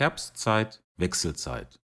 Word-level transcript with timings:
Herbstzeit, 0.00 0.82
Wechselzeit. 0.96 1.78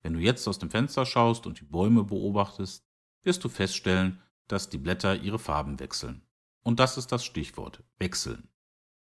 Wenn 0.00 0.14
du 0.14 0.18
jetzt 0.18 0.48
aus 0.48 0.58
dem 0.58 0.70
Fenster 0.70 1.04
schaust 1.04 1.46
und 1.46 1.60
die 1.60 1.66
Bäume 1.66 2.02
beobachtest, 2.02 2.86
wirst 3.22 3.44
du 3.44 3.50
feststellen, 3.50 4.22
dass 4.48 4.70
die 4.70 4.78
Blätter 4.78 5.14
ihre 5.16 5.38
Farben 5.38 5.78
wechseln. 5.78 6.22
Und 6.62 6.80
das 6.80 6.96
ist 6.96 7.12
das 7.12 7.22
Stichwort 7.22 7.84
wechseln. 7.98 8.48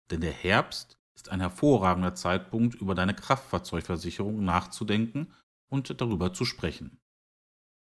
Denn 0.10 0.22
der 0.22 0.32
Herbst 0.32 0.98
ist 1.16 1.28
ein 1.28 1.42
hervorragender 1.42 2.16
Zeitpunkt, 2.16 2.76
über 2.76 2.96
deine 2.96 3.14
Kraftfahrzeugversicherung 3.14 4.42
nachzudenken 4.42 5.34
und 5.68 6.00
darüber 6.00 6.32
zu 6.32 6.46
sprechen. 6.46 7.02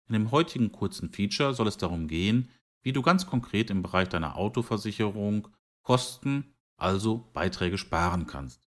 In 0.07 0.15
dem 0.15 0.31
heutigen 0.31 0.73
kurzen 0.73 1.11
Feature 1.11 1.53
soll 1.53 1.69
es 1.69 1.77
darum 1.77 2.09
gehen, 2.09 2.49
wie 2.81 2.95
du 2.95 3.03
ganz 3.03 3.27
konkret 3.27 3.69
im 3.69 3.83
Bereich 3.83 4.09
deiner 4.09 4.37
Autoversicherung 4.37 5.49
Kosten, 5.83 6.55
also 6.79 7.29
Beiträge 7.35 7.77
sparen 7.77 8.27
kannst. 8.27 8.68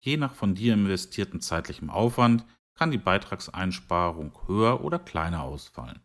Je 0.00 0.16
nach 0.16 0.34
von 0.34 0.54
dir 0.54 0.74
investierten 0.74 1.40
zeitlichem 1.40 1.90
Aufwand 1.90 2.44
kann 2.74 2.90
die 2.90 2.98
Beitragseinsparung 2.98 4.32
höher 4.46 4.84
oder 4.84 4.98
kleiner 4.98 5.42
ausfallen. 5.42 6.00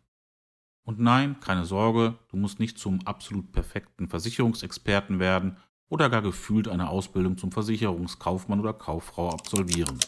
Und 0.84 0.98
nein, 0.98 1.38
keine 1.40 1.64
Sorge, 1.64 2.18
du 2.30 2.36
musst 2.36 2.60
nicht 2.60 2.78
zum 2.78 3.06
absolut 3.06 3.52
perfekten 3.52 4.08
Versicherungsexperten 4.08 5.18
werden 5.18 5.56
oder 5.88 6.10
gar 6.10 6.22
gefühlt 6.22 6.68
eine 6.68 6.90
Ausbildung 6.90 7.38
zum 7.38 7.52
Versicherungskaufmann 7.52 8.60
oder 8.60 8.72
Kauffrau 8.72 9.30
absolvieren. 9.30 9.98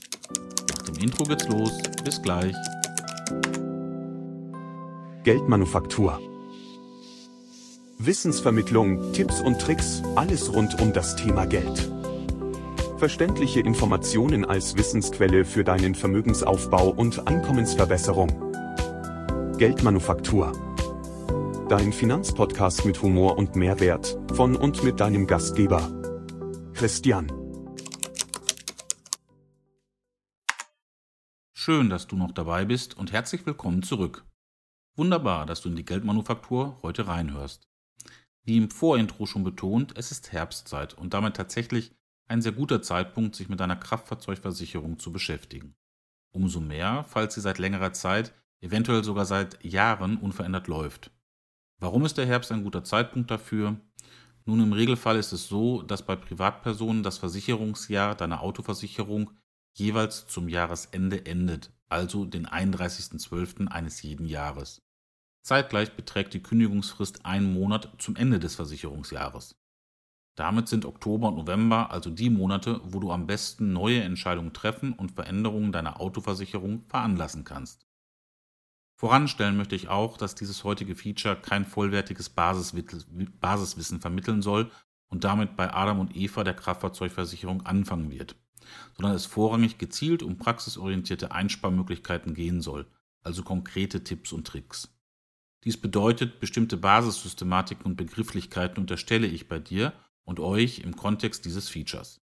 Nach 0.71 0.83
dem 0.83 0.97
Intro 0.97 1.25
geht's 1.25 1.49
los. 1.49 1.73
Bis 2.05 2.21
gleich. 2.21 2.55
Geldmanufaktur. 5.23 6.21
Wissensvermittlung, 7.99 9.13
Tipps 9.13 9.41
und 9.41 9.61
Tricks, 9.61 10.03
alles 10.17 10.53
rund 10.53 10.81
um 10.81 10.93
das 10.93 11.17
Thema 11.17 11.47
Geld. 11.47 11.91
Verständliche 12.99 13.61
Informationen 13.61 14.47
als 14.47 14.75
Wissensquelle 14.75 15.45
für 15.45 15.65
deinen 15.65 15.95
Vermögensaufbau 15.95 16.89
und 16.89 17.29
Einkommensverbesserung. 17.29 18.29
Geldmanufaktur. 19.59 20.53
Dein 21.69 21.93
Finanzpodcast 21.93 22.87
mit 22.87 23.03
Humor 23.03 23.37
und 23.37 23.55
Mehrwert 23.55 24.19
von 24.35 24.57
und 24.57 24.83
mit 24.83 24.99
deinem 24.99 25.27
Gastgeber 25.27 25.93
Christian. 26.73 27.31
Schön, 31.53 31.91
dass 31.91 32.07
du 32.07 32.17
noch 32.17 32.33
dabei 32.33 32.65
bist 32.65 32.97
und 32.97 33.13
herzlich 33.13 33.45
willkommen 33.45 33.83
zurück. 33.83 34.25
Wunderbar, 34.97 35.45
dass 35.45 35.61
du 35.61 35.69
in 35.69 35.77
die 35.77 35.85
Geldmanufaktur 35.85 36.79
heute 36.83 37.07
reinhörst. 37.07 37.69
Wie 38.45 38.57
im 38.57 38.71
Vorintro 38.71 39.27
schon 39.27 39.45
betont, 39.45 39.99
es 39.99 40.13
ist 40.13 40.33
Herbstzeit 40.33 40.95
und 40.95 41.13
damit 41.13 41.37
tatsächlich 41.37 41.96
ein 42.29 42.43
sehr 42.43 42.53
guter 42.53 42.83
Zeitpunkt, 42.83 43.37
sich 43.37 43.49
mit 43.49 43.61
deiner 43.61 43.77
Kraftfahrzeugversicherung 43.77 44.99
zu 44.99 45.13
beschäftigen. 45.13 45.75
Umso 46.33 46.61
mehr, 46.61 47.05
falls 47.09 47.35
sie 47.35 47.41
seit 47.41 47.59
längerer 47.59 47.93
Zeit, 47.93 48.35
eventuell 48.61 49.05
sogar 49.05 49.27
seit 49.27 49.63
Jahren 49.65 50.17
unverändert 50.17 50.67
läuft. 50.67 51.11
Warum 51.79 52.05
ist 52.05 52.19
der 52.19 52.27
Herbst 52.27 52.53
ein 52.53 52.65
guter 52.65 52.85
Zeitpunkt 52.85 53.31
dafür? 53.31 53.81
Nun, 54.45 54.61
im 54.61 54.73
Regelfall 54.73 55.17
ist 55.17 55.33
es 55.33 55.49
so, 55.49 55.83
dass 55.83 56.07
bei 56.07 56.17
Privatpersonen 56.17 57.03
das 57.03 57.19
Versicherungsjahr 57.19 58.15
deiner 58.15 58.43
Autoversicherung 58.43 59.31
jeweils 59.73 60.27
zum 60.27 60.49
Jahresende 60.49 61.27
endet, 61.27 61.73
also 61.89 62.25
den 62.25 62.47
31.12. 62.47 63.69
eines 63.69 64.03
jeden 64.03 64.27
Jahres. 64.27 64.83
Zeitgleich 65.43 65.95
beträgt 65.95 66.35
die 66.35 66.43
Kündigungsfrist 66.43 67.25
einen 67.25 67.53
Monat 67.53 67.91
zum 67.99 68.17
Ende 68.17 68.39
des 68.39 68.57
Versicherungsjahres. 68.57 69.57
Damit 70.37 70.69
sind 70.69 70.85
Oktober 70.85 71.29
und 71.29 71.37
November 71.37 71.91
also 71.91 72.11
die 72.11 72.29
Monate, 72.29 72.81
wo 72.85 73.01
du 73.01 73.11
am 73.11 73.27
besten 73.27 73.73
neue 73.73 74.03
Entscheidungen 74.03 74.53
treffen 74.53 74.93
und 74.93 75.13
Veränderungen 75.13 75.73
deiner 75.73 75.99
Autoversicherung 75.99 76.85
veranlassen 76.89 77.45
kannst. 77.45 77.87
Voranstellen 78.99 79.57
möchte 79.57 79.75
ich 79.75 79.89
auch, 79.89 80.19
dass 80.19 80.35
dieses 80.35 80.63
heutige 80.63 80.95
Feature 80.95 81.37
kein 81.37 81.65
vollwertiges 81.65 82.29
Basiswissen 82.31 84.01
vermitteln 84.01 84.43
soll 84.43 84.71
und 85.09 85.25
damit 85.25 85.57
bei 85.57 85.73
Adam 85.73 86.01
und 86.01 86.15
Eva 86.15 86.45
der 86.45 86.55
Kraftfahrzeugversicherung 86.55 87.65
anfangen 87.65 88.11
wird, 88.11 88.37
sondern 88.95 89.15
es 89.15 89.27
vorrangig 89.27 89.79
gezielt 89.79 90.23
um 90.23 90.37
praxisorientierte 90.37 91.33
Einsparmöglichkeiten 91.33 92.35
gehen 92.35 92.61
soll, 92.61 92.87
also 93.23 93.43
konkrete 93.43 94.05
Tipps 94.05 94.33
und 94.33 94.47
Tricks. 94.47 94.93
Dies 95.65 95.79
bedeutet, 95.79 96.41
bestimmte 96.41 96.77
Basissystematiken 96.77 97.87
und 97.87 97.97
Begrifflichkeiten 97.97 98.79
unterstelle 98.79 99.27
ich 99.27 99.49
bei 99.49 99.59
dir 99.59 99.93
und 100.27 100.41
euch 100.41 100.81
im 100.81 100.97
Kontext 100.97 101.47
dieses 101.47 101.71
Features. 101.71 102.21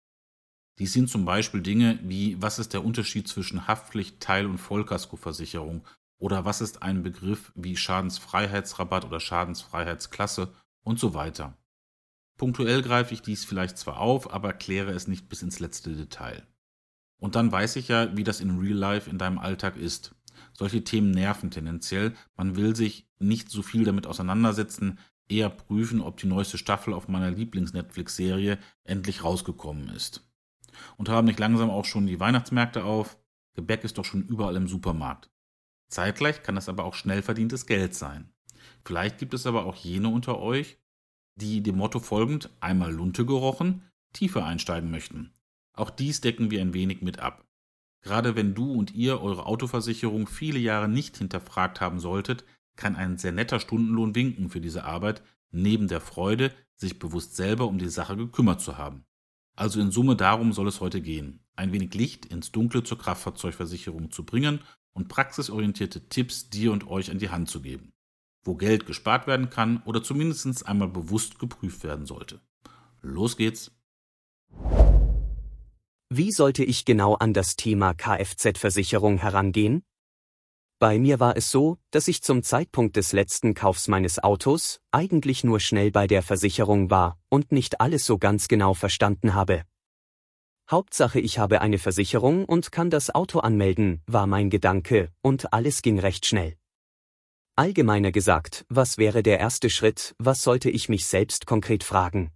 Dies 0.79 0.93
sind 0.93 1.09
zum 1.09 1.25
Beispiel 1.25 1.63
Dinge 1.63 1.99
wie, 2.03 2.41
was 2.41 2.59
ist 2.59 2.73
der 2.73 2.85
Unterschied 2.85 3.29
zwischen 3.29 3.67
Haftpflicht, 3.67 4.21
Teil- 4.21 4.47
und 4.47 4.59
Vollkaskoversicherung 4.59 5.87
oder 6.19 6.45
was 6.45 6.61
ist 6.61 6.83
ein 6.83 7.03
Begriff 7.03 7.53
wie 7.55 7.77
Schadensfreiheitsrabatt 7.77 9.05
oder 9.05 9.21
Schadensfreiheitsklasse 9.21 10.53
und 10.83 10.99
so 10.99 11.15
weiter. 11.15 11.57
Punktuell 12.39 12.83
greife 12.83 13.15
ich 13.15 13.23
dies 13.23 13.45
vielleicht 13.45 13.79
zwar 13.79 13.99
auf, 13.99 14.33
aber 14.33 14.53
kläre 14.53 14.93
es 14.93 15.07
nicht 15.07 15.29
bis 15.29 15.43
ins 15.43 15.61
letzte 15.61 15.95
Detail. 15.95 16.47
Und 17.19 17.37
dann 17.37 17.53
weiß 17.53 17.77
ich 17.77 17.89
ja, 17.89 18.17
wie 18.17 18.25
das 18.25 18.41
in 18.41 18.59
Real 18.59 18.77
Life 18.77 19.09
in 19.09 19.19
deinem 19.19 19.39
Alltag 19.39 19.77
ist. 19.77 20.15
Solche 20.55 20.83
Themen 20.83 21.13
nerven 21.13 21.51
tendenziell, 21.51 22.15
man 22.37 22.57
will 22.57 22.75
sich 22.75 23.07
nicht 23.19 23.51
so 23.51 23.63
viel 23.63 23.85
damit 23.85 24.07
auseinandersetzen, 24.07 24.99
eher 25.29 25.51
prüfen, 25.51 26.01
ob 26.01 26.17
die 26.19 26.27
neueste 26.27 26.59
Staffel 26.59 26.95
auf 26.95 27.09
meiner 27.09 27.31
Lieblings-Netflix-Serie 27.31 28.59
endlich 28.85 29.25
rausgekommen 29.25 29.89
ist. 29.89 30.29
Und 30.97 31.09
haben 31.09 31.27
nicht 31.27 31.39
langsam 31.39 31.71
auch 31.71 31.85
schon 31.85 32.07
die 32.07 32.21
Weihnachtsmärkte 32.21 32.85
auf? 32.85 33.19
Gebäck 33.55 33.85
ist 33.85 33.99
doch 33.99 34.05
schon 34.05 34.23
überall 34.23 34.57
im 34.57 34.69
Supermarkt. 34.69 35.31
Zeitgleich 35.89 36.43
kann 36.43 36.55
das 36.55 36.69
aber 36.69 36.85
auch 36.85 36.95
schnell 36.95 37.23
verdientes 37.23 37.67
Geld 37.67 37.95
sein. 37.95 38.33
Vielleicht 38.85 39.19
gibt 39.19 39.35
es 39.35 39.47
aber 39.47 39.67
auch 39.67 39.77
jene 39.77 40.09
unter 40.09 40.39
euch, 40.39 40.79
die 41.37 41.63
dem 41.63 41.77
Motto 41.77 42.01
folgend 42.01 42.51
einmal 42.61 42.93
Lunte 42.93 43.27
gerochen, 43.27 43.83
tiefer 44.13 44.45
einsteigen 44.45 44.91
möchten. 44.91 45.33
Auch 45.75 45.91
dies 45.91 46.21
decken 46.21 46.51
wir 46.51 46.61
ein 46.61 46.75
wenig 46.75 47.03
mit 47.03 47.19
ab. 47.19 47.47
Gerade 48.03 48.35
wenn 48.37 48.55
du 48.55 48.73
und 48.73 48.93
ihr 48.95 49.21
eure 49.21 49.47
Autoversicherung 49.47 50.27
viele 50.27 50.59
Jahre 50.59 50.89
nicht 50.89 51.17
hinterfragt 51.17 51.81
haben 51.81 52.01
solltet, 52.01 52.45
kann 52.77 52.97
ein 52.97 53.19
sehr 53.19 53.33
netter 53.33 53.61
Stundenlohn 53.61 54.15
winken 54.15 54.49
für 54.49 54.61
diese 54.61 54.85
Arbeit, 54.85 55.23
neben 55.51 55.89
der 55.89 56.01
Freude, 56.01 56.53
sich 56.77 56.99
bewusst 56.99 57.37
selber 57.37 57.67
um 57.67 57.79
die 57.79 57.89
Sache 57.89 58.17
gekümmert 58.17 58.61
zu 58.61 58.79
haben. 58.79 59.05
Also 59.55 59.81
in 59.81 59.91
Summe 59.91 60.17
darum 60.17 60.53
soll 60.53 60.69
es 60.69 60.81
heute 60.81 61.01
gehen, 61.01 61.41
ein 61.57 61.73
wenig 61.73 61.95
Licht 61.95 62.27
ins 62.27 62.53
Dunkle 62.53 62.83
zur 62.83 62.99
Kraftfahrzeugversicherung 62.99 64.11
zu 64.11 64.25
bringen 64.25 64.61
und 64.93 65.09
praxisorientierte 65.09 66.09
Tipps 66.09 66.51
dir 66.51 66.73
und 66.73 66.89
euch 66.89 67.11
an 67.11 67.19
die 67.19 67.31
Hand 67.31 67.49
zu 67.49 67.61
geben, 67.61 67.93
wo 68.45 68.55
Geld 68.55 68.87
gespart 68.87 69.27
werden 69.27 69.51
kann 69.51 69.83
oder 69.85 70.03
zumindest 70.03 70.67
einmal 70.67 70.89
bewusst 70.89 71.39
geprüft 71.39 71.85
werden 71.85 72.07
sollte. 72.07 72.41
Los 73.03 73.37
geht's! 73.37 73.71
Wie 76.09 76.31
sollte 76.31 76.63
ich 76.63 76.85
genau 76.85 77.15
an 77.15 77.33
das 77.33 77.57
Thema 77.57 77.95
Kfz-Versicherung 77.95 79.19
herangehen? 79.19 79.83
Bei 80.83 80.99
mir 80.99 81.21
war 81.21 81.37
es 81.37 81.53
so, 81.53 81.79
dass 81.93 82.09
ich 82.09 82.25
zum 82.25 82.43
Zeitpunkt 82.43 82.97
des 82.97 83.13
letzten 83.13 83.55
Kaufs 83.55 83.87
meines 83.87 84.19
Autos 84.19 84.81
eigentlich 84.91 85.45
nur 85.45 85.61
schnell 85.61 85.93
bei 85.93 86.09
der 86.09 86.25
Versicherung 86.25 86.91
war 86.91 87.21
und 87.29 87.53
nicht 87.53 87.81
alles 87.81 88.05
so 88.05 88.19
ganz 88.19 88.49
genau 88.49 88.75
verstanden 88.75 89.35
habe. 89.35 89.63
Hauptsache 90.69 91.21
ich 91.21 91.39
habe 91.39 91.61
eine 91.61 91.79
Versicherung 91.79 92.45
und 92.47 92.73
kann 92.73 92.91
das 92.91 93.15
Auto 93.15 93.39
anmelden, 93.39 94.03
war 94.09 94.27
mein 94.27 94.51
Gedanke, 94.51 95.13
und 95.23 95.53
alles 95.53 95.83
ging 95.83 96.01
recht 96.01 96.27
schnell. 96.27 96.57
Allgemeiner 97.55 98.11
gesagt, 98.11 98.67
was 98.69 98.99
wäre 98.99 99.23
der 99.23 99.39
erste 99.39 99.71
Schritt, 99.71 100.17
was 100.19 100.43
sollte 100.43 100.69
ich 100.69 100.89
mich 100.89 101.07
selbst 101.07 101.47
konkret 101.47 101.85
fragen? 101.85 102.33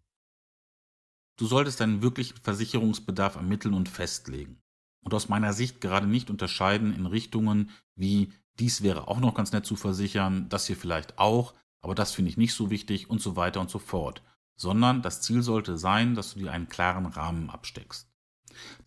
Du 1.37 1.47
solltest 1.47 1.81
deinen 1.81 2.01
wirklichen 2.01 2.37
Versicherungsbedarf 2.41 3.35
ermitteln 3.35 3.75
und 3.75 3.89
festlegen. 3.89 4.63
Und 5.07 5.15
aus 5.15 5.29
meiner 5.29 5.53
Sicht 5.53 5.81
gerade 5.81 6.09
nicht 6.09 6.31
unterscheiden 6.31 6.93
in 6.93 7.07
Richtungen 7.07 7.71
wie 7.95 8.33
dies 8.59 8.83
wäre 8.83 9.07
auch 9.07 9.21
noch 9.21 9.35
ganz 9.35 9.53
nett 9.53 9.65
zu 9.65 9.77
versichern, 9.77 10.49
das 10.49 10.67
hier 10.67 10.77
vielleicht 10.77 11.17
auch, 11.17 11.55
aber 11.81 11.95
das 11.95 12.13
finde 12.13 12.29
ich 12.29 12.37
nicht 12.37 12.55
so 12.55 12.71
wichtig 12.71 13.09
und 13.09 13.23
so 13.23 13.37
weiter 13.37 13.61
und 13.61 13.71
so 13.71 13.79
fort, 13.79 14.25
sondern 14.57 15.03
das 15.03 15.23
Ziel 15.23 15.43
sollte 15.43 15.79
sein, 15.79 16.17
dass 16.17 16.35
du 16.35 16.41
dir 16.41 16.51
einen 16.51 16.69
klaren 16.69 17.07
Rahmen 17.07 17.51
absteckst. 17.51 18.11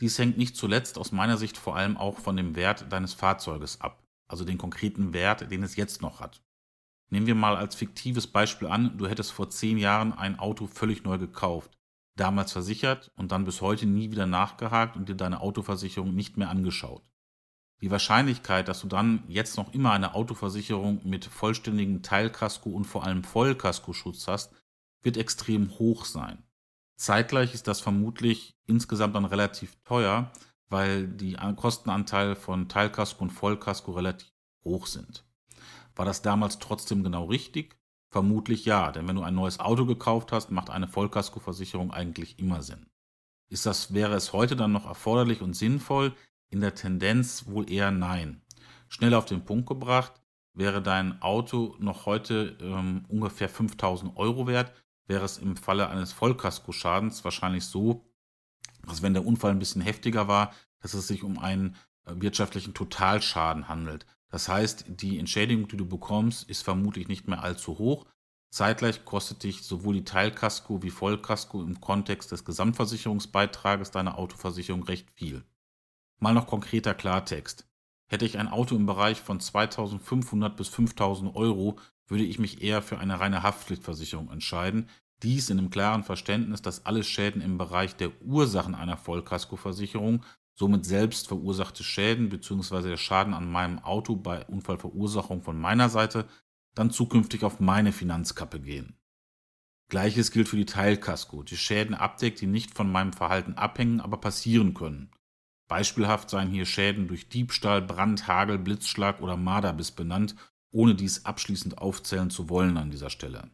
Dies 0.01 0.19
hängt 0.19 0.38
nicht 0.38 0.57
zuletzt 0.57 0.98
aus 0.98 1.13
meiner 1.13 1.38
Sicht 1.38 1.56
vor 1.56 1.77
allem 1.77 1.95
auch 1.95 2.19
von 2.19 2.36
dem 2.36 2.54
Wert 2.57 2.92
deines 2.92 3.13
Fahrzeuges 3.13 3.80
ab, 3.80 4.04
also 4.27 4.44
den 4.44 4.57
konkreten 4.57 5.13
Wert, 5.13 5.50
den 5.50 5.63
es 5.63 5.77
jetzt 5.77 6.01
noch 6.01 6.19
hat. 6.19 6.42
Nehmen 7.12 7.27
wir 7.27 7.36
mal 7.36 7.56
als 7.56 7.75
fiktives 7.75 8.27
Beispiel 8.27 8.68
an, 8.68 8.98
du 8.98 9.07
hättest 9.07 9.31
vor 9.31 9.50
zehn 9.50 9.77
Jahren 9.77 10.12
ein 10.12 10.38
Auto 10.38 10.68
völlig 10.68 11.06
neu 11.06 11.18
gekauft, 11.18 11.78
damals 12.19 12.51
versichert 12.51 13.12
und 13.16 13.31
dann 13.31 13.45
bis 13.45 13.62
heute 13.62 13.86
nie 13.86 14.12
wieder 14.12 14.25
nachgehakt 14.25 14.95
und 14.95 15.10
dir 15.10 15.16
deine 15.16 15.42
Autoversicherung 15.42 16.13
nicht 16.13 16.38
mehr 16.38 16.50
angeschaut. 16.50 17.04
Die 17.81 17.92
Wahrscheinlichkeit, 17.92 18.68
dass 18.68 18.81
du 18.81 18.88
dann 18.88 19.24
jetzt 19.27 19.56
noch 19.56 19.74
immer 19.74 19.94
eine 19.94 20.13
Autoversicherung 20.13 21.01
mit 21.07 21.25
vollständigem 21.25 22.01
Teilkasko 22.04 22.69
und 22.69 22.83
vor 22.83 23.06
allem 23.06 23.24
Vollkaskoschutz 23.24 24.27
hast, 24.27 24.54
wird 25.01 25.16
extrem 25.16 25.71
hoch 25.80 26.04
sein. 26.04 26.44
Zeitgleich 26.98 27.54
ist 27.54 27.68
das 27.69 27.80
vermutlich 27.80 28.57
insgesamt 28.65 29.15
dann 29.15 29.24
relativ 29.24 29.77
teuer, 29.86 30.33
weil 30.68 31.07
die 31.07 31.38
Kostenanteile 31.56 32.36
von 32.36 32.68
Teilkasko 32.68 33.24
und 33.24 33.30
Vollkasko 33.30 33.94
relativ 33.94 34.30
hoch 34.65 34.86
sind. 34.86 35.24
War 35.95 36.06
das 36.06 36.22
damals 36.22 36.60
trotzdem 36.60 37.01
genau 37.01 37.25
richtig? 37.25 37.78
Vermutlich 38.11 38.65
ja, 38.65 38.91
denn 38.91 39.07
wenn 39.07 39.15
du 39.15 39.21
ein 39.21 39.35
neues 39.35 39.59
Auto 39.59 39.85
gekauft 39.85 40.31
hast, 40.31 40.50
macht 40.50 40.69
eine 40.69 40.88
Vollkaskoversicherung 40.88 41.91
eigentlich 41.91 42.39
immer 42.39 42.63
Sinn. 42.63 42.88
Ist 43.50 43.65
das, 43.65 43.94
wäre 43.94 44.15
es 44.15 44.33
heute 44.33 44.56
dann 44.56 44.71
noch 44.71 44.85
erforderlich 44.85 45.41
und 45.41 45.56
sinnvoll? 45.56 46.15
In 46.50 46.61
der 46.61 46.73
Tendenz 46.73 47.45
wohl 47.47 47.69
eher 47.71 47.91
nein. 47.91 48.41
Schnell 48.88 49.13
auf 49.13 49.25
den 49.25 49.45
Punkt 49.45 49.67
gebracht, 49.67 50.19
wäre 50.53 50.81
dein 50.81 51.21
Auto 51.21 51.75
noch 51.79 52.07
heute 52.07 52.57
ähm, 52.61 53.06
ungefähr 53.07 53.50
5000 53.50 54.17
Euro 54.17 54.47
wert, 54.47 54.73
wäre 55.05 55.25
es 55.25 55.38
im 55.38 55.55
Falle 55.55 55.89
eines 55.89 56.12
Vollkaskoschadens 56.12 57.23
wahrscheinlich 57.23 57.65
so, 57.65 58.05
dass 58.88 59.01
wenn 59.03 59.13
der 59.13 59.25
Unfall 59.25 59.51
ein 59.51 59.59
bisschen 59.59 59.81
heftiger 59.81 60.27
war, 60.27 60.53
dass 60.81 60.94
es 60.94 61.07
sich 61.07 61.23
um 61.23 61.38
einen 61.38 61.75
äh, 62.05 62.13
wirtschaftlichen 62.15 62.73
Totalschaden 62.73 63.67
handelt. 63.67 64.05
Das 64.29 64.47
heißt, 64.47 64.85
die 64.87 65.19
Entschädigung, 65.19 65.67
die 65.67 65.77
du 65.77 65.87
bekommst, 65.87 66.49
ist 66.49 66.63
vermutlich 66.63 67.07
nicht 67.07 67.27
mehr 67.27 67.43
allzu 67.43 67.77
hoch. 67.77 68.05
Zeitgleich 68.51 69.05
kostet 69.05 69.43
dich 69.43 69.63
sowohl 69.63 69.95
die 69.95 70.03
Teilkasko 70.03 70.81
wie 70.81 70.89
Vollkasko 70.89 71.61
im 71.61 71.79
Kontext 71.79 72.31
des 72.31 72.45
Gesamtversicherungsbeitrages 72.45 73.91
deiner 73.91 74.17
Autoversicherung 74.17 74.83
recht 74.83 75.09
viel. 75.11 75.43
Mal 76.19 76.33
noch 76.33 76.47
konkreter 76.47 76.93
Klartext. 76.93 77.67
Hätte 78.07 78.25
ich 78.25 78.39
ein 78.39 78.47
Auto 78.47 78.75
im 78.75 78.87
Bereich 78.87 79.21
von 79.21 79.39
2500 79.39 80.55
bis 80.57 80.67
5000 80.69 81.35
Euro, 81.35 81.77
würde 82.07 82.23
ich 82.23 82.39
mich 82.39 82.61
eher 82.63 82.81
für 82.81 82.97
eine 82.97 83.19
reine 83.19 83.43
Haftpflichtversicherung 83.43 84.31
entscheiden. 84.31 84.89
Dies 85.21 85.49
in 85.49 85.57
dem 85.57 85.69
klaren 85.69 86.03
Verständnis, 86.03 86.61
dass 86.61 86.85
alle 86.85 87.03
Schäden 87.03 87.41
im 87.41 87.57
Bereich 87.57 87.95
der 87.95 88.11
Ursachen 88.23 88.73
einer 88.73 88.97
Vollkaskoversicherung 88.97 90.23
somit 90.59 90.85
selbst 90.85 91.29
verursachte 91.29 91.85
Schäden 91.85 92.27
bzw. 92.27 92.89
der 92.89 92.97
Schaden 92.97 93.33
an 93.33 93.50
meinem 93.50 93.79
Auto 93.79 94.17
bei 94.17 94.45
Unfallverursachung 94.45 95.41
von 95.41 95.57
meiner 95.57 95.88
Seite 95.88 96.27
dann 96.75 96.91
zukünftig 96.91 97.45
auf 97.45 97.61
meine 97.61 97.94
Finanzkappe 97.94 98.59
gehen. 98.59 98.97
Gleiches 99.88 100.31
gilt 100.31 100.50
für 100.50 100.57
die 100.57 100.65
Teilkasko, 100.65 101.44
die 101.44 101.56
Schäden 101.56 101.95
abdeckt, 101.95 102.41
die 102.41 102.47
nicht 102.47 102.73
von 102.73 102.91
meinem 102.91 103.13
Verhalten 103.13 103.53
abhängen, 103.53 104.01
aber 104.01 104.17
passieren 104.17 104.73
können. 104.73 105.11
Beispielhaft 105.69 106.29
seien 106.29 106.50
hier 106.50 106.65
Schäden 106.65 107.07
durch 107.07 107.29
Diebstahl, 107.29 107.81
Brand, 107.81 108.27
Hagel, 108.27 108.59
Blitzschlag 108.59 109.21
oder 109.21 109.38
Marderbiss 109.38 109.91
benannt, 109.91 110.35
ohne 110.71 110.94
dies 110.94 111.25
abschließend 111.25 111.77
aufzählen 111.77 112.29
zu 112.29 112.50
wollen 112.50 112.77
an 112.77 112.91
dieser 112.91 113.09
Stelle. 113.09 113.50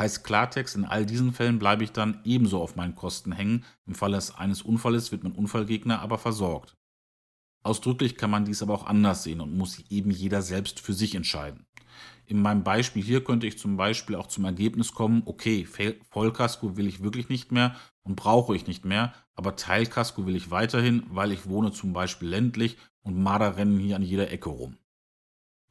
Heißt 0.00 0.24
Klartext, 0.24 0.76
in 0.76 0.86
all 0.86 1.04
diesen 1.04 1.34
Fällen 1.34 1.58
bleibe 1.58 1.84
ich 1.84 1.92
dann 1.92 2.22
ebenso 2.24 2.62
auf 2.62 2.74
meinen 2.74 2.94
Kosten 2.94 3.32
hängen. 3.32 3.66
Im 3.86 3.94
Falle 3.94 4.18
eines 4.38 4.62
Unfalles 4.62 5.12
wird 5.12 5.24
mein 5.24 5.34
Unfallgegner 5.34 6.00
aber 6.00 6.16
versorgt. 6.16 6.74
Ausdrücklich 7.62 8.16
kann 8.16 8.30
man 8.30 8.46
dies 8.46 8.62
aber 8.62 8.72
auch 8.72 8.86
anders 8.86 9.24
sehen 9.24 9.42
und 9.42 9.54
muss 9.54 9.78
eben 9.90 10.10
jeder 10.10 10.40
selbst 10.40 10.80
für 10.80 10.94
sich 10.94 11.14
entscheiden. 11.14 11.66
In 12.24 12.40
meinem 12.40 12.64
Beispiel 12.64 13.02
hier 13.02 13.22
könnte 13.22 13.46
ich 13.46 13.58
zum 13.58 13.76
Beispiel 13.76 14.16
auch 14.16 14.28
zum 14.28 14.46
Ergebnis 14.46 14.92
kommen, 14.92 15.22
okay, 15.26 15.68
Vollkasko 16.08 16.78
will 16.78 16.86
ich 16.86 17.02
wirklich 17.02 17.28
nicht 17.28 17.52
mehr 17.52 17.76
und 18.02 18.16
brauche 18.16 18.56
ich 18.56 18.66
nicht 18.66 18.86
mehr, 18.86 19.12
aber 19.34 19.54
Teilkasko 19.56 20.24
will 20.24 20.34
ich 20.34 20.50
weiterhin, 20.50 21.02
weil 21.10 21.30
ich 21.30 21.46
wohne 21.46 21.72
zum 21.72 21.92
Beispiel 21.92 22.28
ländlich 22.28 22.78
und 23.02 23.22
Marder 23.22 23.58
rennen 23.58 23.78
hier 23.78 23.96
an 23.96 24.02
jeder 24.02 24.30
Ecke 24.30 24.48
rum. 24.48 24.78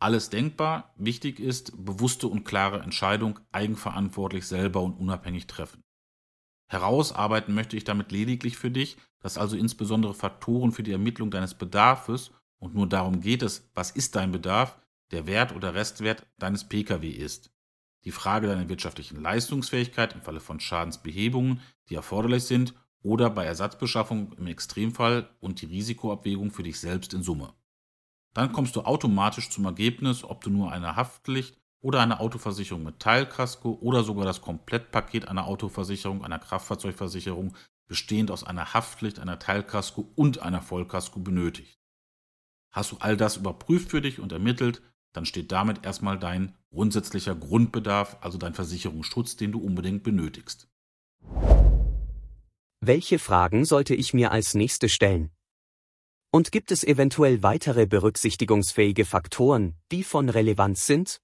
Alles 0.01 0.29
denkbar, 0.29 0.93
wichtig 0.95 1.39
ist 1.39 1.73
bewusste 1.83 2.27
und 2.27 2.45
klare 2.45 2.79
Entscheidung, 2.79 3.39
eigenverantwortlich 3.51 4.47
selber 4.47 4.81
und 4.81 4.93
unabhängig 4.93 5.47
treffen. 5.47 5.83
Herausarbeiten 6.67 7.53
möchte 7.53 7.75
ich 7.75 7.83
damit 7.83 8.11
lediglich 8.11 8.57
für 8.57 8.71
dich, 8.71 8.97
dass 9.19 9.37
also 9.37 9.57
insbesondere 9.57 10.13
Faktoren 10.13 10.71
für 10.71 10.83
die 10.83 10.93
Ermittlung 10.93 11.31
deines 11.31 11.53
Bedarfs 11.53 12.31
und 12.59 12.75
nur 12.75 12.87
darum 12.87 13.19
geht 13.19 13.41
es, 13.41 13.69
was 13.73 13.91
ist 13.91 14.15
dein 14.15 14.31
Bedarf, 14.31 14.79
der 15.11 15.27
Wert 15.27 15.53
oder 15.53 15.73
Restwert 15.73 16.25
deines 16.37 16.63
Pkw 16.63 17.09
ist. 17.09 17.51
Die 18.05 18.11
Frage 18.11 18.47
deiner 18.47 18.69
wirtschaftlichen 18.69 19.21
Leistungsfähigkeit 19.21 20.13
im 20.13 20.21
Falle 20.21 20.39
von 20.39 20.59
Schadensbehebungen, 20.59 21.61
die 21.89 21.95
erforderlich 21.95 22.43
sind, 22.43 22.73
oder 23.01 23.29
bei 23.29 23.45
Ersatzbeschaffung 23.45 24.33
im 24.33 24.47
Extremfall 24.47 25.29
und 25.39 25.61
die 25.61 25.65
Risikoabwägung 25.65 26.51
für 26.51 26.63
dich 26.63 26.79
selbst 26.79 27.13
in 27.13 27.23
Summe. 27.23 27.53
Dann 28.33 28.53
kommst 28.53 28.75
du 28.75 28.81
automatisch 28.81 29.49
zum 29.49 29.65
Ergebnis, 29.65 30.23
ob 30.23 30.43
du 30.43 30.49
nur 30.49 30.71
eine 30.71 30.95
Haftpflicht 30.95 31.57
oder 31.81 32.01
eine 32.01 32.19
Autoversicherung 32.19 32.83
mit 32.83 32.99
Teilkasko 32.99 33.77
oder 33.81 34.03
sogar 34.03 34.25
das 34.25 34.41
Komplettpaket 34.41 35.27
einer 35.27 35.47
Autoversicherung, 35.47 36.23
einer 36.23 36.39
Kraftfahrzeugversicherung, 36.39 37.55
bestehend 37.87 38.29
aus 38.31 38.43
einer 38.43 38.73
Haftpflicht, 38.73 39.19
einer 39.19 39.39
Teilkasko 39.39 40.11
und 40.15 40.41
einer 40.41 40.61
Vollkasko 40.61 41.19
benötigt. 41.19 41.79
Hast 42.71 42.91
du 42.91 42.97
all 42.99 43.17
das 43.17 43.37
überprüft 43.37 43.89
für 43.89 44.01
dich 44.01 44.19
und 44.19 44.31
ermittelt, 44.31 44.81
dann 45.13 45.25
steht 45.25 45.51
damit 45.51 45.85
erstmal 45.85 46.19
dein 46.19 46.55
grundsätzlicher 46.69 47.35
Grundbedarf, 47.35 48.17
also 48.21 48.37
dein 48.37 48.53
Versicherungsschutz, 48.53 49.37
den 49.37 49.51
du 49.51 49.59
unbedingt 49.59 50.03
benötigst. 50.03 50.69
Welche 52.79 53.17
Fragen 53.17 53.65
sollte 53.65 53.95
ich 53.95 54.13
mir 54.13 54.31
als 54.31 54.53
nächste 54.53 54.87
stellen? 54.87 55.31
Und 56.31 56.51
gibt 56.51 56.71
es 56.71 56.83
eventuell 56.83 57.41
weitere 57.41 57.87
berücksichtigungsfähige 57.87 59.05
Faktoren, 59.05 59.75
die 59.91 60.03
von 60.03 60.29
Relevanz 60.29 60.85
sind? 60.85 61.21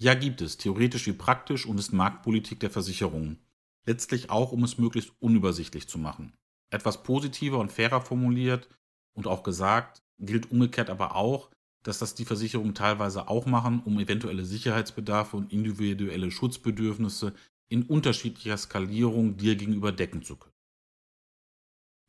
Ja, 0.00 0.14
gibt 0.14 0.40
es, 0.40 0.56
theoretisch 0.56 1.06
wie 1.06 1.12
praktisch 1.12 1.64
und 1.64 1.78
ist 1.78 1.92
Marktpolitik 1.92 2.58
der 2.58 2.70
Versicherungen. 2.70 3.38
Letztlich 3.84 4.30
auch, 4.30 4.50
um 4.50 4.64
es 4.64 4.78
möglichst 4.78 5.12
unübersichtlich 5.20 5.88
zu 5.88 5.98
machen. 5.98 6.32
Etwas 6.70 7.04
positiver 7.04 7.58
und 7.58 7.70
fairer 7.70 8.00
formuliert 8.00 8.68
und 9.14 9.28
auch 9.28 9.44
gesagt, 9.44 10.02
gilt 10.18 10.50
umgekehrt 10.50 10.90
aber 10.90 11.14
auch, 11.14 11.50
dass 11.84 12.00
das 12.00 12.16
die 12.16 12.24
Versicherungen 12.24 12.74
teilweise 12.74 13.28
auch 13.28 13.46
machen, 13.46 13.80
um 13.84 13.98
eventuelle 14.00 14.44
Sicherheitsbedarfe 14.44 15.36
und 15.36 15.52
individuelle 15.52 16.32
Schutzbedürfnisse 16.32 17.32
in 17.68 17.84
unterschiedlicher 17.84 18.56
Skalierung 18.56 19.36
dir 19.36 19.54
gegenüber 19.54 19.92
decken 19.92 20.22
zu 20.22 20.36
können. 20.36 20.57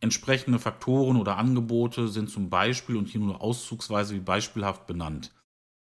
Entsprechende 0.01 0.59
Faktoren 0.59 1.17
oder 1.17 1.37
Angebote 1.37 2.07
sind 2.07 2.29
zum 2.29 2.49
Beispiel 2.49 2.95
und 2.95 3.09
hier 3.09 3.19
nur 3.19 3.41
auszugsweise 3.41 4.15
wie 4.15 4.21
beispielhaft 4.21 4.87
benannt. 4.87 5.33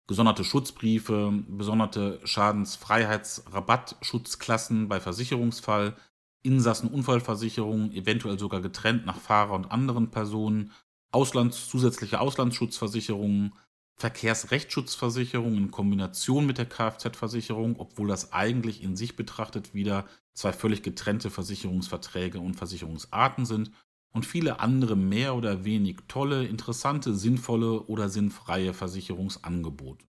Gesonderte 0.08 0.42
Schutzbriefe, 0.42 1.32
besonderte 1.46 2.18
Schadensfreiheitsrabattschutzklassen 2.24 4.88
bei 4.88 4.98
Versicherungsfall, 4.98 5.94
Insassenunfallversicherung, 6.42 7.92
eventuell 7.92 8.36
sogar 8.36 8.60
getrennt 8.60 9.06
nach 9.06 9.20
Fahrer 9.20 9.52
und 9.52 9.70
anderen 9.70 10.10
Personen, 10.10 10.72
Auslands, 11.12 11.68
zusätzliche 11.68 12.20
Auslandsschutzversicherungen, 12.20 13.54
Verkehrsrechtsschutzversicherung 13.94 15.56
in 15.56 15.70
Kombination 15.70 16.46
mit 16.46 16.58
der 16.58 16.66
Kfz-Versicherung, 16.66 17.76
obwohl 17.78 18.08
das 18.08 18.32
eigentlich 18.32 18.82
in 18.82 18.96
sich 18.96 19.14
betrachtet 19.14 19.72
wieder 19.74 20.06
zwei 20.32 20.52
völlig 20.52 20.82
getrennte 20.82 21.30
Versicherungsverträge 21.30 22.40
und 22.40 22.54
Versicherungsarten 22.54 23.46
sind 23.46 23.70
und 24.12 24.26
viele 24.26 24.60
andere 24.60 24.96
mehr 24.96 25.34
oder 25.34 25.64
wenig 25.64 25.98
tolle, 26.08 26.46
interessante, 26.46 27.14
sinnvolle 27.14 27.82
oder 27.82 28.08
sinnfreie 28.08 28.74
Versicherungsangebote. 28.74 30.06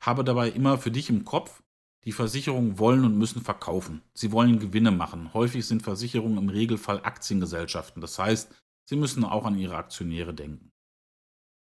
Habe 0.00 0.24
dabei 0.24 0.50
immer 0.50 0.78
für 0.78 0.90
dich 0.90 1.10
im 1.10 1.24
Kopf, 1.24 1.62
die 2.04 2.12
Versicherungen 2.12 2.78
wollen 2.78 3.04
und 3.04 3.18
müssen 3.18 3.42
verkaufen. 3.42 4.02
Sie 4.14 4.32
wollen 4.32 4.60
Gewinne 4.60 4.90
machen. 4.92 5.34
Häufig 5.34 5.66
sind 5.66 5.82
Versicherungen 5.82 6.38
im 6.38 6.48
Regelfall 6.48 7.02
Aktiengesellschaften. 7.02 8.00
Das 8.00 8.18
heißt, 8.18 8.54
sie 8.84 8.96
müssen 8.96 9.24
auch 9.24 9.44
an 9.44 9.58
ihre 9.58 9.76
Aktionäre 9.76 10.32
denken. 10.32 10.70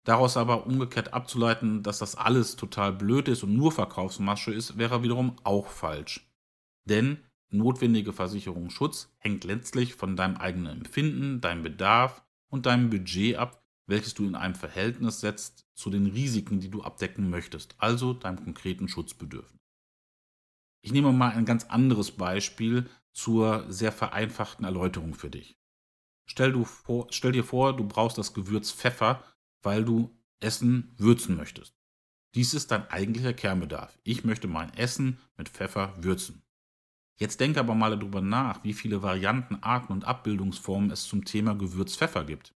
Daraus 0.06 0.38
aber 0.38 0.66
umgekehrt 0.66 1.14
abzuleiten, 1.14 1.84
dass 1.84 2.00
das 2.00 2.16
alles 2.16 2.56
total 2.56 2.94
blöd 2.94 3.28
ist 3.28 3.44
und 3.44 3.56
nur 3.56 3.72
Verkaufsmasche 3.72 4.54
ist, 4.54 4.78
wäre 4.78 5.04
wiederum 5.04 5.36
auch 5.44 5.68
falsch. 5.68 6.32
Denn 6.86 7.24
notwendige 7.50 8.14
Versicherungsschutz 8.14 9.14
hängt 9.18 9.44
letztlich 9.44 9.96
von 9.96 10.16
deinem 10.16 10.38
eigenen 10.38 10.80
Empfinden, 10.80 11.42
deinem 11.42 11.64
Bedarf 11.64 12.24
und 12.48 12.66
deinem 12.66 12.90
Budget 12.90 13.38
ab, 13.38 13.64
welches 13.88 14.14
du 14.14 14.26
in 14.28 14.36
einem 14.36 14.56
Verhältnis 14.56 15.20
setzt 15.20 15.66
zu 15.74 15.90
den 15.90 16.08
Risiken, 16.08 16.60
die 16.60 16.70
du 16.70 16.84
abdecken 16.84 17.30
möchtest, 17.30 17.76
also 17.80 18.14
deinem 18.14 18.44
konkreten 18.44 18.88
Schutzbedürfnis. 18.88 19.60
Ich 20.82 20.92
nehme 20.92 21.12
mal 21.12 21.32
ein 21.32 21.46
ganz 21.46 21.66
anderes 21.66 22.12
Beispiel 22.12 22.90
zur 23.12 23.66
sehr 23.72 23.92
vereinfachten 23.92 24.64
Erläuterung 24.64 25.14
für 25.14 25.30
dich. 25.30 25.58
Stell, 26.26 26.52
du 26.52 26.64
vor, 26.64 27.08
stell 27.10 27.32
dir 27.32 27.44
vor, 27.44 27.76
du 27.76 27.84
brauchst 27.84 28.18
das 28.18 28.34
Gewürz 28.34 28.72
Pfeffer, 28.72 29.24
weil 29.64 29.84
du 29.84 30.16
Essen 30.40 30.94
würzen 30.98 31.36
möchtest. 31.36 31.76
Dies 32.36 32.54
ist 32.54 32.70
dein 32.72 32.88
eigentlicher 32.90 33.34
Kernbedarf. 33.34 33.98
Ich 34.04 34.24
möchte 34.24 34.48
mein 34.48 34.72
Essen 34.76 35.18
mit 35.36 35.50
Pfeffer 35.50 35.96
würzen. 35.98 36.44
Jetzt 37.20 37.42
denke 37.42 37.60
aber 37.60 37.76
mal 37.76 37.98
darüber 37.98 38.22
nach, 38.22 38.64
wie 38.64 38.74
viele 38.74 39.04
Varianten, 39.04 39.58
Arten 39.62 39.92
und 39.92 40.06
Abbildungsformen 40.06 40.90
es 40.90 41.04
zum 41.04 41.26
Thema 41.26 41.54
Gewürz 41.54 41.98
Pfeffer 41.98 42.24
gibt. 42.24 42.54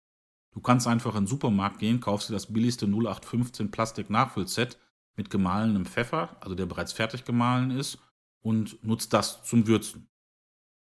Du 0.54 0.62
kannst 0.62 0.88
einfach 0.88 1.16
in 1.16 1.24
den 1.24 1.28
Supermarkt 1.28 1.80
gehen, 1.80 2.00
kaufst 2.00 2.30
dir 2.30 2.34
das 2.34 2.54
billigste 2.54 2.86
0815 2.86 3.72
Plastik-Nachfüllset 3.72 4.78
mit 5.18 5.30
gemahlenem 5.30 5.86
Pfeffer, 5.86 6.38
also 6.40 6.56
der 6.56 6.66
bereits 6.66 6.94
fertig 6.94 7.26
gemahlen 7.26 7.72
ist, 7.72 7.98
und 8.42 8.82
nutzt 8.84 9.14
das 9.14 9.44
zum 9.44 9.68
Würzen. 9.68 10.08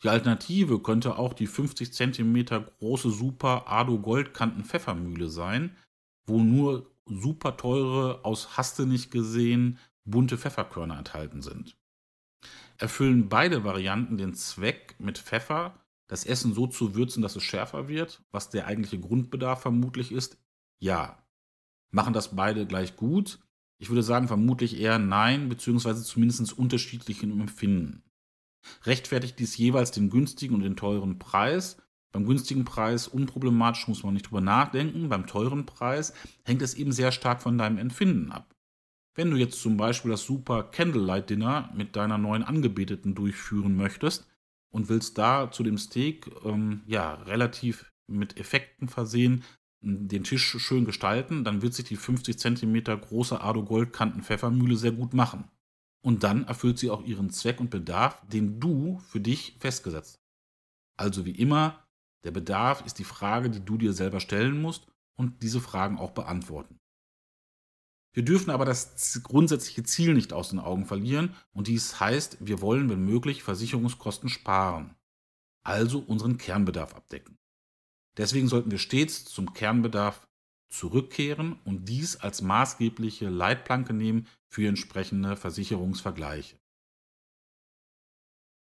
Die 0.03 0.09
Alternative 0.09 0.81
könnte 0.81 1.17
auch 1.17 1.33
die 1.33 1.47
50 1.47 1.93
cm 1.93 2.47
große 2.79 3.11
Super 3.11 3.65
Ado 3.69 3.99
Goldkanten 3.99 4.65
Pfeffermühle 4.65 5.29
sein, 5.29 5.77
wo 6.27 6.41
nur 6.41 6.91
super 7.05 7.57
teure, 7.57 8.25
aus 8.25 8.57
Haste 8.57 8.87
nicht 8.87 9.11
gesehen, 9.11 9.79
bunte 10.05 10.39
Pfefferkörner 10.39 10.99
enthalten 10.99 11.43
sind. 11.43 11.77
Erfüllen 12.79 13.29
beide 13.29 13.65
Varianten 13.65 14.19
den 14.19 14.35
Zweck, 14.35 14.95
mit 14.99 15.19
Pfeffer 15.19 15.75
das 16.07 16.25
Essen 16.25 16.55
so 16.55 16.67
zu 16.67 16.95
würzen, 16.95 17.23
dass 17.23 17.37
es 17.37 17.43
schärfer 17.43 17.87
wird, 17.89 18.23
was 18.31 18.49
der 18.49 18.67
eigentliche 18.67 18.99
Grundbedarf 18.99 19.61
vermutlich 19.61 20.11
ist? 20.11 20.39
Ja. 20.79 21.23
Machen 21.91 22.15
das 22.15 22.35
beide 22.35 22.67
gleich 22.67 22.97
gut? 22.97 23.41
Ich 23.79 23.91
würde 23.91 24.03
sagen, 24.03 24.27
vermutlich 24.27 24.81
eher 24.81 24.99
nein, 24.99 25.49
beziehungsweise 25.49 26.03
zumindest 26.03 26.57
unterschiedlich 26.59 27.23
im 27.23 27.41
Empfinden. 27.41 28.03
Rechtfertigt 28.85 29.39
dies 29.39 29.57
jeweils 29.57 29.91
den 29.91 30.09
günstigen 30.09 30.55
und 30.55 30.63
den 30.63 30.77
teuren 30.77 31.19
Preis? 31.19 31.77
Beim 32.11 32.27
günstigen 32.27 32.65
Preis 32.65 33.07
unproblematisch 33.07 33.87
muss 33.89 34.03
man 34.03 34.15
nicht 34.15 34.27
drüber 34.27 34.41
nachdenken. 34.41 35.09
Beim 35.09 35.27
teuren 35.27 35.67
Preis 35.67 36.15
hängt 36.45 36.63
es 36.63 36.75
eben 36.75 36.93
sehr 36.93 37.13
stark 37.13 37.43
von 37.43 37.59
deinem 37.59 37.79
Empfinden 37.79 38.33
ab. 38.33 38.55
Wenn 39.19 39.33
du 39.33 39.37
jetzt 39.37 39.61
zum 39.61 39.77
Beispiel 39.77 40.13
das 40.13 40.23
super 40.23 40.63
Candlelight 40.63 41.29
Dinner 41.29 41.73
mit 41.75 41.97
deiner 41.97 42.19
neuen 42.19 42.45
Angebeteten 42.45 43.17
durchführen 43.17 43.75
möchtest 43.75 44.29
und 44.73 44.89
willst 44.89 45.19
da 45.19 45.51
zu 45.51 45.65
dem 45.65 45.77
Steak 45.77 46.31
ähm, 46.45 46.83
ja 46.87 47.15
relativ 47.15 47.91
mit 48.07 48.39
Effekten 48.39 48.87
versehen, 48.87 49.43
den 49.81 50.23
Tisch 50.23 50.57
schön 50.61 50.85
gestalten, 50.85 51.43
dann 51.43 51.63
wird 51.63 51.75
sich 51.75 51.87
die 51.87 51.97
50 51.97 52.39
cm 52.39 52.85
große 52.85 53.41
Ado 53.41 53.65
Goldkanten 53.65 54.23
Pfeffermühle 54.23 54.77
sehr 54.77 54.93
gut 54.93 55.15
machen. 55.15 55.51
Und 56.01 56.23
dann 56.23 56.45
erfüllt 56.45 56.79
sie 56.79 56.91
auch 56.91 57.05
ihren 57.05 57.31
Zweck 57.31 57.59
und 57.59 57.71
Bedarf, 57.71 58.25
den 58.29 58.61
du 58.61 59.01
für 59.01 59.21
dich 59.21 59.57
festgesetzt 59.59 60.21
hast. 60.21 60.23
Also 60.97 61.27
wie 61.27 61.33
immer, 61.35 61.85
der 62.23 62.31
Bedarf 62.31 62.87
ist 62.87 63.01
die 63.01 63.05
Frage, 63.05 63.51
die 63.51 63.65
du 63.65 63.79
dir 63.79 63.95
selber 63.95 64.21
stellen 64.21 64.63
musst 64.63 64.87
und 65.17 65.43
diese 65.43 65.61
Fragen 65.61 65.99
auch 65.99 66.13
beantworten. 66.13 66.79
Wir 68.13 68.25
dürfen 68.25 68.51
aber 68.51 68.65
das 68.65 69.21
grundsätzliche 69.23 69.83
Ziel 69.83 70.15
nicht 70.15 70.33
aus 70.33 70.51
den 70.51 70.59
Augen 70.59 70.87
verlieren 70.87 71.35
und 71.53 71.69
dies 71.69 72.01
heißt, 72.01 72.39
wir 72.41 72.61
wollen, 72.61 72.89
wenn 72.89 73.05
möglich, 73.05 73.43
Versicherungskosten 73.43 74.29
sparen, 74.29 74.97
also 75.63 76.01
unseren 76.01 76.39
Kernbedarf 76.39 76.95
abdecken. 76.95 77.39
Deswegen 78.17 78.49
sollten 78.49 78.71
wir 78.71 78.79
stets 78.79 79.25
zum 79.25 79.53
Kernbedarf 79.53 80.27
zurückkehren 80.71 81.59
und 81.65 81.89
dies 81.89 82.17
als 82.17 82.43
maßgebliche 82.43 83.29
Leitplanke 83.29 83.93
nehmen 83.93 84.27
für 84.49 84.69
entsprechende 84.69 85.37
Versicherungsvergleiche. 85.37 86.59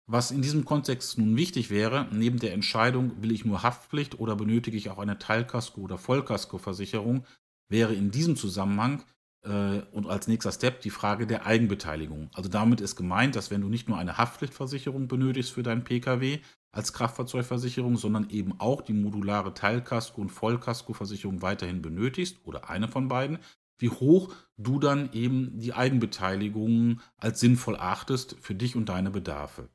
Was 0.05 0.31
in 0.31 0.41
diesem 0.41 0.65
Kontext 0.65 1.17
nun 1.17 1.37
wichtig 1.37 1.69
wäre, 1.69 2.09
neben 2.11 2.39
der 2.39 2.53
Entscheidung, 2.53 3.21
will 3.21 3.31
ich 3.31 3.45
nur 3.45 3.63
Haftpflicht 3.63 4.19
oder 4.19 4.35
benötige 4.35 4.75
ich 4.75 4.89
auch 4.89 4.97
eine 4.97 5.17
Teilkasko- 5.17 5.81
oder 5.81 5.97
Vollkaskoversicherung, 5.97 7.25
wäre 7.69 7.93
in 7.93 8.11
diesem 8.11 8.35
Zusammenhang 8.35 9.03
und 9.45 10.07
als 10.07 10.27
nächster 10.27 10.53
Step 10.53 10.79
die 10.81 10.89
Frage 10.89 11.27
der 11.27 11.45
Eigenbeteiligung. 11.45 12.29
Also 12.33 12.49
damit 12.49 12.79
ist 12.79 12.95
gemeint, 12.95 13.35
dass 13.35 13.51
wenn 13.51 13.59
du 13.59 13.67
nicht 13.67 13.89
nur 13.89 13.97
eine 13.97 14.17
Haftpflichtversicherung 14.17 15.09
benötigst 15.09 15.51
für 15.51 15.63
deinen 15.63 15.83
Pkw 15.83 16.39
als 16.71 16.93
Kraftfahrzeugversicherung, 16.93 17.97
sondern 17.97 18.29
eben 18.29 18.59
auch 18.59 18.81
die 18.81 18.93
modulare 18.93 19.53
Teilkasko- 19.53 20.21
und 20.21 20.29
Vollkaskoversicherung 20.29 21.41
weiterhin 21.41 21.81
benötigst 21.81 22.37
oder 22.45 22.69
eine 22.69 22.87
von 22.87 23.09
beiden, 23.09 23.37
wie 23.77 23.89
hoch 23.89 24.33
du 24.57 24.79
dann 24.79 25.11
eben 25.11 25.59
die 25.59 25.73
Eigenbeteiligung 25.73 27.01
als 27.17 27.41
sinnvoll 27.41 27.75
achtest 27.75 28.37
für 28.39 28.55
dich 28.55 28.77
und 28.77 28.87
deine 28.87 29.11
Bedarfe. 29.11 29.69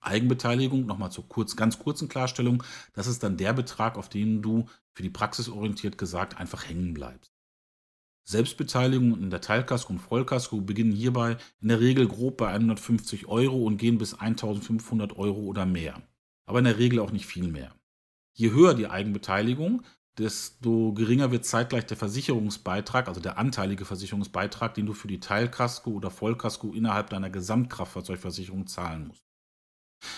Eigenbeteiligung, 0.00 0.84
nochmal 0.86 1.10
zur 1.10 1.26
kurz, 1.28 1.56
ganz 1.56 1.78
kurzen 1.78 2.08
Klarstellung, 2.08 2.62
das 2.92 3.06
ist 3.06 3.22
dann 3.22 3.38
der 3.38 3.54
Betrag, 3.54 3.96
auf 3.96 4.08
den 4.08 4.42
du 4.42 4.66
für 4.92 5.02
die 5.02 5.10
Praxis 5.10 5.48
orientiert 5.48 5.96
gesagt 5.96 6.38
einfach 6.38 6.68
hängen 6.68 6.92
bleibst. 6.92 7.37
Selbstbeteiligung 8.28 9.22
in 9.22 9.30
der 9.30 9.40
Teilkasko 9.40 9.90
und 9.90 10.00
Vollkasko 10.00 10.60
beginnen 10.60 10.92
hierbei 10.92 11.38
in 11.62 11.68
der 11.68 11.80
Regel 11.80 12.06
grob 12.06 12.36
bei 12.36 12.48
150 12.48 13.26
Euro 13.26 13.64
und 13.64 13.78
gehen 13.78 13.96
bis 13.96 14.12
1500 14.12 15.16
Euro 15.16 15.40
oder 15.40 15.64
mehr. 15.64 16.02
Aber 16.44 16.58
in 16.58 16.66
der 16.66 16.76
Regel 16.76 16.98
auch 16.98 17.10
nicht 17.10 17.24
viel 17.24 17.48
mehr. 17.48 17.74
Je 18.34 18.50
höher 18.50 18.74
die 18.74 18.86
Eigenbeteiligung, 18.86 19.82
desto 20.18 20.92
geringer 20.92 21.30
wird 21.30 21.46
zeitgleich 21.46 21.86
der 21.86 21.96
Versicherungsbeitrag, 21.96 23.08
also 23.08 23.22
der 23.22 23.38
anteilige 23.38 23.86
Versicherungsbeitrag, 23.86 24.74
den 24.74 24.84
du 24.84 24.92
für 24.92 25.08
die 25.08 25.20
Teilkasko 25.20 25.90
oder 25.90 26.10
Vollkasko 26.10 26.74
innerhalb 26.74 27.08
deiner 27.08 27.30
Gesamtkraftfahrzeugversicherung 27.30 28.66
zahlen 28.66 29.08
musst. 29.08 29.27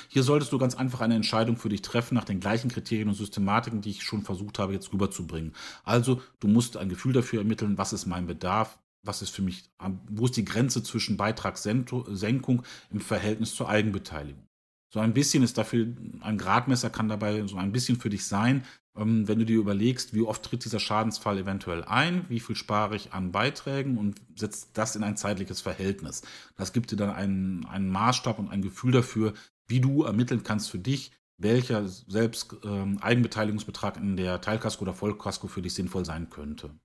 Hier 0.09 0.23
solltest 0.23 0.53
du 0.53 0.59
ganz 0.59 0.75
einfach 0.75 1.01
eine 1.01 1.15
Entscheidung 1.15 1.57
für 1.57 1.69
dich 1.69 1.83
treffen 1.83 2.15
nach 2.15 2.25
den 2.25 2.41
gleichen 2.41 2.71
Kriterien 2.71 3.09
und 3.09 3.15
Systematiken, 3.15 3.81
die 3.81 3.91
ich 3.91 4.03
schon 4.03 4.23
versucht 4.23 4.59
habe, 4.59 4.73
jetzt 4.73 4.93
rüberzubringen. 4.93 5.55
Also, 5.85 6.21
du 6.41 6.49
musst 6.49 6.77
ein 6.77 6.89
Gefühl 6.89 7.13
dafür 7.13 7.41
ermitteln, 7.41 7.79
was 7.79 7.93
ist 7.93 8.07
mein 8.07 8.27
Bedarf, 8.27 8.79
was 9.03 9.23
ist 9.23 9.31
für 9.31 9.43
mich, 9.43 9.71
wo 10.09 10.27
ist 10.27 10.37
die 10.37 10.45
Grenze 10.45 10.83
zwischen 10.83 11.17
Beitragssenkung 11.17 12.63
im 12.91 13.01
Verhältnis 13.01 13.55
zur 13.55 13.69
Eigenbeteiligung. 13.69 14.47
So 14.93 14.99
ein 14.99 15.15
bisschen 15.15 15.45
ist 15.45 15.57
dafür, 15.57 15.87
ein 16.21 16.37
Gradmesser 16.37 16.91
kann 16.91 17.09
dabei 17.09 17.47
so 17.47 17.57
ein 17.57 17.71
bisschen 17.71 18.01
für 18.01 18.11
dich 18.11 18.27
sein, 18.27 18.65
ähm, 18.97 19.29
wenn 19.29 19.39
du 19.39 19.45
dir 19.45 19.59
überlegst, 19.59 20.15
wie 20.15 20.23
oft 20.23 20.43
tritt 20.43 20.65
dieser 20.65 20.81
Schadensfall 20.81 21.39
eventuell 21.39 21.85
ein, 21.85 22.25
wie 22.29 22.41
viel 22.41 22.57
spare 22.57 22.97
ich 22.97 23.13
an 23.13 23.31
Beiträgen 23.31 23.99
und 23.99 24.21
setzt 24.35 24.71
das 24.75 24.97
in 24.97 25.05
ein 25.05 25.17
zeitliches 25.17 25.61
Verhältnis. 25.61 26.23
Das 26.57 26.73
gibt 26.73 26.91
dir 26.91 26.97
dann 26.97 27.11
einen, 27.11 27.65
einen 27.67 27.89
Maßstab 27.89 28.41
und 28.41 28.51
ein 28.51 28.63
Gefühl 28.63 28.91
dafür, 28.91 29.35
wie 29.71 29.81
du 29.81 30.03
ermitteln 30.03 30.43
kannst 30.43 30.71
für 30.71 30.79
dich, 30.79 31.13
welcher 31.39 31.89
selbst 31.89 32.55
ähm, 32.65 32.99
Eigenbeteiligungsbetrag 32.99 33.97
in 33.97 34.17
der 34.17 34.41
Teilkasko 34.41 34.83
oder 34.83 34.95
Vollkasko 34.95 35.49
für 35.49 35.63
dich 35.63 35.75
sinnvoll 35.75 36.05
sein 36.05 36.29
könnte. 36.29 36.79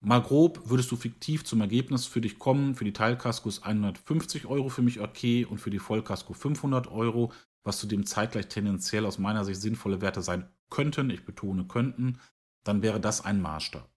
Mal 0.00 0.22
grob 0.22 0.68
würdest 0.68 0.92
du 0.92 0.96
fiktiv 0.96 1.44
zum 1.44 1.60
Ergebnis 1.60 2.06
für 2.06 2.20
dich 2.20 2.38
kommen. 2.38 2.74
Für 2.74 2.84
die 2.84 2.92
Teilkasko 2.92 3.48
ist 3.48 3.64
150 3.64 4.46
Euro 4.46 4.68
für 4.68 4.82
mich 4.82 5.00
okay 5.00 5.44
und 5.44 5.58
für 5.58 5.70
die 5.70 5.78
Vollkasko 5.78 6.34
500 6.34 6.86
Euro, 6.88 7.32
was 7.64 7.78
zu 7.78 7.86
dem 7.86 8.06
zeitgleich 8.06 8.46
tendenziell 8.46 9.06
aus 9.06 9.18
meiner 9.18 9.44
Sicht 9.44 9.60
sinnvolle 9.60 10.00
Werte 10.00 10.22
sein 10.22 10.48
könnten. 10.70 11.10
Ich 11.10 11.24
betone 11.24 11.64
könnten. 11.64 12.20
Dann 12.64 12.82
wäre 12.82 13.00
das 13.00 13.24
ein 13.24 13.40
Maßstab. 13.40 13.90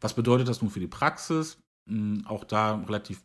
Was 0.00 0.14
bedeutet 0.14 0.48
das 0.48 0.62
nun 0.62 0.70
für 0.70 0.80
die 0.80 0.88
Praxis? 0.88 1.58
Hm, 1.86 2.24
auch 2.26 2.44
da 2.44 2.76
relativ 2.76 3.22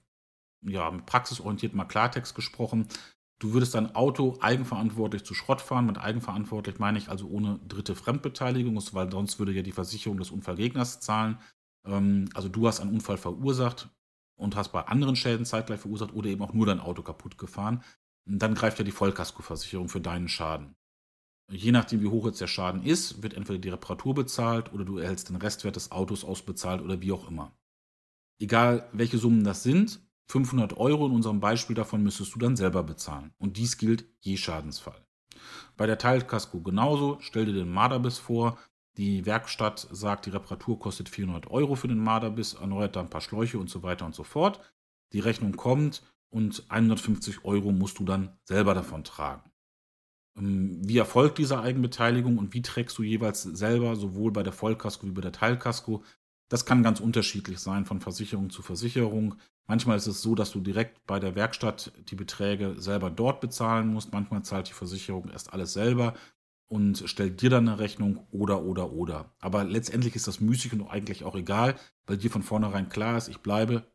ja, 0.65 0.89
praxisorientiert 0.91 1.73
mal 1.73 1.85
Klartext 1.85 2.35
gesprochen. 2.35 2.87
Du 3.39 3.53
würdest 3.53 3.75
dein 3.75 3.95
Auto 3.95 4.37
eigenverantwortlich 4.39 5.25
zu 5.25 5.33
Schrott 5.33 5.61
fahren. 5.61 5.85
Mit 5.85 5.97
eigenverantwortlich 5.97 6.79
meine 6.79 6.97
ich 6.97 7.09
also 7.09 7.27
ohne 7.27 7.59
dritte 7.67 7.95
Fremdbeteiligung, 7.95 8.75
weil 8.93 9.11
sonst 9.11 9.39
würde 9.39 9.51
ja 9.51 9.61
die 9.61 9.73
Versicherung 9.73 10.17
des 10.17 10.31
Unfallgegners 10.31 11.01
zahlen. 11.01 11.37
Ähm, 11.85 12.29
also 12.33 12.49
du 12.49 12.67
hast 12.67 12.79
einen 12.79 12.93
Unfall 12.93 13.17
verursacht 13.17 13.89
und 14.37 14.55
hast 14.55 14.71
bei 14.71 14.81
anderen 14.81 15.15
Schäden 15.15 15.45
zeitgleich 15.45 15.79
verursacht 15.79 16.13
oder 16.13 16.29
eben 16.29 16.41
auch 16.41 16.53
nur 16.53 16.65
dein 16.65 16.79
Auto 16.79 17.01
kaputt 17.01 17.37
gefahren. 17.37 17.83
Dann 18.25 18.55
greift 18.55 18.79
ja 18.79 18.85
die 18.85 18.91
Vollkaskoversicherung 18.91 19.89
für 19.89 20.01
deinen 20.01 20.27
Schaden. 20.27 20.75
Je 21.51 21.71
nachdem, 21.71 22.01
wie 22.01 22.07
hoch 22.07 22.25
jetzt 22.25 22.41
der 22.41 22.47
Schaden 22.47 22.83
ist, 22.83 23.21
wird 23.21 23.35
entweder 23.35 23.59
die 23.59 23.69
Reparatur 23.69 24.15
bezahlt 24.15 24.73
oder 24.73 24.83
du 24.83 24.97
erhältst 24.97 25.29
den 25.29 25.35
Restwert 25.35 25.75
des 25.75 25.91
Autos 25.91 26.23
ausbezahlt 26.23 26.81
oder 26.81 27.01
wie 27.01 27.11
auch 27.11 27.29
immer. 27.29 27.55
Egal, 28.39 28.89
welche 28.93 29.19
Summen 29.19 29.43
das 29.43 29.61
sind, 29.61 30.01
500 30.27 30.77
Euro 30.77 31.05
in 31.05 31.13
unserem 31.13 31.39
Beispiel 31.39 31.75
davon 31.75 32.03
müsstest 32.03 32.35
du 32.35 32.39
dann 32.39 32.55
selber 32.55 32.83
bezahlen. 32.83 33.33
Und 33.37 33.57
dies 33.57 33.77
gilt 33.77 34.05
je 34.19 34.37
Schadensfall. 34.37 35.05
Bei 35.77 35.85
der 35.85 35.97
Teilkasko 35.97 36.61
genauso. 36.61 37.17
Stell 37.21 37.45
dir 37.45 37.53
den 37.53 37.71
Marderbiss 37.71 38.17
vor. 38.17 38.57
Die 38.97 39.25
Werkstatt 39.25 39.87
sagt, 39.91 40.25
die 40.25 40.29
Reparatur 40.29 40.79
kostet 40.79 41.09
400 41.09 41.51
Euro 41.51 41.75
für 41.75 41.89
den 41.89 41.99
Marderbiss, 41.99 42.53
erneuert 42.53 42.95
da 42.95 43.01
ein 43.01 43.09
paar 43.09 43.21
Schläuche 43.21 43.59
und 43.59 43.69
so 43.69 43.83
weiter 43.83 44.05
und 44.05 44.15
so 44.15 44.23
fort. 44.23 44.61
Die 45.11 45.19
Rechnung 45.19 45.57
kommt 45.57 46.01
und 46.29 46.63
150 46.69 47.43
Euro 47.43 47.71
musst 47.71 47.99
du 47.99 48.05
dann 48.05 48.37
selber 48.43 48.73
davon 48.73 49.03
tragen. 49.03 49.51
Ähm, 50.37 50.79
wie 50.81 50.97
erfolgt 50.97 51.37
diese 51.37 51.59
Eigenbeteiligung 51.59 52.37
und 52.37 52.53
wie 52.53 52.61
trägst 52.61 52.97
du 52.97 53.03
jeweils 53.03 53.43
selber, 53.43 53.95
sowohl 53.95 54.31
bei 54.31 54.43
der 54.43 54.53
Vollkasko 54.53 55.07
wie 55.07 55.11
bei 55.11 55.21
der 55.21 55.31
Teilkasko? 55.33 56.03
Das 56.49 56.65
kann 56.65 56.83
ganz 56.83 56.99
unterschiedlich 56.99 57.59
sein 57.59 57.85
von 57.85 58.01
Versicherung 58.01 58.49
zu 58.49 58.61
Versicherung. 58.61 59.35
Manchmal 59.67 59.97
ist 59.97 60.07
es 60.07 60.21
so, 60.21 60.35
dass 60.35 60.51
du 60.51 60.59
direkt 60.59 61.05
bei 61.07 61.19
der 61.19 61.35
Werkstatt 61.35 61.91
die 62.09 62.15
Beträge 62.15 62.75
selber 62.77 63.09
dort 63.09 63.41
bezahlen 63.41 63.87
musst. 63.87 64.13
Manchmal 64.13 64.43
zahlt 64.43 64.69
die 64.69 64.73
Versicherung 64.73 65.29
erst 65.29 65.53
alles 65.53 65.73
selber 65.73 66.13
und 66.67 67.03
stellt 67.07 67.41
dir 67.41 67.49
dann 67.49 67.67
eine 67.67 67.79
Rechnung 67.79 68.27
oder, 68.31 68.63
oder, 68.63 68.91
oder. 68.91 69.33
Aber 69.39 69.63
letztendlich 69.63 70.15
ist 70.15 70.27
das 70.27 70.39
müßig 70.39 70.73
und 70.73 70.87
eigentlich 70.87 71.23
auch 71.23 71.35
egal, 71.35 71.75
weil 72.05 72.17
dir 72.17 72.29
von 72.29 72.43
vornherein 72.43 72.89
klar 72.89 73.17
ist, 73.17 73.27
ich 73.27 73.39
bleibe, 73.39 73.87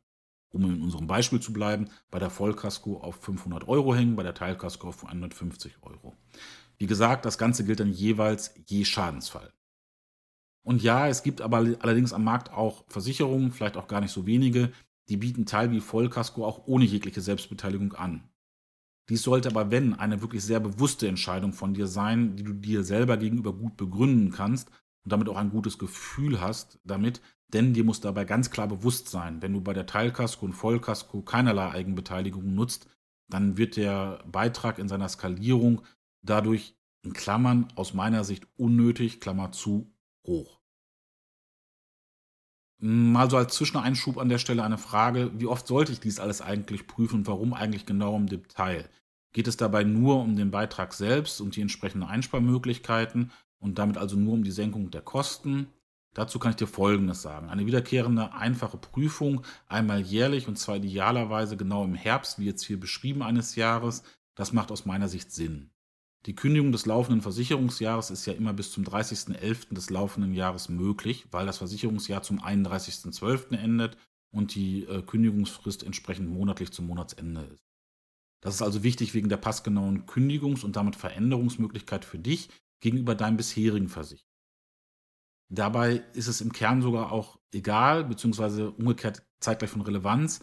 um 0.50 0.64
in 0.64 0.82
unserem 0.82 1.06
Beispiel 1.06 1.40
zu 1.40 1.52
bleiben, 1.52 1.88
bei 2.10 2.18
der 2.18 2.30
Vollkasko 2.30 2.98
auf 2.98 3.16
500 3.22 3.68
Euro 3.68 3.94
hängen, 3.94 4.16
bei 4.16 4.24
der 4.24 4.34
Teilkasko 4.34 4.88
auf 4.88 5.04
150 5.04 5.76
Euro. 5.82 6.16
Wie 6.78 6.86
gesagt, 6.86 7.24
das 7.24 7.38
Ganze 7.38 7.64
gilt 7.64 7.80
dann 7.80 7.92
jeweils 7.92 8.54
je 8.66 8.84
Schadensfall. 8.84 9.52
Und 10.62 10.82
ja, 10.82 11.08
es 11.08 11.22
gibt 11.22 11.40
aber 11.40 11.58
allerdings 11.80 12.12
am 12.12 12.24
Markt 12.24 12.52
auch 12.52 12.84
Versicherungen, 12.88 13.50
vielleicht 13.50 13.76
auch 13.76 13.88
gar 13.88 14.00
nicht 14.00 14.12
so 14.12 14.26
wenige, 14.26 14.72
die 15.08 15.16
bieten 15.16 15.46
Teil 15.46 15.70
wie 15.72 15.80
Vollkasko 15.80 16.44
auch 16.44 16.66
ohne 16.66 16.84
jegliche 16.84 17.20
Selbstbeteiligung 17.20 17.94
an. 17.94 18.28
Dies 19.08 19.22
sollte 19.22 19.48
aber, 19.48 19.72
wenn, 19.72 19.94
eine 19.94 20.20
wirklich 20.20 20.44
sehr 20.44 20.60
bewusste 20.60 21.08
Entscheidung 21.08 21.52
von 21.52 21.74
dir 21.74 21.88
sein, 21.88 22.36
die 22.36 22.44
du 22.44 22.52
dir 22.52 22.84
selber 22.84 23.16
gegenüber 23.16 23.52
gut 23.52 23.76
begründen 23.76 24.30
kannst 24.30 24.70
und 25.04 25.12
damit 25.12 25.28
auch 25.28 25.36
ein 25.36 25.50
gutes 25.50 25.78
Gefühl 25.78 26.40
hast 26.40 26.78
damit, 26.84 27.20
denn 27.52 27.74
dir 27.74 27.82
muss 27.82 28.00
dabei 28.00 28.24
ganz 28.24 28.50
klar 28.50 28.68
bewusst 28.68 29.08
sein, 29.08 29.42
wenn 29.42 29.52
du 29.52 29.60
bei 29.60 29.72
der 29.72 29.86
Teilkasko 29.86 30.46
und 30.46 30.52
Vollkasko 30.52 31.22
keinerlei 31.22 31.72
Eigenbeteiligung 31.72 32.54
nutzt, 32.54 32.88
dann 33.28 33.56
wird 33.56 33.76
der 33.76 34.22
Beitrag 34.30 34.78
in 34.78 34.88
seiner 34.88 35.08
Skalierung 35.08 35.82
dadurch 36.22 36.76
in 37.02 37.12
Klammern 37.12 37.66
aus 37.74 37.94
meiner 37.94 38.22
Sicht 38.22 38.46
unnötig, 38.56 39.20
Klammer 39.20 39.50
zu, 39.50 39.92
hoch. 40.30 40.60
Mal 42.82 43.28
so 43.28 43.36
als 43.36 43.54
Zwischeneinschub 43.56 44.16
an 44.16 44.30
der 44.30 44.38
Stelle 44.38 44.62
eine 44.62 44.78
Frage, 44.78 45.30
wie 45.38 45.46
oft 45.46 45.66
sollte 45.66 45.92
ich 45.92 46.00
dies 46.00 46.18
alles 46.18 46.40
eigentlich 46.40 46.86
prüfen 46.86 47.16
und 47.16 47.26
warum 47.26 47.52
eigentlich 47.52 47.84
genau 47.84 48.16
im 48.16 48.26
Detail? 48.26 48.88
Geht 49.32 49.48
es 49.48 49.58
dabei 49.58 49.84
nur 49.84 50.20
um 50.22 50.34
den 50.34 50.50
Beitrag 50.50 50.94
selbst 50.94 51.42
und 51.42 51.56
die 51.56 51.60
entsprechenden 51.60 52.08
Einsparmöglichkeiten 52.08 53.32
und 53.58 53.78
damit 53.78 53.98
also 53.98 54.16
nur 54.16 54.32
um 54.32 54.44
die 54.44 54.50
Senkung 54.50 54.90
der 54.90 55.02
Kosten? 55.02 55.66
Dazu 56.14 56.38
kann 56.38 56.52
ich 56.52 56.56
dir 56.56 56.66
Folgendes 56.66 57.20
sagen. 57.20 57.50
Eine 57.50 57.66
wiederkehrende, 57.66 58.32
einfache 58.32 58.78
Prüfung, 58.78 59.42
einmal 59.68 60.00
jährlich 60.00 60.48
und 60.48 60.58
zwar 60.58 60.76
idealerweise 60.76 61.58
genau 61.58 61.84
im 61.84 61.94
Herbst, 61.94 62.38
wie 62.38 62.46
jetzt 62.46 62.64
hier 62.64 62.80
beschrieben, 62.80 63.22
eines 63.22 63.56
Jahres, 63.56 64.02
das 64.34 64.52
macht 64.52 64.72
aus 64.72 64.86
meiner 64.86 65.08
Sicht 65.08 65.30
Sinn. 65.32 65.70
Die 66.26 66.34
Kündigung 66.34 66.70
des 66.70 66.84
laufenden 66.84 67.22
Versicherungsjahres 67.22 68.10
ist 68.10 68.26
ja 68.26 68.34
immer 68.34 68.52
bis 68.52 68.72
zum 68.72 68.84
30.11. 68.84 69.74
des 69.74 69.88
laufenden 69.88 70.34
Jahres 70.34 70.68
möglich, 70.68 71.26
weil 71.30 71.46
das 71.46 71.58
Versicherungsjahr 71.58 72.22
zum 72.22 72.40
31.12. 72.40 73.56
endet 73.56 73.96
und 74.30 74.54
die 74.54 74.84
äh, 74.84 75.02
Kündigungsfrist 75.02 75.82
entsprechend 75.82 76.28
monatlich 76.28 76.72
zum 76.72 76.86
Monatsende 76.86 77.42
ist. 77.42 77.64
Das 78.42 78.54
ist 78.54 78.62
also 78.62 78.82
wichtig 78.82 79.14
wegen 79.14 79.28
der 79.28 79.38
passgenauen 79.38 80.06
Kündigungs- 80.06 80.64
und 80.64 80.76
damit 80.76 80.96
Veränderungsmöglichkeit 80.96 82.04
für 82.04 82.18
dich 82.18 82.48
gegenüber 82.80 83.14
deinem 83.14 83.36
bisherigen 83.36 83.88
Versicherer. 83.88 84.24
Dabei 85.52 86.04
ist 86.14 86.28
es 86.28 86.40
im 86.40 86.52
Kern 86.52 86.80
sogar 86.80 87.12
auch 87.12 87.38
egal, 87.52 88.04
beziehungsweise 88.04 88.70
umgekehrt 88.70 89.26
zeitgleich 89.40 89.70
von 89.70 89.82
Relevanz. 89.82 90.40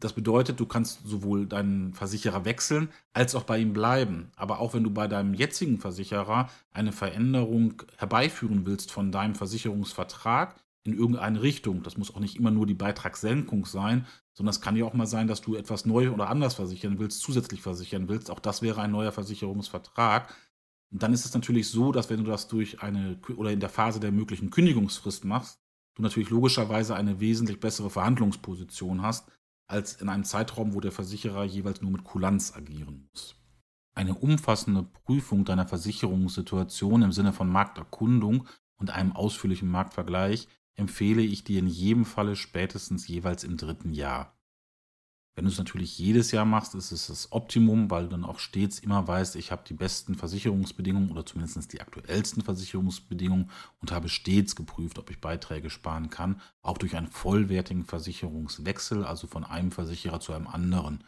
Das 0.00 0.12
bedeutet, 0.12 0.60
du 0.60 0.66
kannst 0.66 1.00
sowohl 1.04 1.46
deinen 1.46 1.92
Versicherer 1.92 2.44
wechseln 2.44 2.88
als 3.12 3.34
auch 3.34 3.42
bei 3.42 3.58
ihm 3.58 3.72
bleiben. 3.72 4.30
Aber 4.36 4.60
auch 4.60 4.74
wenn 4.74 4.84
du 4.84 4.90
bei 4.90 5.08
deinem 5.08 5.34
jetzigen 5.34 5.78
Versicherer 5.78 6.48
eine 6.72 6.92
Veränderung 6.92 7.82
herbeiführen 7.96 8.64
willst 8.64 8.92
von 8.92 9.10
deinem 9.10 9.34
Versicherungsvertrag 9.34 10.54
in 10.84 10.96
irgendeine 10.96 11.42
Richtung, 11.42 11.82
das 11.82 11.96
muss 11.96 12.14
auch 12.14 12.20
nicht 12.20 12.36
immer 12.36 12.50
nur 12.50 12.66
die 12.66 12.74
Beitragssenkung 12.74 13.66
sein, 13.66 14.06
sondern 14.32 14.52
es 14.52 14.60
kann 14.60 14.76
ja 14.76 14.84
auch 14.84 14.94
mal 14.94 15.06
sein, 15.06 15.26
dass 15.26 15.40
du 15.40 15.56
etwas 15.56 15.84
neu 15.84 16.12
oder 16.12 16.28
anders 16.30 16.54
versichern 16.54 16.98
willst, 16.98 17.20
zusätzlich 17.20 17.60
versichern 17.60 18.08
willst. 18.08 18.30
Auch 18.30 18.40
das 18.40 18.62
wäre 18.62 18.80
ein 18.80 18.92
neuer 18.92 19.12
Versicherungsvertrag 19.12 20.32
dann 20.90 21.12
ist 21.12 21.24
es 21.24 21.34
natürlich 21.34 21.68
so, 21.68 21.92
dass 21.92 22.08
wenn 22.10 22.24
du 22.24 22.30
das 22.30 22.48
durch 22.48 22.82
eine 22.82 23.18
oder 23.36 23.50
in 23.50 23.60
der 23.60 23.68
Phase 23.68 24.00
der 24.00 24.12
möglichen 24.12 24.50
Kündigungsfrist 24.50 25.24
machst, 25.24 25.60
du 25.94 26.02
natürlich 26.02 26.30
logischerweise 26.30 26.94
eine 26.94 27.20
wesentlich 27.20 27.60
bessere 27.60 27.90
Verhandlungsposition 27.90 29.02
hast, 29.02 29.28
als 29.68 29.94
in 29.94 30.08
einem 30.08 30.24
Zeitraum, 30.24 30.74
wo 30.74 30.80
der 30.80 30.92
Versicherer 30.92 31.44
jeweils 31.44 31.82
nur 31.82 31.92
mit 31.92 32.04
Kulanz 32.04 32.54
agieren 32.56 33.08
muss. 33.10 33.36
Eine 33.94 34.14
umfassende 34.14 34.82
Prüfung 34.82 35.44
deiner 35.44 35.66
Versicherungssituation 35.66 37.02
im 37.02 37.12
Sinne 37.12 37.32
von 37.32 37.48
Markterkundung 37.48 38.48
und 38.76 38.90
einem 38.90 39.12
ausführlichen 39.12 39.68
Marktvergleich 39.68 40.48
empfehle 40.74 41.22
ich 41.22 41.44
dir 41.44 41.58
in 41.58 41.66
jedem 41.66 42.04
Falle 42.04 42.36
spätestens 42.36 43.08
jeweils 43.08 43.44
im 43.44 43.56
dritten 43.56 43.92
Jahr. 43.92 44.37
Wenn 45.38 45.44
du 45.44 45.52
es 45.52 45.58
natürlich 45.58 45.96
jedes 45.96 46.32
Jahr 46.32 46.44
machst, 46.44 46.74
ist 46.74 46.90
es 46.90 47.06
das 47.06 47.30
Optimum, 47.30 47.92
weil 47.92 48.02
du 48.02 48.08
dann 48.08 48.24
auch 48.24 48.40
stets 48.40 48.80
immer 48.80 49.06
weißt, 49.06 49.36
ich 49.36 49.52
habe 49.52 49.62
die 49.64 49.72
besten 49.72 50.16
Versicherungsbedingungen 50.16 51.12
oder 51.12 51.24
zumindest 51.24 51.72
die 51.72 51.80
aktuellsten 51.80 52.42
Versicherungsbedingungen 52.42 53.48
und 53.78 53.92
habe 53.92 54.08
stets 54.08 54.56
geprüft, 54.56 54.98
ob 54.98 55.10
ich 55.10 55.20
Beiträge 55.20 55.70
sparen 55.70 56.10
kann, 56.10 56.40
auch 56.60 56.76
durch 56.76 56.96
einen 56.96 57.06
vollwertigen 57.06 57.84
Versicherungswechsel, 57.84 59.04
also 59.04 59.28
von 59.28 59.44
einem 59.44 59.70
Versicherer 59.70 60.18
zu 60.18 60.32
einem 60.32 60.48
anderen. 60.48 61.04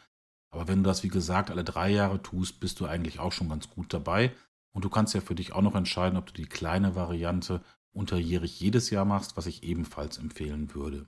Aber 0.49 0.65
wenn 0.69 0.81
du 0.81 0.87
das, 0.87 1.03
wie 1.03 1.09
gesagt, 1.09 1.51
alle 1.51 1.65
drei 1.65 1.89
Jahre 1.89 2.21
tust, 2.21 2.61
bist 2.61 2.79
du 2.79 2.85
eigentlich 2.85 3.19
auch 3.19 3.33
schon 3.33 3.49
ganz 3.49 3.69
gut 3.69 3.91
dabei. 3.93 4.33
Und 4.71 4.85
du 4.85 4.89
kannst 4.89 5.13
ja 5.13 5.19
für 5.19 5.35
dich 5.35 5.51
auch 5.51 5.61
noch 5.61 5.75
entscheiden, 5.75 6.17
ob 6.17 6.27
du 6.27 6.31
die 6.31 6.47
kleine 6.47 6.95
Variante 6.95 7.61
unterjährig 7.91 8.61
jedes 8.61 8.91
Jahr 8.91 9.03
machst, 9.03 9.35
was 9.35 9.45
ich 9.45 9.63
ebenfalls 9.63 10.17
empfehlen 10.19 10.73
würde. 10.73 11.05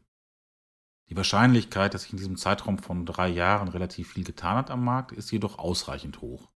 Die 1.10 1.18
Wahrscheinlichkeit, 1.18 1.94
dass 1.94 2.04
sich 2.04 2.14
in 2.14 2.18
diesem 2.18 2.38
Zeitraum 2.38 2.78
von 2.78 3.06
drei 3.06 3.28
Jahren 3.28 3.68
relativ 3.68 4.14
viel 4.14 4.24
getan 4.24 4.58
hat 4.58 4.72
am 4.72 4.84
Markt, 4.84 5.12
ist 5.12 5.32
jedoch 5.32 5.60
ausreichend 5.60 6.22
hoch. 6.22 6.50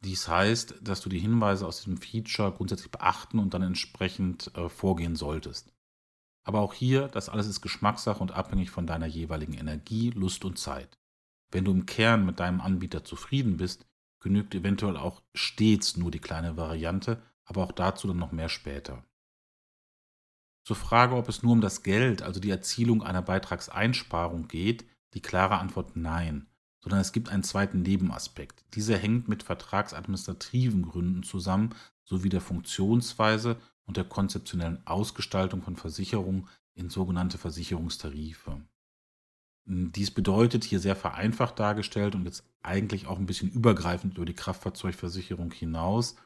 Dies 0.00 0.28
heißt, 0.28 0.76
dass 0.82 1.00
du 1.00 1.08
die 1.08 1.18
Hinweise 1.18 1.66
aus 1.66 1.78
diesem 1.78 1.96
Feature 1.96 2.52
grundsätzlich 2.52 2.90
beachten 2.90 3.38
und 3.38 3.54
dann 3.54 3.62
entsprechend 3.62 4.54
äh, 4.56 4.68
vorgehen 4.68 5.16
solltest. 5.16 5.72
Aber 6.44 6.60
auch 6.60 6.72
hier, 6.72 7.08
das 7.08 7.28
alles 7.28 7.46
ist 7.46 7.60
Geschmackssache 7.60 8.20
und 8.20 8.32
abhängig 8.32 8.70
von 8.70 8.86
deiner 8.86 9.06
jeweiligen 9.06 9.54
Energie, 9.54 10.10
Lust 10.10 10.44
und 10.44 10.58
Zeit. 10.58 10.98
Wenn 11.50 11.64
du 11.64 11.72
im 11.72 11.86
Kern 11.86 12.24
mit 12.24 12.40
deinem 12.40 12.60
Anbieter 12.60 13.04
zufrieden 13.04 13.56
bist, 13.56 13.86
genügt 14.20 14.54
eventuell 14.54 14.96
auch 14.96 15.22
stets 15.34 15.96
nur 15.96 16.10
die 16.10 16.20
kleine 16.20 16.56
Variante, 16.56 17.22
aber 17.44 17.64
auch 17.64 17.72
dazu 17.72 18.06
dann 18.08 18.18
noch 18.18 18.32
mehr 18.32 18.48
später. 18.48 19.04
Zur 20.68 20.76
Frage, 20.76 21.14
ob 21.14 21.30
es 21.30 21.42
nur 21.42 21.52
um 21.52 21.62
das 21.62 21.82
Geld, 21.82 22.20
also 22.20 22.40
die 22.40 22.50
Erzielung 22.50 23.02
einer 23.02 23.22
Beitragseinsparung 23.22 24.48
geht, 24.48 24.84
die 25.14 25.22
klare 25.22 25.56
Antwort 25.56 25.96
nein, 25.96 26.46
sondern 26.82 27.00
es 27.00 27.12
gibt 27.12 27.30
einen 27.30 27.42
zweiten 27.42 27.80
Nebenaspekt. 27.80 28.66
Dieser 28.74 28.98
hängt 28.98 29.28
mit 29.28 29.42
vertragsadministrativen 29.42 30.82
Gründen 30.82 31.22
zusammen, 31.22 31.74
sowie 32.04 32.28
der 32.28 32.42
Funktionsweise 32.42 33.56
und 33.86 33.96
der 33.96 34.04
konzeptionellen 34.04 34.86
Ausgestaltung 34.86 35.62
von 35.62 35.76
Versicherungen 35.76 36.46
in 36.74 36.90
sogenannte 36.90 37.38
Versicherungstarife. 37.38 38.60
Dies 39.64 40.10
bedeutet 40.10 40.64
hier 40.64 40.80
sehr 40.80 40.96
vereinfacht 40.96 41.58
dargestellt 41.58 42.14
und 42.14 42.26
jetzt 42.26 42.44
eigentlich 42.62 43.06
auch 43.06 43.16
ein 43.16 43.24
bisschen 43.24 43.50
übergreifend 43.50 44.18
über 44.18 44.26
die 44.26 44.34
Kraftfahrzeugversicherung 44.34 45.50
hinaus, 45.50 46.16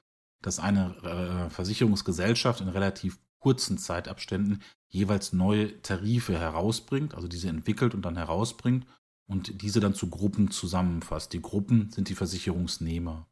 dass 0.41 0.59
eine 0.59 0.97
äh, 1.05 1.49
Versicherungsgesellschaft 1.49 2.61
in 2.61 2.67
relativ 2.67 3.21
kurzen 3.43 3.77
Zeitabständen 3.77 4.63
jeweils 4.89 5.33
neue 5.33 5.83
Tarife 5.83 6.39
herausbringt, 6.39 7.15
also 7.15 7.27
diese 7.27 7.49
entwickelt 7.49 7.93
und 7.93 8.03
dann 8.03 8.17
herausbringt 8.17 8.87
und 9.27 9.63
diese 9.63 9.81
dann 9.81 9.95
zu 9.95 10.11
Gruppen 10.11 10.51
zusammenfasst. 10.51 11.33
Die 11.33 11.43
Gruppen 11.43 11.91
sind 11.91 12.09
die 12.09 12.15
Versicherungsnehmer 12.15 13.27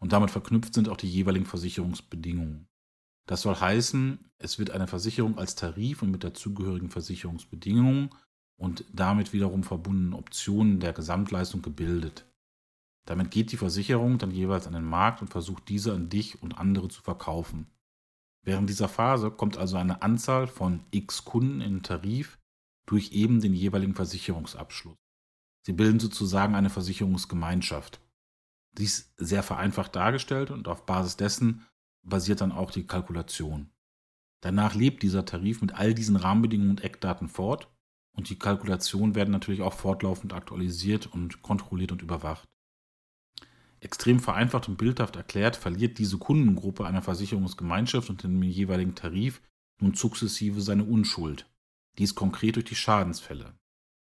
und 0.00 0.12
damit 0.12 0.32
verknüpft 0.32 0.74
sind 0.74 0.88
auch 0.88 0.96
die 0.96 1.08
jeweiligen 1.08 1.46
Versicherungsbedingungen. 1.46 2.66
Das 3.28 3.42
soll 3.42 3.54
heißen, 3.54 4.18
es 4.38 4.58
wird 4.58 4.72
eine 4.72 4.88
Versicherung 4.88 5.38
als 5.38 5.54
Tarif 5.54 6.02
und 6.02 6.10
mit 6.10 6.24
dazugehörigen 6.24 6.90
Versicherungsbedingungen 6.90 8.10
und 8.56 8.84
damit 8.92 9.32
wiederum 9.32 9.62
verbundenen 9.62 10.14
Optionen 10.14 10.80
der 10.80 10.92
Gesamtleistung 10.92 11.62
gebildet. 11.62 12.26
Damit 13.06 13.30
geht 13.30 13.52
die 13.52 13.56
Versicherung 13.56 14.18
dann 14.18 14.32
jeweils 14.32 14.66
an 14.66 14.72
den 14.72 14.84
Markt 14.84 15.22
und 15.22 15.28
versucht 15.28 15.68
diese 15.68 15.92
an 15.92 16.08
dich 16.08 16.42
und 16.42 16.58
andere 16.58 16.88
zu 16.88 17.00
verkaufen. 17.00 17.68
Während 18.44 18.68
dieser 18.68 18.88
Phase 18.88 19.30
kommt 19.30 19.56
also 19.56 19.76
eine 19.76 20.02
Anzahl 20.02 20.46
von 20.46 20.84
x 20.90 21.24
Kunden 21.24 21.60
in 21.60 21.74
den 21.74 21.82
Tarif 21.82 22.38
durch 22.86 23.12
eben 23.12 23.40
den 23.40 23.54
jeweiligen 23.54 23.94
Versicherungsabschluss. 23.94 24.96
Sie 25.64 25.72
bilden 25.72 26.00
sozusagen 26.00 26.56
eine 26.56 26.70
Versicherungsgemeinschaft. 26.70 28.00
Dies 28.76 29.12
sehr 29.16 29.42
vereinfacht 29.42 29.94
dargestellt 29.94 30.50
und 30.50 30.66
auf 30.66 30.86
Basis 30.86 31.16
dessen 31.16 31.66
basiert 32.02 32.40
dann 32.40 32.50
auch 32.50 32.72
die 32.72 32.86
Kalkulation. 32.86 33.70
Danach 34.40 34.74
lebt 34.74 35.04
dieser 35.04 35.24
Tarif 35.24 35.60
mit 35.60 35.74
all 35.74 35.94
diesen 35.94 36.16
Rahmenbedingungen 36.16 36.70
und 36.70 36.84
Eckdaten 36.84 37.28
fort 37.28 37.72
und 38.16 38.28
die 38.28 38.38
Kalkulationen 38.38 39.14
werden 39.14 39.30
natürlich 39.30 39.62
auch 39.62 39.72
fortlaufend 39.72 40.32
aktualisiert 40.32 41.06
und 41.06 41.42
kontrolliert 41.42 41.92
und 41.92 42.02
überwacht. 42.02 42.48
Extrem 43.82 44.20
vereinfacht 44.20 44.68
und 44.68 44.78
bildhaft 44.78 45.16
erklärt, 45.16 45.56
verliert 45.56 45.98
diese 45.98 46.16
Kundengruppe 46.16 46.86
einer 46.86 47.02
Versicherungsgemeinschaft 47.02 48.10
und 48.10 48.22
dem 48.22 48.40
jeweiligen 48.40 48.94
Tarif 48.94 49.42
nun 49.80 49.94
sukzessive 49.94 50.60
seine 50.60 50.84
Unschuld. 50.84 51.50
Dies 51.98 52.14
konkret 52.14 52.54
durch 52.54 52.66
die 52.66 52.76
Schadensfälle. 52.76 53.58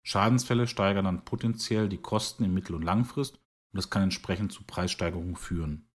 Schadensfälle 0.04 0.68
steigern 0.68 1.06
dann 1.06 1.24
potenziell 1.24 1.88
die 1.88 1.98
Kosten 1.98 2.44
in 2.44 2.54
Mittel- 2.54 2.76
und 2.76 2.82
Langfrist 2.82 3.34
und 3.34 3.76
das 3.76 3.90
kann 3.90 4.04
entsprechend 4.04 4.52
zu 4.52 4.62
Preissteigerungen 4.62 5.34
führen. 5.34 5.88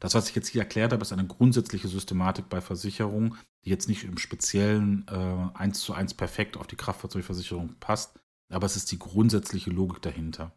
Das, 0.00 0.14
was 0.14 0.30
ich 0.30 0.34
jetzt 0.34 0.48
hier 0.48 0.62
erklärt 0.62 0.92
habe, 0.92 1.02
ist 1.02 1.12
eine 1.12 1.26
grundsätzliche 1.26 1.88
Systematik 1.88 2.48
bei 2.48 2.62
Versicherungen, 2.62 3.36
die 3.66 3.68
jetzt 3.68 3.90
nicht 3.90 4.04
im 4.04 4.16
Speziellen 4.16 5.06
äh, 5.08 5.58
eins 5.58 5.80
zu 5.80 5.92
eins 5.92 6.14
perfekt 6.14 6.56
auf 6.56 6.66
die 6.66 6.76
Kraftfahrzeugversicherung 6.76 7.74
passt, 7.78 8.18
aber 8.48 8.64
es 8.64 8.76
ist 8.76 8.90
die 8.90 8.98
grundsätzliche 8.98 9.70
Logik 9.70 10.00
dahinter. 10.00 10.56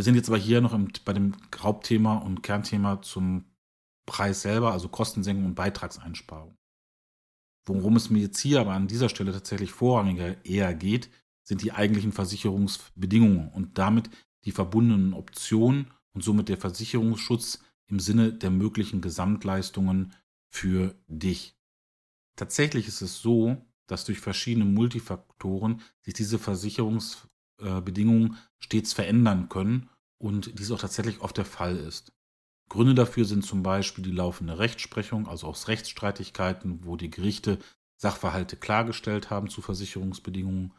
Wir 0.00 0.04
sind 0.04 0.14
jetzt 0.14 0.30
aber 0.30 0.38
hier 0.38 0.62
noch 0.62 0.72
im, 0.72 0.88
bei 1.04 1.12
dem 1.12 1.36
Hauptthema 1.58 2.14
und 2.14 2.42
Kernthema 2.42 3.02
zum 3.02 3.44
Preis 4.06 4.40
selber, 4.40 4.72
also 4.72 4.88
Kostensenkung 4.88 5.44
und 5.44 5.54
Beitragseinsparung. 5.54 6.56
Worum 7.66 7.96
es 7.96 8.08
mir 8.08 8.20
jetzt 8.20 8.38
hier 8.38 8.62
aber 8.62 8.72
an 8.72 8.88
dieser 8.88 9.10
Stelle 9.10 9.30
tatsächlich 9.30 9.72
vorrangiger 9.72 10.42
eher 10.42 10.72
geht, 10.72 11.10
sind 11.42 11.60
die 11.60 11.72
eigentlichen 11.72 12.12
Versicherungsbedingungen 12.12 13.50
und 13.50 13.76
damit 13.76 14.08
die 14.46 14.52
verbundenen 14.52 15.12
Optionen 15.12 15.92
und 16.14 16.24
somit 16.24 16.48
der 16.48 16.56
Versicherungsschutz 16.56 17.62
im 17.88 18.00
Sinne 18.00 18.32
der 18.32 18.50
möglichen 18.50 19.02
Gesamtleistungen 19.02 20.14
für 20.48 20.98
dich. 21.08 21.58
Tatsächlich 22.36 22.88
ist 22.88 23.02
es 23.02 23.20
so, 23.20 23.58
dass 23.86 24.06
durch 24.06 24.20
verschiedene 24.20 24.64
Multifaktoren 24.64 25.82
sich 26.00 26.14
diese 26.14 26.38
Versicherungsbedingungen 27.60 28.36
stets 28.58 28.92
verändern 28.92 29.48
können 29.48 29.88
und 30.18 30.58
dies 30.58 30.70
auch 30.70 30.80
tatsächlich 30.80 31.20
oft 31.20 31.36
der 31.36 31.44
Fall 31.44 31.76
ist. 31.76 32.12
Gründe 32.68 32.94
dafür 32.94 33.24
sind 33.24 33.44
zum 33.44 33.62
Beispiel 33.62 34.04
die 34.04 34.12
laufende 34.12 34.58
Rechtsprechung, 34.58 35.26
also 35.26 35.48
aus 35.48 35.68
Rechtsstreitigkeiten, 35.68 36.84
wo 36.84 36.96
die 36.96 37.10
Gerichte 37.10 37.58
Sachverhalte 37.96 38.56
klargestellt 38.56 39.28
haben 39.28 39.50
zu 39.50 39.60
Versicherungsbedingungen, 39.60 40.72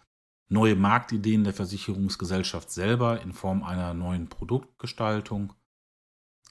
neue 0.50 0.76
Marktideen 0.76 1.44
der 1.44 1.54
Versicherungsgesellschaft 1.54 2.72
selber 2.72 3.22
in 3.22 3.34
Form 3.34 3.64
einer 3.64 3.94
neuen 3.94 4.28
Produktgestaltung, 4.28 5.54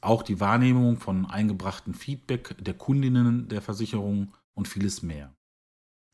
auch 0.01 0.23
die 0.23 0.41
Wahrnehmung 0.41 0.99
von 0.99 1.27
eingebrachten 1.27 1.95
Feedback 1.95 2.57
der 2.59 2.75
Kundinnen 2.75 3.49
der 3.49 3.63
Versicherung 3.63 4.35
und 4.55 4.69
vieles 4.69 5.03
mehr. 5.03 5.35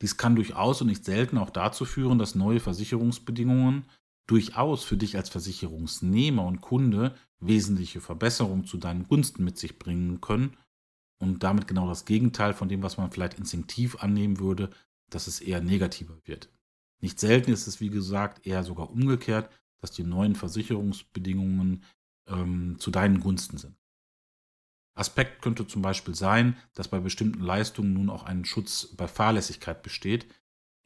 Dies 0.02 0.16
kann 0.16 0.36
durchaus 0.36 0.80
und 0.80 0.88
nicht 0.88 1.04
selten 1.04 1.38
auch 1.38 1.50
dazu 1.50 1.84
führen, 1.84 2.18
dass 2.18 2.34
neue 2.34 2.60
Versicherungsbedingungen 2.60 3.86
durchaus 4.26 4.84
für 4.84 4.96
dich 4.96 5.16
als 5.16 5.28
Versicherungsnehmer 5.28 6.44
und 6.44 6.60
Kunde 6.60 7.14
wesentliche 7.38 8.00
Verbesserungen 8.00 8.64
zu 8.64 8.76
deinen 8.76 9.06
Gunsten 9.06 9.44
mit 9.44 9.58
sich 9.58 9.78
bringen 9.78 10.20
können 10.20 10.56
und 11.18 11.42
damit 11.42 11.66
genau 11.66 11.88
das 11.88 12.04
Gegenteil 12.04 12.54
von 12.54 12.68
dem, 12.68 12.82
was 12.82 12.96
man 12.96 13.10
vielleicht 13.10 13.38
instinktiv 13.38 13.96
annehmen 13.96 14.38
würde, 14.38 14.70
dass 15.10 15.26
es 15.26 15.40
eher 15.40 15.60
negativer 15.60 16.18
wird. 16.24 16.50
Nicht 17.00 17.20
selten 17.20 17.52
ist 17.52 17.66
es, 17.66 17.80
wie 17.80 17.90
gesagt, 17.90 18.46
eher 18.46 18.64
sogar 18.64 18.90
umgekehrt, 18.90 19.50
dass 19.80 19.92
die 19.92 20.02
neuen 20.02 20.34
Versicherungsbedingungen 20.34 21.84
ähm, 22.26 22.76
zu 22.78 22.90
deinen 22.90 23.20
Gunsten 23.20 23.58
sind. 23.58 23.76
Aspekt 24.94 25.42
könnte 25.42 25.66
zum 25.66 25.82
Beispiel 25.82 26.14
sein, 26.14 26.56
dass 26.74 26.88
bei 26.88 26.98
bestimmten 26.98 27.42
Leistungen 27.42 27.92
nun 27.92 28.08
auch 28.08 28.24
ein 28.24 28.46
Schutz 28.46 28.94
bei 28.96 29.06
Fahrlässigkeit 29.06 29.82
besteht, 29.82 30.26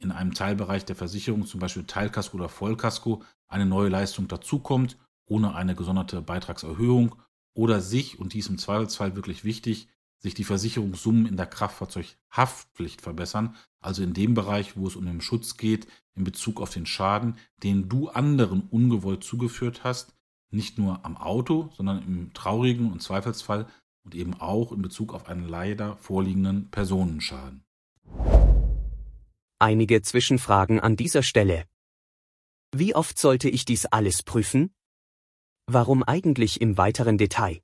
in 0.01 0.11
einem 0.11 0.33
Teilbereich 0.33 0.85
der 0.85 0.95
Versicherung, 0.95 1.45
zum 1.45 1.59
Beispiel 1.59 1.83
Teilkasko 1.83 2.37
oder 2.37 2.49
Vollkasko, 2.49 3.23
eine 3.47 3.65
neue 3.65 3.89
Leistung 3.89 4.27
dazukommt, 4.27 4.97
ohne 5.25 5.55
eine 5.55 5.75
gesonderte 5.75 6.21
Beitragserhöhung 6.21 7.15
oder 7.53 7.81
sich, 7.81 8.19
und 8.19 8.33
dies 8.33 8.47
im 8.47 8.57
Zweifelsfall 8.57 9.15
wirklich 9.15 9.43
wichtig, 9.43 9.87
sich 10.17 10.33
die 10.33 10.43
Versicherungssummen 10.43 11.25
in 11.25 11.35
der 11.35 11.47
Kraftfahrzeughaftpflicht 11.47 13.01
verbessern, 13.01 13.55
also 13.79 14.03
in 14.03 14.13
dem 14.13 14.33
Bereich, 14.33 14.77
wo 14.77 14.87
es 14.87 14.95
um 14.95 15.05
den 15.05 15.21
Schutz 15.21 15.57
geht 15.57 15.87
in 16.15 16.23
Bezug 16.23 16.61
auf 16.61 16.71
den 16.71 16.85
Schaden, 16.85 17.37
den 17.63 17.89
du 17.89 18.09
anderen 18.09 18.61
ungewollt 18.69 19.23
zugeführt 19.23 19.83
hast, 19.83 20.13
nicht 20.51 20.77
nur 20.77 21.05
am 21.05 21.17
Auto, 21.17 21.69
sondern 21.75 22.03
im 22.03 22.33
traurigen 22.33 22.91
und 22.91 23.01
Zweifelsfall 23.01 23.67
und 24.03 24.15
eben 24.15 24.33
auch 24.35 24.71
in 24.71 24.81
Bezug 24.81 25.13
auf 25.13 25.27
einen 25.27 25.47
leider 25.47 25.95
vorliegenden 25.97 26.69
Personenschaden. 26.69 27.63
Einige 29.61 30.01
Zwischenfragen 30.01 30.79
an 30.79 30.95
dieser 30.95 31.21
Stelle. 31.21 31.67
Wie 32.71 32.95
oft 32.95 33.19
sollte 33.19 33.47
ich 33.47 33.63
dies 33.63 33.85
alles 33.85 34.23
prüfen? 34.23 34.73
Warum 35.67 36.01
eigentlich 36.01 36.61
im 36.61 36.79
weiteren 36.79 37.19
Detail? 37.19 37.61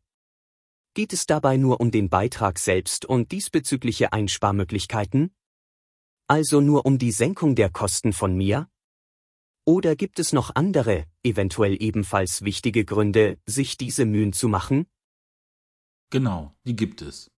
Geht 0.93 1.11
es 1.11 1.25
dabei 1.25 1.57
nur 1.57 1.81
um 1.81 1.89
den 1.89 2.07
Beitrag 2.07 2.59
selbst 2.59 3.03
und 3.03 3.31
diesbezügliche 3.31 4.13
Einsparmöglichkeiten? 4.13 5.33
Also 6.27 6.61
nur 6.61 6.85
um 6.85 6.99
die 6.99 7.09
Senkung 7.11 7.55
der 7.55 7.71
Kosten 7.71 8.13
von 8.13 8.37
mir? 8.37 8.69
Oder 9.65 9.95
gibt 9.95 10.19
es 10.19 10.33
noch 10.33 10.53
andere, 10.53 11.07
eventuell 11.23 11.81
ebenfalls 11.81 12.43
wichtige 12.43 12.85
Gründe, 12.85 13.39
sich 13.47 13.75
diese 13.75 14.05
Mühen 14.05 14.33
zu 14.33 14.49
machen? 14.49 14.85
Genau, 16.11 16.55
die 16.63 16.75
gibt 16.75 17.01
es. 17.01 17.31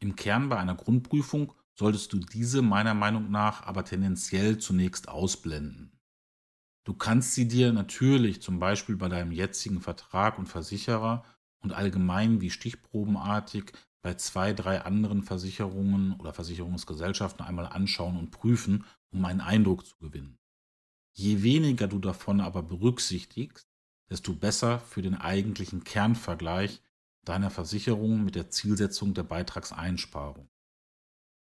Im 0.00 0.16
Kern 0.16 0.50
bei 0.50 0.58
einer 0.58 0.74
Grundprüfung 0.74 1.54
solltest 1.78 2.12
du 2.12 2.18
diese 2.18 2.62
meiner 2.62 2.94
Meinung 2.94 3.30
nach 3.30 3.62
aber 3.62 3.84
tendenziell 3.84 4.58
zunächst 4.58 5.08
ausblenden. 5.08 5.92
Du 6.84 6.94
kannst 6.94 7.34
sie 7.34 7.48
dir 7.48 7.72
natürlich 7.72 8.40
zum 8.40 8.58
Beispiel 8.58 8.96
bei 8.96 9.08
deinem 9.08 9.32
jetzigen 9.32 9.80
Vertrag 9.80 10.38
und 10.38 10.46
Versicherer 10.46 11.24
und 11.60 11.72
allgemein 11.72 12.40
wie 12.40 12.50
stichprobenartig 12.50 13.72
bei 14.02 14.14
zwei, 14.14 14.52
drei 14.52 14.82
anderen 14.82 15.22
Versicherungen 15.22 16.12
oder 16.20 16.32
Versicherungsgesellschaften 16.32 17.44
einmal 17.44 17.66
anschauen 17.66 18.16
und 18.16 18.30
prüfen, 18.30 18.84
um 19.10 19.24
einen 19.24 19.40
Eindruck 19.40 19.84
zu 19.84 19.96
gewinnen. 19.98 20.38
Je 21.12 21.42
weniger 21.42 21.88
du 21.88 21.98
davon 21.98 22.40
aber 22.40 22.62
berücksichtigst, 22.62 23.66
desto 24.08 24.32
besser 24.32 24.78
für 24.78 25.02
den 25.02 25.16
eigentlichen 25.16 25.82
Kernvergleich 25.82 26.82
deiner 27.24 27.50
Versicherung 27.50 28.24
mit 28.24 28.36
der 28.36 28.48
Zielsetzung 28.50 29.12
der 29.12 29.24
Beitragseinsparung. 29.24 30.48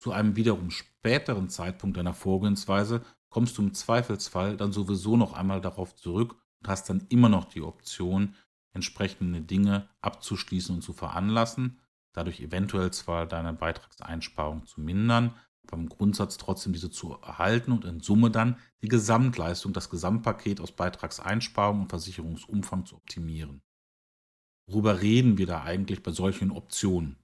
Zu 0.06 0.12
einem 0.12 0.36
wiederum 0.36 0.70
späteren 0.70 1.50
Zeitpunkt 1.50 1.98
deiner 1.98 2.14
Vorgehensweise 2.14 3.04
kommst 3.30 3.58
du 3.58 3.64
im 3.64 3.74
Zweifelsfall 3.74 4.56
dann 4.56 4.72
sowieso 4.72 5.18
noch 5.18 5.34
einmal 5.34 5.62
darauf 5.62 5.96
zurück 5.96 6.36
und 6.60 6.68
hast 6.68 6.88
dann 6.92 7.08
immer 7.10 7.28
noch 7.28 7.46
die 7.46 7.64
Option, 7.64 8.36
entsprechende 8.76 9.42
Dinge 9.42 9.90
abzuschließen 10.02 10.76
und 10.76 10.84
zu 10.84 10.94
veranlassen, 10.94 11.80
dadurch 12.14 12.40
eventuell 12.40 12.92
zwar 12.92 13.26
deine 13.26 13.54
Beitragseinsparung 13.54 14.68
zu 14.68 14.80
mindern, 14.80 15.34
aber 15.66 15.78
im 15.78 15.90
Grundsatz 15.90 16.38
trotzdem 16.38 16.74
diese 16.74 16.92
zu 16.92 17.14
erhalten 17.14 17.72
und 17.72 17.84
in 17.84 18.00
Summe 18.00 18.30
dann 18.30 18.60
die 18.84 18.90
Gesamtleistung, 18.90 19.74
das 19.74 19.90
Gesamtpaket 19.90 20.62
aus 20.62 20.72
Beitragseinsparung 20.72 21.82
und 21.82 21.90
Versicherungsumfang 21.90 22.86
zu 22.86 22.98
optimieren. 22.98 23.64
Worüber 24.68 25.02
reden 25.02 25.40
wir 25.40 25.48
da 25.48 25.64
eigentlich 25.64 26.04
bei 26.04 26.12
solchen 26.12 26.52
Optionen? 26.52 27.18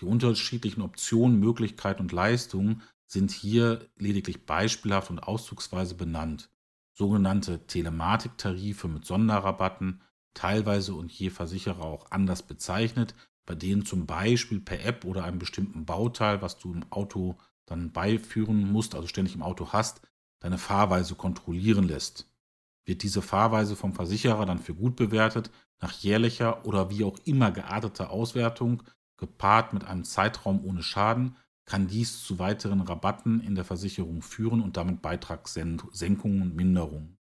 Die 0.00 0.04
unterschiedlichen 0.04 0.82
Optionen, 0.82 1.38
Möglichkeiten 1.38 2.02
und 2.02 2.12
Leistungen 2.12 2.82
sind 3.06 3.30
hier 3.30 3.88
lediglich 3.96 4.46
beispielhaft 4.46 5.10
und 5.10 5.20
auszugsweise 5.20 5.94
benannt. 5.94 6.50
Sogenannte 6.92 7.66
Telematiktarife 7.66 8.88
mit 8.88 9.04
Sonderrabatten, 9.04 10.00
teilweise 10.32 10.94
und 10.94 11.12
je 11.12 11.30
Versicherer 11.30 11.84
auch 11.84 12.10
anders 12.10 12.42
bezeichnet, 12.42 13.14
bei 13.46 13.54
denen 13.54 13.84
zum 13.84 14.06
Beispiel 14.06 14.60
per 14.60 14.84
App 14.84 15.04
oder 15.04 15.24
einem 15.24 15.38
bestimmten 15.38 15.84
Bauteil, 15.84 16.42
was 16.42 16.58
du 16.58 16.72
im 16.72 16.84
Auto 16.90 17.36
dann 17.66 17.92
beiführen 17.92 18.70
musst, 18.70 18.94
also 18.94 19.06
ständig 19.06 19.34
im 19.34 19.42
Auto 19.42 19.72
hast, 19.72 20.02
deine 20.40 20.58
Fahrweise 20.58 21.14
kontrollieren 21.14 21.84
lässt. 21.84 22.28
Wird 22.84 23.02
diese 23.02 23.22
Fahrweise 23.22 23.76
vom 23.76 23.94
Versicherer 23.94 24.44
dann 24.44 24.58
für 24.58 24.74
gut 24.74 24.96
bewertet, 24.96 25.50
nach 25.80 25.92
jährlicher 25.92 26.64
oder 26.66 26.90
wie 26.90 27.04
auch 27.04 27.18
immer 27.24 27.50
gearteter 27.50 28.10
Auswertung, 28.10 28.82
gepaart 29.16 29.72
mit 29.72 29.84
einem 29.84 30.04
Zeitraum 30.04 30.64
ohne 30.64 30.82
Schaden, 30.82 31.36
kann 31.66 31.86
dies 31.86 32.22
zu 32.22 32.38
weiteren 32.38 32.80
Rabatten 32.80 33.40
in 33.40 33.54
der 33.54 33.64
Versicherung 33.64 34.22
führen 34.22 34.60
und 34.60 34.76
damit 34.76 35.02
Beitragssenkungen 35.02 36.42
und 36.42 36.54
Minderungen. 36.54 37.16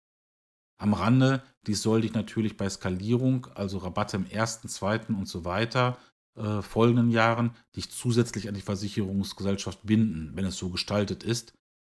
Am 0.78 0.94
Rande, 0.94 1.42
dies 1.66 1.82
soll 1.82 2.00
dich 2.00 2.14
natürlich 2.14 2.56
bei 2.56 2.68
Skalierung, 2.68 3.48
also 3.54 3.78
Rabatte 3.78 4.16
im 4.16 4.26
ersten, 4.26 4.68
zweiten 4.68 5.14
und 5.14 5.28
so 5.28 5.44
weiter, 5.44 5.98
äh, 6.36 6.62
folgenden 6.62 7.10
Jahren, 7.10 7.50
dich 7.76 7.90
zusätzlich 7.90 8.48
an 8.48 8.54
die 8.54 8.62
Versicherungsgesellschaft 8.62 9.80
binden, 9.84 10.34
wenn 10.34 10.46
es 10.46 10.56
so 10.56 10.70
gestaltet 10.70 11.22
ist, 11.22 11.52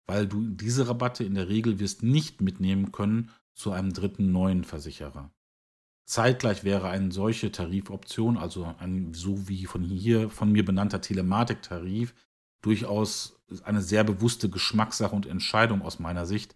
weil 0.05 0.27
du 0.27 0.49
diese 0.49 0.89
Rabatte 0.89 1.23
in 1.23 1.35
der 1.35 1.47
Regel 1.47 1.79
wirst 1.79 2.03
nicht 2.03 2.41
mitnehmen 2.41 2.91
können 2.91 3.31
zu 3.53 3.71
einem 3.71 3.93
dritten 3.93 4.33
neuen 4.33 4.65
Versicherer. 4.65 5.31
Zeitgleich 6.05 6.63
wäre 6.63 6.89
eine 6.89 7.11
solche 7.11 7.51
Tarifoption, 7.51 8.37
also 8.37 8.75
ein 8.79 9.13
so 9.13 9.47
wie 9.47 9.65
von 9.65 9.83
hier 9.83 10.29
von 10.29 10.51
mir 10.51 10.65
benannter 10.65 11.01
Telematiktarif, 11.01 12.13
durchaus 12.61 13.41
eine 13.63 13.81
sehr 13.81 14.03
bewusste 14.03 14.49
Geschmackssache 14.49 15.15
und 15.15 15.25
Entscheidung 15.25 15.81
aus 15.81 15.99
meiner 15.99 16.25
Sicht. 16.25 16.55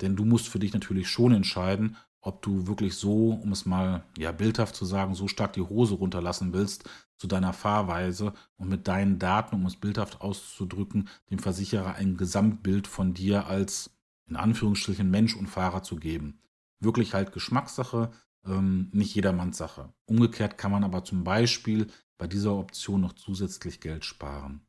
Denn 0.00 0.16
du 0.16 0.24
musst 0.24 0.48
für 0.48 0.58
dich 0.58 0.72
natürlich 0.72 1.08
schon 1.08 1.32
entscheiden, 1.32 1.96
ob 2.20 2.42
du 2.42 2.66
wirklich 2.66 2.94
so, 2.94 3.30
um 3.30 3.52
es 3.52 3.66
mal 3.66 4.04
ja 4.16 4.32
bildhaft 4.32 4.76
zu 4.76 4.84
sagen, 4.84 5.14
so 5.14 5.28
stark 5.28 5.52
die 5.54 5.60
Hose 5.60 5.94
runterlassen 5.94 6.52
willst 6.52 6.88
zu 7.16 7.26
deiner 7.26 7.52
Fahrweise 7.52 8.32
und 8.56 8.68
mit 8.68 8.88
deinen 8.88 9.18
Daten, 9.18 9.56
um 9.56 9.66
es 9.66 9.76
bildhaft 9.76 10.20
auszudrücken, 10.20 11.08
dem 11.30 11.38
Versicherer 11.38 11.96
ein 11.96 12.16
Gesamtbild 12.16 12.86
von 12.86 13.14
dir 13.14 13.46
als 13.46 13.96
in 14.26 14.36
Anführungsstrichen 14.36 15.10
Mensch 15.10 15.36
und 15.36 15.48
Fahrer 15.48 15.82
zu 15.82 15.96
geben. 15.96 16.40
Wirklich 16.80 17.14
halt 17.14 17.32
Geschmackssache, 17.32 18.10
ähm, 18.46 18.88
nicht 18.92 19.14
jedermanns 19.14 19.58
Sache. 19.58 19.92
Umgekehrt 20.06 20.58
kann 20.58 20.72
man 20.72 20.84
aber 20.84 21.04
zum 21.04 21.24
Beispiel 21.24 21.86
bei 22.18 22.26
dieser 22.26 22.54
Option 22.54 23.00
noch 23.00 23.14
zusätzlich 23.14 23.80
Geld 23.80 24.04
sparen. 24.04 24.66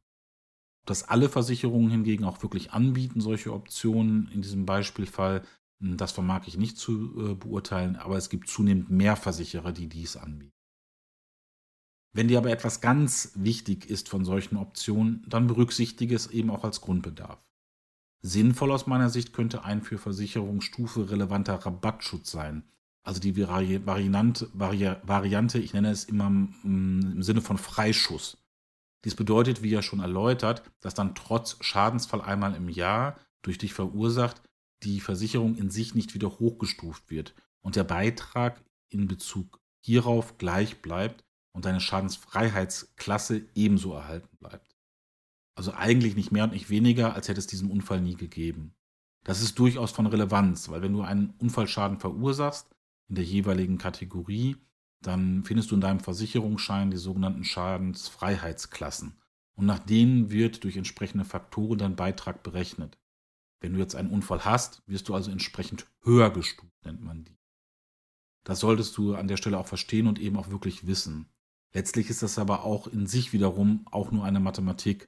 Dass 0.85 1.03
alle 1.03 1.29
Versicherungen 1.29 1.89
hingegen 1.89 2.25
auch 2.25 2.41
wirklich 2.43 2.71
anbieten, 2.71 3.21
solche 3.21 3.53
Optionen 3.53 4.29
in 4.31 4.41
diesem 4.41 4.65
Beispielfall, 4.65 5.43
hm, 5.81 5.97
das 5.97 6.11
vermag 6.11 6.47
ich 6.47 6.57
nicht 6.57 6.77
zu 6.77 7.31
äh, 7.31 7.35
beurteilen, 7.35 7.95
aber 7.95 8.17
es 8.17 8.29
gibt 8.29 8.49
zunehmend 8.49 8.89
mehr 8.89 9.15
Versicherer, 9.15 9.71
die 9.71 9.87
dies 9.87 10.17
anbieten. 10.17 10.51
Wenn 12.15 12.27
dir 12.27 12.37
aber 12.37 12.51
etwas 12.51 12.79
ganz 12.79 13.31
wichtig 13.35 13.89
ist 13.89 14.07
von 14.07 14.23
solchen 14.23 14.57
Optionen, 14.57 15.25
dann 15.27 15.47
berücksichtige 15.47 16.15
es 16.15 16.27
eben 16.27 16.51
auch 16.51 16.63
als 16.63 16.81
Grundbedarf. 16.81 17.43
Sinnvoll 18.21 18.71
aus 18.71 18.87
meiner 18.87 19.09
Sicht 19.09 19.33
könnte 19.33 19.63
ein 19.63 19.81
für 19.81 19.97
Versicherungsstufe 19.97 21.09
relevanter 21.09 21.55
Rabattschutz 21.55 22.31
sein, 22.31 22.63
Also 23.03 23.19
die 23.19 23.35
Variante, 23.35 24.49
Variante, 24.53 25.59
ich 25.59 25.73
nenne 25.73 25.91
es 25.91 26.05
immer 26.05 26.27
im 26.27 27.21
Sinne 27.21 27.41
von 27.41 27.57
Freischuss. 27.57 28.37
Dies 29.03 29.15
bedeutet, 29.15 29.61
wie 29.61 29.69
ja 29.69 29.81
schon 29.81 29.99
erläutert, 29.99 30.63
dass 30.79 30.93
dann 30.93 31.13
trotz 31.13 31.57
Schadensfall 31.59 32.21
einmal 32.21 32.55
im 32.55 32.69
Jahr 32.69 33.19
durch 33.41 33.57
dich 33.57 33.73
verursacht, 33.73 34.41
die 34.83 35.01
Versicherung 35.01 35.57
in 35.57 35.69
sich 35.69 35.95
nicht 35.95 36.13
wieder 36.13 36.39
hochgestuft 36.39 37.09
wird 37.09 37.35
und 37.61 37.75
der 37.75 37.83
Beitrag 37.83 38.63
in 38.89 39.09
Bezug 39.09 39.59
hierauf 39.81 40.37
gleich 40.37 40.81
bleibt 40.81 41.25
und 41.51 41.65
deine 41.65 41.81
Schadensfreiheitsklasse 41.81 43.45
ebenso 43.53 43.93
erhalten 43.93 44.37
bleibt. 44.37 44.77
Also 45.55 45.73
eigentlich 45.73 46.15
nicht 46.15 46.31
mehr 46.31 46.45
und 46.45 46.53
nicht 46.53 46.69
weniger, 46.69 47.13
als 47.13 47.27
hätte 47.27 47.39
es 47.39 47.47
diesen 47.47 47.69
Unfall 47.69 47.99
nie 47.99 48.15
gegeben. 48.15 48.73
Das 49.25 49.41
ist 49.41 49.59
durchaus 49.59 49.91
von 49.91 50.07
Relevanz, 50.07 50.69
weil 50.69 50.81
wenn 50.81 50.93
du 50.93 51.01
einen 51.01 51.33
Unfallschaden 51.39 51.99
verursachst 51.99 52.72
in 53.13 53.15
der 53.15 53.25
jeweiligen 53.25 53.77
Kategorie, 53.77 54.55
dann 54.99 55.43
findest 55.43 55.69
du 55.69 55.75
in 55.75 55.81
deinem 55.81 55.99
Versicherungsschein 55.99 56.89
die 56.89 56.97
sogenannten 56.97 57.43
Schadensfreiheitsklassen. 57.43 59.21
Und 59.53 59.67
nach 59.67 59.77
denen 59.77 60.31
wird 60.31 60.63
durch 60.63 60.77
entsprechende 60.77 61.23
Faktoren 61.23 61.77
dein 61.77 61.95
Beitrag 61.95 62.41
berechnet. 62.41 62.97
Wenn 63.59 63.73
du 63.73 63.79
jetzt 63.79 63.95
einen 63.95 64.09
Unfall 64.09 64.45
hast, 64.45 64.81
wirst 64.87 65.09
du 65.09 65.13
also 65.13 65.29
entsprechend 65.29 65.85
höher 66.01 66.31
gestuft, 66.31 66.73
nennt 66.83 67.03
man 67.03 67.23
die. 67.23 67.37
Das 68.45 68.59
solltest 68.59 68.97
du 68.97 69.13
an 69.13 69.27
der 69.27 69.37
Stelle 69.37 69.59
auch 69.59 69.67
verstehen 69.67 70.07
und 70.07 70.17
eben 70.17 70.35
auch 70.35 70.49
wirklich 70.49 70.87
wissen. 70.87 71.29
Letztlich 71.71 72.09
ist 72.09 72.23
das 72.23 72.39
aber 72.39 72.63
auch 72.63 72.87
in 72.87 73.05
sich 73.05 73.31
wiederum 73.31 73.85
auch 73.91 74.11
nur 74.11 74.25
eine 74.25 74.39
Mathematik. 74.39 75.07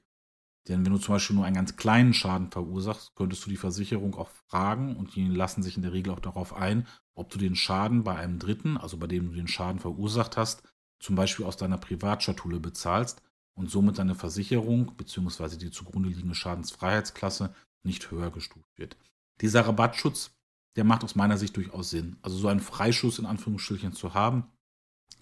Denn 0.68 0.84
wenn 0.84 0.92
du 0.92 0.98
zum 0.98 1.14
Beispiel 1.14 1.36
nur 1.36 1.44
einen 1.44 1.54
ganz 1.54 1.76
kleinen 1.76 2.12
Schaden 2.12 2.50
verursachst, 2.50 3.14
könntest 3.14 3.46
du 3.46 3.50
die 3.50 3.56
Versicherung 3.56 4.14
auch 4.16 4.30
fragen 4.48 4.96
und 4.96 5.14
die 5.14 5.26
lassen 5.26 5.62
sich 5.62 5.76
in 5.76 5.82
der 5.82 5.92
Regel 5.92 6.12
auch 6.12 6.20
darauf 6.20 6.54
ein, 6.54 6.86
ob 7.14 7.30
du 7.30 7.38
den 7.38 7.54
Schaden 7.54 8.02
bei 8.02 8.16
einem 8.16 8.38
Dritten, 8.38 8.76
also 8.76 8.96
bei 8.96 9.06
dem 9.06 9.26
du 9.26 9.34
den 9.34 9.48
Schaden 9.48 9.78
verursacht 9.78 10.36
hast, 10.36 10.62
zum 10.98 11.14
Beispiel 11.14 11.46
aus 11.46 11.56
deiner 11.56 11.78
Privatschatulle 11.78 12.58
bezahlst 12.58 13.22
und 13.54 13.70
somit 13.70 13.98
deine 13.98 14.14
Versicherung 14.14 14.96
bzw. 14.96 15.56
die 15.56 15.70
zugrunde 15.70 16.08
liegende 16.08 16.34
Schadensfreiheitsklasse 16.34 17.54
nicht 17.84 18.10
höher 18.10 18.30
gestuft 18.30 18.76
wird. 18.76 18.96
Dieser 19.40 19.66
Rabattschutz, 19.66 20.32
der 20.74 20.84
macht 20.84 21.04
aus 21.04 21.14
meiner 21.14 21.38
Sicht 21.38 21.56
durchaus 21.56 21.90
Sinn. 21.90 22.16
Also 22.22 22.36
so 22.36 22.48
einen 22.48 22.60
Freischuss 22.60 23.18
in 23.18 23.26
Anführungsstrichen 23.26 23.92
zu 23.92 24.14
haben, 24.14 24.44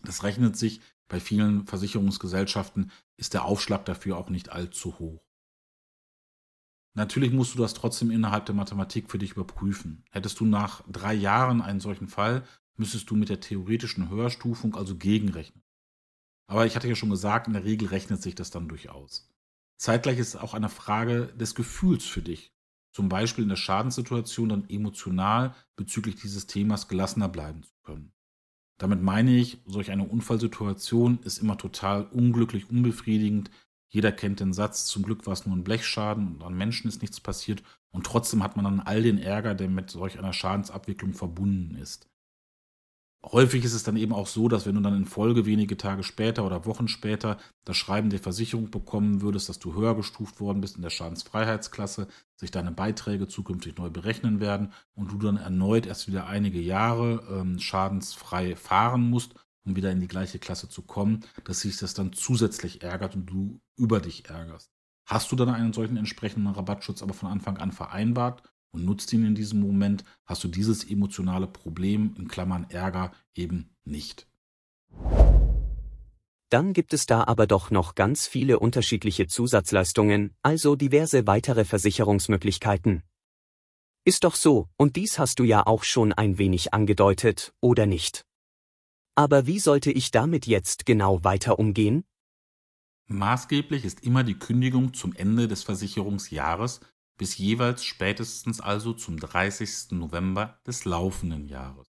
das 0.05 0.23
rechnet 0.23 0.57
sich 0.57 0.81
bei 1.09 1.21
vielen 1.21 1.67
Versicherungsgesellschaften, 1.67 2.91
ist 3.17 3.35
der 3.35 3.45
Aufschlag 3.45 3.85
dafür 3.85 4.17
auch 4.17 4.31
nicht 4.31 4.51
allzu 4.51 4.99
hoch. 4.99 5.23
Natürlich 6.95 7.33
musst 7.33 7.55
du 7.55 7.59
das 7.59 7.75
trotzdem 7.75 8.11
innerhalb 8.11 8.47
der 8.47 8.55
Mathematik 8.55 9.11
für 9.11 9.19
dich 9.19 9.33
überprüfen. 9.33 10.05
Hättest 10.11 10.39
du 10.39 10.47
nach 10.47 10.83
drei 10.89 11.13
Jahren 11.13 11.61
einen 11.61 11.81
solchen 11.81 12.07
Fall, 12.07 12.45
müsstest 12.77 13.11
du 13.11 13.17
mit 13.17 13.29
der 13.29 13.41
theoretischen 13.41 14.09
Höherstufung 14.09 14.77
also 14.77 14.97
gegenrechnen. 14.97 15.63
Aber 16.47 16.67
ich 16.67 16.77
hatte 16.77 16.89
ja 16.89 16.95
schon 16.95 17.11
gesagt, 17.11 17.47
in 17.47 17.55
der 17.55 17.65
Regel 17.65 17.89
rechnet 17.89 18.23
sich 18.23 18.35
das 18.35 18.51
dann 18.51 18.69
durchaus. 18.69 19.29
Zeitgleich 19.77 20.19
ist 20.19 20.29
es 20.29 20.37
auch 20.37 20.55
eine 20.55 20.69
Frage 20.69 21.27
des 21.35 21.55
Gefühls 21.55 22.05
für 22.05 22.23
dich. 22.23 22.53
Zum 22.93 23.09
Beispiel 23.09 23.43
in 23.43 23.49
der 23.49 23.57
Schadenssituation 23.57 24.49
dann 24.49 24.71
emotional 24.71 25.55
bezüglich 25.75 26.15
dieses 26.15 26.47
Themas 26.47 26.87
gelassener 26.87 27.29
bleiben 27.29 27.65
zu 27.65 27.73
können. 27.83 28.13
Damit 28.79 29.03
meine 29.03 29.37
ich, 29.37 29.59
solch 29.67 29.91
eine 29.91 30.05
Unfallsituation 30.05 31.19
ist 31.25 31.39
immer 31.39 31.59
total 31.59 32.05
unglücklich, 32.07 32.71
unbefriedigend, 32.71 33.51
jeder 33.95 34.11
kennt 34.11 34.41
den 34.41 34.53
Satz, 34.53 34.87
zum 34.87 35.05
Glück 35.05 35.25
war 35.25 35.35
es 35.35 35.47
nur 35.47 35.55
ein 35.55 35.63
Blechschaden 35.63 36.27
und 36.35 36.43
an 36.43 36.55
Menschen 36.55 36.89
ist 36.89 37.01
nichts 37.01 37.21
passiert. 37.21 37.63
Und 37.93 38.05
trotzdem 38.05 38.43
hat 38.43 38.57
man 38.57 38.65
dann 38.65 38.81
all 38.81 39.05
den 39.05 39.19
Ärger, 39.19 39.55
der 39.55 39.69
mit 39.69 39.89
solch 39.89 40.19
einer 40.19 40.33
Schadensabwicklung 40.33 41.13
verbunden 41.13 41.77
ist. 41.77 42.09
Häufig 43.25 43.65
ist 43.65 43.73
es 43.73 43.85
dann 43.85 43.97
eben 43.97 44.13
auch 44.13 44.27
so, 44.27 44.49
dass 44.49 44.67
wenn 44.67 44.75
du 44.75 44.81
dann 44.81 44.97
in 44.97 45.05
Folge 45.05 45.47
wenige 45.47 45.77
Tage 45.77 46.03
später 46.03 46.45
oder 46.45 46.67
Wochen 46.67 46.89
später 46.89 47.39
das 47.65 47.77
Schreiben 47.77 48.11
der 48.11 48.19
Versicherung 48.19 48.73
bekommen 48.73 49.21
würdest, 49.21 49.49
dass 49.49 49.61
du 49.61 49.75
höher 49.75 49.95
gestuft 49.95 50.41
worden 50.41 50.61
bist 50.61 50.75
in 50.75 50.83
der 50.83 50.91
Schadensfreiheitsklasse, 50.91 52.09
sich 52.35 52.51
deine 52.51 52.73
Beiträge 52.73 53.29
zukünftig 53.29 53.79
neu 53.79 53.91
berechnen 53.91 54.41
werden 54.41 54.73
und 54.97 55.13
du 55.13 55.19
dann 55.19 55.37
erneut 55.37 55.87
erst 55.87 56.09
wieder 56.09 56.27
einige 56.27 56.61
Jahre 56.61 57.23
ähm, 57.31 57.61
schadensfrei 57.61 58.57
fahren 58.57 59.09
musst 59.09 59.37
um 59.65 59.77
wieder 59.77 59.91
in 59.91 60.01
die 60.01 60.09
gleiche 60.09 60.39
Klasse 60.39 60.69
zu 60.69 60.83
kommen, 60.83 61.25
dass 61.45 61.61
sich 61.61 61.77
das 61.77 61.95
dann 61.95 62.13
zusätzlich 62.13 62.83
ärgert 62.83 63.15
und 63.15 63.27
du 63.27 63.61
über 63.77 64.01
dich 64.01 64.29
ärgerst. 64.29 64.71
Hast 65.07 65.31
du 65.31 65.37
dann 65.37 65.51
einen 65.51 65.73
solchen 65.73 65.97
entsprechenden 65.97 66.53
Rabattschutz 66.53 67.03
aber 67.03 67.15
von 67.15 67.29
Anfang 67.29 67.59
an 67.59 67.73
vereinbart 67.73 68.43
und 68.73 68.85
nutzt 68.85 69.13
ihn 69.13 69.25
in 69.25 69.35
diesem 69.35 69.61
Moment, 69.61 70.05
hast 70.25 70.45
du 70.45 70.49
dieses 70.49 70.85
emotionale 70.91 71.47
Problem 71.47 72.15
in 72.19 72.29
Klammern 72.29 72.67
Ärger 72.71 73.13
eben 73.35 73.71
nicht. 73.85 74.27
Dann 76.51 76.73
gibt 76.73 76.93
es 76.93 77.07
da 77.07 77.25
aber 77.25 77.47
doch 77.47 77.71
noch 77.71 77.95
ganz 77.95 78.27
viele 78.27 78.59
unterschiedliche 78.59 79.27
Zusatzleistungen, 79.27 80.37
also 80.43 80.77
diverse 80.77 81.27
weitere 81.27 81.65
Versicherungsmöglichkeiten. 81.65 83.03
Ist 84.05 84.25
doch 84.25 84.35
so, 84.35 84.69
und 84.77 84.97
dies 84.97 85.19
hast 85.19 85.39
du 85.39 85.45
ja 85.45 85.67
auch 85.67 85.83
schon 85.83 86.13
ein 86.13 86.39
wenig 86.39 86.75
angedeutet, 86.75 87.55
oder 87.61 87.87
nicht? 87.87 88.25
Aber 89.17 89.47
wie 89.47 89.61
sollte 89.61 89.93
ich 89.93 90.11
damit 90.11 90.47
jetzt 90.47 90.87
genau 90.87 91.23
weiter 91.23 91.59
umgehen? 91.59 92.05
Maßgeblich 93.07 93.85
ist 93.85 94.03
immer 94.03 94.25
die 94.25 94.39
Kündigung 94.39 94.95
zum 94.95 95.15
Ende 95.15 95.47
des 95.47 95.63
Versicherungsjahres 95.63 96.81
bis 97.17 97.39
jeweils 97.39 97.85
spätestens 97.85 98.61
also 98.61 98.93
zum 98.93 99.19
30. 99.19 99.93
November 99.93 100.59
des 100.67 100.85
laufenden 100.85 101.47
Jahres. 101.47 101.87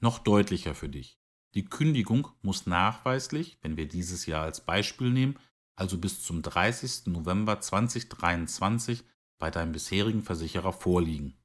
Noch 0.00 0.18
deutlicher 0.18 0.74
für 0.74 0.88
dich. 0.88 1.18
Die 1.54 1.64
Kündigung 1.64 2.28
muss 2.40 2.66
nachweislich, 2.66 3.58
wenn 3.60 3.76
wir 3.76 3.86
dieses 3.86 4.26
Jahr 4.26 4.42
als 4.42 4.64
Beispiel 4.64 5.10
nehmen, 5.10 5.38
also 5.76 5.98
bis 5.98 6.22
zum 6.22 6.42
30. 6.42 7.06
November 7.06 7.60
2023 7.60 9.04
bei 9.38 9.50
deinem 9.50 9.72
bisherigen 9.72 10.22
Versicherer 10.22 10.72
vorliegen. 10.72 11.38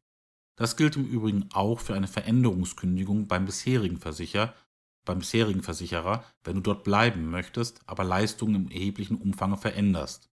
Das 0.55 0.75
gilt 0.75 0.95
im 0.95 1.05
Übrigen 1.05 1.49
auch 1.53 1.79
für 1.79 1.93
eine 1.93 2.07
Veränderungskündigung 2.07 3.27
beim 3.27 3.45
bisherigen 3.45 3.99
Versicherer 3.99 4.55
beim 5.07 5.19
bisherigen 5.19 5.63
Versicherer, 5.63 6.23
wenn 6.43 6.55
du 6.55 6.61
dort 6.61 6.83
bleiben 6.83 7.29
möchtest, 7.29 7.81
aber 7.87 8.03
Leistungen 8.03 8.55
im 8.55 8.71
erheblichen 8.71 9.17
Umfang 9.17 9.57
veränderst. 9.57 10.29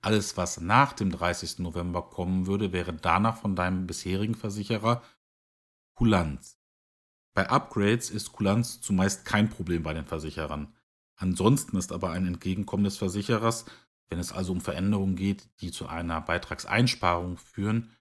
Alles, 0.00 0.36
was 0.36 0.60
nach 0.60 0.92
dem 0.92 1.10
30. 1.10 1.60
November 1.60 2.02
kommen 2.02 2.46
würde, 2.46 2.72
wäre 2.72 2.92
danach 2.92 3.36
von 3.36 3.56
deinem 3.56 3.86
bisherigen 3.86 4.34
Versicherer 4.34 5.02
Kulanz. 5.94 6.58
Bei 7.34 7.48
Upgrades 7.48 8.10
ist 8.10 8.32
Kulanz 8.32 8.80
zumeist 8.80 9.24
kein 9.24 9.48
Problem 9.48 9.82
bei 9.82 9.94
den 9.94 10.06
Versicherern. 10.06 10.74
Ansonsten 11.16 11.76
ist 11.76 11.92
aber 11.92 12.10
ein 12.10 12.26
Entgegenkommen 12.26 12.84
des 12.84 12.98
Versicherers, 12.98 13.64
wenn 14.08 14.18
es 14.18 14.32
also 14.32 14.52
um 14.52 14.60
Veränderungen 14.60 15.16
geht, 15.16 15.48
die 15.60 15.70
zu 15.70 15.86
einer 15.86 16.20
Beitragseinsparung 16.20 17.38
führen, 17.38 17.92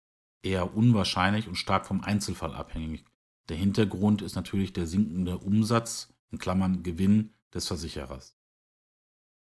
eher 0.43 0.75
unwahrscheinlich 0.75 1.47
und 1.47 1.55
stark 1.55 1.85
vom 1.85 2.01
Einzelfall 2.01 2.53
abhängig. 2.53 3.05
Der 3.51 3.57
Hintergrund 3.57 4.21
ist 4.21 4.35
natürlich 4.35 4.71
der 4.71 4.87
sinkende 4.87 5.37
Umsatz 5.37 6.13
in 6.29 6.37
Klammern 6.37 6.83
(Gewinn) 6.83 7.33
des 7.53 7.67
Versicherers. 7.67 8.39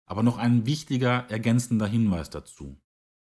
Aber 0.06 0.24
noch 0.24 0.38
ein 0.38 0.66
wichtiger 0.66 1.30
ergänzender 1.30 1.88
Hinweis 1.88 2.30
dazu: 2.30 2.80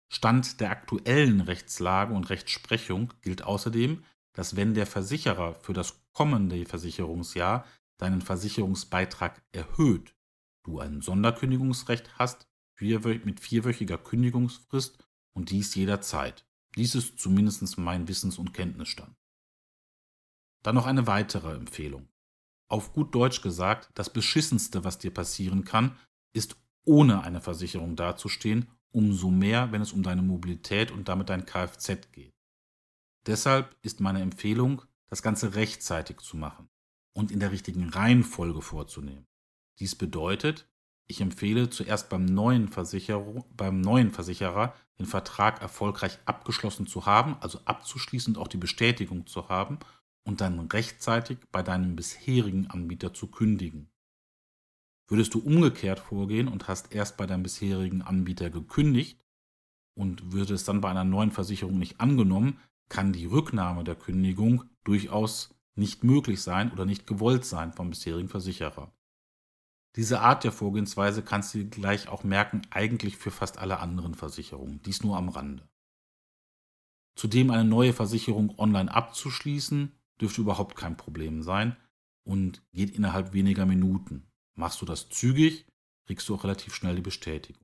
Stand 0.09 0.59
der 0.59 0.71
aktuellen 0.71 1.43
Rechtslage 1.43 2.15
und 2.15 2.31
Rechtsprechung 2.31 3.13
gilt 3.21 3.43
außerdem, 3.43 4.03
dass 4.33 4.57
wenn 4.57 4.73
der 4.73 4.87
Versicherer 4.87 5.53
für 5.57 5.75
das 5.75 6.01
kommende 6.15 6.65
Versicherungsjahr 6.65 7.67
deinen 7.99 8.23
Versicherungsbeitrag 8.23 9.43
erhöht, 9.53 10.17
du 10.63 10.79
ein 10.79 11.03
Sonderkündigungsrecht 11.03 12.19
hast 12.19 12.49
mit 12.81 13.41
vierwöchiger 13.41 13.99
Kündigungsfrist 13.99 15.07
und 15.35 15.51
dies 15.51 15.75
jederzeit. 15.75 16.47
Dies 16.75 16.95
ist 16.95 17.19
zumindest 17.19 17.77
mein 17.77 18.09
Wissens- 18.09 18.39
und 18.39 18.55
Kenntnisstand. 18.55 19.20
Dann 20.63 20.75
noch 20.75 20.87
eine 20.87 21.07
weitere 21.07 21.55
Empfehlung. 21.55 22.09
Auf 22.69 22.93
gut 22.93 23.15
Deutsch 23.15 23.43
gesagt, 23.43 23.91
das 23.95 24.13
Beschissenste, 24.13 24.85
was 24.85 24.99
dir 24.99 25.13
passieren 25.13 25.65
kann, 25.65 25.97
ist 26.33 26.57
ohne 26.85 27.23
eine 27.23 27.41
Versicherung 27.41 27.97
dazustehen, 27.97 28.69
umso 28.93 29.31
mehr, 29.31 29.73
wenn 29.73 29.83
es 29.83 29.93
um 29.93 30.03
deine 30.03 30.23
Mobilität 30.23 30.91
und 30.91 31.09
damit 31.09 31.29
dein 31.29 31.47
Kfz 31.47 32.13
geht. 32.13 32.33
Deshalb 33.27 33.77
ist 33.83 34.01
meine 34.01 34.21
Empfehlung, 34.23 34.83
das 35.09 35.23
Ganze 35.23 35.55
rechtzeitig 35.55 36.19
zu 36.21 36.37
machen 36.37 36.69
und 37.13 37.31
in 37.31 37.41
der 37.41 37.51
richtigen 37.51 37.89
Reihenfolge 37.89 38.63
vorzunehmen. 38.63 39.27
Dies 39.79 39.95
bedeutet, 39.95 40.69
ich 41.07 41.21
empfehle 41.21 41.71
zuerst 41.71 42.09
beim 42.09 42.25
neuen, 42.25 42.71
beim 43.57 43.81
neuen 43.81 44.13
Versicherer 44.13 44.75
den 44.99 45.07
Vertrag 45.07 45.61
erfolgreich 45.61 46.19
abgeschlossen 46.25 46.87
zu 46.87 47.07
haben, 47.07 47.37
also 47.41 47.59
abzuschließen 47.65 48.37
und 48.37 48.41
auch 48.41 48.49
die 48.49 48.59
Bestätigung 48.59 49.27
zu 49.27 49.49
haben 49.49 49.81
und 50.25 50.41
dann 50.41 50.61
rechtzeitig 50.61 51.39
bei 51.51 51.63
deinem 51.63 51.97
bisherigen 51.97 52.67
Anbieter 52.67 53.15
zu 53.15 53.29
kündigen. 53.29 53.91
Würdest 55.09 55.35
du 55.35 55.41
umgekehrt 55.41 55.99
vorgehen 55.99 56.47
und 56.47 56.69
hast 56.69 56.95
erst 56.95 57.17
bei 57.17 57.27
deinem 57.27 57.43
bisherigen 57.43 58.03
Anbieter 58.03 58.49
gekündigt 58.49 59.25
und 59.95 60.33
würde 60.33 60.55
es 60.55 60.65
dann 60.65 60.81
bei 60.81 60.91
einer 60.91 61.05
neuen 61.05 61.33
Versicherung 61.33 61.79
nicht 61.79 62.01
angenommen, 62.01 62.61
kann 62.89 63.13
die 63.13 63.27
Rücknahme 63.27 63.85
der 63.85 63.97
Kündigung 63.97 64.65
durchaus 64.85 65.55
nicht 65.75 66.05
möglich 66.05 66.43
sein 66.43 66.73
oder 66.73 66.85
nicht 66.85 67.07
gewollt 67.07 67.45
sein 67.45 67.73
vom 67.73 67.91
bisherigen 67.91 68.29
Versicherer. 68.29 68.93
Diese 69.97 70.21
Art 70.21 70.45
der 70.45 70.53
Vorgehensweise 70.53 71.23
kannst 71.23 71.55
du 71.55 71.69
gleich 71.69 72.09
auch 72.09 72.23
merken, 72.23 72.63
eigentlich 72.71 73.17
für 73.17 73.31
fast 73.33 73.59
alle 73.59 73.81
anderen 73.81 74.15
Versicherungen, 74.15 74.81
dies 74.83 75.03
nur 75.03 75.17
am 75.17 75.29
Rande. 75.29 75.69
Zudem 77.17 77.51
eine 77.51 77.65
neue 77.65 77.93
Versicherung 77.93 78.57
online 78.59 78.93
abzuschließen, 78.93 79.93
dürfte 80.21 80.41
überhaupt 80.41 80.77
kein 80.77 80.97
Problem 80.97 81.43
sein 81.43 81.77
und 82.25 82.63
geht 82.73 82.91
innerhalb 82.91 83.33
weniger 83.33 83.67
Minuten. 83.67 84.27
Machst 84.55 84.81
du 84.83 84.87
das 84.87 85.09
zügig, 85.09 85.67
kriegst 86.07 86.29
du 86.29 86.35
auch 86.35 86.45
relativ 86.45 86.75
schnell 86.75 86.97
die 86.97 87.03
Bestätigung. 87.03 87.63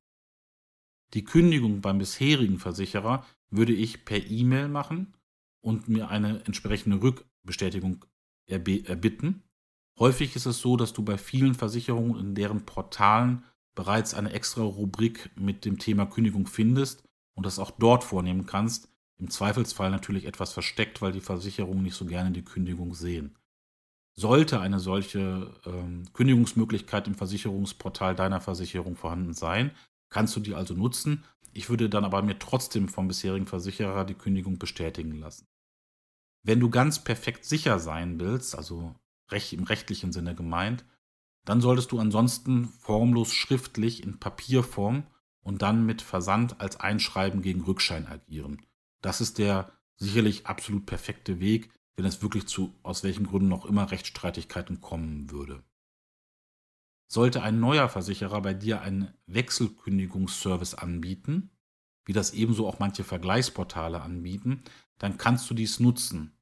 Die 1.14 1.24
Kündigung 1.24 1.80
beim 1.80 1.98
bisherigen 1.98 2.58
Versicherer 2.58 3.24
würde 3.50 3.72
ich 3.72 4.04
per 4.04 4.24
E-Mail 4.24 4.68
machen 4.68 5.14
und 5.60 5.88
mir 5.88 6.08
eine 6.08 6.44
entsprechende 6.44 7.00
Rückbestätigung 7.00 8.04
erbitten. 8.48 9.42
Häufig 9.98 10.36
ist 10.36 10.46
es 10.46 10.60
so, 10.60 10.76
dass 10.76 10.92
du 10.92 11.02
bei 11.02 11.16
vielen 11.18 11.54
Versicherungen 11.54 12.18
in 12.18 12.34
deren 12.34 12.66
Portalen 12.66 13.44
bereits 13.74 14.14
eine 14.14 14.32
extra 14.32 14.62
Rubrik 14.62 15.30
mit 15.36 15.64
dem 15.64 15.78
Thema 15.78 16.06
Kündigung 16.06 16.46
findest 16.46 17.04
und 17.34 17.46
das 17.46 17.58
auch 17.58 17.70
dort 17.70 18.04
vornehmen 18.04 18.46
kannst. 18.46 18.88
Im 19.18 19.31
Zweifelsfall 19.31 19.90
natürlich 19.90 20.26
etwas 20.26 20.52
versteckt, 20.52 21.00
weil 21.00 21.12
die 21.12 21.20
Versicherungen 21.20 21.83
nicht 21.83 21.94
so 21.94 22.05
gerne 22.05 22.33
die 22.33 22.44
Kündigung 22.44 22.94
sehen. 22.94 23.37
Sollte 24.14 24.61
eine 24.61 24.79
solche 24.79 25.55
ähm, 25.64 26.05
Kündigungsmöglichkeit 26.12 27.07
im 27.07 27.14
Versicherungsportal 27.14 28.14
deiner 28.14 28.40
Versicherung 28.40 28.96
vorhanden 28.96 29.35
sein, 29.35 29.72
kannst 30.11 30.37
du 30.37 30.40
die 30.40 30.55
also 30.55 30.74
nutzen. 30.74 31.24
Ich 31.52 31.68
würde 31.68 31.88
dann 31.88 32.05
aber 32.05 32.22
mir 32.22 32.38
trotzdem 32.38 32.88
vom 32.88 33.09
bisherigen 33.09 33.46
Versicherer 33.46 34.05
die 34.05 34.14
Kündigung 34.14 34.59
bestätigen 34.59 35.18
lassen. 35.18 35.46
Wenn 36.42 36.61
du 36.61 36.70
ganz 36.70 37.02
perfekt 37.02 37.44
sicher 37.44 37.79
sein 37.79 38.20
willst, 38.20 38.57
also 38.57 38.94
recht, 39.31 39.52
im 39.52 39.64
rechtlichen 39.64 40.12
Sinne 40.12 40.35
gemeint, 40.35 40.85
dann 41.44 41.61
solltest 41.61 41.92
du 41.92 41.98
ansonsten 41.98 42.68
formlos 42.68 43.33
schriftlich 43.33 44.02
in 44.02 44.18
Papierform 44.18 45.07
und 45.40 45.62
dann 45.62 45.87
mit 45.87 46.02
Versand 46.02 46.61
als 46.61 46.79
Einschreiben 46.79 47.40
gegen 47.40 47.62
Rückschein 47.62 48.07
agieren. 48.07 48.62
Das 49.02 49.20
ist 49.20 49.38
der 49.38 49.72
sicherlich 49.96 50.46
absolut 50.46 50.87
perfekte 50.87 51.40
Weg, 51.40 51.70
wenn 51.96 52.04
es 52.04 52.22
wirklich 52.22 52.46
zu 52.46 52.74
aus 52.82 53.02
welchen 53.02 53.26
Gründen 53.26 53.48
noch 53.48 53.64
immer 53.64 53.90
Rechtsstreitigkeiten 53.90 54.80
kommen 54.80 55.30
würde. 55.30 55.64
Sollte 57.09 57.42
ein 57.42 57.61
neuer 57.61 57.88
Versicherer 57.88 58.42
bei 58.42 58.52
dir 58.52 58.80
einen 58.80 59.14
Wechselkündigungsservice 59.26 60.74
anbieten, 60.74 61.50
wie 62.04 62.12
das 62.12 62.32
ebenso 62.32 62.66
auch 62.66 62.78
manche 62.78 63.04
Vergleichsportale 63.04 64.00
anbieten, 64.00 64.62
dann 64.98 65.18
kannst 65.18 65.48
du 65.50 65.54
dies 65.54 65.80
nutzen. 65.80 66.37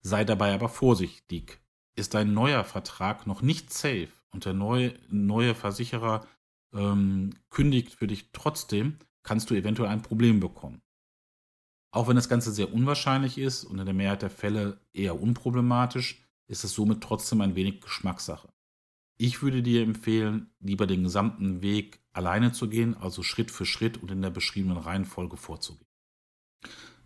Sei 0.00 0.24
dabei 0.24 0.54
aber 0.54 0.68
vorsichtig. 0.68 1.60
Ist 1.96 2.14
dein 2.14 2.34
neuer 2.34 2.64
Vertrag 2.64 3.26
noch 3.26 3.42
nicht 3.42 3.72
safe 3.72 4.08
und 4.30 4.44
der 4.44 4.52
neue, 4.52 4.98
neue 5.08 5.54
Versicherer 5.54 6.26
ähm, 6.74 7.30
kündigt 7.48 7.94
für 7.94 8.06
dich 8.06 8.30
trotzdem, 8.32 8.98
kannst 9.22 9.50
du 9.50 9.54
eventuell 9.54 9.88
ein 9.88 10.02
Problem 10.02 10.40
bekommen. 10.40 10.82
Auch 11.96 12.08
wenn 12.08 12.16
das 12.16 12.28
Ganze 12.28 12.52
sehr 12.52 12.74
unwahrscheinlich 12.74 13.38
ist 13.38 13.64
und 13.64 13.78
in 13.78 13.86
der 13.86 13.94
Mehrheit 13.94 14.20
der 14.20 14.28
Fälle 14.28 14.78
eher 14.92 15.18
unproblematisch, 15.18 16.20
ist 16.46 16.62
es 16.62 16.74
somit 16.74 17.00
trotzdem 17.00 17.40
ein 17.40 17.54
wenig 17.54 17.80
Geschmackssache. 17.80 18.50
Ich 19.16 19.40
würde 19.40 19.62
dir 19.62 19.82
empfehlen, 19.82 20.50
lieber 20.60 20.86
den 20.86 21.04
gesamten 21.04 21.62
Weg 21.62 22.00
alleine 22.12 22.52
zu 22.52 22.68
gehen, 22.68 22.94
also 22.98 23.22
Schritt 23.22 23.50
für 23.50 23.64
Schritt 23.64 23.96
und 23.96 24.10
in 24.10 24.20
der 24.20 24.28
beschriebenen 24.28 24.76
Reihenfolge 24.76 25.38
vorzugehen. 25.38 25.88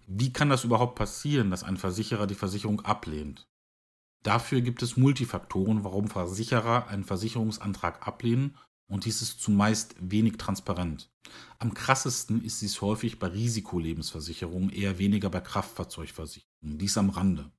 Wie 0.08 0.32
kann 0.32 0.50
das 0.50 0.64
überhaupt 0.64 0.96
passieren, 0.96 1.52
dass 1.52 1.62
ein 1.62 1.76
Versicherer 1.76 2.26
die 2.26 2.34
Versicherung 2.34 2.80
ablehnt? 2.80 3.48
Dafür 4.24 4.60
gibt 4.60 4.82
es 4.82 4.96
Multifaktoren, 4.96 5.84
warum 5.84 6.08
Versicherer 6.08 6.88
einen 6.88 7.04
Versicherungsantrag 7.04 8.08
ablehnen 8.08 8.56
und 8.90 9.04
dies 9.04 9.22
ist 9.22 9.40
zumeist 9.40 9.94
wenig 10.00 10.36
transparent. 10.36 11.10
Am 11.58 11.72
krassesten 11.72 12.44
ist 12.44 12.60
dies 12.60 12.80
häufig 12.80 13.18
bei 13.18 13.28
Risikolebensversicherungen, 13.28 14.70
eher 14.70 14.98
weniger 14.98 15.30
bei 15.30 15.40
Kraftfahrzeugversicherungen. 15.40 16.78
Dies 16.78 16.98
am 16.98 17.10
Rande. 17.10 17.50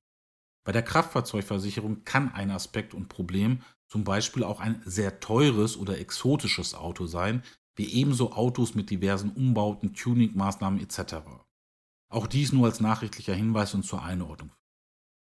Bei 0.64 0.72
der 0.72 0.82
Kraftfahrzeugversicherung 0.82 2.04
kann 2.04 2.32
ein 2.32 2.50
Aspekt 2.50 2.94
und 2.94 3.08
Problem 3.08 3.62
zum 3.88 4.04
Beispiel 4.04 4.44
auch 4.44 4.60
ein 4.60 4.80
sehr 4.84 5.20
teures 5.20 5.76
oder 5.76 5.98
exotisches 5.98 6.74
Auto 6.74 7.06
sein, 7.06 7.42
wie 7.74 7.92
ebenso 7.92 8.32
Autos 8.32 8.74
mit 8.74 8.90
diversen 8.90 9.30
Umbauten, 9.30 9.94
Tuningmaßnahmen 9.94 10.80
etc. 10.80 11.16
Auch 12.10 12.26
dies 12.26 12.52
nur 12.52 12.66
als 12.66 12.80
nachrichtlicher 12.80 13.34
Hinweis 13.34 13.74
und 13.74 13.84
zur 13.84 14.02
Einordnung. 14.02 14.52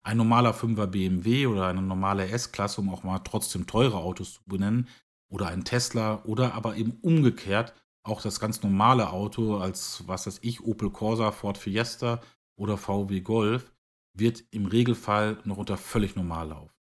Ein 0.04 0.18
normaler 0.18 0.56
5er 0.56 0.88
BMW 0.88 1.46
oder 1.46 1.68
eine 1.68 1.84
normale 1.84 2.28
S-Klasse, 2.28 2.82
um 2.82 2.90
auch 2.90 3.04
mal 3.04 3.20
trotzdem 3.20 3.68
teure 3.68 3.98
Autos 3.98 4.34
zu 4.34 4.42
benennen, 4.48 4.88
oder 5.32 5.48
ein 5.48 5.64
Tesla 5.64 6.24
oder 6.26 6.54
aber 6.54 6.76
eben 6.76 7.00
umgekehrt 7.02 7.74
auch 8.04 8.22
das 8.22 8.40
ganz 8.40 8.64
normale 8.64 9.12
Auto 9.12 9.58
als, 9.58 10.04
was 10.08 10.28
weiß 10.28 10.40
ich, 10.42 10.62
Opel 10.64 10.90
Corsa, 10.90 11.32
Ford 11.32 11.58
Fiesta 11.58 12.22
oder 12.56 12.78
VW 12.78 13.22
Golf 13.22 13.72
wird 14.14 14.44
im 14.52 14.66
Regelfall 14.66 15.38
noch 15.46 15.58
unter 15.58 15.78
völlig 15.78 16.16
normal 16.16 16.50
laufen. 16.50 16.74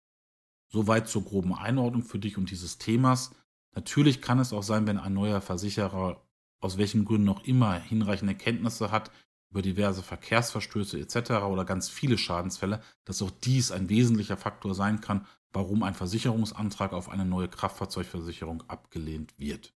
Soweit 0.69 1.09
zur 1.09 1.25
groben 1.25 1.55
Einordnung 1.55 2.03
für 2.03 2.19
dich 2.19 2.39
und 2.39 2.51
dieses 2.51 2.79
Themas. 2.79 3.35
Natürlich 3.75 4.23
kann 4.23 4.39
es 4.39 4.53
auch 4.53 4.63
sein, 4.63 4.87
wenn 4.87 4.99
ein 4.99 5.15
neuer 5.15 5.41
Versicherer 5.41 6.23
aus 6.61 6.79
welchen 6.79 7.05
Gründen 7.05 7.27
noch 7.27 7.45
immer 7.45 7.75
hinreichende 7.75 8.35
Kenntnisse 8.35 8.91
hat 8.91 9.11
über 9.51 9.63
diverse 9.63 10.03
Verkehrsverstöße 10.03 10.99
etc. 10.99 11.33
oder 11.45 11.65
ganz 11.65 11.89
viele 11.89 12.19
Schadensfälle, 12.19 12.83
dass 13.05 13.23
auch 13.23 13.31
dies 13.31 13.73
ein 13.73 13.89
wesentlicher 13.89 14.37
Faktor 14.37 14.75
sein 14.75 15.01
kann, 15.01 15.27
warum 15.53 15.83
ein 15.83 15.95
Versicherungsantrag 15.95 16.93
auf 16.93 17.09
eine 17.09 17.25
neue 17.25 17.49
Kraftfahrzeugversicherung 17.49 18.63
abgelehnt 18.69 19.35
wird. 19.39 19.73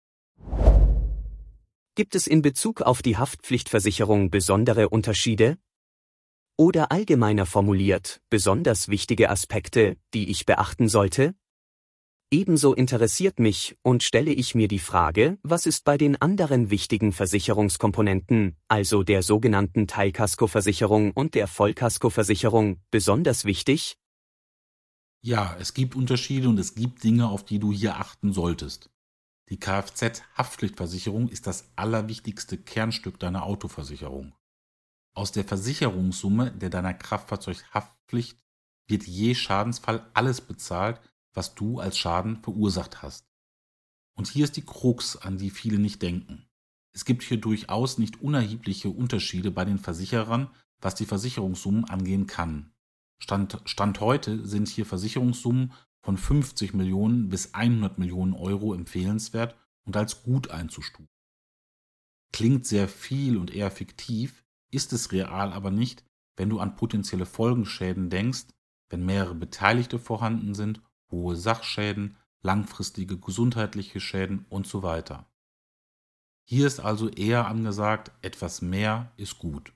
Gibt 1.95 2.15
es 2.15 2.27
in 2.27 2.43
Bezug 2.43 2.83
auf 2.83 3.03
die 3.03 3.17
Haftpflichtversicherung 3.17 4.31
besondere 4.31 4.89
Unterschiede? 4.89 5.59
Oder 6.57 6.93
allgemeiner 6.93 7.47
formuliert, 7.47 8.21
besonders 8.31 8.89
wichtige 8.89 9.31
Aspekte, 9.31 9.97
die 10.15 10.31
ich 10.31 10.47
beachten 10.47 10.89
sollte? 10.89 11.35
Ebenso 12.33 12.75
interessiert 12.75 13.41
mich 13.41 13.77
und 13.83 14.05
stelle 14.05 14.31
ich 14.31 14.55
mir 14.55 14.69
die 14.69 14.79
Frage, 14.79 15.39
was 15.43 15.67
ist 15.67 15.85
bei 15.85 15.99
den 15.99 16.21
anderen 16.23 16.71
wichtigen 16.71 17.11
Versicherungskomponenten, 17.11 18.57
also 18.69 19.03
der 19.03 19.25
sogenannten 19.25 19.89
Teilkaskoversicherung 19.89 21.11
und 21.11 21.35
der 21.35 21.49
Vollkaskoversicherung, 21.49 22.81
besonders 22.93 23.45
wichtig? 23.45 23.97
Ja, 25.23 25.55
es 25.59 25.75
gibt 25.75 25.97
Unterschiede 25.97 26.49
und 26.49 26.59
es 26.59 26.75
gibt 26.75 27.05
Dinge, 27.05 27.29
auf 27.29 27.45
die 27.45 27.59
du 27.59 27.73
hier 27.73 27.97
achten 27.97 28.33
solltest. 28.33 28.91
Die 29.51 29.59
Kfz-Haftpflichtversicherung 29.59 31.29
ist 31.29 31.47
das 31.47 31.73
allerwichtigste 31.77 32.57
Kernstück 32.57 33.19
deiner 33.19 33.43
Autoversicherung. 33.43 34.35
Aus 35.15 35.33
der 35.33 35.45
Versicherungssumme 35.45 36.53
der 36.53 36.71
deiner 36.71 36.95
Kraftfahrzeughaftpflicht 36.95 38.39
wird 38.89 39.07
je 39.07 39.35
Schadensfall 39.35 40.09
alles 40.15 40.41
bezahlt, 40.41 41.01
was 41.35 41.55
du 41.55 41.81
als 41.81 41.99
Schaden 41.99 42.37
verursacht 42.43 43.03
hast. 43.03 43.27
Und 44.15 44.29
hier 44.29 44.45
ist 44.45 44.57
die 44.57 44.65
Krux, 44.65 45.17
an 45.17 45.37
die 45.37 45.51
viele 45.51 45.79
nicht 45.79 46.01
denken. 46.01 46.49
Es 46.93 47.05
gibt 47.05 47.23
hier 47.23 47.41
durchaus 47.41 47.99
nicht 47.99 48.21
unerhebliche 48.23 48.89
Unterschiede 48.89 49.51
bei 49.51 49.65
den 49.65 49.79
Versicherern, 49.79 50.51
was 50.81 50.95
die 50.95 51.07
Versicherungssummen 51.07 51.85
angehen 51.85 52.27
kann. 52.27 52.73
Stand, 53.21 53.61
Stand 53.67 54.01
heute 54.01 54.47
sind 54.47 54.69
hier 54.69 54.87
Versicherungssummen 54.87 55.73
von 56.03 56.17
50 56.17 56.75
Millionen 56.75 57.29
bis 57.29 57.55
100 57.55 57.99
Millionen 57.99 58.33
Euro 58.33 58.75
empfehlenswert 58.75 59.55
und 59.85 59.97
als 59.97 60.23
gut 60.23 60.51
einzustufen. 60.51 61.09
Klingt 62.33 62.67
sehr 62.67 62.89
viel 62.89 63.37
und 63.37 63.55
eher 63.55 63.71
fiktiv, 63.71 64.45
ist 64.71 64.93
es 64.93 65.13
real 65.13 65.53
aber 65.53 65.71
nicht, 65.71 66.05
wenn 66.37 66.49
du 66.49 66.59
an 66.59 66.77
potenzielle 66.77 67.27
Folgenschäden 67.27 68.09
denkst, 68.09 68.47
wenn 68.89 69.05
mehrere 69.05 69.35
Beteiligte 69.35 69.99
vorhanden 69.99 70.55
sind, 70.55 70.81
hohe 71.11 71.37
Sachschäden, 71.37 72.17
langfristige 72.43 73.19
gesundheitliche 73.19 74.01
Schäden 74.01 74.47
und 74.49 74.67
so 74.67 74.83
weiter. 74.83 75.31
Hier 76.45 76.67
ist 76.67 76.81
also 76.81 77.09
eher 77.09 77.47
angesagt, 77.47 78.13
etwas 78.23 78.63
mehr 78.63 79.13
ist 79.17 79.39
gut. 79.39 79.73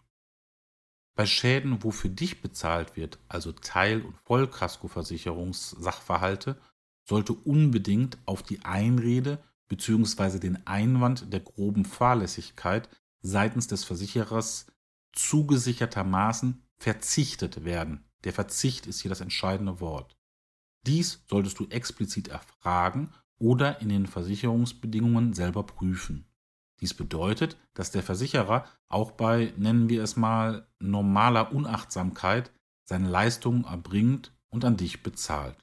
Bei 1.15 1.27
Schäden, 1.27 1.85
wo 1.85 1.93
für 1.93 2.11
dich 2.11 2.43
bezahlt 2.43 2.97
wird, 2.97 3.21
also 3.29 3.53
Teil- 3.53 4.03
und 4.03 4.17
Vollkaskoversicherungssachverhalte, 4.25 6.61
sollte 7.05 7.35
unbedingt 7.35 8.19
auf 8.27 8.43
die 8.43 8.65
Einrede 8.65 9.39
bzw. 9.69 10.41
den 10.41 10.67
Einwand 10.67 11.33
der 11.33 11.39
groben 11.41 11.85
Fahrlässigkeit 11.85 12.89
seitens 13.21 13.69
des 13.69 13.85
Versicherers 13.85 14.67
zugesichertermaßen 15.13 16.65
verzichtet 16.79 17.65
werden. 17.65 18.05
Der 18.25 18.33
Verzicht 18.33 18.87
ist 18.87 19.01
hier 19.01 19.11
das 19.11 19.21
entscheidende 19.21 19.81
Wort. 19.81 20.17
Dies 20.87 21.25
solltest 21.31 21.61
du 21.61 21.67
explizit 21.69 22.29
erfragen 22.29 23.11
oder 23.39 23.81
in 23.81 23.89
den 23.89 24.07
Versicherungsbedingungen 24.07 25.33
selber 25.33 25.65
prüfen. 25.65 26.27
Dies 26.85 26.93
bedeutet, 26.93 27.57
dass 27.73 27.93
der 27.93 28.03
Versicherer 28.03 28.67
auch 28.91 29.13
bei, 29.13 29.55
nennen 29.57 29.89
wir 29.89 30.03
es 30.03 30.17
mal, 30.17 30.69
normaler 30.81 31.51
Unachtsamkeit 31.51 32.53
seine 32.87 33.09
Leistungen 33.09 33.65
erbringt 33.65 34.35
und 34.51 34.67
an 34.67 34.77
dich 34.77 35.03
bezahlt. 35.03 35.57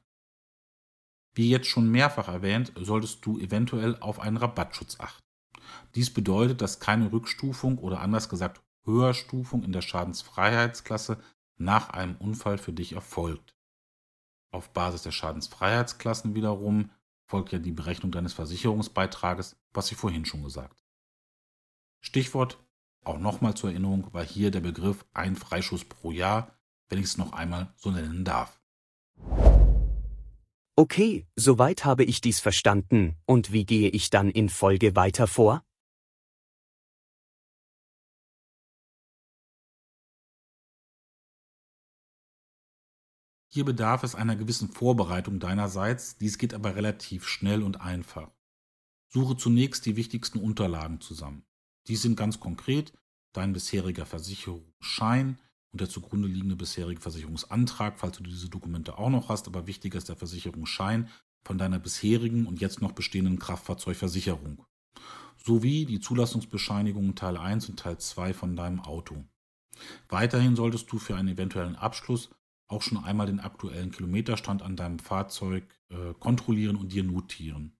Wie 1.35 1.51
jetzt 1.51 1.67
schon 1.67 1.91
mehrfach 1.91 2.27
erwähnt, 2.27 2.71
solltest 2.75 3.23
du 3.23 3.37
eventuell 3.37 3.97
auf 3.99 4.19
einen 4.19 4.37
Rabattschutz 4.37 4.99
achten. 4.99 5.23
Dies 5.93 6.11
bedeutet, 6.11 6.59
dass 6.59 6.79
keine 6.79 7.11
Rückstufung 7.11 7.77
oder 7.77 7.99
anders 7.99 8.27
gesagt 8.27 8.63
Höherstufung 8.83 9.61
in 9.61 9.73
der 9.73 9.83
Schadensfreiheitsklasse 9.83 11.21
nach 11.57 11.91
einem 11.91 12.15
Unfall 12.15 12.57
für 12.57 12.73
dich 12.73 12.93
erfolgt. 12.93 13.55
Auf 14.49 14.73
Basis 14.73 15.03
der 15.03 15.11
Schadensfreiheitsklassen 15.11 16.33
wiederum 16.33 16.89
folgt 17.27 17.51
ja 17.51 17.59
die 17.59 17.73
Berechnung 17.73 18.11
deines 18.11 18.33
Versicherungsbeitrages, 18.33 19.55
was 19.71 19.91
ich 19.91 19.97
vorhin 19.99 20.25
schon 20.25 20.41
gesagt. 20.41 20.81
Stichwort 22.01 22.57
auch 23.03 23.17
nochmal 23.17 23.55
zur 23.55 23.71
Erinnerung 23.71 24.13
war 24.13 24.23
hier 24.23 24.51
der 24.51 24.59
Begriff 24.59 25.05
ein 25.13 25.35
Freischuss 25.35 25.85
pro 25.85 26.11
Jahr, 26.11 26.55
wenn 26.89 26.99
ich 26.99 27.05
es 27.05 27.17
noch 27.17 27.33
einmal 27.33 27.73
so 27.75 27.89
nennen 27.89 28.25
darf. 28.25 28.59
Okay, 30.75 31.27
soweit 31.35 31.85
habe 31.85 32.03
ich 32.03 32.21
dies 32.21 32.39
verstanden, 32.39 33.15
und 33.25 33.51
wie 33.51 33.65
gehe 33.65 33.89
ich 33.89 34.09
dann 34.09 34.29
in 34.29 34.49
Folge 34.49 34.95
weiter 34.95 35.27
vor? 35.27 35.63
Hier 43.53 43.65
bedarf 43.65 44.03
es 44.03 44.15
einer 44.15 44.35
gewissen 44.35 44.69
Vorbereitung 44.69 45.39
deinerseits, 45.39 46.17
dies 46.17 46.37
geht 46.37 46.53
aber 46.53 46.75
relativ 46.75 47.27
schnell 47.27 47.63
und 47.63 47.81
einfach. 47.81 48.31
Suche 49.09 49.35
zunächst 49.35 49.85
die 49.85 49.97
wichtigsten 49.97 50.39
Unterlagen 50.39 51.01
zusammen. 51.01 51.45
Dies 51.87 52.01
sind 52.01 52.15
ganz 52.15 52.39
konkret 52.39 52.93
dein 53.33 53.53
bisheriger 53.53 54.05
Versicherungsschein 54.05 55.39
und 55.71 55.81
der 55.81 55.89
zugrunde 55.89 56.27
liegende 56.27 56.55
bisherige 56.55 56.99
Versicherungsantrag, 56.99 57.97
falls 57.97 58.17
du 58.17 58.23
diese 58.23 58.49
Dokumente 58.49 58.97
auch 58.97 59.09
noch 59.09 59.29
hast, 59.29 59.47
aber 59.47 59.67
wichtiger 59.67 59.97
ist 59.97 60.09
der 60.09 60.17
Versicherungsschein 60.17 61.09
von 61.43 61.57
deiner 61.57 61.79
bisherigen 61.79 62.45
und 62.45 62.59
jetzt 62.59 62.81
noch 62.81 62.91
bestehenden 62.91 63.39
Kraftfahrzeugversicherung 63.39 64.65
sowie 65.43 65.85
die 65.85 65.99
Zulassungsbescheinigungen 65.99 67.15
Teil 67.15 67.37
1 67.37 67.69
und 67.69 67.79
Teil 67.79 67.97
2 67.97 68.33
von 68.33 68.55
deinem 68.55 68.79
Auto. 68.79 69.23
Weiterhin 70.09 70.55
solltest 70.55 70.91
du 70.91 70.99
für 70.99 71.15
einen 71.15 71.29
eventuellen 71.29 71.75
Abschluss 71.75 72.29
auch 72.67 72.81
schon 72.81 73.03
einmal 73.03 73.27
den 73.27 73.39
aktuellen 73.39 73.91
Kilometerstand 73.91 74.61
an 74.61 74.75
deinem 74.75 74.99
Fahrzeug 74.99 75.65
äh, 75.89 76.13
kontrollieren 76.19 76.75
und 76.75 76.93
dir 76.93 77.03
notieren. 77.03 77.75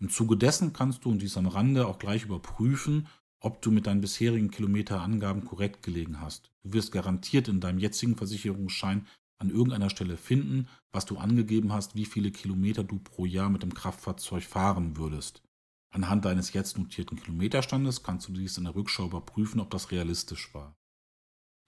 Im 0.00 0.10
Zuge 0.10 0.36
dessen 0.36 0.72
kannst 0.72 1.04
du, 1.04 1.10
und 1.10 1.20
dies 1.20 1.36
am 1.36 1.48
Rande, 1.48 1.86
auch 1.86 1.98
gleich 1.98 2.24
überprüfen, 2.24 3.08
ob 3.40 3.62
du 3.62 3.70
mit 3.70 3.86
deinen 3.86 4.00
bisherigen 4.00 4.50
Kilometerangaben 4.50 5.44
korrekt 5.44 5.82
gelegen 5.82 6.20
hast. 6.20 6.50
Du 6.62 6.72
wirst 6.72 6.92
garantiert 6.92 7.48
in 7.48 7.60
deinem 7.60 7.78
jetzigen 7.78 8.16
Versicherungsschein 8.16 9.06
an 9.38 9.50
irgendeiner 9.50 9.90
Stelle 9.90 10.16
finden, 10.16 10.68
was 10.90 11.06
du 11.06 11.16
angegeben 11.18 11.72
hast, 11.72 11.94
wie 11.94 12.04
viele 12.04 12.30
Kilometer 12.30 12.82
du 12.82 12.98
pro 12.98 13.24
Jahr 13.24 13.50
mit 13.50 13.62
dem 13.62 13.74
Kraftfahrzeug 13.74 14.42
fahren 14.42 14.96
würdest. 14.96 15.42
Anhand 15.90 16.24
deines 16.24 16.52
jetzt 16.52 16.76
notierten 16.76 17.16
Kilometerstandes 17.16 18.02
kannst 18.02 18.28
du 18.28 18.32
dies 18.32 18.58
in 18.58 18.64
der 18.64 18.74
Rückschau 18.74 19.06
überprüfen, 19.06 19.60
ob 19.60 19.70
das 19.70 19.90
realistisch 19.90 20.52
war. 20.52 20.76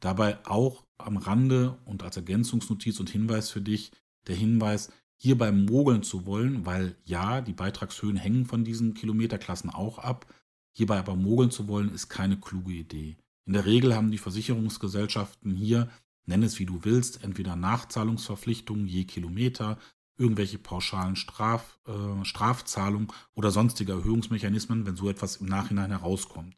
Dabei 0.00 0.44
auch 0.46 0.86
am 0.98 1.16
Rande 1.16 1.78
und 1.84 2.02
als 2.02 2.16
Ergänzungsnotiz 2.16 3.00
und 3.00 3.10
Hinweis 3.10 3.50
für 3.50 3.60
dich 3.60 3.92
der 4.26 4.36
Hinweis, 4.36 4.92
hierbei 5.16 5.52
mogeln 5.52 6.02
zu 6.02 6.24
wollen, 6.24 6.64
weil 6.64 6.96
ja, 7.04 7.40
die 7.40 7.52
Beitragshöhen 7.52 8.16
hängen 8.16 8.46
von 8.46 8.64
diesen 8.64 8.94
Kilometerklassen 8.94 9.70
auch 9.70 9.98
ab. 9.98 10.26
Hierbei 10.72 10.98
aber 10.98 11.16
mogeln 11.16 11.50
zu 11.50 11.68
wollen, 11.68 11.92
ist 11.92 12.08
keine 12.08 12.38
kluge 12.38 12.72
Idee. 12.72 13.16
In 13.46 13.54
der 13.54 13.66
Regel 13.66 13.94
haben 13.94 14.10
die 14.10 14.18
Versicherungsgesellschaften 14.18 15.54
hier, 15.54 15.88
nenn 16.26 16.42
es 16.42 16.58
wie 16.58 16.66
du 16.66 16.84
willst, 16.84 17.24
entweder 17.24 17.56
Nachzahlungsverpflichtungen 17.56 18.86
je 18.86 19.04
Kilometer, 19.04 19.78
irgendwelche 20.16 20.58
pauschalen 20.58 21.16
Straf, 21.16 21.80
äh, 21.86 22.24
Strafzahlungen 22.24 23.08
oder 23.34 23.50
sonstige 23.50 23.92
Erhöhungsmechanismen, 23.92 24.86
wenn 24.86 24.96
so 24.96 25.08
etwas 25.08 25.36
im 25.36 25.46
Nachhinein 25.46 25.90
herauskommt. 25.90 26.56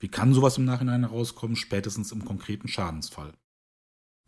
Wie 0.00 0.08
kann 0.08 0.34
sowas 0.34 0.58
im 0.58 0.64
Nachhinein 0.64 1.02
herauskommen? 1.02 1.56
Spätestens 1.56 2.12
im 2.12 2.24
konkreten 2.24 2.68
Schadensfall. 2.68 3.32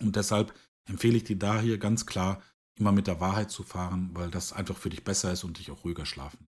Und 0.00 0.16
deshalb 0.16 0.54
empfehle 0.84 1.16
ich 1.16 1.24
dir 1.24 1.38
da 1.38 1.60
hier 1.60 1.78
ganz 1.78 2.06
klar, 2.06 2.42
immer 2.78 2.92
mit 2.92 3.06
der 3.06 3.20
Wahrheit 3.20 3.50
zu 3.50 3.62
fahren, 3.62 4.10
weil 4.12 4.30
das 4.30 4.52
einfach 4.52 4.76
für 4.76 4.90
dich 4.90 5.02
besser 5.02 5.32
ist 5.32 5.44
und 5.44 5.58
dich 5.58 5.70
auch 5.70 5.84
ruhiger 5.84 6.06
schlafen. 6.06 6.46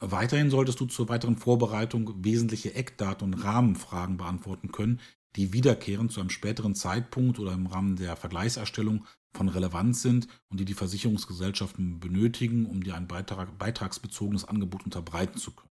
Weiterhin 0.00 0.50
solltest 0.50 0.78
du 0.80 0.86
zur 0.86 1.08
weiteren 1.08 1.36
Vorbereitung 1.36 2.24
wesentliche 2.24 2.74
Eckdaten 2.74 3.24
und 3.24 3.42
Rahmenfragen 3.42 4.16
beantworten 4.16 4.70
können, 4.70 5.00
die 5.36 5.52
wiederkehrend 5.52 6.12
zu 6.12 6.20
einem 6.20 6.30
späteren 6.30 6.74
Zeitpunkt 6.74 7.38
oder 7.38 7.52
im 7.52 7.66
Rahmen 7.66 7.96
der 7.96 8.16
Vergleichserstellung 8.16 9.04
von 9.34 9.48
Relevanz 9.48 10.02
sind 10.02 10.28
und 10.48 10.60
die 10.60 10.64
die 10.64 10.74
Versicherungsgesellschaften 10.74 12.00
benötigen, 12.00 12.66
um 12.66 12.82
dir 12.82 12.94
ein 12.94 13.08
Beitrag, 13.08 13.58
beitragsbezogenes 13.58 14.44
Angebot 14.44 14.84
unterbreiten 14.84 15.38
zu 15.38 15.52
können. 15.52 15.70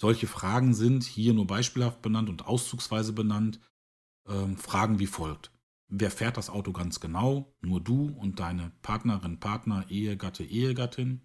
Solche 0.00 0.26
Fragen 0.26 0.74
sind 0.74 1.04
hier 1.04 1.32
nur 1.32 1.46
beispielhaft 1.46 2.02
benannt 2.02 2.28
und 2.28 2.46
auszugsweise 2.46 3.12
benannt. 3.12 3.60
Ähm, 4.28 4.56
Fragen 4.56 4.98
wie 4.98 5.06
folgt. 5.06 5.52
Wer 5.88 6.10
fährt 6.10 6.36
das 6.36 6.50
Auto 6.50 6.72
ganz 6.72 7.00
genau? 7.00 7.54
Nur 7.60 7.80
du 7.80 8.08
und 8.08 8.40
deine 8.40 8.72
Partnerin, 8.82 9.38
Partner, 9.38 9.84
Ehegatte, 9.90 10.42
Ehegattin. 10.42 11.20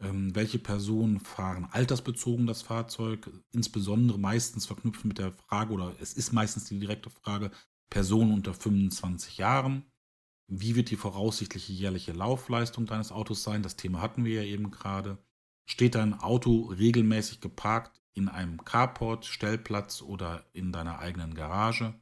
Ähm, 0.00 0.34
welche 0.34 0.58
Personen 0.58 1.18
fahren 1.18 1.66
altersbezogen 1.70 2.46
das 2.46 2.62
Fahrzeug? 2.62 3.30
Insbesondere 3.50 4.18
meistens 4.18 4.66
verknüpft 4.66 5.04
mit 5.04 5.18
der 5.18 5.32
Frage, 5.32 5.72
oder 5.72 5.94
es 6.00 6.14
ist 6.14 6.32
meistens 6.32 6.64
die 6.64 6.78
direkte 6.78 7.10
Frage, 7.10 7.50
Personen 7.90 8.32
unter 8.32 8.54
25 8.54 9.38
Jahren. 9.38 9.84
Wie 10.46 10.76
wird 10.76 10.90
die 10.90 10.96
voraussichtliche 10.96 11.72
jährliche 11.72 12.12
Laufleistung 12.12 12.86
deines 12.86 13.12
Autos 13.12 13.42
sein? 13.42 13.62
Das 13.62 13.76
Thema 13.76 14.00
hatten 14.00 14.24
wir 14.24 14.42
ja 14.42 14.48
eben 14.48 14.70
gerade. 14.70 15.18
Steht 15.66 15.94
dein 15.94 16.14
Auto 16.14 16.66
regelmäßig 16.66 17.40
geparkt 17.40 18.00
in 18.14 18.28
einem 18.28 18.64
Carport, 18.64 19.26
Stellplatz 19.26 20.00
oder 20.00 20.46
in 20.52 20.72
deiner 20.72 21.00
eigenen 21.00 21.34
Garage? 21.34 22.00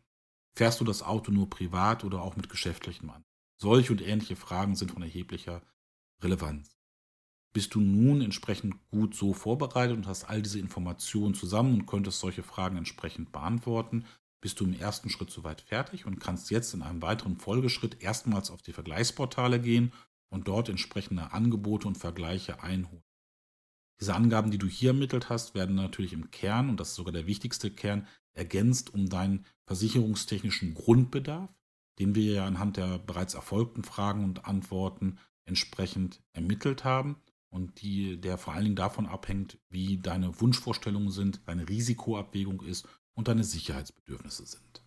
Fährst 0.55 0.81
du 0.81 0.85
das 0.85 1.03
Auto 1.03 1.33
nur 1.33 1.51
privat 1.51 2.05
oder 2.05 2.23
auch 2.23 2.37
mit 2.37 2.49
geschäftlichem 2.49 3.11
an? 3.11 3.25
Solche 3.57 3.93
und 3.93 4.01
ähnliche 4.01 4.37
Fragen 4.37 4.77
sind 4.77 4.93
von 4.93 5.03
erheblicher 5.03 5.63
Relevanz. 6.23 6.76
Bist 7.57 7.75
du 7.75 7.81
nun 7.81 8.21
entsprechend 8.21 8.75
gut 8.91 9.15
so 9.15 9.33
vorbereitet 9.33 9.97
und 9.97 10.07
hast 10.07 10.25
all 10.25 10.43
diese 10.43 10.59
Informationen 10.59 11.33
zusammen 11.33 11.73
und 11.73 11.87
könntest 11.87 12.21
solche 12.21 12.43
Fragen 12.43 12.77
entsprechend 12.77 13.33
beantworten, 13.33 14.05
bist 14.43 14.61
du 14.61 14.67
im 14.67 14.75
ersten 14.75 15.09
Schritt 15.09 15.31
soweit 15.31 15.63
fertig 15.63 16.05
und 16.05 16.21
kannst 16.21 16.51
jetzt 16.51 16.75
in 16.75 16.83
einem 16.83 17.01
weiteren 17.01 17.39
Folgeschritt 17.39 18.03
erstmals 18.03 18.51
auf 18.51 18.61
die 18.61 18.75
Vergleichsportale 18.75 19.59
gehen 19.59 19.95
und 20.29 20.49
dort 20.49 20.69
entsprechende 20.69 21.33
Angebote 21.33 21.89
und 21.89 21.97
Vergleiche 21.97 22.63
einholen. 22.63 23.03
Diese 24.03 24.15
Angaben, 24.15 24.51
die 24.51 24.59
du 24.59 24.67
hier 24.67 24.91
ermittelt 24.91 25.31
hast, 25.31 25.55
werden 25.55 25.77
natürlich 25.77 26.13
im 26.13 26.31
Kern, 26.31 26.69
und 26.69 26.79
das 26.79 26.91
ist 26.91 26.97
sogar 26.97 27.15
der 27.15 27.27
wichtigste 27.27 27.71
Kern, 27.71 28.07
ergänzt 28.35 28.93
um 28.93 29.09
deinen 29.09 29.47
versicherungstechnischen 29.65 30.75
Grundbedarf, 30.75 31.49
den 32.01 32.15
wir 32.15 32.35
ja 32.35 32.45
anhand 32.45 32.77
der 32.77 32.99
bereits 32.99 33.33
erfolgten 33.33 33.83
Fragen 33.83 34.25
und 34.25 34.45
Antworten 34.45 35.17
entsprechend 35.47 36.21
ermittelt 36.35 36.85
haben 36.85 37.17
und 37.57 37.81
die, 37.81 38.21
der 38.21 38.37
vor 38.37 38.53
allen 38.53 38.65
Dingen 38.65 38.77
davon 38.77 39.07
abhängt, 39.07 39.59
wie 39.71 39.97
deine 39.97 40.41
Wunschvorstellungen 40.41 41.11
sind, 41.11 41.41
deine 41.47 41.67
Risikoabwägung 41.67 42.61
ist 42.61 42.87
und 43.15 43.29
deine 43.29 43.45
Sicherheitsbedürfnisse 43.45 44.45
sind. 44.45 44.83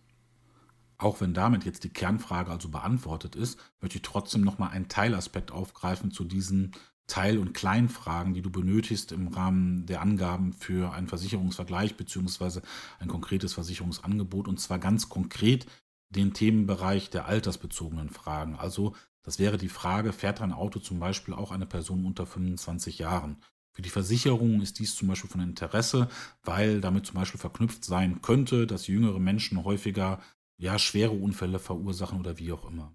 Auch 0.96 1.20
wenn 1.20 1.34
damit 1.34 1.64
jetzt 1.64 1.82
die 1.82 1.92
Kernfrage 1.92 2.50
also 2.50 2.68
beantwortet 2.68 3.34
ist, 3.34 3.58
möchte 3.80 3.96
ich 3.96 4.02
trotzdem 4.02 4.42
nochmal 4.42 4.70
einen 4.70 4.88
Teilaspekt 4.88 5.50
aufgreifen 5.50 6.12
zu 6.12 6.24
diesen 6.24 6.72
Teil- 7.08 7.38
und 7.38 7.54
Kleinfragen, 7.54 8.34
die 8.34 8.42
du 8.42 8.50
benötigst 8.50 9.10
im 9.10 9.28
Rahmen 9.28 9.86
der 9.86 10.00
Angaben 10.00 10.52
für 10.52 10.92
einen 10.92 11.08
Versicherungsvergleich 11.08 11.96
bzw. 11.96 12.60
ein 13.00 13.08
konkretes 13.08 13.52
Versicherungsangebot 13.52 14.46
und 14.46 14.60
zwar 14.60 14.78
ganz 14.78 15.08
konkret 15.08 15.66
den 16.10 16.34
Themenbereich 16.34 17.10
der 17.10 17.26
altersbezogenen 17.26 18.10
Fragen. 18.10 18.54
Also 18.54 18.94
das 19.22 19.38
wäre 19.38 19.58
die 19.58 19.68
Frage, 19.68 20.12
fährt 20.12 20.40
ein 20.40 20.52
Auto 20.52 20.80
zum 20.80 20.98
Beispiel 20.98 21.34
auch 21.34 21.50
eine 21.50 21.66
Person 21.66 22.04
unter 22.04 22.26
25 22.26 22.98
Jahren? 22.98 23.42
Für 23.72 23.82
die 23.82 23.90
Versicherung 23.90 24.60
ist 24.60 24.78
dies 24.78 24.96
zum 24.96 25.08
Beispiel 25.08 25.30
von 25.30 25.40
Interesse, 25.40 26.08
weil 26.42 26.80
damit 26.80 27.06
zum 27.06 27.14
Beispiel 27.14 27.40
verknüpft 27.40 27.84
sein 27.84 28.20
könnte, 28.20 28.66
dass 28.66 28.88
jüngere 28.88 29.20
Menschen 29.20 29.64
häufiger 29.64 30.20
ja, 30.58 30.78
schwere 30.78 31.12
Unfälle 31.12 31.58
verursachen 31.58 32.18
oder 32.18 32.38
wie 32.38 32.52
auch 32.52 32.68
immer. 32.68 32.94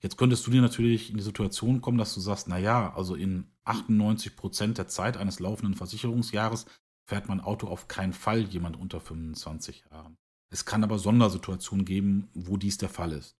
Jetzt 0.00 0.18
könntest 0.18 0.46
du 0.46 0.50
dir 0.50 0.60
natürlich 0.60 1.10
in 1.10 1.16
die 1.16 1.22
Situation 1.22 1.80
kommen, 1.80 1.98
dass 1.98 2.14
du 2.14 2.20
sagst, 2.20 2.46
na 2.46 2.58
ja, 2.58 2.94
also 2.94 3.14
in 3.14 3.50
98 3.64 4.36
Prozent 4.36 4.78
der 4.78 4.86
Zeit 4.86 5.16
eines 5.16 5.40
laufenden 5.40 5.74
Versicherungsjahres 5.74 6.66
fährt 7.06 7.28
mein 7.28 7.40
Auto 7.40 7.68
auf 7.68 7.88
keinen 7.88 8.12
Fall 8.12 8.42
jemand 8.42 8.76
unter 8.76 9.00
25 9.00 9.84
Jahren. 9.90 10.16
Es 10.50 10.64
kann 10.64 10.84
aber 10.84 10.98
Sondersituationen 10.98 11.84
geben, 11.84 12.28
wo 12.34 12.56
dies 12.56 12.76
der 12.76 12.90
Fall 12.90 13.12
ist. 13.12 13.36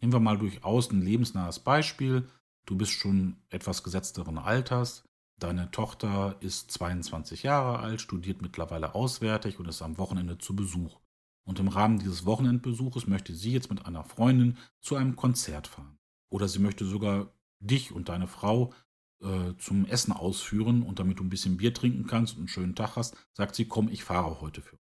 Nehmen 0.00 0.12
wir 0.12 0.20
mal 0.20 0.38
durchaus 0.38 0.90
ein 0.90 1.02
lebensnahes 1.02 1.60
Beispiel. 1.60 2.28
Du 2.66 2.76
bist 2.76 2.92
schon 2.92 3.36
etwas 3.50 3.82
gesetzteren 3.82 4.38
Alters. 4.38 5.04
Deine 5.38 5.70
Tochter 5.70 6.36
ist 6.40 6.70
22 6.70 7.42
Jahre 7.42 7.80
alt, 7.80 8.00
studiert 8.00 8.40
mittlerweile 8.40 8.94
auswärtig 8.94 9.58
und 9.58 9.68
ist 9.68 9.82
am 9.82 9.98
Wochenende 9.98 10.38
zu 10.38 10.54
Besuch. 10.54 11.00
Und 11.44 11.58
im 11.58 11.68
Rahmen 11.68 11.98
dieses 11.98 12.24
Wochenendbesuches 12.24 13.06
möchte 13.06 13.34
sie 13.34 13.52
jetzt 13.52 13.70
mit 13.70 13.84
einer 13.84 14.04
Freundin 14.04 14.56
zu 14.80 14.96
einem 14.96 15.16
Konzert 15.16 15.66
fahren. 15.66 15.98
oder 16.30 16.48
sie 16.48 16.58
möchte 16.58 16.84
sogar 16.84 17.32
dich 17.60 17.92
und 17.92 18.08
deine 18.08 18.26
Frau 18.26 18.72
äh, 19.22 19.54
zum 19.58 19.86
Essen 19.86 20.12
ausführen 20.12 20.82
und 20.82 20.98
damit 20.98 21.18
du 21.18 21.24
ein 21.24 21.30
bisschen 21.30 21.56
Bier 21.56 21.72
trinken 21.72 22.06
kannst 22.06 22.34
und 22.34 22.40
einen 22.40 22.48
schönen 22.48 22.74
Tag 22.74 22.96
hast, 22.96 23.16
sagt 23.32 23.54
sie, 23.54 23.66
komm, 23.66 23.88
ich 23.88 24.04
fahre 24.04 24.40
heute 24.40 24.60
für. 24.60 24.78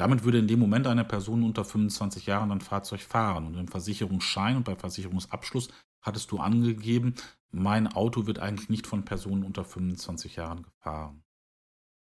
Damit 0.00 0.24
würde 0.24 0.38
in 0.38 0.48
dem 0.48 0.60
Moment 0.60 0.86
eine 0.86 1.04
Person 1.04 1.42
unter 1.42 1.62
25 1.62 2.24
Jahren 2.24 2.50
ein 2.50 2.62
Fahrzeug 2.62 3.02
fahren 3.02 3.44
und 3.44 3.58
im 3.58 3.68
Versicherungsschein 3.68 4.56
und 4.56 4.64
beim 4.64 4.78
Versicherungsabschluss 4.78 5.68
hattest 6.00 6.32
du 6.32 6.38
angegeben, 6.38 7.16
mein 7.50 7.86
Auto 7.86 8.26
wird 8.26 8.38
eigentlich 8.38 8.70
nicht 8.70 8.86
von 8.86 9.04
Personen 9.04 9.44
unter 9.44 9.62
25 9.62 10.36
Jahren 10.36 10.62
gefahren. 10.62 11.22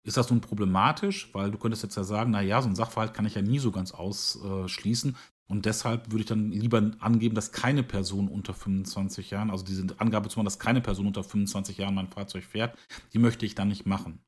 Ist 0.02 0.18
das 0.18 0.28
nun 0.28 0.42
problematisch? 0.42 1.30
Weil 1.32 1.50
du 1.50 1.56
könntest 1.56 1.82
jetzt 1.82 1.96
ja 1.96 2.04
sagen, 2.04 2.32
naja, 2.32 2.60
so 2.60 2.68
ein 2.68 2.76
Sachverhalt 2.76 3.14
kann 3.14 3.24
ich 3.24 3.36
ja 3.36 3.40
nie 3.40 3.58
so 3.58 3.70
ganz 3.70 3.92
ausschließen. 3.92 5.16
Und 5.46 5.64
deshalb 5.64 6.10
würde 6.10 6.20
ich 6.20 6.28
dann 6.28 6.50
lieber 6.50 6.90
angeben, 6.98 7.34
dass 7.34 7.52
keine 7.52 7.82
Person 7.82 8.28
unter 8.28 8.52
25 8.52 9.30
Jahren, 9.30 9.50
also 9.50 9.64
diese 9.64 9.86
Angabe 9.98 10.28
zu 10.28 10.38
machen, 10.38 10.44
dass 10.44 10.58
keine 10.58 10.82
Person 10.82 11.06
unter 11.06 11.24
25 11.24 11.78
Jahren 11.78 11.94
mein 11.94 12.08
Fahrzeug 12.08 12.44
fährt, 12.44 12.76
die 13.14 13.18
möchte 13.18 13.46
ich 13.46 13.54
dann 13.54 13.68
nicht 13.68 13.86
machen. 13.86 14.20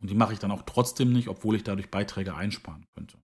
Und 0.00 0.10
die 0.10 0.14
mache 0.14 0.32
ich 0.32 0.38
dann 0.38 0.50
auch 0.50 0.62
trotzdem 0.62 1.12
nicht, 1.12 1.28
obwohl 1.28 1.56
ich 1.56 1.64
dadurch 1.64 1.90
Beiträge 1.90 2.34
einsparen 2.34 2.86
könnte. 2.94 3.18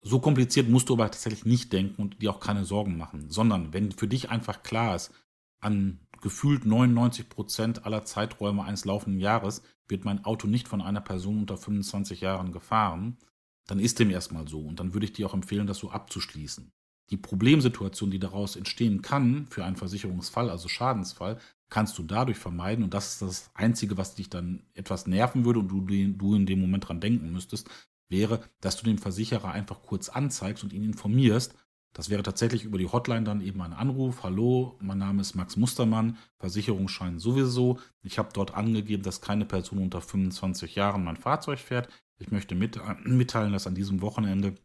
So 0.00 0.18
kompliziert 0.18 0.68
musst 0.68 0.88
du 0.88 0.94
aber 0.94 1.10
tatsächlich 1.10 1.44
nicht 1.44 1.72
denken 1.72 2.02
und 2.02 2.22
dir 2.22 2.30
auch 2.30 2.40
keine 2.40 2.64
Sorgen 2.64 2.96
machen, 2.96 3.30
sondern 3.30 3.72
wenn 3.72 3.92
für 3.92 4.08
dich 4.08 4.30
einfach 4.30 4.62
klar 4.62 4.96
ist, 4.96 5.12
an 5.60 6.00
gefühlt 6.20 6.66
99 6.66 7.28
Prozent 7.28 7.86
aller 7.86 8.04
Zeiträume 8.04 8.64
eines 8.64 8.84
laufenden 8.84 9.20
Jahres 9.20 9.62
wird 9.88 10.04
mein 10.04 10.24
Auto 10.24 10.48
nicht 10.48 10.66
von 10.66 10.80
einer 10.80 11.00
Person 11.00 11.38
unter 11.38 11.56
25 11.56 12.20
Jahren 12.20 12.52
gefahren, 12.52 13.18
dann 13.66 13.78
ist 13.78 13.98
dem 13.98 14.10
erstmal 14.10 14.48
so. 14.48 14.60
Und 14.60 14.80
dann 14.80 14.92
würde 14.94 15.06
ich 15.06 15.12
dir 15.12 15.26
auch 15.26 15.34
empfehlen, 15.34 15.66
das 15.66 15.78
so 15.78 15.90
abzuschließen. 15.90 16.72
Die 17.10 17.16
Problemsituation, 17.16 18.10
die 18.10 18.18
daraus 18.18 18.56
entstehen 18.56 19.02
kann 19.02 19.46
für 19.46 19.64
einen 19.64 19.76
Versicherungsfall, 19.76 20.50
also 20.50 20.68
Schadensfall, 20.68 21.38
kannst 21.72 21.98
du 21.98 22.02
dadurch 22.02 22.38
vermeiden. 22.38 22.84
Und 22.84 22.92
das 22.92 23.14
ist 23.14 23.22
das 23.22 23.50
Einzige, 23.54 23.96
was 23.96 24.14
dich 24.14 24.28
dann 24.28 24.62
etwas 24.74 25.06
nerven 25.06 25.46
würde 25.46 25.60
und 25.60 25.68
du, 25.68 25.80
du 25.80 26.34
in 26.34 26.46
dem 26.46 26.60
Moment 26.60 26.86
dran 26.86 27.00
denken 27.00 27.32
müsstest, 27.32 27.68
wäre, 28.10 28.42
dass 28.60 28.76
du 28.76 28.84
dem 28.84 28.98
Versicherer 28.98 29.50
einfach 29.50 29.80
kurz 29.82 30.10
anzeigst 30.10 30.62
und 30.62 30.74
ihn 30.74 30.84
informierst. 30.84 31.54
Das 31.94 32.10
wäre 32.10 32.22
tatsächlich 32.22 32.64
über 32.64 32.76
die 32.76 32.88
Hotline 32.88 33.24
dann 33.24 33.40
eben 33.40 33.62
ein 33.62 33.72
Anruf. 33.72 34.22
Hallo, 34.22 34.76
mein 34.80 34.98
Name 34.98 35.22
ist 35.22 35.34
Max 35.34 35.56
Mustermann, 35.56 36.18
Versicherungsschein 36.38 37.18
sowieso. 37.18 37.80
Ich 38.02 38.18
habe 38.18 38.28
dort 38.34 38.54
angegeben, 38.54 39.02
dass 39.02 39.22
keine 39.22 39.46
Person 39.46 39.78
unter 39.78 40.02
25 40.02 40.74
Jahren 40.74 41.04
mein 41.04 41.16
Fahrzeug 41.16 41.58
fährt. 41.58 41.88
Ich 42.18 42.30
möchte 42.30 42.54
äh, 42.54 43.08
mitteilen, 43.08 43.52
dass 43.52 43.66
an 43.66 43.74
diesem 43.74 44.02
Wochenende 44.02 44.56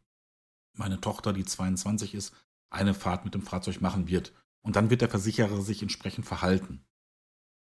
meine 0.74 1.00
Tochter, 1.00 1.32
die 1.32 1.46
22 1.46 2.16
ist, 2.16 2.36
eine 2.70 2.94
Fahrt 2.94 3.24
mit 3.24 3.34
dem 3.34 3.44
Fahrzeug 3.44 3.80
machen 3.80 4.10
wird. 4.10 4.34
Und 4.62 4.76
dann 4.76 4.90
wird 4.90 5.00
der 5.00 5.10
Versicherer 5.10 5.62
sich 5.62 5.82
entsprechend 5.82 6.26
verhalten. 6.26 6.86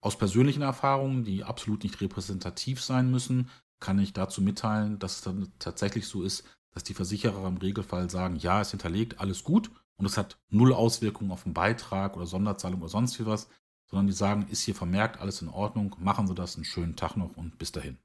Aus 0.01 0.17
persönlichen 0.17 0.63
Erfahrungen, 0.63 1.23
die 1.23 1.43
absolut 1.43 1.83
nicht 1.83 2.01
repräsentativ 2.01 2.81
sein 2.81 3.11
müssen, 3.11 3.49
kann 3.79 3.99
ich 3.99 4.13
dazu 4.13 4.41
mitteilen, 4.41 4.99
dass 4.99 5.17
es 5.17 5.21
dann 5.21 5.51
tatsächlich 5.59 6.07
so 6.07 6.23
ist, 6.23 6.43
dass 6.71 6.83
die 6.83 6.93
Versicherer 6.93 7.47
im 7.47 7.57
Regelfall 7.57 8.09
sagen, 8.09 8.35
ja, 8.35 8.61
es 8.61 8.71
hinterlegt, 8.71 9.19
alles 9.19 9.43
gut 9.43 9.71
und 9.97 10.05
es 10.05 10.17
hat 10.17 10.39
null 10.49 10.73
Auswirkungen 10.73 11.31
auf 11.31 11.43
den 11.43 11.53
Beitrag 11.53 12.17
oder 12.17 12.25
Sonderzahlung 12.25 12.81
oder 12.81 12.89
sonst 12.89 13.19
wie 13.19 13.25
was, 13.25 13.47
sondern 13.85 14.07
die 14.07 14.13
sagen, 14.13 14.47
ist 14.49 14.63
hier 14.63 14.75
vermerkt, 14.75 15.19
alles 15.19 15.41
in 15.41 15.49
Ordnung, 15.49 15.95
machen 15.99 16.27
Sie 16.27 16.33
das, 16.33 16.55
einen 16.55 16.65
schönen 16.65 16.95
Tag 16.95 17.17
noch 17.17 17.35
und 17.35 17.57
bis 17.57 17.71
dahin. 17.71 17.97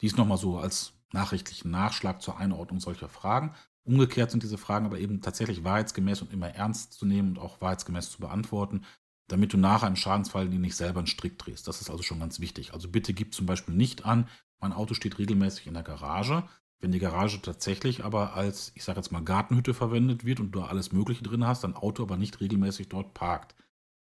Dies 0.00 0.16
nochmal 0.16 0.38
so 0.38 0.58
als 0.58 0.94
nachrichtlichen 1.12 1.70
Nachschlag 1.70 2.20
zur 2.20 2.38
Einordnung 2.38 2.80
solcher 2.80 3.08
Fragen. 3.08 3.54
Umgekehrt 3.84 4.30
sind 4.30 4.42
diese 4.42 4.58
Fragen 4.58 4.86
aber 4.86 4.98
eben 4.98 5.20
tatsächlich 5.20 5.64
wahrheitsgemäß 5.64 6.22
und 6.22 6.32
immer 6.32 6.48
ernst 6.48 6.92
zu 6.92 7.06
nehmen 7.06 7.30
und 7.30 7.38
auch 7.38 7.60
wahrheitsgemäß 7.60 8.10
zu 8.10 8.18
beantworten, 8.18 8.84
damit 9.28 9.52
du 9.52 9.56
nachher 9.56 9.86
einen 9.86 9.96
Schadensfall 9.96 10.48
die 10.48 10.58
nicht 10.58 10.76
selber 10.76 10.98
einen 10.98 11.06
Strick 11.06 11.38
drehst. 11.38 11.68
Das 11.68 11.80
ist 11.80 11.90
also 11.90 12.02
schon 12.02 12.20
ganz 12.20 12.40
wichtig. 12.40 12.74
Also 12.74 12.88
bitte 12.88 13.14
gib 13.14 13.34
zum 13.34 13.46
Beispiel 13.46 13.74
nicht 13.74 14.04
an, 14.04 14.28
mein 14.60 14.72
Auto 14.72 14.94
steht 14.94 15.18
regelmäßig 15.18 15.66
in 15.66 15.74
der 15.74 15.82
Garage. 15.82 16.44
Wenn 16.80 16.92
die 16.92 16.98
Garage 16.98 17.40
tatsächlich 17.42 18.04
aber 18.04 18.34
als, 18.34 18.72
ich 18.74 18.84
sage 18.84 18.98
jetzt 18.98 19.12
mal, 19.12 19.22
Gartenhütte 19.22 19.74
verwendet 19.74 20.24
wird 20.24 20.40
und 20.40 20.52
du 20.52 20.62
alles 20.62 20.92
Mögliche 20.92 21.22
drin 21.22 21.46
hast, 21.46 21.64
dein 21.64 21.76
Auto 21.76 22.02
aber 22.02 22.16
nicht 22.16 22.40
regelmäßig 22.40 22.88
dort 22.88 23.14
parkt, 23.14 23.54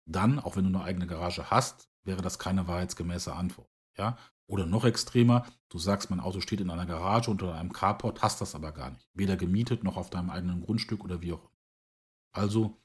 dann, 0.06 0.40
auch 0.40 0.56
wenn 0.56 0.64
du 0.64 0.78
eine 0.78 0.86
eigene 0.86 1.08
Garage 1.08 1.50
hast, 1.50 1.90
wäre 2.04 2.22
das 2.22 2.40
keine 2.40 2.68
wahrheitsgemäße 2.68 3.34
Antwort. 3.34 3.70
Ja? 3.98 4.18
Oder 4.48 4.66
noch 4.66 4.86
extremer, 4.86 5.46
du 5.70 5.78
sagst, 5.78 6.10
mein 6.10 6.20
Auto 6.20 6.40
steht 6.40 6.62
in 6.62 6.70
einer 6.70 6.86
Garage 6.86 7.30
unter 7.30 7.54
einem 7.54 7.74
Carport, 7.74 8.22
hast 8.22 8.42
das 8.42 8.56
aber 8.56 8.72
gar 8.72 8.92
nicht. 8.92 9.10
Weder 9.14 9.36
gemietet 9.36 9.84
noch 9.84 9.98
auf 9.98 10.10
deinem 10.10 10.30
eigenen 10.30 10.62
Grundstück 10.62 11.04
oder 11.04 11.22
wie 11.22 11.34
auch 11.34 11.42
immer. 11.42 11.52
Also, 12.32 12.78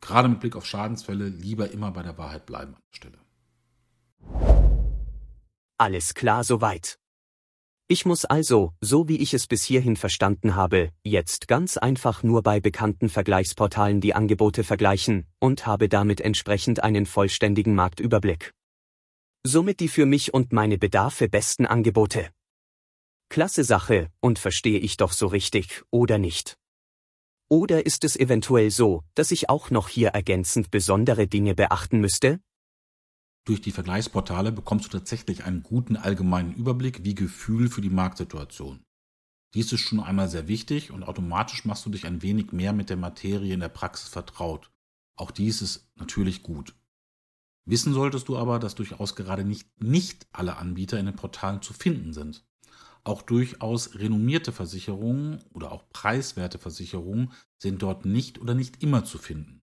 gerade 0.00 0.28
mit 0.28 0.40
Blick 0.40 0.56
auf 0.56 0.66
Schadensfälle, 0.66 1.28
lieber 1.28 1.70
immer 1.70 1.90
bei 1.90 2.02
der 2.02 2.16
Wahrheit 2.18 2.46
bleiben 2.46 2.74
an 2.74 2.82
der 2.92 2.96
Stelle. 2.96 3.18
Alles 5.78 6.14
klar 6.14 6.44
soweit. 6.44 6.98
Ich 7.88 8.06
muss 8.06 8.24
also, 8.24 8.72
so 8.80 9.08
wie 9.08 9.16
ich 9.16 9.34
es 9.34 9.48
bis 9.48 9.64
hierhin 9.64 9.96
verstanden 9.96 10.54
habe, 10.54 10.90
jetzt 11.02 11.48
ganz 11.48 11.76
einfach 11.76 12.22
nur 12.22 12.40
bei 12.44 12.60
bekannten 12.60 13.08
Vergleichsportalen 13.08 14.00
die 14.00 14.14
Angebote 14.14 14.62
vergleichen 14.62 15.26
und 15.40 15.66
habe 15.66 15.88
damit 15.88 16.20
entsprechend 16.20 16.84
einen 16.84 17.04
vollständigen 17.04 17.74
Marktüberblick. 17.74 18.52
Somit 19.44 19.80
die 19.80 19.88
für 19.88 20.06
mich 20.06 20.32
und 20.32 20.52
meine 20.52 20.78
Bedarfe 20.78 21.28
besten 21.28 21.66
Angebote. 21.66 22.28
Klasse 23.28 23.64
Sache, 23.64 24.08
und 24.20 24.38
verstehe 24.38 24.78
ich 24.78 24.96
doch 24.96 25.10
so 25.10 25.26
richtig, 25.26 25.82
oder 25.90 26.18
nicht? 26.18 26.59
Oder 27.52 27.84
ist 27.84 28.04
es 28.04 28.14
eventuell 28.14 28.70
so, 28.70 29.02
dass 29.16 29.32
ich 29.32 29.50
auch 29.50 29.70
noch 29.70 29.88
hier 29.88 30.10
ergänzend 30.10 30.70
besondere 30.70 31.26
Dinge 31.26 31.56
beachten 31.56 31.98
müsste? 31.98 32.40
Durch 33.44 33.60
die 33.60 33.72
Vergleichsportale 33.72 34.52
bekommst 34.52 34.86
du 34.86 34.90
tatsächlich 34.90 35.42
einen 35.42 35.64
guten 35.64 35.96
allgemeinen 35.96 36.54
Überblick 36.54 37.02
wie 37.02 37.16
Gefühl 37.16 37.68
für 37.68 37.80
die 37.80 37.90
Marktsituation. 37.90 38.84
Dies 39.54 39.72
ist 39.72 39.80
schon 39.80 39.98
einmal 39.98 40.28
sehr 40.28 40.46
wichtig 40.46 40.92
und 40.92 41.02
automatisch 41.02 41.64
machst 41.64 41.84
du 41.84 41.90
dich 41.90 42.06
ein 42.06 42.22
wenig 42.22 42.52
mehr 42.52 42.72
mit 42.72 42.88
der 42.88 42.96
Materie 42.96 43.52
in 43.52 43.58
der 43.58 43.68
Praxis 43.68 44.08
vertraut. 44.08 44.70
Auch 45.16 45.32
dies 45.32 45.60
ist 45.60 45.90
natürlich 45.96 46.44
gut. 46.44 46.76
Wissen 47.64 47.92
solltest 47.92 48.28
du 48.28 48.38
aber, 48.38 48.60
dass 48.60 48.76
durchaus 48.76 49.16
gerade 49.16 49.42
nicht, 49.42 49.82
nicht 49.82 50.28
alle 50.30 50.56
Anbieter 50.56 51.00
in 51.00 51.06
den 51.06 51.16
Portalen 51.16 51.62
zu 51.62 51.72
finden 51.72 52.12
sind. 52.12 52.46
Auch 53.02 53.22
durchaus 53.22 53.94
renommierte 53.94 54.52
Versicherungen 54.52 55.42
oder 55.52 55.72
auch 55.72 55.88
preiswerte 55.90 56.58
Versicherungen 56.58 57.32
sind 57.58 57.82
dort 57.82 58.04
nicht 58.04 58.40
oder 58.40 58.54
nicht 58.54 58.82
immer 58.82 59.04
zu 59.04 59.18
finden. 59.18 59.62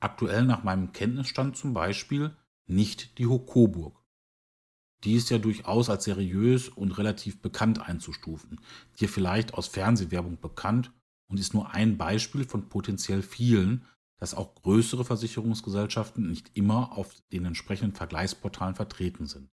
Aktuell 0.00 0.44
nach 0.44 0.62
meinem 0.62 0.92
Kenntnisstand 0.92 1.56
zum 1.56 1.74
Beispiel 1.74 2.36
nicht 2.66 3.18
die 3.18 3.26
Hokoburg. 3.26 4.02
Die 5.04 5.14
ist 5.14 5.30
ja 5.30 5.38
durchaus 5.38 5.90
als 5.90 6.04
seriös 6.04 6.68
und 6.68 6.96
relativ 6.98 7.40
bekannt 7.42 7.80
einzustufen, 7.80 8.60
dir 8.98 9.08
vielleicht 9.08 9.54
aus 9.54 9.68
Fernsehwerbung 9.68 10.40
bekannt 10.40 10.92
und 11.28 11.38
ist 11.38 11.54
nur 11.54 11.72
ein 11.72 11.98
Beispiel 11.98 12.44
von 12.44 12.68
potenziell 12.68 13.22
vielen, 13.22 13.84
dass 14.18 14.34
auch 14.34 14.54
größere 14.54 15.04
Versicherungsgesellschaften 15.04 16.28
nicht 16.28 16.50
immer 16.54 16.92
auf 16.96 17.14
den 17.32 17.44
entsprechenden 17.44 17.94
Vergleichsportalen 17.94 18.74
vertreten 18.74 19.26
sind. 19.26 19.50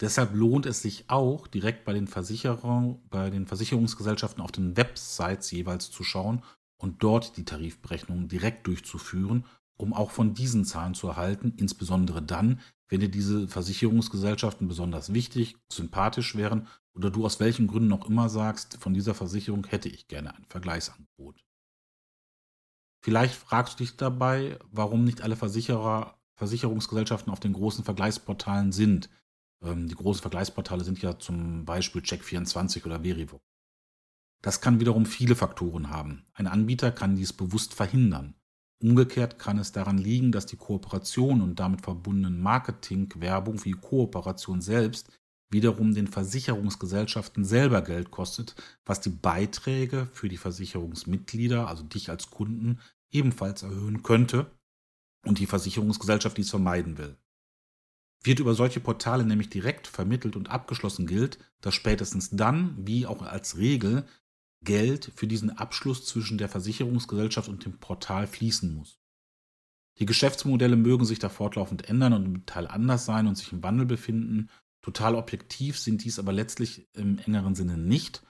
Deshalb 0.00 0.34
lohnt 0.34 0.66
es 0.66 0.82
sich 0.82 1.08
auch, 1.08 1.46
direkt 1.46 1.84
bei 1.84 1.92
den, 1.92 2.08
Versicherern, 2.08 3.00
bei 3.10 3.30
den 3.30 3.46
Versicherungsgesellschaften 3.46 4.42
auf 4.42 4.52
den 4.52 4.76
Websites 4.76 5.50
jeweils 5.50 5.90
zu 5.90 6.02
schauen 6.02 6.42
und 6.76 7.02
dort 7.02 7.36
die 7.36 7.44
Tarifberechnungen 7.44 8.28
direkt 8.28 8.66
durchzuführen, 8.66 9.44
um 9.76 9.92
auch 9.92 10.10
von 10.10 10.34
diesen 10.34 10.64
Zahlen 10.64 10.94
zu 10.94 11.08
erhalten, 11.08 11.54
insbesondere 11.56 12.22
dann, 12.22 12.60
wenn 12.88 13.00
dir 13.00 13.08
diese 13.08 13.48
Versicherungsgesellschaften 13.48 14.68
besonders 14.68 15.12
wichtig, 15.12 15.56
sympathisch 15.72 16.36
wären 16.36 16.68
oder 16.94 17.10
du 17.10 17.24
aus 17.24 17.40
welchen 17.40 17.66
Gründen 17.66 17.92
auch 17.92 18.08
immer 18.08 18.28
sagst, 18.28 18.78
von 18.80 18.94
dieser 18.94 19.14
Versicherung 19.14 19.66
hätte 19.66 19.88
ich 19.88 20.08
gerne 20.08 20.34
ein 20.34 20.44
Vergleichsangebot. 20.48 21.44
Vielleicht 23.04 23.34
fragst 23.34 23.74
du 23.74 23.84
dich 23.84 23.96
dabei, 23.96 24.58
warum 24.70 25.04
nicht 25.04 25.22
alle 25.22 25.36
Versicherer, 25.36 26.18
Versicherungsgesellschaften 26.36 27.32
auf 27.32 27.40
den 27.40 27.52
großen 27.52 27.84
Vergleichsportalen 27.84 28.72
sind. 28.72 29.08
Ähm, 29.64 29.88
die 29.88 29.94
großen 29.94 30.22
Vergleichsportale 30.22 30.84
sind 30.84 31.00
ja 31.02 31.18
zum 31.18 31.64
Beispiel 31.64 32.02
Check24 32.02 32.84
oder 32.84 33.02
Verivo. 33.02 33.40
Das 34.42 34.60
kann 34.60 34.78
wiederum 34.78 35.06
viele 35.06 35.36
Faktoren 35.36 35.88
haben. 35.88 36.26
Ein 36.34 36.46
Anbieter 36.46 36.92
kann 36.92 37.16
dies 37.16 37.32
bewusst 37.32 37.72
verhindern. 37.74 38.34
Umgekehrt 38.82 39.38
kann 39.38 39.58
es 39.58 39.72
daran 39.72 39.96
liegen, 39.96 40.32
dass 40.32 40.44
die 40.44 40.58
Kooperation 40.58 41.40
und 41.40 41.58
damit 41.58 41.80
verbundenen 41.80 42.40
Marketing-Werbung 42.40 43.64
wie 43.64 43.72
Kooperation 43.72 44.60
selbst 44.60 45.10
wiederum 45.50 45.94
den 45.94 46.08
Versicherungsgesellschaften 46.08 47.44
selber 47.44 47.80
Geld 47.80 48.10
kostet, 48.10 48.54
was 48.84 49.00
die 49.00 49.10
Beiträge 49.10 50.08
für 50.12 50.28
die 50.28 50.36
Versicherungsmitglieder, 50.36 51.68
also 51.68 51.84
dich 51.84 52.10
als 52.10 52.30
Kunden, 52.30 52.80
ebenfalls 53.10 53.62
erhöhen 53.62 54.02
könnte 54.02 54.50
und 55.24 55.38
die 55.38 55.46
Versicherungsgesellschaft 55.46 56.36
dies 56.36 56.50
vermeiden 56.50 56.98
will. 56.98 57.16
Wird 58.24 58.40
über 58.40 58.54
solche 58.54 58.80
Portale 58.80 59.24
nämlich 59.24 59.50
direkt 59.50 59.86
vermittelt 59.86 60.34
und 60.34 60.50
abgeschlossen 60.50 61.06
gilt, 61.06 61.38
dass 61.60 61.74
spätestens 61.74 62.30
dann, 62.30 62.74
wie 62.78 63.06
auch 63.06 63.22
als 63.22 63.58
Regel, 63.58 64.06
Geld 64.64 65.12
für 65.14 65.26
diesen 65.26 65.50
Abschluss 65.50 66.06
zwischen 66.06 66.38
der 66.38 66.48
Versicherungsgesellschaft 66.48 67.50
und 67.50 67.66
dem 67.66 67.78
Portal 67.78 68.26
fließen 68.26 68.74
muss. 68.74 68.98
Die 69.98 70.06
Geschäftsmodelle 70.06 70.76
mögen 70.76 71.04
sich 71.04 71.18
da 71.18 71.28
fortlaufend 71.28 71.88
ändern 71.88 72.14
und 72.14 72.24
im 72.24 72.46
Teil 72.46 72.66
anders 72.66 73.04
sein 73.04 73.26
und 73.26 73.36
sich 73.36 73.52
im 73.52 73.62
Wandel 73.62 73.84
befinden. 73.84 74.48
Total 74.80 75.14
objektiv 75.14 75.78
sind 75.78 76.02
dies 76.02 76.18
aber 76.18 76.32
letztlich 76.32 76.88
im 76.94 77.18
engeren 77.18 77.54
Sinne 77.54 77.76
nicht. 77.76 78.24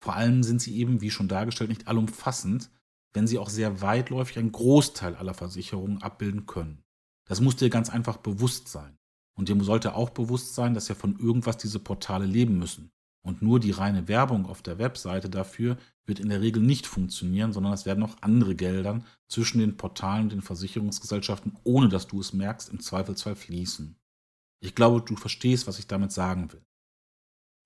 Vor 0.00 0.14
allem 0.14 0.42
sind 0.42 0.60
sie 0.60 0.76
eben, 0.76 1.00
wie 1.00 1.10
schon 1.10 1.26
dargestellt, 1.26 1.70
nicht 1.70 1.88
allumfassend, 1.88 2.70
wenn 3.14 3.26
sie 3.26 3.38
auch 3.38 3.48
sehr 3.48 3.80
weitläufig 3.80 4.38
einen 4.38 4.52
Großteil 4.52 5.16
aller 5.16 5.34
Versicherungen 5.34 6.02
abbilden 6.02 6.46
können. 6.46 6.84
Das 7.24 7.40
muss 7.40 7.56
dir 7.56 7.70
ganz 7.70 7.90
einfach 7.90 8.18
bewusst 8.18 8.68
sein. 8.68 8.97
Und 9.38 9.48
dir 9.48 9.62
sollte 9.62 9.94
auch 9.94 10.10
bewusst 10.10 10.56
sein, 10.56 10.74
dass 10.74 10.88
ja 10.88 10.96
von 10.96 11.16
irgendwas 11.16 11.56
diese 11.56 11.78
Portale 11.78 12.26
leben 12.26 12.58
müssen. 12.58 12.90
Und 13.22 13.40
nur 13.40 13.60
die 13.60 13.70
reine 13.70 14.08
Werbung 14.08 14.46
auf 14.46 14.62
der 14.62 14.78
Webseite 14.78 15.30
dafür 15.30 15.76
wird 16.06 16.18
in 16.18 16.28
der 16.28 16.40
Regel 16.40 16.60
nicht 16.60 16.88
funktionieren, 16.88 17.52
sondern 17.52 17.72
es 17.72 17.86
werden 17.86 18.02
auch 18.02 18.16
andere 18.20 18.56
Gelder 18.56 19.00
zwischen 19.28 19.60
den 19.60 19.76
Portalen 19.76 20.24
und 20.24 20.32
den 20.32 20.42
Versicherungsgesellschaften, 20.42 21.56
ohne 21.62 21.88
dass 21.88 22.08
du 22.08 22.20
es 22.20 22.32
merkst, 22.32 22.70
im 22.70 22.80
Zweifelsfall 22.80 23.36
fließen. 23.36 23.96
Ich 24.60 24.74
glaube, 24.74 25.02
du 25.02 25.14
verstehst, 25.14 25.68
was 25.68 25.78
ich 25.78 25.86
damit 25.86 26.10
sagen 26.10 26.52
will. 26.52 26.64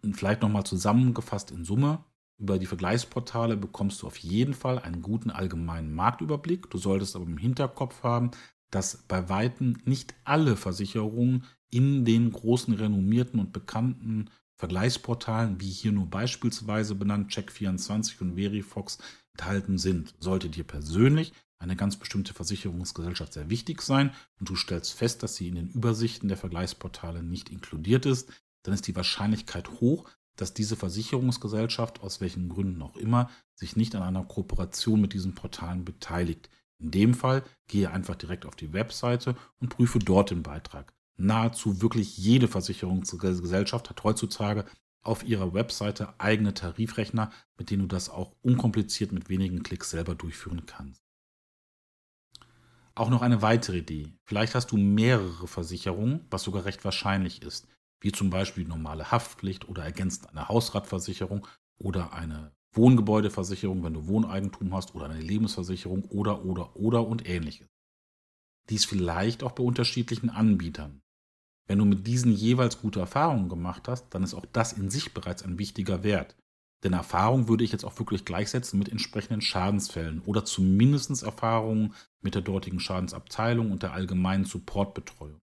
Und 0.02 0.14
vielleicht 0.14 0.42
nochmal 0.42 0.64
zusammengefasst 0.64 1.52
in 1.52 1.64
Summe. 1.64 2.04
Über 2.38 2.58
die 2.58 2.66
Vergleichsportale 2.66 3.56
bekommst 3.56 4.02
du 4.02 4.08
auf 4.08 4.18
jeden 4.18 4.52
Fall 4.52 4.78
einen 4.78 5.00
guten 5.00 5.30
allgemeinen 5.30 5.94
Marktüberblick. 5.94 6.68
Du 6.68 6.76
solltest 6.76 7.16
aber 7.16 7.24
im 7.24 7.38
Hinterkopf 7.38 8.02
haben, 8.02 8.32
dass 8.70 9.04
bei 9.08 9.28
Weitem 9.28 9.78
nicht 9.84 10.14
alle 10.24 10.56
Versicherungen 10.56 11.44
in 11.72 12.04
den 12.04 12.30
großen 12.30 12.74
renommierten 12.74 13.40
und 13.40 13.52
bekannten 13.52 14.30
Vergleichsportalen, 14.56 15.60
wie 15.60 15.70
hier 15.70 15.90
nur 15.90 16.06
beispielsweise 16.06 16.94
benannt 16.94 17.32
Check24 17.32 18.20
und 18.20 18.36
Verifox, 18.36 18.98
enthalten 19.32 19.78
sind. 19.78 20.14
Sollte 20.20 20.50
dir 20.50 20.64
persönlich 20.64 21.32
eine 21.58 21.74
ganz 21.74 21.96
bestimmte 21.96 22.34
Versicherungsgesellschaft 22.34 23.32
sehr 23.32 23.48
wichtig 23.48 23.80
sein 23.82 24.12
und 24.38 24.48
du 24.50 24.54
stellst 24.54 24.92
fest, 24.92 25.22
dass 25.22 25.36
sie 25.36 25.48
in 25.48 25.54
den 25.54 25.70
Übersichten 25.70 26.28
der 26.28 26.36
Vergleichsportale 26.36 27.22
nicht 27.22 27.48
inkludiert 27.48 28.04
ist, 28.04 28.30
dann 28.64 28.74
ist 28.74 28.86
die 28.86 28.96
Wahrscheinlichkeit 28.96 29.80
hoch, 29.80 30.08
dass 30.36 30.54
diese 30.54 30.76
Versicherungsgesellschaft, 30.76 32.00
aus 32.00 32.20
welchen 32.20 32.48
Gründen 32.48 32.82
auch 32.82 32.96
immer, 32.96 33.30
sich 33.54 33.76
nicht 33.76 33.94
an 33.94 34.02
einer 34.02 34.24
Kooperation 34.24 35.00
mit 35.00 35.14
diesen 35.14 35.34
Portalen 35.34 35.84
beteiligt. 35.84 36.50
In 36.78 36.90
dem 36.90 37.14
Fall 37.14 37.42
gehe 37.66 37.90
einfach 37.90 38.16
direkt 38.16 38.44
auf 38.44 38.56
die 38.56 38.72
Webseite 38.72 39.36
und 39.58 39.70
prüfe 39.70 39.98
dort 39.98 40.30
den 40.30 40.42
Beitrag 40.42 40.92
nahezu 41.16 41.82
wirklich 41.82 42.16
jede 42.16 42.48
Versicherungsgesellschaft 42.48 43.90
hat 43.90 44.04
heutzutage 44.04 44.64
auf 45.02 45.24
ihrer 45.24 45.52
Webseite 45.52 46.18
eigene 46.18 46.54
Tarifrechner, 46.54 47.32
mit 47.58 47.70
denen 47.70 47.82
du 47.82 47.88
das 47.88 48.08
auch 48.08 48.34
unkompliziert 48.42 49.12
mit 49.12 49.28
wenigen 49.28 49.62
Klicks 49.62 49.90
selber 49.90 50.14
durchführen 50.14 50.64
kannst. 50.66 51.02
Auch 52.94 53.10
noch 53.10 53.22
eine 53.22 53.42
weitere 53.42 53.78
Idee. 53.78 54.12
Vielleicht 54.24 54.54
hast 54.54 54.70
du 54.70 54.76
mehrere 54.76 55.48
Versicherungen, 55.48 56.26
was 56.30 56.42
sogar 56.42 56.66
recht 56.66 56.84
wahrscheinlich 56.84 57.42
ist, 57.42 57.66
wie 58.00 58.12
zum 58.12 58.30
Beispiel 58.30 58.66
normale 58.66 59.10
Haftpflicht 59.10 59.68
oder 59.68 59.82
ergänzend 59.82 60.28
eine 60.28 60.48
Hausratversicherung 60.48 61.46
oder 61.78 62.12
eine 62.12 62.52
Wohngebäudeversicherung, 62.74 63.82
wenn 63.82 63.94
du 63.94 64.06
Wohneigentum 64.06 64.74
hast 64.74 64.94
oder 64.94 65.06
eine 65.06 65.20
Lebensversicherung 65.20 66.04
oder 66.06 66.44
oder 66.44 66.76
oder 66.76 67.06
und 67.06 67.28
ähnliches. 67.28 67.68
Dies 68.68 68.84
vielleicht 68.84 69.42
auch 69.42 69.52
bei 69.52 69.62
unterschiedlichen 69.62 70.30
Anbietern. 70.30 71.01
Wenn 71.66 71.78
du 71.78 71.84
mit 71.84 72.06
diesen 72.06 72.32
jeweils 72.32 72.80
gute 72.80 73.00
Erfahrungen 73.00 73.48
gemacht 73.48 73.88
hast, 73.88 74.10
dann 74.10 74.22
ist 74.22 74.34
auch 74.34 74.46
das 74.52 74.72
in 74.72 74.90
sich 74.90 75.14
bereits 75.14 75.42
ein 75.42 75.58
wichtiger 75.58 76.02
Wert. 76.02 76.36
Denn 76.82 76.92
Erfahrung 76.92 77.48
würde 77.48 77.62
ich 77.62 77.70
jetzt 77.70 77.84
auch 77.84 77.98
wirklich 77.98 78.24
gleichsetzen 78.24 78.78
mit 78.78 78.88
entsprechenden 78.88 79.40
Schadensfällen 79.40 80.20
oder 80.26 80.44
zumindest 80.44 81.22
Erfahrungen 81.22 81.94
mit 82.20 82.34
der 82.34 82.42
dortigen 82.42 82.80
Schadensabteilung 82.80 83.70
und 83.70 83.82
der 83.82 83.92
allgemeinen 83.92 84.44
Supportbetreuung. 84.44 85.38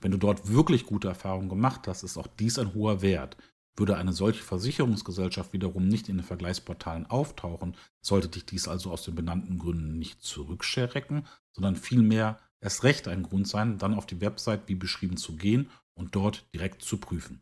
Wenn 0.00 0.12
du 0.12 0.18
dort 0.18 0.48
wirklich 0.48 0.86
gute 0.86 1.08
Erfahrungen 1.08 1.48
gemacht 1.48 1.86
hast, 1.88 2.02
ist 2.02 2.16
auch 2.16 2.26
dies 2.26 2.58
ein 2.58 2.74
hoher 2.74 3.02
Wert. 3.02 3.36
Würde 3.76 3.96
eine 3.96 4.12
solche 4.12 4.42
Versicherungsgesellschaft 4.42 5.52
wiederum 5.52 5.86
nicht 5.86 6.08
in 6.08 6.16
den 6.16 6.26
Vergleichsportalen 6.26 7.06
auftauchen, 7.06 7.76
sollte 8.00 8.28
dich 8.28 8.44
dies 8.44 8.66
also 8.66 8.90
aus 8.90 9.04
den 9.04 9.14
benannten 9.14 9.58
Gründen 9.58 9.98
nicht 9.98 10.22
zurückschrecken, 10.22 11.26
sondern 11.52 11.76
vielmehr 11.76 12.40
erst 12.60 12.84
recht 12.84 13.08
ein 13.08 13.22
Grund 13.22 13.48
sein, 13.48 13.78
dann 13.78 13.94
auf 13.94 14.06
die 14.06 14.20
Website 14.20 14.62
wie 14.66 14.74
beschrieben 14.74 15.16
zu 15.16 15.36
gehen 15.36 15.70
und 15.94 16.14
dort 16.14 16.46
direkt 16.54 16.82
zu 16.82 16.98
prüfen. 16.98 17.40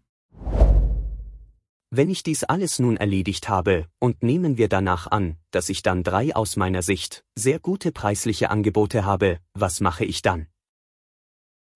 Wenn 1.90 2.10
ich 2.10 2.22
dies 2.24 2.42
alles 2.44 2.78
nun 2.78 2.96
erledigt 2.96 3.48
habe, 3.48 3.86
und 4.00 4.22
nehmen 4.22 4.58
wir 4.58 4.68
danach 4.68 5.06
an, 5.06 5.36
dass 5.52 5.68
ich 5.68 5.82
dann 5.82 6.02
drei 6.02 6.34
aus 6.34 6.56
meiner 6.56 6.82
Sicht 6.82 7.24
sehr 7.36 7.60
gute 7.60 7.92
preisliche 7.92 8.50
Angebote 8.50 9.04
habe, 9.04 9.38
was 9.54 9.80
mache 9.80 10.04
ich 10.04 10.20
dann? 10.20 10.48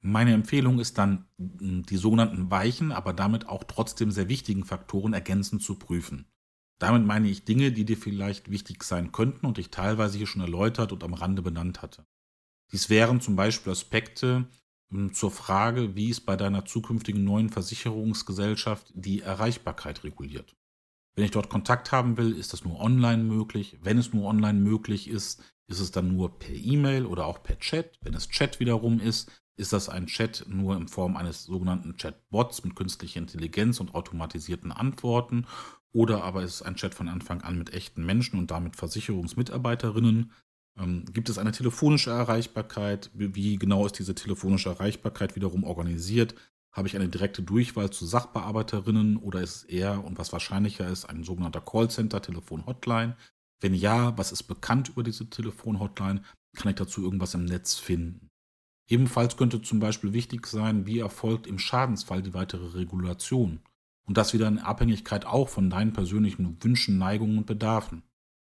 Meine 0.02 0.32
Empfehlung 0.32 0.80
ist 0.80 0.98
dann, 0.98 1.26
die 1.38 1.96
sogenannten 1.96 2.50
weichen, 2.50 2.90
aber 2.90 3.12
damit 3.12 3.48
auch 3.48 3.64
trotzdem 3.64 4.10
sehr 4.10 4.28
wichtigen 4.28 4.64
Faktoren 4.64 5.12
ergänzend 5.12 5.62
zu 5.62 5.76
prüfen. 5.76 6.26
Damit 6.78 7.06
meine 7.06 7.28
ich 7.28 7.44
Dinge, 7.44 7.70
die 7.70 7.84
dir 7.84 7.98
vielleicht 7.98 8.50
wichtig 8.50 8.82
sein 8.82 9.12
könnten 9.12 9.44
und 9.44 9.58
ich 9.58 9.70
teilweise 9.70 10.16
hier 10.16 10.26
schon 10.26 10.40
erläutert 10.40 10.92
und 10.92 11.04
am 11.04 11.12
Rande 11.12 11.42
benannt 11.42 11.82
hatte. 11.82 12.06
Dies 12.72 12.88
wären 12.88 13.20
zum 13.20 13.36
Beispiel 13.36 13.72
Aspekte 13.72 14.46
hm, 14.90 15.12
zur 15.12 15.30
Frage, 15.30 15.94
wie 15.96 16.10
es 16.10 16.20
bei 16.20 16.36
deiner 16.36 16.64
zukünftigen 16.64 17.24
neuen 17.24 17.50
Versicherungsgesellschaft 17.50 18.92
die 18.94 19.20
Erreichbarkeit 19.20 20.04
reguliert. 20.04 20.56
Wenn 21.14 21.24
ich 21.24 21.32
dort 21.32 21.50
Kontakt 21.50 21.92
haben 21.92 22.16
will, 22.16 22.32
ist 22.32 22.52
das 22.52 22.64
nur 22.64 22.80
online 22.80 23.24
möglich. 23.24 23.78
Wenn 23.82 23.98
es 23.98 24.12
nur 24.12 24.28
online 24.28 24.58
möglich 24.58 25.08
ist, 25.08 25.42
ist 25.66 25.80
es 25.80 25.90
dann 25.90 26.14
nur 26.16 26.38
per 26.38 26.54
E-Mail 26.54 27.06
oder 27.06 27.26
auch 27.26 27.42
per 27.42 27.58
Chat. 27.58 27.98
Wenn 28.00 28.14
es 28.14 28.28
Chat 28.28 28.60
wiederum 28.60 29.00
ist, 29.00 29.30
ist 29.56 29.72
das 29.72 29.88
ein 29.88 30.06
Chat 30.06 30.46
nur 30.48 30.76
in 30.76 30.88
Form 30.88 31.16
eines 31.16 31.44
sogenannten 31.44 31.96
Chatbots 31.96 32.64
mit 32.64 32.74
künstlicher 32.76 33.20
Intelligenz 33.20 33.80
und 33.80 33.94
automatisierten 33.94 34.72
Antworten. 34.72 35.46
Oder 35.92 36.24
aber 36.24 36.42
ist 36.42 36.54
es 36.54 36.62
ein 36.62 36.76
Chat 36.76 36.94
von 36.94 37.08
Anfang 37.08 37.42
an 37.42 37.58
mit 37.58 37.72
echten 37.74 38.06
Menschen 38.06 38.38
und 38.38 38.50
damit 38.50 38.76
Versicherungsmitarbeiterinnen. 38.76 40.32
Ähm, 40.80 41.04
gibt 41.12 41.28
es 41.28 41.38
eine 41.38 41.52
telefonische 41.52 42.10
Erreichbarkeit? 42.10 43.10
Wie 43.14 43.56
genau 43.56 43.86
ist 43.86 43.98
diese 43.98 44.14
telefonische 44.14 44.70
Erreichbarkeit 44.70 45.36
wiederum 45.36 45.64
organisiert? 45.64 46.34
Habe 46.72 46.88
ich 46.88 46.96
eine 46.96 47.08
direkte 47.08 47.42
Durchwahl 47.42 47.90
zu 47.90 48.06
Sachbearbeiterinnen 48.06 49.16
oder 49.16 49.40
ist 49.40 49.56
es 49.56 49.64
eher 49.64 50.04
und 50.04 50.18
was 50.18 50.32
wahrscheinlicher 50.32 50.88
ist, 50.88 51.04
ein 51.04 51.24
sogenannter 51.24 51.60
Callcenter, 51.60 52.22
Telefon-Hotline? 52.22 53.16
Wenn 53.60 53.74
ja, 53.74 54.16
was 54.16 54.32
ist 54.32 54.44
bekannt 54.44 54.88
über 54.88 55.02
diese 55.02 55.28
Telefon-Hotline? 55.28 56.22
Kann 56.56 56.70
ich 56.70 56.76
dazu 56.76 57.02
irgendwas 57.02 57.34
im 57.34 57.44
Netz 57.44 57.74
finden? 57.74 58.30
Ebenfalls 58.88 59.36
könnte 59.36 59.62
zum 59.62 59.80
Beispiel 59.80 60.12
wichtig 60.12 60.46
sein, 60.46 60.86
wie 60.86 60.98
erfolgt 60.98 61.46
im 61.46 61.58
Schadensfall 61.58 62.22
die 62.22 62.34
weitere 62.34 62.78
Regulation. 62.78 63.60
Und 64.06 64.16
das 64.16 64.32
wieder 64.32 64.48
in 64.48 64.58
Abhängigkeit 64.58 65.26
auch 65.26 65.48
von 65.48 65.70
deinen 65.70 65.92
persönlichen 65.92 66.56
Wünschen, 66.62 66.98
Neigungen 66.98 67.38
und 67.38 67.46
Bedarfen. 67.46 68.02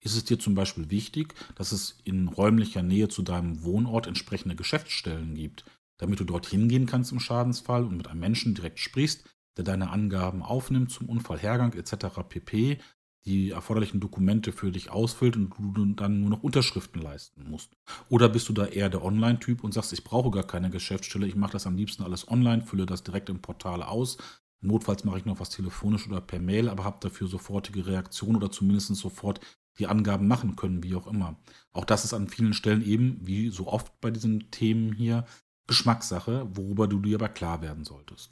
Ist 0.02 0.16
es 0.16 0.24
dir 0.24 0.39
zum 0.39 0.56
Beispiel 0.56 0.89
wichtig, 0.89 1.36
dass 1.56 1.72
es 1.72 1.97
in 2.04 2.28
räumlicher 2.28 2.84
Nähe 2.84 3.10
zu 3.10 3.22
deinem 3.22 3.64
Wohnort 3.64 4.08
entsprechende 4.08 4.56
Geschäftsstellen 4.56 5.36
gibt, 5.36 5.66
damit 5.97 6.20
du 6.20 6.24
dorthin 6.24 6.70
gehen 6.70 6.86
kannst 6.86 7.12
im 7.12 7.20
Schadensfall 7.20 7.84
und 7.84 7.97
mit 7.97 8.08
einem 8.08 8.22
Menschen 8.22 8.56
direkt 8.56 8.80
sprichst, 8.80 9.26
der 9.58 9.66
deine 9.66 9.89
Angaben 9.89 10.41
aufnimmt 10.41 10.91
zum 10.91 11.10
Unfallhergang 11.10 11.74
etc. 11.74 12.08
pp, 12.28 12.80
die 13.26 13.50
erforderlichen 13.52 14.00
Dokumente 14.00 14.54
für 14.54 14.72
dich 14.72 14.89
ausfüllt 14.89 15.36
und 15.36 15.54
du 15.58 15.86
dann 15.93 16.22
nur 16.22 16.30
noch 16.30 16.43
Unterschriften 16.43 17.02
leisten 17.02 17.50
musst. 17.50 17.76
Oder 18.08 18.30
bist 18.30 18.47
du 18.47 18.54
da 18.54 18.66
eher 18.66 18.89
der 18.89 19.04
Online-Typ 19.04 19.64
und 19.64 19.74
sagst, 19.74 19.91
ich 19.91 20.06
brauche 20.06 20.32
gar 20.32 20.47
keine 20.47 20.70
Geschäftsstelle, 20.70 21.28
ich 21.28 21.36
mache 21.36 21.52
das 21.52 21.68
am 21.68 21.76
liebsten 21.76 22.04
alles 22.04 22.30
online, 22.30 22.62
fülle 22.62 22.86
das 22.86 23.04
direkt 23.04 23.30
im 23.30 23.41
Portal 23.41 23.84
aus. 23.84 24.18
Notfalls 24.62 25.04
mache 25.04 25.20
ich 25.20 25.26
noch 25.26 25.39
was 25.39 25.50
telefonisch 25.50 26.08
oder 26.08 26.22
per 26.22 26.39
Mail, 26.39 26.70
aber 26.70 26.84
habe 26.84 26.97
dafür 27.02 27.28
sofortige 27.28 27.86
Reaktion 27.86 28.36
oder 28.36 28.52
zumindest 28.52 28.95
sofort 28.95 29.39
die 29.80 29.88
Angaben 29.88 30.27
machen 30.27 30.55
können, 30.55 30.84
wie 30.84 30.95
auch 30.95 31.07
immer. 31.07 31.38
Auch 31.71 31.86
das 31.86 32.05
ist 32.05 32.13
an 32.13 32.27
vielen 32.27 32.53
Stellen 32.53 32.86
eben, 32.86 33.19
wie 33.21 33.49
so 33.49 33.67
oft 33.67 33.99
bei 34.01 34.11
diesen 34.11 34.51
Themen 34.51 34.93
hier, 34.93 35.25
Geschmackssache, 35.67 36.47
worüber 36.53 36.88
du 36.88 36.99
dir 36.99 37.15
aber 37.15 37.30
klar 37.30 37.61
werden 37.61 37.86
solltest. 37.86 38.32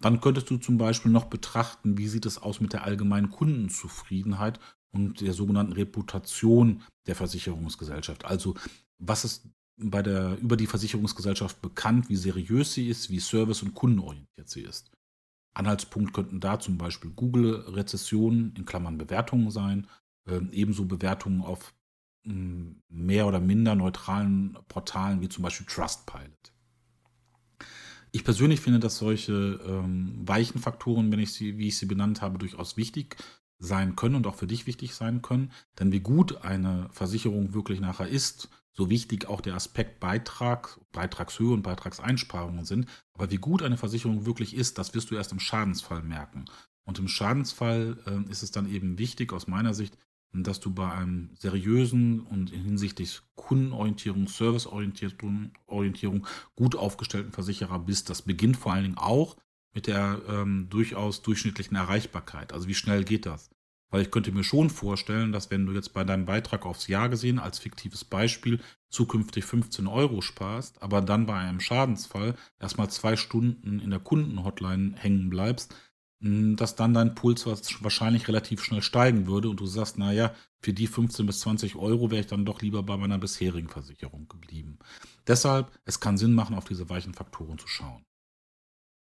Dann 0.00 0.20
könntest 0.20 0.50
du 0.50 0.58
zum 0.58 0.78
Beispiel 0.78 1.12
noch 1.12 1.26
betrachten, 1.26 1.96
wie 1.96 2.08
sieht 2.08 2.26
es 2.26 2.38
aus 2.38 2.60
mit 2.60 2.72
der 2.72 2.84
allgemeinen 2.84 3.30
Kundenzufriedenheit 3.30 4.60
und 4.90 5.20
der 5.20 5.32
sogenannten 5.32 5.72
Reputation 5.72 6.82
der 7.06 7.14
Versicherungsgesellschaft. 7.14 8.24
Also 8.24 8.54
was 8.98 9.24
ist 9.24 9.48
bei 9.76 10.02
der, 10.02 10.38
über 10.38 10.56
die 10.56 10.66
Versicherungsgesellschaft 10.66 11.62
bekannt, 11.62 12.08
wie 12.08 12.16
seriös 12.16 12.74
sie 12.74 12.88
ist, 12.88 13.10
wie 13.10 13.20
service- 13.20 13.62
und 13.62 13.74
kundenorientiert 13.74 14.48
sie 14.48 14.62
ist. 14.62 14.90
Anhaltspunkt 15.54 16.12
könnten 16.12 16.40
da 16.40 16.58
zum 16.60 16.78
Beispiel 16.78 17.10
Google-Rezessionen 17.10 18.54
in 18.56 18.64
Klammern 18.64 18.98
Bewertungen 18.98 19.50
sein 19.50 19.86
ähm, 20.26 20.50
ebenso 20.52 20.84
Bewertungen 20.84 21.42
auf 21.42 21.74
hm, 22.24 22.82
mehr 22.88 23.26
oder 23.26 23.40
minder 23.40 23.74
neutralen 23.74 24.56
Portalen 24.68 25.20
wie 25.20 25.28
zum 25.28 25.42
Beispiel 25.42 25.66
Trustpilot. 25.66 26.52
Ich 28.12 28.24
persönlich 28.24 28.60
finde, 28.60 28.78
dass 28.78 28.98
solche 28.98 29.32
ähm, 29.66 30.20
weichen 30.28 30.60
Faktoren, 30.60 31.10
wenn 31.10 31.18
ich 31.18 31.32
sie, 31.32 31.56
wie 31.56 31.68
ich 31.68 31.78
sie 31.78 31.86
benannt 31.86 32.20
habe, 32.20 32.38
durchaus 32.38 32.76
wichtig 32.76 33.16
sein 33.58 33.96
können 33.96 34.16
und 34.16 34.26
auch 34.26 34.34
für 34.34 34.46
dich 34.46 34.66
wichtig 34.66 34.94
sein 34.94 35.22
können. 35.22 35.50
Denn 35.78 35.92
wie 35.92 36.00
gut 36.00 36.44
eine 36.44 36.88
Versicherung 36.92 37.54
wirklich 37.54 37.80
nachher 37.80 38.08
ist, 38.08 38.50
so 38.72 38.90
wichtig 38.90 39.28
auch 39.28 39.40
der 39.40 39.54
Aspekt 39.54 40.00
Beitrag, 40.00 40.78
Beitragshöhe 40.92 41.52
und 41.52 41.62
Beitragseinsparungen 41.62 42.64
sind. 42.64 42.86
Aber 43.14 43.30
wie 43.30 43.36
gut 43.36 43.62
eine 43.62 43.76
Versicherung 43.76 44.26
wirklich 44.26 44.54
ist, 44.54 44.78
das 44.78 44.94
wirst 44.94 45.10
du 45.10 45.14
erst 45.14 45.32
im 45.32 45.40
Schadensfall 45.40 46.02
merken. 46.02 46.44
Und 46.84 46.98
im 46.98 47.08
Schadensfall 47.08 47.98
äh, 48.06 48.30
ist 48.30 48.42
es 48.42 48.50
dann 48.50 48.68
eben 48.68 48.98
wichtig 48.98 49.32
aus 49.32 49.46
meiner 49.46 49.72
Sicht, 49.72 49.96
dass 50.32 50.60
du 50.60 50.72
bei 50.72 50.90
einem 50.90 51.30
seriösen 51.38 52.20
und 52.20 52.50
hinsichtlich 52.50 53.20
Kundenorientierung, 53.34 54.28
Serviceorientierung 54.28 56.26
gut 56.56 56.74
aufgestellten 56.74 57.32
Versicherer 57.32 57.78
bist. 57.78 58.08
Das 58.08 58.22
beginnt 58.22 58.56
vor 58.56 58.72
allen 58.72 58.84
Dingen 58.84 58.98
auch 58.98 59.36
mit 59.74 59.86
der 59.86 60.20
ähm, 60.28 60.68
durchaus 60.70 61.22
durchschnittlichen 61.22 61.76
Erreichbarkeit. 61.76 62.52
Also 62.52 62.68
wie 62.68 62.74
schnell 62.74 63.04
geht 63.04 63.26
das? 63.26 63.50
Weil 63.90 64.02
ich 64.02 64.10
könnte 64.10 64.32
mir 64.32 64.44
schon 64.44 64.70
vorstellen, 64.70 65.32
dass 65.32 65.50
wenn 65.50 65.66
du 65.66 65.72
jetzt 65.72 65.92
bei 65.92 66.02
deinem 66.02 66.24
Beitrag 66.24 66.64
aufs 66.64 66.88
Jahr 66.88 67.10
gesehen, 67.10 67.38
als 67.38 67.58
fiktives 67.58 68.04
Beispiel, 68.04 68.58
zukünftig 68.88 69.44
15 69.44 69.86
Euro 69.86 70.22
sparst, 70.22 70.82
aber 70.82 71.02
dann 71.02 71.26
bei 71.26 71.36
einem 71.36 71.60
Schadensfall 71.60 72.34
erstmal 72.58 72.90
zwei 72.90 73.16
Stunden 73.16 73.80
in 73.80 73.90
der 73.90 74.00
Kundenhotline 74.00 74.94
hängen 74.96 75.28
bleibst, 75.28 75.74
dass 76.22 76.76
dann 76.76 76.94
dein 76.94 77.16
Puls 77.16 77.46
wahrscheinlich 77.46 78.28
relativ 78.28 78.62
schnell 78.62 78.82
steigen 78.82 79.26
würde 79.26 79.50
und 79.50 79.58
du 79.58 79.66
sagst, 79.66 79.98
naja, 79.98 80.32
für 80.60 80.72
die 80.72 80.86
15 80.86 81.26
bis 81.26 81.40
20 81.40 81.74
Euro 81.74 82.12
wäre 82.12 82.20
ich 82.20 82.28
dann 82.28 82.44
doch 82.44 82.62
lieber 82.62 82.84
bei 82.84 82.96
meiner 82.96 83.18
bisherigen 83.18 83.68
Versicherung 83.68 84.28
geblieben. 84.28 84.78
Deshalb, 85.26 85.72
es 85.84 85.98
kann 85.98 86.18
Sinn 86.18 86.34
machen, 86.34 86.54
auf 86.54 86.64
diese 86.64 86.88
weichen 86.88 87.12
Faktoren 87.12 87.58
zu 87.58 87.66
schauen. 87.66 88.04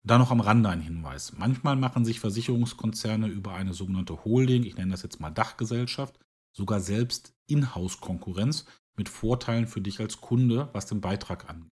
Da 0.03 0.19
noch 0.19 0.29
am 0.29 0.41
Rande 0.41 0.69
ein 0.69 0.79
Hinweis. 0.79 1.33
Manchmal 1.35 1.75
machen 1.75 2.05
sich 2.05 2.19
Versicherungskonzerne 2.19 3.27
über 3.27 3.55
eine 3.55 3.73
sogenannte 3.73 4.23
Holding, 4.23 4.63
ich 4.63 4.77
nenne 4.77 4.91
das 4.91 5.01
jetzt 5.01 5.19
mal 5.19 5.31
Dachgesellschaft, 5.31 6.19
sogar 6.55 6.79
selbst 6.81 7.33
Inhouse-Konkurrenz 7.47 8.65
mit 8.95 9.09
Vorteilen 9.09 9.65
für 9.65 9.81
dich 9.81 9.99
als 9.99 10.21
Kunde, 10.21 10.69
was 10.73 10.85
den 10.85 11.01
Beitrag 11.01 11.49
angeht. 11.49 11.71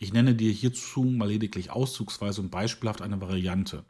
Ich 0.00 0.12
nenne 0.12 0.34
dir 0.34 0.52
hierzu 0.52 1.04
mal 1.04 1.28
lediglich 1.28 1.70
auszugsweise 1.70 2.40
und 2.40 2.50
beispielhaft 2.50 3.02
eine 3.02 3.20
Variante. 3.20 3.84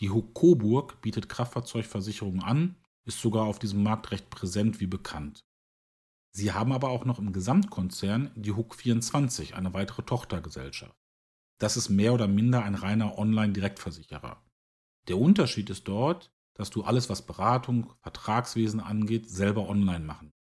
Die 0.00 0.08
Coburg 0.08 1.02
bietet 1.02 1.28
Kraftfahrzeugversicherungen 1.28 2.42
an, 2.42 2.76
ist 3.04 3.20
sogar 3.20 3.44
auf 3.44 3.58
diesem 3.58 3.82
Markt 3.82 4.10
recht 4.10 4.30
präsent 4.30 4.80
wie 4.80 4.86
bekannt. 4.86 5.44
Sie 6.32 6.52
haben 6.52 6.72
aber 6.72 6.88
auch 6.88 7.04
noch 7.04 7.18
im 7.18 7.32
Gesamtkonzern 7.32 8.30
die 8.34 8.52
Huck 8.52 8.74
24, 8.74 9.54
eine 9.54 9.74
weitere 9.74 10.02
Tochtergesellschaft. 10.02 10.96
Das 11.58 11.76
ist 11.76 11.90
mehr 11.90 12.14
oder 12.14 12.28
minder 12.28 12.62
ein 12.64 12.76
reiner 12.76 13.18
Online-Direktversicherer. 13.18 14.42
Der 15.08 15.18
Unterschied 15.18 15.68
ist 15.68 15.86
dort, 15.86 16.32
dass 16.54 16.70
du 16.70 16.82
alles, 16.82 17.10
was 17.10 17.26
Beratung, 17.26 17.92
Vertragswesen 18.00 18.80
angeht, 18.80 19.28
selber 19.28 19.68
online 19.68 20.04
machen. 20.04 20.32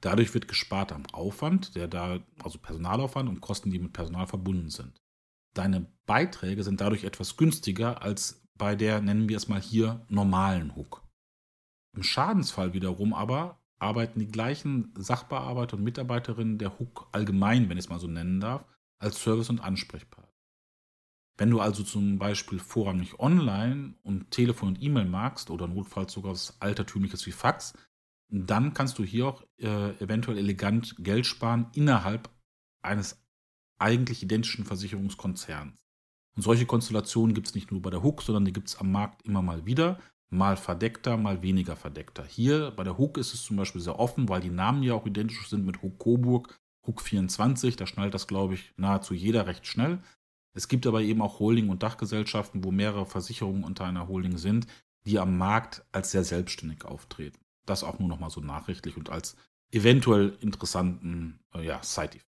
Dadurch 0.00 0.34
wird 0.34 0.48
gespart 0.48 0.92
am 0.92 1.06
Aufwand, 1.06 1.76
der 1.76 1.88
da, 1.88 2.20
also 2.42 2.58
Personalaufwand 2.58 3.28
und 3.28 3.40
Kosten, 3.40 3.70
die 3.70 3.78
mit 3.78 3.92
Personal 3.92 4.26
verbunden 4.26 4.70
sind. 4.70 5.00
Deine 5.54 5.86
Beiträge 6.06 6.62
sind 6.62 6.80
dadurch 6.80 7.04
etwas 7.04 7.36
günstiger 7.36 8.02
als 8.02 8.42
bei 8.60 8.76
der, 8.76 9.00
nennen 9.00 9.30
wir 9.30 9.38
es 9.38 9.48
mal 9.48 9.60
hier, 9.60 10.04
normalen 10.08 10.76
Hook. 10.76 11.02
Im 11.96 12.02
Schadensfall 12.02 12.74
wiederum 12.74 13.14
aber 13.14 13.58
arbeiten 13.78 14.20
die 14.20 14.28
gleichen 14.28 14.92
Sachbearbeiter 14.96 15.78
und 15.78 15.82
Mitarbeiterinnen 15.82 16.58
der 16.58 16.78
Hook 16.78 17.08
allgemein, 17.10 17.70
wenn 17.70 17.78
ich 17.78 17.84
es 17.84 17.88
mal 17.88 17.98
so 17.98 18.06
nennen 18.06 18.38
darf, 18.38 18.66
als 18.98 19.22
Service- 19.22 19.48
und 19.48 19.60
Ansprechpartner. 19.60 20.30
Wenn 21.38 21.48
du 21.48 21.60
also 21.60 21.82
zum 21.82 22.18
Beispiel 22.18 22.58
vorrangig 22.58 23.18
online 23.18 23.94
und 24.02 24.30
Telefon 24.30 24.68
und 24.68 24.82
E-Mail 24.82 25.06
magst 25.06 25.48
oder 25.48 25.66
notfalls 25.66 26.12
sogar 26.12 26.32
was 26.32 26.60
Altertümliches 26.60 27.24
wie 27.24 27.32
Fax, 27.32 27.72
dann 28.28 28.74
kannst 28.74 28.98
du 28.98 29.04
hier 29.04 29.26
auch 29.26 29.42
äh, 29.56 29.92
eventuell 30.02 30.36
elegant 30.36 30.96
Geld 30.98 31.24
sparen 31.24 31.70
innerhalb 31.72 32.28
eines 32.82 33.24
eigentlich 33.78 34.22
identischen 34.22 34.66
Versicherungskonzerns. 34.66 35.79
Und 36.36 36.42
solche 36.42 36.66
Konstellationen 36.66 37.34
gibt 37.34 37.48
es 37.48 37.54
nicht 37.54 37.70
nur 37.70 37.82
bei 37.82 37.90
der 37.90 38.02
Hook, 38.02 38.22
sondern 38.22 38.44
die 38.44 38.52
gibt 38.52 38.68
es 38.68 38.76
am 38.76 38.92
Markt 38.92 39.26
immer 39.26 39.42
mal 39.42 39.66
wieder. 39.66 39.98
Mal 40.30 40.56
verdeckter, 40.56 41.16
mal 41.16 41.42
weniger 41.42 41.74
verdeckter. 41.74 42.24
Hier 42.24 42.70
bei 42.70 42.84
der 42.84 42.98
Hook 42.98 43.18
ist 43.18 43.34
es 43.34 43.42
zum 43.42 43.56
Beispiel 43.56 43.80
sehr 43.80 43.98
offen, 43.98 44.28
weil 44.28 44.40
die 44.40 44.50
Namen 44.50 44.82
ja 44.84 44.94
auch 44.94 45.06
identisch 45.06 45.48
sind 45.48 45.66
mit 45.66 45.82
Hook 45.82 45.98
Coburg 45.98 46.60
Hook 46.86 47.02
24, 47.02 47.76
da 47.76 47.86
schnallt 47.86 48.14
das, 48.14 48.26
glaube 48.26 48.54
ich, 48.54 48.72
nahezu 48.76 49.14
jeder 49.14 49.46
recht 49.46 49.66
schnell. 49.66 50.02
Es 50.52 50.68
gibt 50.68 50.86
aber 50.86 51.02
eben 51.02 51.22
auch 51.22 51.38
Holding- 51.38 51.68
und 51.68 51.82
Dachgesellschaften, 51.82 52.64
wo 52.64 52.70
mehrere 52.70 53.06
Versicherungen 53.06 53.64
unter 53.64 53.84
einer 53.84 54.08
Holding 54.08 54.38
sind, 54.38 54.66
die 55.04 55.18
am 55.18 55.38
Markt 55.38 55.84
als 55.92 56.10
sehr 56.10 56.24
selbstständig 56.24 56.84
auftreten. 56.84 57.38
Das 57.66 57.84
auch 57.84 57.98
nur 57.98 58.08
noch 58.08 58.18
mal 58.18 58.30
so 58.30 58.40
nachrichtlich 58.40 58.96
und 58.96 59.10
als 59.10 59.36
eventuell 59.70 60.36
interessanten 60.40 61.40
äh, 61.54 61.64
ja, 61.64 61.82
Side-Effekt. 61.82 62.26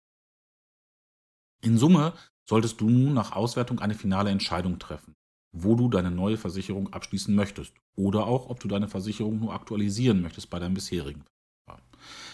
In 1.61 1.77
Summe 1.77 2.13
solltest 2.49 2.81
du 2.81 2.89
nun 2.89 3.13
nach 3.13 3.33
Auswertung 3.33 3.79
eine 3.79 3.93
finale 3.93 4.31
Entscheidung 4.31 4.79
treffen, 4.79 5.15
wo 5.55 5.75
du 5.75 5.87
deine 5.87 6.09
neue 6.09 6.35
Versicherung 6.35 6.91
abschließen 6.91 7.33
möchtest 7.33 7.73
oder 7.95 8.25
auch, 8.25 8.49
ob 8.49 8.59
du 8.59 8.67
deine 8.67 8.87
Versicherung 8.87 9.39
nur 9.39 9.53
aktualisieren 9.53 10.23
möchtest 10.23 10.49
bei 10.49 10.57
deinem 10.57 10.73
bisherigen. 10.73 11.23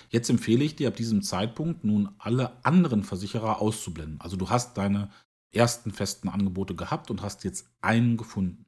Jetzt 0.10 0.30
empfehle 0.30 0.64
ich 0.64 0.78
dir 0.78 0.88
ab 0.88 0.96
diesem 0.96 1.22
Zeitpunkt 1.22 1.84
nun 1.84 2.16
alle 2.18 2.64
anderen 2.64 3.04
Versicherer 3.04 3.62
auszublenden. 3.62 4.22
Also 4.22 4.38
du 4.38 4.50
hast 4.50 4.78
deine 4.78 5.10
ersten 5.52 5.92
festen 5.92 6.30
Angebote 6.30 6.76
gehabt 6.76 7.12
und 7.12 7.22
hast 7.22 7.44
jetzt 7.44 7.68
einen 7.82 8.16
gefunden. 8.16 8.66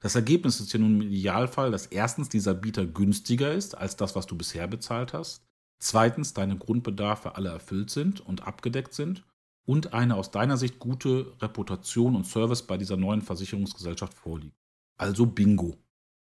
Das 0.00 0.14
Ergebnis 0.14 0.60
ist 0.60 0.72
ja 0.72 0.78
nun 0.78 1.02
im 1.02 1.08
Idealfall, 1.10 1.70
dass 1.70 1.86
erstens 1.86 2.30
dieser 2.30 2.54
Bieter 2.54 2.86
günstiger 2.86 3.52
ist 3.52 3.76
als 3.76 3.96
das, 3.96 4.16
was 4.16 4.26
du 4.26 4.36
bisher 4.36 4.66
bezahlt 4.66 5.12
hast. 5.12 5.42
Zweitens 5.78 6.32
deine 6.32 6.56
Grundbedarfe 6.56 7.34
alle 7.34 7.50
erfüllt 7.50 7.90
sind 7.90 8.20
und 8.20 8.46
abgedeckt 8.46 8.94
sind. 8.94 9.24
Und 9.66 9.92
eine 9.92 10.14
aus 10.14 10.30
deiner 10.30 10.56
Sicht 10.56 10.78
gute 10.78 11.36
Reputation 11.42 12.16
und 12.16 12.24
Service 12.24 12.62
bei 12.62 12.78
dieser 12.78 12.96
neuen 12.96 13.20
Versicherungsgesellschaft 13.20 14.14
vorliegt. 14.14 14.56
Also 14.96 15.26
Bingo. 15.26 15.76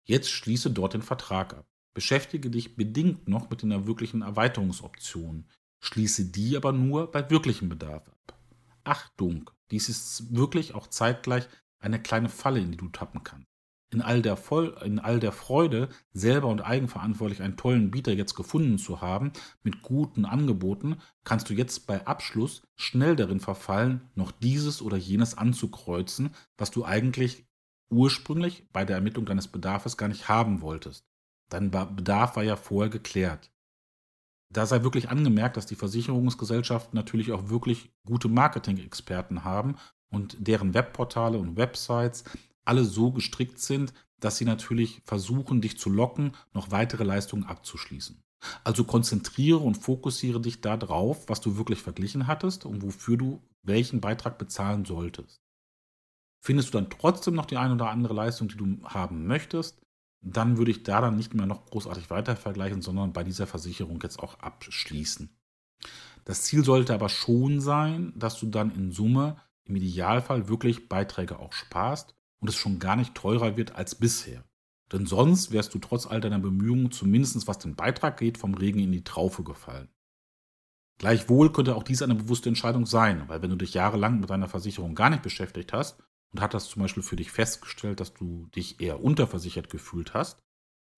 Jetzt 0.03 0.29
schließe 0.31 0.71
dort 0.71 0.95
den 0.95 1.03
Vertrag 1.03 1.53
ab. 1.53 1.67
Beschäftige 1.93 2.49
dich 2.49 2.75
bedingt 2.75 3.27
noch 3.27 3.49
mit 3.49 3.61
den 3.61 3.87
wirklichen 3.87 4.21
Erweiterungsoptionen, 4.21 5.47
schließe 5.79 6.25
die 6.25 6.57
aber 6.57 6.71
nur 6.71 7.11
bei 7.11 7.29
wirklichem 7.29 7.69
Bedarf 7.69 8.07
ab. 8.07 8.39
Achtung, 8.83 9.49
dies 9.71 9.89
ist 9.89 10.35
wirklich 10.35 10.73
auch 10.73 10.87
zeitgleich 10.87 11.47
eine 11.79 12.01
kleine 12.01 12.29
Falle, 12.29 12.59
in 12.59 12.71
die 12.71 12.77
du 12.77 12.89
tappen 12.89 13.23
kannst. 13.23 13.48
In 13.91 14.01
all, 14.01 14.21
der 14.21 14.37
Voll 14.37 14.77
in 14.83 14.99
all 14.99 15.19
der 15.19 15.31
Freude, 15.31 15.89
selber 16.13 16.47
und 16.47 16.61
eigenverantwortlich 16.61 17.41
einen 17.41 17.57
tollen 17.57 17.89
Bieter 17.89 18.13
jetzt 18.13 18.35
gefunden 18.35 18.77
zu 18.77 19.01
haben, 19.01 19.31
mit 19.63 19.81
guten 19.81 20.25
Angeboten, 20.25 20.97
kannst 21.23 21.49
du 21.49 21.55
jetzt 21.55 21.87
bei 21.87 22.05
Abschluss 22.05 22.61
schnell 22.75 23.15
darin 23.15 23.39
verfallen, 23.39 24.09
noch 24.13 24.31
dieses 24.31 24.81
oder 24.83 24.97
jenes 24.97 25.37
anzukreuzen, 25.37 26.29
was 26.57 26.69
du 26.69 26.85
eigentlich 26.85 27.47
ursprünglich 27.89 28.67
bei 28.71 28.85
der 28.85 28.97
Ermittlung 28.97 29.25
deines 29.25 29.47
Bedarfs 29.47 29.97
gar 29.97 30.07
nicht 30.07 30.29
haben 30.29 30.61
wolltest. 30.61 31.07
Dein 31.49 31.71
Bedarf 31.71 32.35
war 32.35 32.43
ja 32.43 32.55
vorher 32.55 32.91
geklärt. 32.91 33.51
Da 34.51 34.65
sei 34.65 34.83
wirklich 34.83 35.09
angemerkt, 35.09 35.57
dass 35.57 35.65
die 35.65 35.75
Versicherungsgesellschaften 35.75 36.95
natürlich 36.95 37.31
auch 37.31 37.49
wirklich 37.49 37.91
gute 38.05 38.27
Marketing-Experten 38.27 39.43
haben 39.43 39.75
und 40.09 40.35
deren 40.39 40.73
Webportale 40.73 41.37
und 41.37 41.55
Websites 41.55 42.23
alle 42.69 42.85
so 42.85 43.11
gestrickt 43.11 43.59
sind, 43.59 43.93
dass 44.19 44.37
sie 44.37 44.45
natürlich 44.45 45.01
versuchen, 45.03 45.59
dich 45.59 45.79
zu 45.79 45.89
locken, 45.89 46.33
noch 46.53 46.69
weitere 46.69 47.03
Leistungen 47.03 47.45
abzuschließen. 47.45 48.21
Also 48.63 48.83
konzentriere 48.83 49.57
und 49.57 49.75
fokussiere 49.75 50.39
dich 50.39 50.61
darauf, 50.61 51.27
was 51.27 51.41
du 51.41 51.57
wirklich 51.57 51.81
verglichen 51.81 52.27
hattest 52.27 52.65
und 52.65 52.83
wofür 52.83 53.17
du 53.17 53.41
welchen 53.63 54.01
Beitrag 54.01 54.37
bezahlen 54.37 54.85
solltest. 54.85 55.41
Findest 56.41 56.69
du 56.69 56.77
dann 56.77 56.91
trotzdem 56.91 57.33
noch 57.33 57.47
die 57.47 57.57
eine 57.57 57.73
oder 57.73 57.89
andere 57.89 58.13
Leistung, 58.13 58.47
die 58.47 58.55
du 58.55 58.77
haben 58.83 59.25
möchtest, 59.25 59.81
dann 60.21 60.57
würde 60.57 60.71
ich 60.71 60.83
da 60.83 61.01
dann 61.01 61.15
nicht 61.15 61.33
mehr 61.33 61.47
noch 61.47 61.65
großartig 61.65 62.11
weiter 62.11 62.35
vergleichen, 62.35 62.81
sondern 62.83 63.13
bei 63.13 63.23
dieser 63.23 63.47
Versicherung 63.47 63.99
jetzt 64.03 64.19
auch 64.19 64.39
abschließen. 64.39 65.35
Das 66.23 66.43
Ziel 66.43 66.63
sollte 66.63 66.93
aber 66.93 67.09
schon 67.09 67.61
sein, 67.61 68.13
dass 68.15 68.39
du 68.39 68.45
dann 68.45 68.71
in 68.71 68.91
Summe 68.91 69.41
im 69.65 69.75
Idealfall 69.75 70.47
wirklich 70.47 70.87
Beiträge 70.87 71.39
auch 71.39 71.53
sparst 71.53 72.15
und 72.39 72.47
es 72.47 72.55
schon 72.55 72.79
gar 72.79 72.95
nicht 72.95 73.15
teurer 73.15 73.57
wird 73.57 73.75
als 73.75 73.95
bisher. 73.95 74.43
Denn 74.91 75.05
sonst 75.05 75.51
wärst 75.51 75.73
du 75.73 75.79
trotz 75.79 76.07
all 76.07 76.19
deiner 76.19 76.39
Bemühungen, 76.39 76.91
zumindest 76.91 77.47
was 77.47 77.59
den 77.59 77.75
Beitrag 77.75 78.17
geht, 78.17 78.37
vom 78.37 78.55
Regen 78.55 78.79
in 78.79 78.91
die 78.91 79.03
Traufe 79.03 79.43
gefallen. 79.43 79.89
Gleichwohl 80.97 81.51
könnte 81.51 81.75
auch 81.75 81.83
dies 81.83 82.01
eine 82.01 82.15
bewusste 82.15 82.49
Entscheidung 82.49 82.85
sein, 82.85 83.23
weil 83.27 83.41
wenn 83.41 83.51
du 83.51 83.55
dich 83.55 83.73
jahrelang 83.73 84.19
mit 84.19 84.29
deiner 84.29 84.49
Versicherung 84.49 84.95
gar 84.95 85.09
nicht 85.09 85.23
beschäftigt 85.23 85.71
hast 85.71 86.03
und 86.31 86.41
hat 86.41 86.53
das 86.53 86.67
zum 86.67 86.81
Beispiel 86.81 87.03
für 87.03 87.15
dich 87.15 87.31
festgestellt, 87.31 87.99
dass 87.99 88.13
du 88.13 88.47
dich 88.47 88.81
eher 88.81 89.01
unterversichert 89.01 89.69
gefühlt 89.69 90.13
hast, 90.13 90.43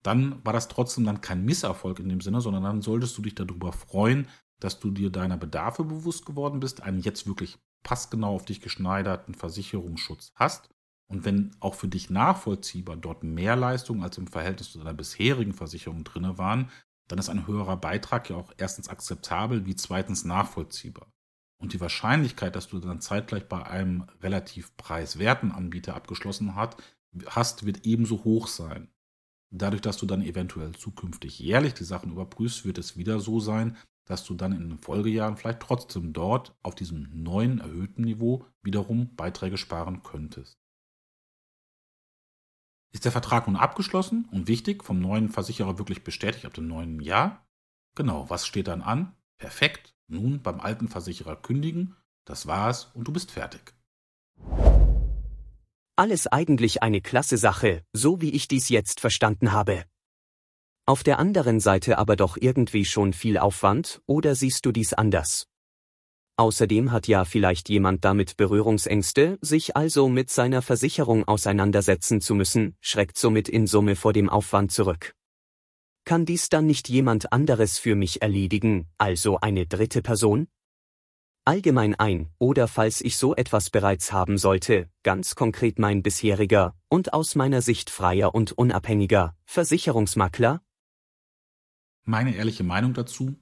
dann 0.02 0.44
war 0.44 0.52
das 0.52 0.66
trotzdem 0.66 1.04
dann 1.04 1.20
kein 1.20 1.44
Misserfolg 1.44 2.00
in 2.00 2.08
dem 2.08 2.20
Sinne, 2.20 2.40
sondern 2.40 2.64
dann 2.64 2.82
solltest 2.82 3.16
du 3.16 3.22
dich 3.22 3.36
darüber 3.36 3.72
freuen, 3.72 4.26
dass 4.58 4.80
du 4.80 4.90
dir 4.90 5.10
deiner 5.10 5.36
Bedarfe 5.36 5.84
bewusst 5.84 6.26
geworden 6.26 6.58
bist, 6.58 6.82
einen 6.82 7.00
jetzt 7.00 7.28
wirklich 7.28 7.58
passgenau 7.84 8.34
auf 8.34 8.44
dich 8.44 8.60
geschneiderten 8.60 9.34
Versicherungsschutz 9.34 10.32
hast 10.34 10.68
Und 11.08 11.24
wenn 11.24 11.54
auch 11.60 11.74
für 11.74 11.88
dich 11.88 12.10
nachvollziehbar 12.10 12.96
dort 12.96 13.22
mehr 13.22 13.56
Leistungen 13.56 14.02
als 14.02 14.18
im 14.18 14.26
Verhältnis 14.26 14.72
zu 14.72 14.78
deiner 14.78 14.94
bisherigen 14.94 15.52
Versicherung 15.52 16.04
drin 16.04 16.38
waren, 16.38 16.70
dann 17.08 17.18
ist 17.18 17.28
ein 17.28 17.46
höherer 17.46 17.76
Beitrag 17.76 18.30
ja 18.30 18.36
auch 18.36 18.52
erstens 18.56 18.88
akzeptabel, 18.88 19.66
wie 19.66 19.76
zweitens 19.76 20.24
nachvollziehbar. 20.24 21.12
Und 21.58 21.74
die 21.74 21.80
Wahrscheinlichkeit, 21.80 22.56
dass 22.56 22.68
du 22.68 22.78
dann 22.80 23.00
zeitgleich 23.00 23.48
bei 23.48 23.64
einem 23.64 24.06
relativ 24.20 24.76
preiswerten 24.76 25.52
Anbieter 25.52 25.94
abgeschlossen 25.94 26.56
hast, 26.56 27.66
wird 27.66 27.86
ebenso 27.86 28.24
hoch 28.24 28.48
sein. 28.48 28.88
Dadurch, 29.50 29.82
dass 29.82 29.98
du 29.98 30.06
dann 30.06 30.22
eventuell 30.22 30.72
zukünftig 30.72 31.38
jährlich 31.38 31.74
die 31.74 31.84
Sachen 31.84 32.10
überprüfst, 32.10 32.64
wird 32.64 32.78
es 32.78 32.96
wieder 32.96 33.20
so 33.20 33.38
sein, 33.38 33.76
dass 34.06 34.24
du 34.24 34.34
dann 34.34 34.52
in 34.52 34.70
den 34.70 34.78
Folgejahren 34.78 35.36
vielleicht 35.36 35.60
trotzdem 35.60 36.12
dort 36.12 36.56
auf 36.62 36.74
diesem 36.74 37.22
neuen 37.22 37.60
erhöhten 37.60 38.02
Niveau 38.02 38.46
wiederum 38.62 39.14
Beiträge 39.14 39.58
sparen 39.58 40.02
könntest. 40.02 40.61
Ist 42.92 43.06
der 43.06 43.12
Vertrag 43.12 43.46
nun 43.46 43.56
abgeschlossen 43.56 44.28
und 44.30 44.48
wichtig, 44.48 44.84
vom 44.84 45.00
neuen 45.00 45.30
Versicherer 45.30 45.78
wirklich 45.78 46.04
bestätigt 46.04 46.44
ab 46.44 46.52
dem 46.52 46.68
neuen 46.68 47.00
Jahr? 47.00 47.46
Genau, 47.94 48.28
was 48.28 48.46
steht 48.46 48.68
dann 48.68 48.82
an? 48.82 49.16
Perfekt, 49.38 49.94
nun 50.08 50.42
beim 50.42 50.60
alten 50.60 50.88
Versicherer 50.88 51.36
kündigen, 51.36 51.96
das 52.26 52.46
war's 52.46 52.90
und 52.94 53.08
du 53.08 53.12
bist 53.12 53.30
fertig. 53.30 53.74
Alles 55.96 56.26
eigentlich 56.26 56.82
eine 56.82 57.00
klasse 57.00 57.38
Sache, 57.38 57.82
so 57.92 58.20
wie 58.20 58.30
ich 58.30 58.46
dies 58.46 58.68
jetzt 58.68 59.00
verstanden 59.00 59.52
habe. 59.52 59.84
Auf 60.84 61.02
der 61.02 61.18
anderen 61.18 61.60
Seite 61.60 61.98
aber 61.98 62.16
doch 62.16 62.36
irgendwie 62.38 62.84
schon 62.84 63.12
viel 63.12 63.38
Aufwand, 63.38 64.02
oder 64.06 64.34
siehst 64.34 64.66
du 64.66 64.72
dies 64.72 64.92
anders? 64.92 65.46
Außerdem 66.36 66.92
hat 66.92 67.08
ja 67.08 67.24
vielleicht 67.24 67.68
jemand 67.68 68.04
damit 68.04 68.36
Berührungsängste, 68.36 69.38
sich 69.42 69.76
also 69.76 70.08
mit 70.08 70.30
seiner 70.30 70.62
Versicherung 70.62 71.28
auseinandersetzen 71.28 72.20
zu 72.20 72.34
müssen, 72.34 72.76
schreckt 72.80 73.18
somit 73.18 73.48
in 73.48 73.66
Summe 73.66 73.96
vor 73.96 74.12
dem 74.12 74.28
Aufwand 74.28 74.72
zurück. 74.72 75.14
Kann 76.04 76.24
dies 76.24 76.48
dann 76.48 76.66
nicht 76.66 76.88
jemand 76.88 77.32
anderes 77.32 77.78
für 77.78 77.94
mich 77.94 78.22
erledigen, 78.22 78.88
also 78.98 79.38
eine 79.40 79.66
dritte 79.66 80.02
Person? 80.02 80.48
Allgemein 81.44 81.94
ein, 81.94 82.28
oder 82.38 82.66
falls 82.66 83.00
ich 83.00 83.16
so 83.16 83.34
etwas 83.34 83.70
bereits 83.70 84.12
haben 84.12 84.38
sollte, 84.38 84.88
ganz 85.02 85.34
konkret 85.34 85.78
mein 85.78 86.02
bisheriger 86.02 86.74
und 86.88 87.12
aus 87.12 87.34
meiner 87.34 87.62
Sicht 87.62 87.90
freier 87.90 88.34
und 88.34 88.52
unabhängiger 88.52 89.36
Versicherungsmakler, 89.44 90.62
meine 92.04 92.34
ehrliche 92.34 92.64
Meinung 92.64 92.94
dazu, 92.94 93.36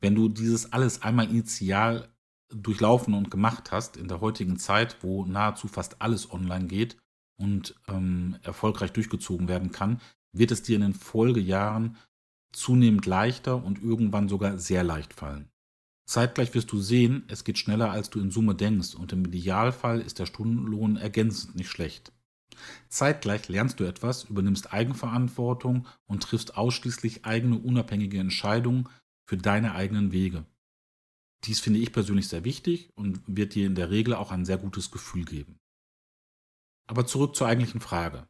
wenn 0.00 0.14
du 0.14 0.28
dieses 0.28 0.72
alles 0.72 1.02
einmal 1.02 1.28
initial 1.28 2.13
durchlaufen 2.54 3.14
und 3.14 3.30
gemacht 3.30 3.72
hast 3.72 3.96
in 3.96 4.08
der 4.08 4.20
heutigen 4.20 4.58
Zeit, 4.58 4.98
wo 5.02 5.24
nahezu 5.24 5.68
fast 5.68 6.00
alles 6.00 6.30
online 6.32 6.66
geht 6.66 6.96
und 7.36 7.74
ähm, 7.88 8.36
erfolgreich 8.42 8.92
durchgezogen 8.92 9.48
werden 9.48 9.72
kann, 9.72 10.00
wird 10.32 10.50
es 10.50 10.62
dir 10.62 10.76
in 10.76 10.82
den 10.82 10.94
Folgejahren 10.94 11.96
zunehmend 12.52 13.06
leichter 13.06 13.62
und 13.62 13.82
irgendwann 13.82 14.28
sogar 14.28 14.58
sehr 14.58 14.84
leicht 14.84 15.14
fallen. 15.14 15.48
Zeitgleich 16.06 16.54
wirst 16.54 16.70
du 16.70 16.80
sehen, 16.80 17.24
es 17.28 17.44
geht 17.44 17.58
schneller, 17.58 17.90
als 17.90 18.10
du 18.10 18.20
in 18.20 18.30
Summe 18.30 18.54
denkst, 18.54 18.94
und 18.94 19.12
im 19.12 19.24
Idealfall 19.24 20.00
ist 20.00 20.18
der 20.18 20.26
Stundenlohn 20.26 20.96
ergänzend 20.96 21.56
nicht 21.56 21.70
schlecht. 21.70 22.12
Zeitgleich 22.88 23.48
lernst 23.48 23.80
du 23.80 23.84
etwas, 23.84 24.24
übernimmst 24.24 24.72
Eigenverantwortung 24.72 25.86
und 26.06 26.22
triffst 26.22 26.56
ausschließlich 26.56 27.24
eigene 27.24 27.58
unabhängige 27.58 28.18
Entscheidungen 28.18 28.88
für 29.26 29.36
deine 29.36 29.74
eigenen 29.74 30.12
Wege. 30.12 30.44
Dies 31.44 31.60
finde 31.60 31.80
ich 31.80 31.92
persönlich 31.92 32.28
sehr 32.28 32.44
wichtig 32.44 32.90
und 32.94 33.20
wird 33.26 33.54
dir 33.54 33.66
in 33.66 33.74
der 33.74 33.90
Regel 33.90 34.14
auch 34.14 34.30
ein 34.30 34.44
sehr 34.44 34.58
gutes 34.58 34.90
Gefühl 34.90 35.24
geben. 35.24 35.58
Aber 36.86 37.06
zurück 37.06 37.36
zur 37.36 37.46
eigentlichen 37.46 37.80
Frage. 37.80 38.26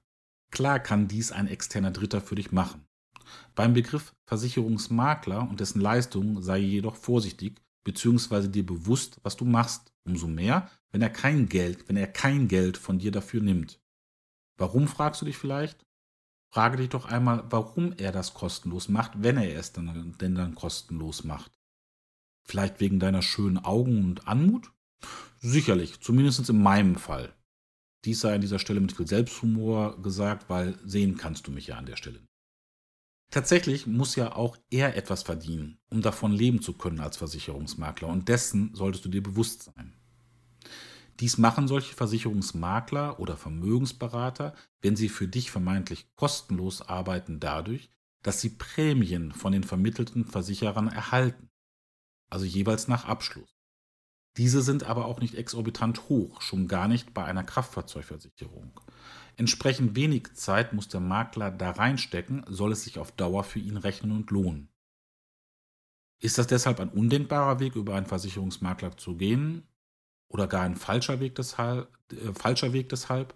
Klar 0.50 0.80
kann 0.80 1.08
dies 1.08 1.32
ein 1.32 1.48
externer 1.48 1.90
Dritter 1.90 2.20
für 2.20 2.34
dich 2.34 2.52
machen. 2.52 2.86
Beim 3.54 3.74
Begriff 3.74 4.14
Versicherungsmakler 4.26 5.48
und 5.48 5.60
dessen 5.60 5.80
Leistung 5.80 6.42
sei 6.42 6.58
jedoch 6.58 6.96
vorsichtig 6.96 7.60
bzw. 7.84 8.48
dir 8.48 8.66
bewusst, 8.66 9.18
was 9.22 9.36
du 9.36 9.44
machst, 9.44 9.92
umso 10.04 10.26
mehr, 10.26 10.70
wenn 10.90 11.02
er 11.02 11.10
kein 11.10 11.48
Geld, 11.48 11.88
wenn 11.88 11.96
er 11.96 12.06
kein 12.06 12.48
Geld 12.48 12.76
von 12.76 12.98
dir 12.98 13.10
dafür 13.10 13.40
nimmt. 13.40 13.80
Warum 14.56 14.86
fragst 14.86 15.20
du 15.20 15.26
dich 15.26 15.36
vielleicht? 15.36 15.84
Frage 16.52 16.76
dich 16.76 16.88
doch 16.88 17.06
einmal, 17.06 17.44
warum 17.50 17.92
er 17.94 18.12
das 18.12 18.34
kostenlos 18.34 18.88
macht, 18.88 19.22
wenn 19.22 19.36
er 19.36 19.58
es 19.58 19.72
denn 19.72 20.34
dann 20.34 20.54
kostenlos 20.54 21.24
macht. 21.24 21.50
Vielleicht 22.44 22.80
wegen 22.80 23.00
deiner 23.00 23.22
schönen 23.22 23.58
Augen 23.58 24.04
und 24.04 24.28
Anmut? 24.28 24.70
Sicherlich, 25.40 26.00
zumindest 26.00 26.48
in 26.48 26.62
meinem 26.62 26.96
Fall. 26.96 27.34
Dies 28.04 28.20
sei 28.20 28.34
an 28.34 28.40
dieser 28.40 28.58
Stelle 28.58 28.80
mit 28.80 28.92
viel 28.92 29.08
Selbsthumor 29.08 30.00
gesagt, 30.02 30.48
weil 30.48 30.78
sehen 30.84 31.16
kannst 31.16 31.46
du 31.46 31.50
mich 31.50 31.68
ja 31.68 31.76
an 31.76 31.86
der 31.86 31.96
Stelle. 31.96 32.20
Tatsächlich 33.30 33.86
muss 33.86 34.14
ja 34.14 34.36
auch 34.36 34.56
er 34.70 34.96
etwas 34.96 35.22
verdienen, 35.22 35.78
um 35.90 36.02
davon 36.02 36.32
leben 36.32 36.62
zu 36.62 36.74
können 36.74 37.00
als 37.00 37.16
Versicherungsmakler, 37.16 38.08
und 38.08 38.28
dessen 38.28 38.74
solltest 38.74 39.04
du 39.04 39.08
dir 39.08 39.22
bewusst 39.22 39.70
sein. 39.74 39.94
Dies 41.20 41.38
machen 41.38 41.66
solche 41.66 41.94
Versicherungsmakler 41.94 43.18
oder 43.20 43.36
Vermögensberater, 43.36 44.54
wenn 44.82 44.96
sie 44.96 45.08
für 45.08 45.28
dich 45.28 45.50
vermeintlich 45.50 46.06
kostenlos 46.16 46.82
arbeiten, 46.82 47.40
dadurch, 47.40 47.90
dass 48.22 48.40
sie 48.40 48.50
Prämien 48.50 49.32
von 49.32 49.52
den 49.52 49.64
vermittelten 49.64 50.24
Versicherern 50.24 50.88
erhalten, 50.88 51.50
also 52.34 52.44
jeweils 52.44 52.88
nach 52.88 53.06
Abschluss. 53.06 53.48
Diese 54.36 54.60
sind 54.60 54.82
aber 54.82 55.06
auch 55.06 55.20
nicht 55.20 55.36
exorbitant 55.36 56.08
hoch, 56.08 56.42
schon 56.42 56.68
gar 56.68 56.88
nicht 56.88 57.14
bei 57.14 57.24
einer 57.24 57.44
Kraftfahrzeugversicherung. 57.44 58.78
Entsprechend 59.36 59.96
wenig 59.96 60.34
Zeit 60.34 60.72
muss 60.72 60.88
der 60.88 61.00
Makler 61.00 61.50
da 61.50 61.70
reinstecken, 61.70 62.44
soll 62.48 62.72
es 62.72 62.84
sich 62.84 62.98
auf 62.98 63.12
Dauer 63.12 63.44
für 63.44 63.60
ihn 63.60 63.76
rechnen 63.76 64.12
und 64.12 64.30
lohnen. 64.30 64.68
Ist 66.20 66.36
das 66.36 66.46
deshalb 66.46 66.80
ein 66.80 66.88
undenkbarer 66.90 67.60
Weg, 67.60 67.76
über 67.76 67.94
einen 67.94 68.06
Versicherungsmakler 68.06 68.96
zu 68.96 69.16
gehen? 69.16 69.66
oder 70.34 70.48
gar 70.48 70.62
ein 70.62 70.74
falscher 70.74 71.20
Weg 71.20 71.36
deshalb, 71.36 71.88
äh, 72.12 72.32
falscher 72.32 72.72
Weg 72.72 72.88
deshalb. 72.88 73.34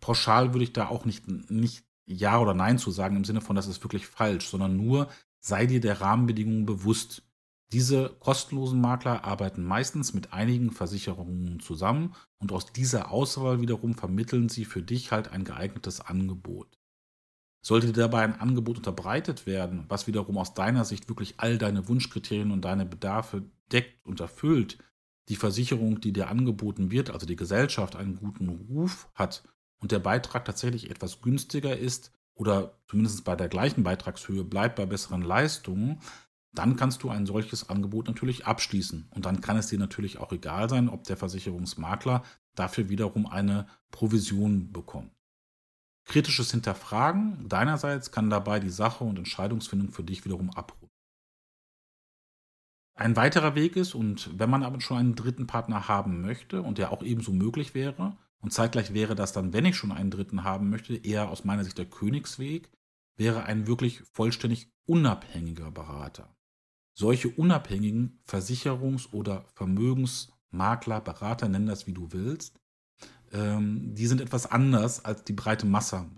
Pauschal 0.00 0.52
würde 0.52 0.64
ich 0.64 0.72
da 0.72 0.88
auch 0.88 1.04
nicht, 1.04 1.28
nicht 1.28 1.84
Ja 2.04 2.40
oder 2.40 2.52
Nein 2.52 2.78
zu 2.78 2.90
sagen, 2.90 3.16
im 3.16 3.24
Sinne 3.24 3.40
von, 3.40 3.54
das 3.54 3.68
ist 3.68 3.82
wirklich 3.84 4.08
falsch, 4.08 4.48
sondern 4.48 4.76
nur, 4.76 5.08
sei 5.38 5.66
dir 5.66 5.80
der 5.80 6.00
Rahmenbedingungen 6.00 6.66
bewusst. 6.66 7.22
Diese 7.72 8.10
kostenlosen 8.20 8.80
Makler 8.80 9.24
arbeiten 9.24 9.64
meistens 9.64 10.12
mit 10.12 10.34
einigen 10.34 10.70
Versicherungen 10.70 11.58
zusammen 11.60 12.14
und 12.38 12.52
aus 12.52 12.72
dieser 12.72 13.10
Auswahl 13.10 13.62
wiederum 13.62 13.94
vermitteln 13.94 14.50
sie 14.50 14.66
für 14.66 14.82
dich 14.82 15.10
halt 15.10 15.28
ein 15.32 15.44
geeignetes 15.44 16.02
Angebot. 16.02 16.78
Sollte 17.64 17.86
dir 17.86 17.92
dabei 17.94 18.24
ein 18.24 18.38
Angebot 18.38 18.76
unterbreitet 18.76 19.46
werden, 19.46 19.86
was 19.88 20.06
wiederum 20.06 20.36
aus 20.36 20.52
deiner 20.52 20.84
Sicht 20.84 21.08
wirklich 21.08 21.34
all 21.38 21.56
deine 21.56 21.88
Wunschkriterien 21.88 22.50
und 22.50 22.62
deine 22.62 22.84
Bedarfe 22.84 23.44
deckt 23.70 24.04
und 24.04 24.20
erfüllt, 24.20 24.78
die 25.28 25.36
Versicherung, 25.36 26.00
die 26.00 26.12
dir 26.12 26.28
angeboten 26.28 26.90
wird, 26.90 27.10
also 27.10 27.24
die 27.24 27.36
Gesellschaft, 27.36 27.96
einen 27.96 28.16
guten 28.16 28.48
Ruf 28.48 29.08
hat 29.14 29.44
und 29.80 29.92
der 29.92 30.00
Beitrag 30.00 30.44
tatsächlich 30.44 30.90
etwas 30.90 31.22
günstiger 31.22 31.76
ist 31.76 32.12
oder 32.34 32.78
zumindest 32.88 33.24
bei 33.24 33.36
der 33.36 33.48
gleichen 33.48 33.84
Beitragshöhe 33.84 34.44
bleibt 34.44 34.76
bei 34.76 34.86
besseren 34.86 35.22
Leistungen, 35.22 36.00
dann 36.52 36.76
kannst 36.76 37.02
du 37.02 37.10
ein 37.10 37.26
solches 37.26 37.68
Angebot 37.68 38.06
natürlich 38.06 38.46
abschließen. 38.46 39.08
Und 39.10 39.24
dann 39.24 39.40
kann 39.40 39.56
es 39.56 39.68
dir 39.68 39.78
natürlich 39.78 40.18
auch 40.18 40.32
egal 40.32 40.68
sein, 40.68 40.88
ob 40.88 41.04
der 41.04 41.16
Versicherungsmakler 41.16 42.22
dafür 42.54 42.88
wiederum 42.88 43.26
eine 43.26 43.66
Provision 43.90 44.72
bekommt. 44.72 45.12
Kritisches 46.04 46.50
Hinterfragen 46.50 47.48
deinerseits 47.48 48.10
kann 48.10 48.28
dabei 48.28 48.60
die 48.60 48.70
Sache 48.70 49.04
und 49.04 49.18
Entscheidungsfindung 49.18 49.92
für 49.92 50.02
dich 50.02 50.24
wiederum 50.24 50.50
abrunden. 50.50 50.88
Ein 52.94 53.16
weiterer 53.16 53.54
Weg 53.54 53.76
ist, 53.76 53.94
und 53.94 54.38
wenn 54.38 54.50
man 54.50 54.62
aber 54.62 54.80
schon 54.80 54.98
einen 54.98 55.14
dritten 55.14 55.46
Partner 55.46 55.88
haben 55.88 56.20
möchte 56.20 56.60
und 56.60 56.76
der 56.76 56.92
auch 56.92 57.02
ebenso 57.02 57.32
möglich 57.32 57.74
wäre, 57.74 58.16
und 58.40 58.52
zeitgleich 58.52 58.92
wäre 58.92 59.14
das 59.14 59.32
dann, 59.32 59.52
wenn 59.52 59.64
ich 59.64 59.76
schon 59.76 59.92
einen 59.92 60.10
dritten 60.10 60.44
haben 60.44 60.68
möchte, 60.68 60.94
eher 60.96 61.30
aus 61.30 61.44
meiner 61.44 61.64
Sicht 61.64 61.78
der 61.78 61.88
Königsweg, 61.88 62.70
wäre 63.16 63.44
ein 63.44 63.66
wirklich 63.66 64.02
vollständig 64.12 64.70
unabhängiger 64.84 65.70
Berater. 65.70 66.34
Solche 66.94 67.28
unabhängigen 67.28 68.20
Versicherungs- 68.26 69.12
oder 69.12 69.46
Vermögensmakler, 69.54 71.00
Berater, 71.00 71.48
nennen 71.48 71.66
das 71.66 71.86
wie 71.86 71.94
du 71.94 72.12
willst, 72.12 72.60
ähm, 73.32 73.94
die 73.94 74.06
sind 74.06 74.20
etwas 74.20 74.46
anders 74.46 75.04
als 75.04 75.24
die 75.24 75.32
breite 75.32 75.66
Masse 75.66 76.10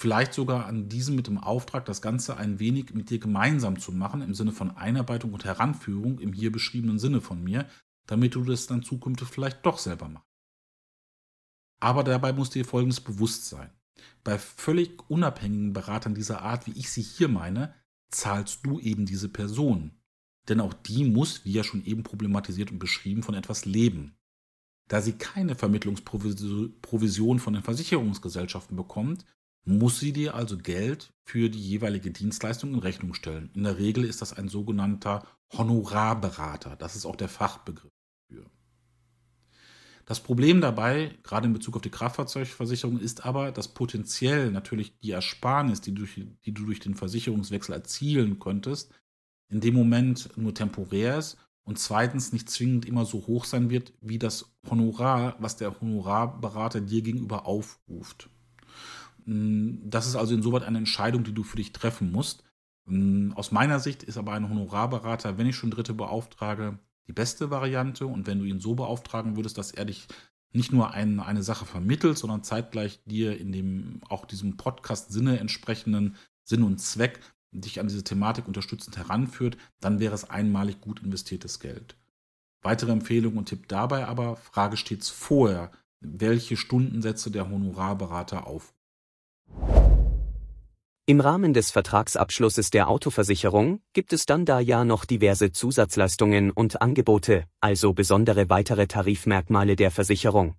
vielleicht 0.00 0.32
sogar 0.32 0.64
an 0.64 0.88
diesem 0.88 1.14
mit 1.14 1.26
dem 1.26 1.36
Auftrag, 1.36 1.84
das 1.84 2.00
Ganze 2.00 2.38
ein 2.38 2.58
wenig 2.58 2.94
mit 2.94 3.10
dir 3.10 3.18
gemeinsam 3.18 3.78
zu 3.78 3.92
machen, 3.92 4.22
im 4.22 4.32
Sinne 4.32 4.52
von 4.52 4.74
Einarbeitung 4.74 5.34
und 5.34 5.44
Heranführung 5.44 6.18
im 6.20 6.32
hier 6.32 6.50
beschriebenen 6.50 6.98
Sinne 6.98 7.20
von 7.20 7.44
mir, 7.44 7.68
damit 8.06 8.34
du 8.34 8.42
das 8.42 8.66
dann 8.66 8.82
zukünftig 8.82 9.28
vielleicht 9.28 9.66
doch 9.66 9.76
selber 9.76 10.08
machst. 10.08 10.26
Aber 11.80 12.02
dabei 12.02 12.32
muss 12.32 12.48
dir 12.48 12.64
Folgendes 12.64 13.00
bewusst 13.00 13.46
sein. 13.46 13.70
Bei 14.24 14.38
völlig 14.38 15.10
unabhängigen 15.10 15.74
Beratern 15.74 16.14
dieser 16.14 16.40
Art, 16.40 16.66
wie 16.66 16.78
ich 16.78 16.90
sie 16.90 17.02
hier 17.02 17.28
meine, 17.28 17.74
zahlst 18.10 18.64
du 18.64 18.80
eben 18.80 19.06
diese 19.06 19.28
Person. 19.28 19.92
Denn 20.48 20.60
auch 20.60 20.74
die 20.74 21.04
muss, 21.04 21.44
wie 21.44 21.52
ja 21.52 21.64
schon 21.64 21.84
eben 21.84 22.02
problematisiert 22.02 22.70
und 22.70 22.78
beschrieben, 22.78 23.22
von 23.22 23.34
etwas 23.34 23.64
leben. 23.64 24.16
Da 24.88 25.00
sie 25.00 25.12
keine 25.12 25.54
Vermittlungsprovision 25.54 27.38
von 27.38 27.52
den 27.52 27.62
Versicherungsgesellschaften 27.62 28.76
bekommt, 28.76 29.24
muss 29.64 30.00
sie 30.00 30.12
dir 30.12 30.34
also 30.34 30.58
Geld 30.58 31.12
für 31.24 31.48
die 31.48 31.60
jeweilige 31.60 32.10
Dienstleistung 32.10 32.74
in 32.74 32.80
Rechnung 32.80 33.14
stellen. 33.14 33.50
In 33.54 33.62
der 33.62 33.78
Regel 33.78 34.04
ist 34.04 34.22
das 34.22 34.32
ein 34.32 34.48
sogenannter 34.48 35.26
Honorarberater. 35.52 36.76
Das 36.76 36.96
ist 36.96 37.06
auch 37.06 37.16
der 37.16 37.28
Fachbegriff 37.28 37.92
dafür. 38.28 38.50
Das 40.10 40.18
Problem 40.18 40.60
dabei, 40.60 41.16
gerade 41.22 41.46
in 41.46 41.52
Bezug 41.52 41.76
auf 41.76 41.82
die 41.82 41.88
Kraftfahrzeugversicherung, 41.88 42.98
ist 42.98 43.24
aber, 43.24 43.52
dass 43.52 43.68
potenziell 43.68 44.50
natürlich 44.50 44.98
die 44.98 45.12
Ersparnis, 45.12 45.82
die, 45.82 45.94
durch, 45.94 46.20
die 46.44 46.52
du 46.52 46.66
durch 46.66 46.80
den 46.80 46.96
Versicherungswechsel 46.96 47.76
erzielen 47.76 48.40
könntest, 48.40 48.92
in 49.52 49.60
dem 49.60 49.74
Moment 49.74 50.36
nur 50.36 50.52
temporär 50.52 51.16
ist 51.16 51.36
und 51.62 51.78
zweitens 51.78 52.32
nicht 52.32 52.50
zwingend 52.50 52.86
immer 52.86 53.04
so 53.04 53.24
hoch 53.28 53.44
sein 53.44 53.70
wird, 53.70 53.92
wie 54.00 54.18
das 54.18 54.52
Honorar, 54.68 55.36
was 55.38 55.54
der 55.54 55.80
Honorarberater 55.80 56.80
dir 56.80 57.02
gegenüber 57.02 57.46
aufruft. 57.46 58.30
Mm, 59.26 59.76
das 59.88 60.08
ist 60.08 60.16
also 60.16 60.34
insoweit 60.34 60.64
eine 60.64 60.78
Entscheidung, 60.78 61.22
die 61.22 61.34
du 61.34 61.44
für 61.44 61.58
dich 61.58 61.72
treffen 61.72 62.10
musst. 62.10 62.42
Mm, 62.86 63.30
aus 63.36 63.52
meiner 63.52 63.78
Sicht 63.78 64.02
ist 64.02 64.16
aber 64.16 64.32
ein 64.32 64.48
Honorarberater, 64.48 65.38
wenn 65.38 65.46
ich 65.46 65.54
schon 65.54 65.70
Dritte 65.70 65.94
beauftrage, 65.94 66.80
die 67.06 67.12
beste 67.12 67.50
Variante. 67.50 68.06
Und 68.06 68.26
wenn 68.26 68.38
du 68.38 68.44
ihn 68.44 68.60
so 68.60 68.74
beauftragen 68.74 69.36
würdest, 69.36 69.58
dass 69.58 69.72
er 69.72 69.84
dich 69.84 70.06
nicht 70.52 70.72
nur 70.72 70.92
ein, 70.92 71.20
eine 71.20 71.42
Sache 71.42 71.64
vermittelt, 71.64 72.18
sondern 72.18 72.42
zeitgleich 72.42 73.00
dir 73.04 73.38
in 73.38 73.52
dem 73.52 74.00
auch 74.08 74.26
diesem 74.26 74.56
Podcast-Sinne 74.56 75.38
entsprechenden 75.38 76.16
Sinn 76.44 76.62
und 76.62 76.80
Zweck 76.80 77.20
dich 77.52 77.80
an 77.80 77.88
diese 77.88 78.04
Thematik 78.04 78.46
unterstützend 78.46 78.96
heranführt, 78.96 79.56
dann 79.80 80.00
wäre 80.00 80.14
es 80.14 80.28
einmalig 80.28 80.80
gut 80.80 81.02
investiertes 81.02 81.60
Geld. 81.60 81.96
Weitere 82.62 82.92
Empfehlung 82.92 83.36
und 83.36 83.46
Tipp 83.46 83.68
dabei 83.68 84.06
aber, 84.06 84.36
frage 84.36 84.76
stets 84.76 85.08
vorher, 85.08 85.72
welche 86.00 86.56
Stundensätze 86.56 87.30
der 87.30 87.48
Honorarberater 87.48 88.46
auf. 88.46 88.74
Im 91.06 91.20
Rahmen 91.20 91.54
des 91.54 91.70
Vertragsabschlusses 91.70 92.70
der 92.70 92.88
Autoversicherung 92.88 93.82
gibt 93.92 94.12
es 94.12 94.26
dann 94.26 94.44
da 94.44 94.60
ja 94.60 94.84
noch 94.84 95.04
diverse 95.04 95.50
Zusatzleistungen 95.50 96.50
und 96.50 96.82
Angebote, 96.82 97.46
also 97.60 97.92
besondere 97.94 98.48
weitere 98.48 98.86
Tarifmerkmale 98.86 99.76
der 99.76 99.90
Versicherung. 99.90 100.54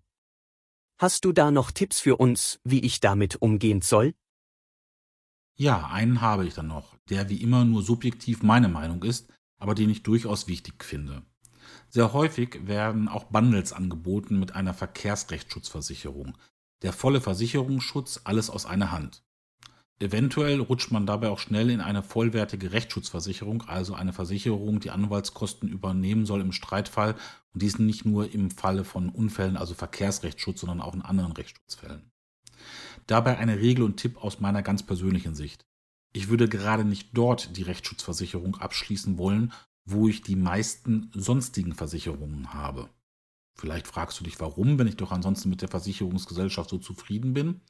Hast 0.97 1.25
du 1.25 1.31
da 1.31 1.51
noch 1.51 1.71
Tipps 1.71 1.99
für 1.99 2.17
uns, 2.17 2.59
wie 2.63 2.81
ich 2.81 2.99
damit 2.99 3.41
umgehen 3.41 3.81
soll? 3.81 4.13
Ja, 5.55 5.87
einen 5.87 6.21
habe 6.21 6.45
ich 6.45 6.53
dann 6.53 6.67
noch, 6.67 6.95
der 7.09 7.29
wie 7.29 7.41
immer 7.41 7.63
nur 7.65 7.83
subjektiv 7.83 8.43
meine 8.43 8.67
Meinung 8.67 9.03
ist, 9.03 9.31
aber 9.57 9.75
den 9.75 9.89
ich 9.89 10.03
durchaus 10.03 10.47
wichtig 10.47 10.83
finde. 10.83 11.21
Sehr 11.89 12.13
häufig 12.13 12.67
werden 12.67 13.07
auch 13.07 13.25
Bundles 13.25 13.73
angeboten 13.73 14.39
mit 14.39 14.55
einer 14.55 14.73
Verkehrsrechtsschutzversicherung. 14.73 16.37
Der 16.81 16.93
volle 16.93 17.21
Versicherungsschutz, 17.21 18.21
alles 18.23 18.49
aus 18.49 18.65
einer 18.65 18.91
Hand. 18.91 19.23
Eventuell 20.01 20.59
rutscht 20.59 20.89
man 20.89 21.05
dabei 21.05 21.29
auch 21.29 21.37
schnell 21.37 21.69
in 21.69 21.79
eine 21.79 22.01
vollwertige 22.01 22.71
Rechtsschutzversicherung, 22.71 23.61
also 23.67 23.93
eine 23.93 24.13
Versicherung, 24.13 24.79
die 24.79 24.89
Anwaltskosten 24.89 25.69
übernehmen 25.69 26.25
soll 26.25 26.41
im 26.41 26.53
Streitfall 26.53 27.13
und 27.53 27.61
diesen 27.61 27.85
nicht 27.85 28.03
nur 28.03 28.33
im 28.33 28.49
Falle 28.49 28.83
von 28.83 29.09
Unfällen, 29.09 29.57
also 29.57 29.75
Verkehrsrechtsschutz, 29.75 30.61
sondern 30.61 30.81
auch 30.81 30.95
in 30.95 31.03
anderen 31.03 31.33
Rechtsschutzfällen. 31.33 32.09
Dabei 33.05 33.37
eine 33.37 33.59
Regel 33.59 33.83
und 33.83 33.97
Tipp 33.97 34.17
aus 34.17 34.39
meiner 34.39 34.63
ganz 34.63 34.81
persönlichen 34.81 35.35
Sicht. 35.35 35.67
Ich 36.13 36.29
würde 36.29 36.49
gerade 36.49 36.83
nicht 36.83 37.09
dort 37.13 37.55
die 37.55 37.63
Rechtsschutzversicherung 37.63 38.55
abschließen 38.55 39.19
wollen, 39.19 39.53
wo 39.85 40.07
ich 40.07 40.23
die 40.23 40.35
meisten 40.35 41.11
sonstigen 41.13 41.73
Versicherungen 41.73 42.55
habe. 42.55 42.89
Vielleicht 43.53 43.85
fragst 43.85 44.19
du 44.19 44.23
dich, 44.23 44.39
warum, 44.39 44.79
wenn 44.79 44.87
ich 44.87 44.97
doch 44.97 45.11
ansonsten 45.11 45.49
mit 45.49 45.61
der 45.61 45.69
Versicherungsgesellschaft 45.69 46.71
so 46.71 46.79
zufrieden 46.79 47.35
bin? 47.35 47.61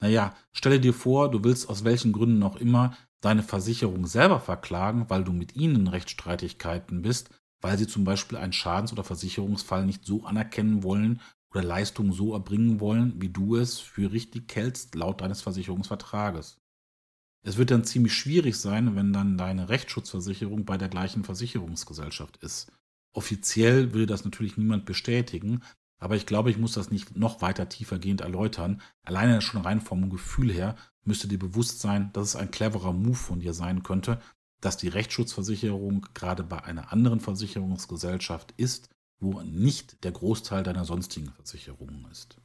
Naja, 0.00 0.34
stelle 0.52 0.80
dir 0.80 0.94
vor, 0.94 1.30
du 1.30 1.42
willst 1.44 1.68
aus 1.68 1.84
welchen 1.84 2.12
Gründen 2.12 2.42
auch 2.42 2.56
immer 2.56 2.96
deine 3.20 3.42
Versicherung 3.42 4.06
selber 4.06 4.40
verklagen, 4.40 5.08
weil 5.08 5.24
du 5.24 5.32
mit 5.32 5.56
ihnen 5.56 5.76
in 5.76 5.86
Rechtsstreitigkeiten 5.88 7.02
bist, 7.02 7.30
weil 7.60 7.78
sie 7.78 7.86
zum 7.86 8.04
Beispiel 8.04 8.36
einen 8.36 8.52
Schadens- 8.52 8.92
oder 8.92 9.04
Versicherungsfall 9.04 9.86
nicht 9.86 10.04
so 10.04 10.24
anerkennen 10.24 10.82
wollen 10.82 11.20
oder 11.50 11.62
Leistungen 11.62 12.12
so 12.12 12.34
erbringen 12.34 12.80
wollen, 12.80 13.20
wie 13.22 13.30
du 13.30 13.56
es 13.56 13.78
für 13.78 14.12
richtig 14.12 14.54
hältst, 14.54 14.94
laut 14.94 15.20
deines 15.20 15.40
Versicherungsvertrages. 15.40 16.58
Es 17.46 17.56
wird 17.56 17.70
dann 17.70 17.84
ziemlich 17.84 18.14
schwierig 18.14 18.56
sein, 18.56 18.96
wenn 18.96 19.12
dann 19.12 19.38
deine 19.38 19.68
Rechtsschutzversicherung 19.68 20.64
bei 20.64 20.78
der 20.78 20.88
gleichen 20.88 21.24
Versicherungsgesellschaft 21.24 22.38
ist. 22.38 22.72
Offiziell 23.14 23.94
will 23.94 24.06
das 24.06 24.24
natürlich 24.24 24.56
niemand 24.56 24.86
bestätigen, 24.86 25.62
aber 26.04 26.16
ich 26.16 26.26
glaube, 26.26 26.50
ich 26.50 26.58
muss 26.58 26.74
das 26.74 26.90
nicht 26.90 27.16
noch 27.16 27.42
weiter 27.42 27.68
tiefergehend 27.68 28.20
erläutern. 28.20 28.82
Alleine 29.02 29.40
schon 29.42 29.62
rein 29.62 29.80
vom 29.80 30.10
Gefühl 30.10 30.52
her 30.52 30.76
müsste 31.02 31.28
dir 31.28 31.38
bewusst 31.38 31.80
sein, 31.80 32.10
dass 32.12 32.28
es 32.28 32.36
ein 32.36 32.50
cleverer 32.50 32.92
Move 32.92 33.14
von 33.14 33.40
dir 33.40 33.54
sein 33.54 33.82
könnte, 33.82 34.20
dass 34.60 34.76
die 34.76 34.88
Rechtsschutzversicherung 34.88 36.06
gerade 36.14 36.42
bei 36.42 36.62
einer 36.62 36.92
anderen 36.92 37.20
Versicherungsgesellschaft 37.20 38.54
ist 38.56 38.90
wo 39.24 39.40
nicht 39.42 40.04
der 40.04 40.12
Großteil 40.12 40.62
deiner 40.62 40.84
sonstigen 40.84 41.30
Versicherungen 41.30 42.06
ist. 42.10 42.36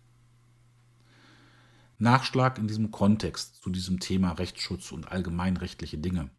Nachschlag 1.97 2.57
in 2.57 2.67
diesem 2.67 2.91
Kontext 2.91 3.61
zu 3.61 3.69
diesem 3.69 3.99
Thema 3.99 4.31
Rechtsschutz 4.31 4.91
und 4.91 5.11
allgemeinrechtliche 5.11 5.97
Dinge. 5.97 6.29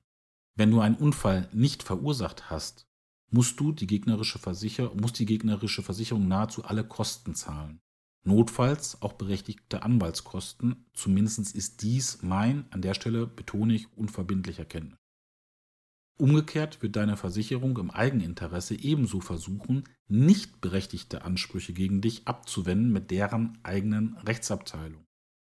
Wenn 0.54 0.70
du 0.70 0.80
einen 0.80 0.96
Unfall 0.96 1.48
nicht 1.52 1.82
verursacht 1.82 2.50
hast, 2.50 2.86
musst 3.30 3.58
du 3.60 3.72
die 3.72 3.86
gegnerische, 3.86 4.38
Versicher 4.38 4.92
muss 4.94 5.12
die 5.12 5.26
gegnerische 5.26 5.82
Versicherung 5.82 6.28
nahezu 6.28 6.64
alle 6.64 6.84
Kosten 6.84 7.34
zahlen. 7.34 7.80
Notfalls 8.22 9.00
auch 9.00 9.14
berechtigte 9.14 9.82
Anwaltskosten. 9.82 10.84
Zumindest 10.92 11.54
ist 11.54 11.82
dies 11.82 12.22
mein, 12.22 12.66
an 12.70 12.82
der 12.82 12.94
Stelle 12.94 13.26
betone 13.26 13.74
ich, 13.74 13.96
unverbindlicher 13.96 14.66
Kenntnis. 14.66 14.98
Umgekehrt 16.18 16.82
wird 16.82 16.96
deine 16.96 17.16
Versicherung 17.16 17.78
im 17.78 17.90
Eigeninteresse 17.90 18.74
ebenso 18.74 19.20
versuchen, 19.20 19.84
nicht 20.06 20.60
berechtigte 20.60 21.24
Ansprüche 21.24 21.72
gegen 21.72 22.02
dich 22.02 22.28
abzuwenden 22.28 22.92
mit 22.92 23.10
deren 23.10 23.58
eigenen 23.62 24.18
Rechtsabteilung. 24.18 25.06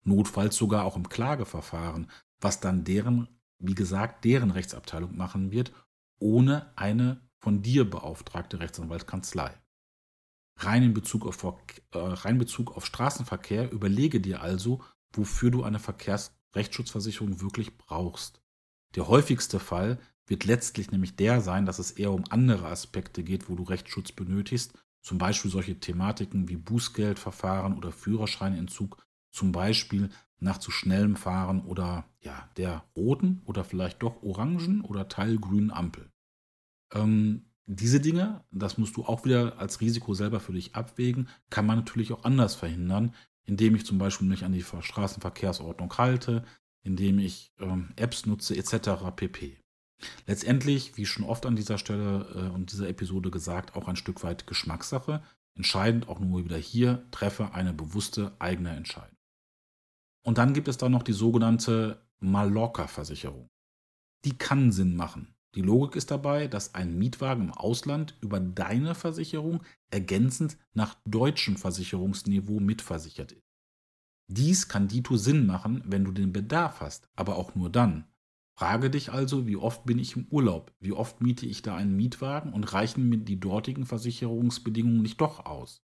Notfalls 0.05 0.57
sogar 0.57 0.85
auch 0.85 0.97
im 0.97 1.09
Klageverfahren, 1.09 2.11
was 2.41 2.61
dann 2.61 2.85
deren, 2.85 3.29
wie 3.59 3.75
gesagt, 3.75 4.27
deren 4.27 4.51
Rechtsabteilung 4.51 5.17
machen 5.17 5.51
wird, 5.51 5.73
ohne 6.19 6.77
eine 6.77 7.23
von 7.41 7.63
dir 7.63 7.89
beauftragte 7.89 8.61
Rechtsanwaltskanzlei. 8.61 9.59
Rein 10.57 10.83
in 10.83 10.95
Bezug 10.95 11.27
auf, 11.27 11.43
äh, 11.43 11.99
rein 11.99 12.39
Bezug 12.39 12.77
auf 12.77 12.85
Straßenverkehr 12.85 13.73
überlege 13.73 14.21
dir 14.21 14.43
also, 14.43 14.83
wofür 15.13 15.51
du 15.51 15.63
eine 15.63 15.79
Verkehrsrechtsschutzversicherung 15.79 17.41
wirklich 17.41 17.79
brauchst. 17.79 18.43
Der 18.95 19.09
häufigste 19.09 19.59
Fall 19.59 19.99
wird 20.27 20.45
letztlich 20.45 20.91
nämlich 20.91 21.17
der 21.17 21.41
sein, 21.41 21.67
dass 21.67 21.79
es 21.79 21.93
eher 21.93 22.13
um 22.13 22.25
andere 22.31 22.67
Aspekte 22.67 23.25
geht, 23.25 23.49
wo 23.49 23.57
du 23.57 23.63
Rechtsschutz 23.63 24.13
benötigst. 24.13 24.79
Zum 25.03 25.17
Beispiel 25.19 25.51
solche 25.51 25.81
Thematiken 25.81 26.49
wie 26.49 26.57
Bußgeldverfahren 26.57 27.77
oder 27.77 27.91
Führerscheinentzug, 27.91 29.03
zum 29.33 29.51
Beispiel 29.51 30.11
nach 30.39 30.59
zu 30.59 30.71
schnellem 30.71 31.17
Fahren 31.17 31.65
oder 31.65 32.05
ja, 32.21 32.49
der 32.57 32.85
roten 32.95 33.43
oder 33.47 33.65
vielleicht 33.65 34.03
doch 34.03 34.23
orangen 34.23 34.83
oder 34.83 35.09
teilgrünen 35.09 35.71
Ampel. 35.71 36.11
Ähm, 36.93 37.47
diese 37.67 38.01
Dinge, 38.01 38.45
das 38.51 38.79
musst 38.79 38.97
du 38.97 39.05
auch 39.05 39.25
wieder 39.25 39.59
als 39.59 39.81
Risiko 39.81 40.15
selber 40.15 40.41
für 40.41 40.53
dich 40.53 40.75
abwägen, 40.75 41.29
kann 41.51 41.67
man 41.67 41.79
natürlich 41.79 42.13
auch 42.13 42.25
anders 42.25 42.55
verhindern, 42.57 43.15
indem 43.45 43.77
ich 43.77 43.87
zum 43.87 43.99
Beispiel 43.99 44.27
mich 44.27 44.45
an 44.45 44.53
die 44.53 44.63
Straßenverkehrsordnung 44.65 45.97
halte, 45.97 46.45
indem 46.83 47.19
ich 47.19 47.53
ähm, 47.61 47.91
Apps 47.97 48.27
nutze 48.27 48.57
etc. 48.57 49.15
pp. 49.15 49.61
Letztendlich, 50.27 50.97
wie 50.97 51.07
schon 51.07 51.25
oft 51.25 51.47
an 51.47 51.57
dieser 51.57 51.79
Stelle 51.79 52.27
äh, 52.35 52.55
und 52.55 52.73
dieser 52.73 52.89
Episode 52.89 53.31
gesagt, 53.31 53.77
auch 53.77 53.87
ein 53.87 53.97
Stück 53.97 54.23
weit 54.23 54.47
Geschmackssache. 54.47 55.23
Entscheidend 55.55 56.09
auch 56.09 56.21
nur 56.21 56.45
wieder 56.45 56.57
hier, 56.57 57.05
treffe 57.11 57.53
eine 57.53 57.73
bewusste 57.73 58.35
eigene 58.39 58.71
Entscheidung. 58.71 59.17
Und 60.23 60.39
dann 60.39 60.55
gibt 60.55 60.69
es 60.69 60.79
da 60.79 60.89
noch 60.89 61.03
die 61.03 61.13
sogenannte 61.13 62.07
Mallorca-Versicherung. 62.21 63.49
Die 64.25 64.37
kann 64.37 64.73
Sinn 64.73 64.97
machen. 64.97 65.35
Die 65.57 65.63
Logik 65.63 65.97
ist 65.97 66.11
dabei, 66.11 66.47
dass 66.47 66.75
ein 66.75 66.97
Mietwagen 66.97 67.45
im 67.45 67.53
Ausland 67.53 68.17
über 68.21 68.39
deine 68.39 68.95
Versicherung 68.95 69.63
ergänzend 69.91 70.57
nach 70.75 70.97
deutschem 71.05 71.57
Versicherungsniveau 71.57 72.61
mitversichert 72.61 73.33
ist. 73.33 73.43
Dies 74.29 74.69
kann 74.69 74.87
dito 74.87 75.17
Sinn 75.17 75.47
machen, 75.47 75.83
wenn 75.87 76.05
du 76.05 76.13
den 76.13 76.33
Bedarf 76.33 76.81
hast, 76.81 77.09
aber 77.17 77.35
auch 77.35 77.57
nur 77.57 77.69
dann. 77.69 78.05
Frage 78.57 78.91
dich 78.91 79.11
also, 79.11 79.49
wie 79.49 79.57
oft 79.57 79.85
bin 79.87 79.99
ich 79.99 80.17
im 80.17 80.27
Urlaub? 80.31 80.73
Wie 80.79 80.93
oft 80.93 81.21
miete 81.21 81.47
ich 81.47 81.63
da 81.63 81.75
einen 81.75 81.97
Mietwagen 81.97 82.53
und 82.53 82.73
reichen 82.73 83.09
mir 83.09 83.19
die 83.19 83.41
dortigen 83.41 83.87
Versicherungsbedingungen 83.87 85.03
nicht 85.03 85.21
doch 85.21 85.47
aus? 85.47 85.83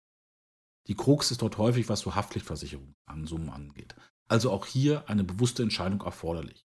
Die 0.87 0.95
Krux 0.95 1.31
ist 1.31 1.41
dort 1.41 1.57
häufig, 1.57 1.87
was 1.87 2.01
so 2.01 2.15
Haftpflichtversicherungssummen 2.15 3.49
angeht. 3.49 3.95
Also 4.27 4.51
auch 4.51 4.65
hier 4.65 5.07
eine 5.07 5.23
bewusste 5.23 5.63
Entscheidung 5.63 6.01
erforderlich. 6.01 6.65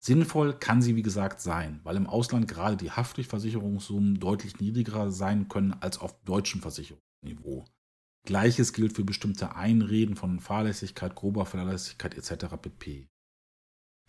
Sinnvoll 0.00 0.54
kann 0.54 0.80
sie 0.80 0.94
wie 0.96 1.02
gesagt 1.02 1.40
sein, 1.40 1.80
weil 1.82 1.96
im 1.96 2.06
Ausland 2.06 2.46
gerade 2.46 2.76
die 2.76 2.90
Haftpflichtversicherungssummen 2.90 4.20
deutlich 4.20 4.60
niedriger 4.60 5.10
sein 5.10 5.48
können 5.48 5.74
als 5.80 5.98
auf 5.98 6.22
deutschem 6.24 6.60
Versicherungsniveau. 6.60 7.64
Gleiches 8.24 8.72
gilt 8.72 8.92
für 8.94 9.04
bestimmte 9.04 9.56
Einreden 9.56 10.14
von 10.14 10.40
Fahrlässigkeit, 10.40 11.14
grober 11.14 11.46
Fahrlässigkeit 11.46 12.14
etc. 12.14 12.56
pp. 12.60 13.08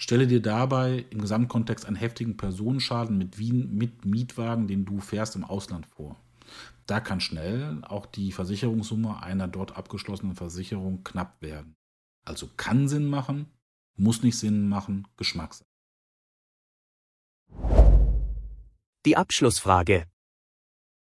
Stelle 0.01 0.27
dir 0.27 0.41
dabei 0.41 1.05
im 1.09 1.21
Gesamtkontext 1.21 1.85
einen 1.85 1.95
heftigen 1.95 2.37
Personenschaden 2.37 3.17
mit, 3.17 3.37
Wien, 3.37 3.75
mit 3.75 4.05
Mietwagen, 4.05 4.67
den 4.67 4.85
du 4.85 4.99
fährst, 4.99 5.35
im 5.35 5.43
Ausland 5.43 5.85
vor. 5.87 6.15
Da 6.85 6.99
kann 6.99 7.19
schnell 7.19 7.83
auch 7.83 8.05
die 8.05 8.31
Versicherungssumme 8.31 9.21
einer 9.21 9.47
dort 9.47 9.77
abgeschlossenen 9.77 10.35
Versicherung 10.35 11.03
knapp 11.03 11.41
werden. 11.41 11.75
Also 12.25 12.49
kann 12.57 12.87
Sinn 12.87 13.07
machen, 13.07 13.47
muss 13.95 14.23
nicht 14.23 14.37
Sinn 14.37 14.69
machen, 14.69 15.07
Geschmackssache. 15.17 15.68
Die 19.05 19.15
Abschlussfrage. 19.15 20.07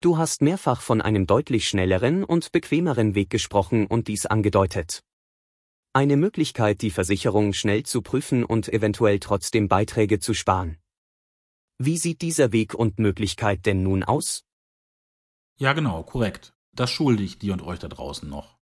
Du 0.03 0.19
hast 0.19 0.43
mehrfach 0.43 0.83
von 0.83 1.01
einem 1.01 1.27
deutlich 1.27 1.67
schnelleren 1.67 2.23
und 2.23 2.53
bequemeren 2.53 3.15
Weg 3.15 3.31
gesprochen 3.31 3.87
und 3.87 4.09
dies 4.09 4.27
angedeutet. 4.27 5.03
Eine 5.95 6.19
Möglichkeit, 6.19 6.83
die 6.83 6.91
Versicherung 6.91 7.55
schnell 7.55 7.85
zu 7.85 8.03
prüfen 8.03 8.45
und 8.45 8.69
eventuell 8.69 9.21
trotzdem 9.21 9.69
Beiträge 9.69 10.21
zu 10.21 10.35
sparen. 10.35 10.77
Wie 11.79 11.97
sieht 11.97 12.21
dieser 12.21 12.53
Weg 12.53 12.75
und 12.75 12.99
Möglichkeit 12.99 13.65
denn 13.65 13.83
nun 13.83 14.05
aus? 14.05 14.45
Ja, 15.57 15.73
genau, 15.73 16.03
korrekt. 16.03 16.53
Das 16.73 16.91
schulde 16.91 17.23
ich 17.23 17.39
dir 17.39 17.55
und 17.55 17.63
euch 17.63 17.79
da 17.79 17.89
draußen 17.89 18.29
noch. 18.29 18.59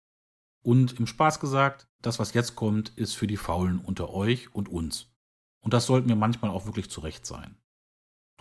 Und 0.63 0.99
im 0.99 1.05
Spaß 1.05 1.39
gesagt, 1.39 1.88
das, 2.01 2.17
was 2.17 2.34
jetzt 2.34 2.55
kommt, 2.55 2.89
ist 2.97 3.13
für 3.13 3.28
die 3.28 3.38
Faulen 3.38 3.78
unter 3.78 4.09
euch 4.09 4.51
und 4.55 4.67
uns. 4.67 5.11
Und 5.59 5.76
das 5.76 5.86
sollten 5.86 6.09
wir 6.09 6.15
manchmal 6.15 6.49
auch 6.49 6.65
wirklich 6.65 6.89
zurecht 6.89 7.28
sein. 7.28 7.61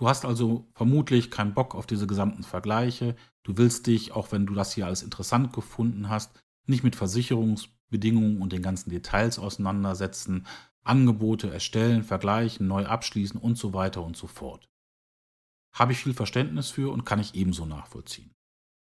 Du 0.01 0.09
hast 0.09 0.25
also 0.25 0.67
vermutlich 0.73 1.31
keinen 1.31 1.53
Bock 1.53 1.75
auf 1.75 1.87
diese 1.87 2.07
gesamten 2.07 2.43
Vergleiche. 2.43 3.17
Du 3.43 3.59
willst 3.59 3.87
dich, 3.87 4.13
auch 4.13 4.33
wenn 4.33 4.47
du 4.47 4.55
das 4.55 4.73
hier 4.73 4.87
alles 4.87 5.03
interessant 5.03 5.53
gefunden 5.53 6.09
hast, 6.09 6.43
nicht 6.65 6.83
mit 6.83 6.97
Versicherungsbedingungen 6.97 8.41
und 8.41 8.55
den 8.55 8.63
ganzen 8.63 8.89
Details 8.89 9.39
auseinandersetzen, 9.39 10.47
Angebote 10.83 11.53
erstellen, 11.53 12.03
vergleichen, 12.03 12.67
neu 12.67 12.87
abschließen 12.87 13.39
und 13.39 13.59
so 13.59 13.75
weiter 13.75 14.03
und 14.03 14.17
so 14.17 14.27
fort. 14.27 14.71
Habe 15.75 15.93
ich 15.93 15.99
viel 15.99 16.15
Verständnis 16.15 16.71
für 16.71 16.91
und 16.91 17.05
kann 17.05 17.21
ich 17.21 17.35
ebenso 17.35 17.67
nachvollziehen. 17.67 18.35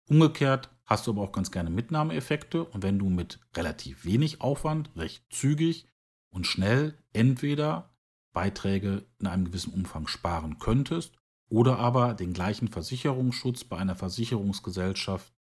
Umgekehrt 0.10 0.70
hast 0.84 1.08
du 1.08 1.12
aber 1.12 1.22
auch 1.22 1.32
ganz 1.32 1.50
gerne 1.50 1.70
Mitnahmeeffekte 1.70 2.66
und 2.66 2.84
wenn 2.84 3.00
du 3.00 3.10
mit 3.10 3.40
relativ 3.56 4.04
wenig 4.04 4.42
Aufwand 4.42 4.92
recht 4.98 5.24
zügig 5.30 5.88
und 6.30 6.46
schnell 6.46 6.98
entweder 7.14 7.95
Beiträge 8.36 9.08
in 9.20 9.26
einem 9.26 9.46
gewissen 9.46 9.74
Umfang 9.74 10.06
sparen 10.06 10.60
könntest 10.60 11.14
oder 11.50 11.80
aber 11.80 12.14
den 12.14 12.34
gleichen 12.34 12.68
Versicherungsschutz 12.68 13.64
bei 13.64 13.78
einer 13.78 13.96
Versicherungsgesellschaft 13.96 15.34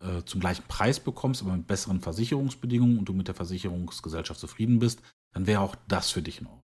äh, 0.00 0.22
zum 0.24 0.40
gleichen 0.40 0.64
Preis 0.68 1.00
bekommst, 1.00 1.42
aber 1.42 1.56
mit 1.56 1.66
besseren 1.66 2.02
Versicherungsbedingungen 2.02 2.98
und 2.98 3.08
du 3.08 3.14
mit 3.14 3.28
der 3.28 3.34
Versicherungsgesellschaft 3.34 4.38
zufrieden 4.38 4.78
bist, 4.78 5.00
dann 5.32 5.46
wäre 5.46 5.62
auch 5.62 5.76
das 5.88 6.10
für 6.10 6.20
dich 6.20 6.40
in 6.40 6.46
Ordnung. 6.46 6.62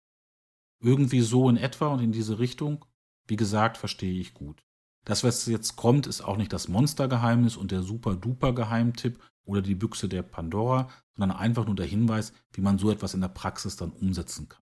Irgendwie 0.81 1.23
so 1.23 1.49
in 1.49 1.57
etwa 1.57 1.89
und 1.89 2.01
in 2.01 2.13
diese 2.13 2.39
Richtung, 2.39 2.85
wie 3.27 3.37
gesagt, 3.37 3.79
verstehe 3.79 4.21
ich 4.21 4.35
gut. 4.35 4.63
Das, 5.05 5.25
was 5.25 5.47
jetzt 5.47 5.77
kommt, 5.77 6.07
ist 6.07 6.21
auch 6.21 6.37
nicht 6.37 6.53
das 6.53 6.69
Monstergeheimnis 6.69 7.57
und 7.57 7.71
der 7.71 7.83
super-duper-Geheimtipp 7.83 9.19
oder 9.45 9.63
die 9.63 9.75
Büchse 9.75 10.09
der 10.09 10.23
Pandora, 10.23 10.89
sondern 11.17 11.39
einfach 11.39 11.67
nur 11.67 11.75
der 11.75 11.87
Hinweis, 11.87 12.33
wie 12.53 12.61
man 12.61 12.79
so 12.79 12.91
etwas 12.91 13.15
in 13.15 13.21
der 13.21 13.29
Praxis 13.29 13.77
dann 13.77 13.91
umsetzen 13.91 14.49
kann. 14.49 14.62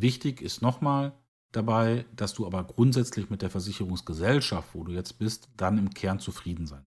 Wichtig 0.00 0.42
ist 0.42 0.62
nochmal 0.62 1.18
dabei, 1.52 2.04
dass 2.14 2.34
du 2.34 2.46
aber 2.46 2.64
grundsätzlich 2.64 3.30
mit 3.30 3.42
der 3.42 3.50
Versicherungsgesellschaft, 3.50 4.74
wo 4.74 4.84
du 4.84 4.92
jetzt 4.92 5.18
bist, 5.18 5.48
dann 5.56 5.78
im 5.78 5.90
Kern 5.90 6.18
zufrieden 6.18 6.66
sein. 6.66 6.84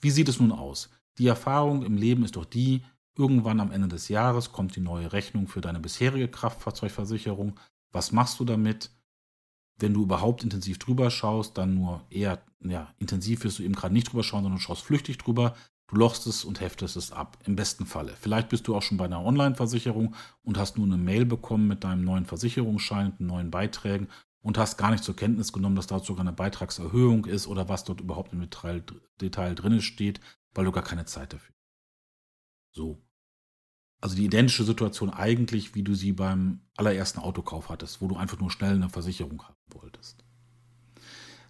Wie 0.00 0.10
sieht 0.10 0.28
es 0.28 0.38
nun 0.38 0.52
aus? 0.52 0.90
Die 1.18 1.26
Erfahrung 1.26 1.82
im 1.82 1.96
Leben 1.96 2.24
ist 2.24 2.36
doch 2.36 2.44
die, 2.44 2.84
irgendwann 3.16 3.60
am 3.60 3.72
Ende 3.72 3.88
des 3.88 4.08
Jahres 4.08 4.52
kommt 4.52 4.76
die 4.76 4.80
neue 4.80 5.12
Rechnung 5.12 5.48
für 5.48 5.62
deine 5.62 5.80
bisherige 5.80 6.28
Kraftfahrzeugversicherung. 6.28 7.58
Was 7.90 8.12
machst 8.12 8.38
du 8.38 8.44
damit? 8.44 8.90
wenn 9.78 9.94
du 9.94 10.02
überhaupt 10.02 10.42
intensiv 10.42 10.78
drüber 10.78 11.10
schaust, 11.10 11.58
dann 11.58 11.74
nur 11.74 12.04
eher, 12.10 12.42
ja, 12.60 12.94
intensiv 12.98 13.44
wirst 13.44 13.58
du 13.58 13.62
eben 13.62 13.74
gerade 13.74 13.94
nicht 13.94 14.10
drüber 14.10 14.22
schauen, 14.22 14.42
sondern 14.42 14.60
schaust 14.60 14.82
flüchtig 14.82 15.18
drüber. 15.18 15.54
Du 15.88 15.96
lochst 15.96 16.26
es 16.26 16.44
und 16.44 16.60
heftest 16.60 16.96
es 16.96 17.12
ab, 17.12 17.38
im 17.44 17.54
besten 17.54 17.86
Falle. 17.86 18.14
Vielleicht 18.20 18.48
bist 18.48 18.66
du 18.66 18.74
auch 18.74 18.82
schon 18.82 18.98
bei 18.98 19.04
einer 19.04 19.24
Online-Versicherung 19.24 20.16
und 20.42 20.58
hast 20.58 20.76
nur 20.78 20.86
eine 20.86 20.96
Mail 20.96 21.24
bekommen 21.24 21.68
mit 21.68 21.84
deinem 21.84 22.02
neuen 22.04 22.26
Versicherungsschein, 22.26 23.14
mit 23.18 23.20
neuen 23.20 23.52
Beiträgen 23.52 24.08
und 24.40 24.58
hast 24.58 24.78
gar 24.78 24.90
nicht 24.90 25.04
zur 25.04 25.14
Kenntnis 25.14 25.52
genommen, 25.52 25.76
dass 25.76 25.86
dort 25.86 26.04
sogar 26.04 26.22
eine 26.22 26.32
Beitragserhöhung 26.32 27.24
ist 27.24 27.46
oder 27.46 27.68
was 27.68 27.84
dort 27.84 28.00
überhaupt 28.00 28.32
im 28.32 28.40
Detail, 28.40 28.82
Detail 29.20 29.54
drin 29.54 29.80
steht, 29.80 30.20
weil 30.54 30.64
du 30.64 30.72
gar 30.72 30.84
keine 30.84 31.04
Zeit 31.04 31.32
dafür 31.32 31.54
hast. 31.54 32.74
So. 32.74 33.02
Also 34.00 34.16
die 34.16 34.24
identische 34.24 34.64
Situation 34.64 35.10
eigentlich, 35.10 35.74
wie 35.74 35.82
du 35.82 35.94
sie 35.94 36.12
beim 36.12 36.60
allerersten 36.76 37.20
Autokauf 37.20 37.68
hattest, 37.68 38.00
wo 38.00 38.08
du 38.08 38.16
einfach 38.16 38.38
nur 38.38 38.50
schnell 38.50 38.74
eine 38.74 38.90
Versicherung 38.90 39.42
haben 39.42 39.56
wolltest. 39.68 40.25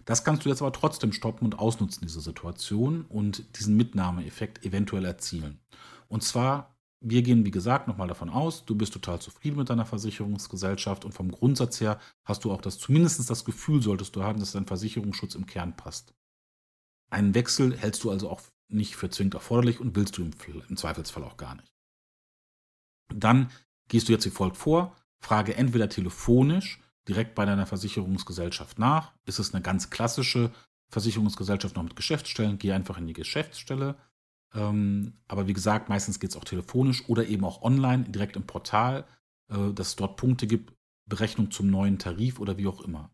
Das 0.07 0.23
kannst 0.23 0.45
du 0.45 0.49
jetzt 0.49 0.61
aber 0.61 0.71
trotzdem 0.71 1.11
stoppen 1.11 1.43
und 1.43 1.59
ausnutzen, 1.59 2.07
diese 2.07 2.21
Situation, 2.21 3.03
und 3.09 3.57
diesen 3.57 3.75
Mitnahmeeffekt 3.75 4.63
eventuell 4.63 5.03
erzielen. 5.03 5.59
Und 6.07 6.23
zwar, 6.23 6.77
wir 7.01 7.23
gehen, 7.23 7.43
wie 7.43 7.51
gesagt, 7.51 7.89
nochmal 7.89 8.07
davon 8.07 8.29
aus, 8.29 8.63
du 8.63 8.73
bist 8.73 8.93
total 8.93 9.19
zufrieden 9.19 9.57
mit 9.57 9.69
deiner 9.69 9.85
Versicherungsgesellschaft 9.85 11.03
und 11.03 11.11
vom 11.11 11.29
Grundsatz 11.29 11.81
her 11.81 11.99
hast 12.23 12.45
du 12.45 12.53
auch 12.53 12.61
das, 12.61 12.79
zumindest 12.79 13.29
das 13.29 13.43
Gefühl 13.43 13.81
solltest 13.81 14.15
du 14.15 14.23
haben, 14.23 14.39
dass 14.39 14.53
dein 14.53 14.65
Versicherungsschutz 14.65 15.35
im 15.35 15.45
Kern 15.45 15.75
passt. 15.75 16.13
Einen 17.09 17.35
Wechsel 17.35 17.75
hältst 17.77 18.05
du 18.05 18.09
also 18.09 18.29
auch 18.29 18.41
nicht 18.69 18.95
für 18.95 19.09
zwingend 19.09 19.33
erforderlich 19.33 19.81
und 19.81 19.97
willst 19.97 20.17
du 20.17 20.23
im, 20.23 20.31
im 20.69 20.77
Zweifelsfall 20.77 21.25
auch 21.25 21.35
gar 21.35 21.55
nicht. 21.55 21.73
Dann 23.13 23.51
gehst 23.89 24.07
du 24.07 24.13
jetzt 24.13 24.25
wie 24.25 24.29
folgt 24.29 24.55
vor, 24.55 24.95
frage 25.19 25.55
entweder 25.55 25.89
telefonisch 25.89 26.79
direkt 27.07 27.35
bei 27.35 27.45
deiner 27.45 27.65
Versicherungsgesellschaft 27.65 28.79
nach. 28.79 29.13
Ist 29.25 29.39
es 29.39 29.53
eine 29.53 29.61
ganz 29.61 29.89
klassische 29.89 30.51
Versicherungsgesellschaft 30.89 31.75
noch 31.75 31.83
mit 31.83 31.95
Geschäftsstellen? 31.95 32.57
Geh 32.57 32.71
einfach 32.71 32.97
in 32.97 33.07
die 33.07 33.13
Geschäftsstelle. 33.13 33.95
Ähm, 34.53 35.13
aber 35.27 35.47
wie 35.47 35.53
gesagt, 35.53 35.89
meistens 35.89 36.19
geht 36.19 36.31
es 36.31 36.37
auch 36.37 36.45
telefonisch 36.45 37.07
oder 37.09 37.27
eben 37.27 37.43
auch 37.43 37.61
online, 37.61 38.05
direkt 38.05 38.35
im 38.35 38.47
Portal, 38.47 39.05
äh, 39.49 39.73
dass 39.73 39.89
es 39.89 39.95
dort 39.95 40.17
Punkte 40.17 40.47
gibt, 40.47 40.73
Berechnung 41.05 41.51
zum 41.51 41.69
neuen 41.69 41.99
Tarif 41.99 42.39
oder 42.39 42.57
wie 42.57 42.67
auch 42.67 42.81
immer. 42.81 43.11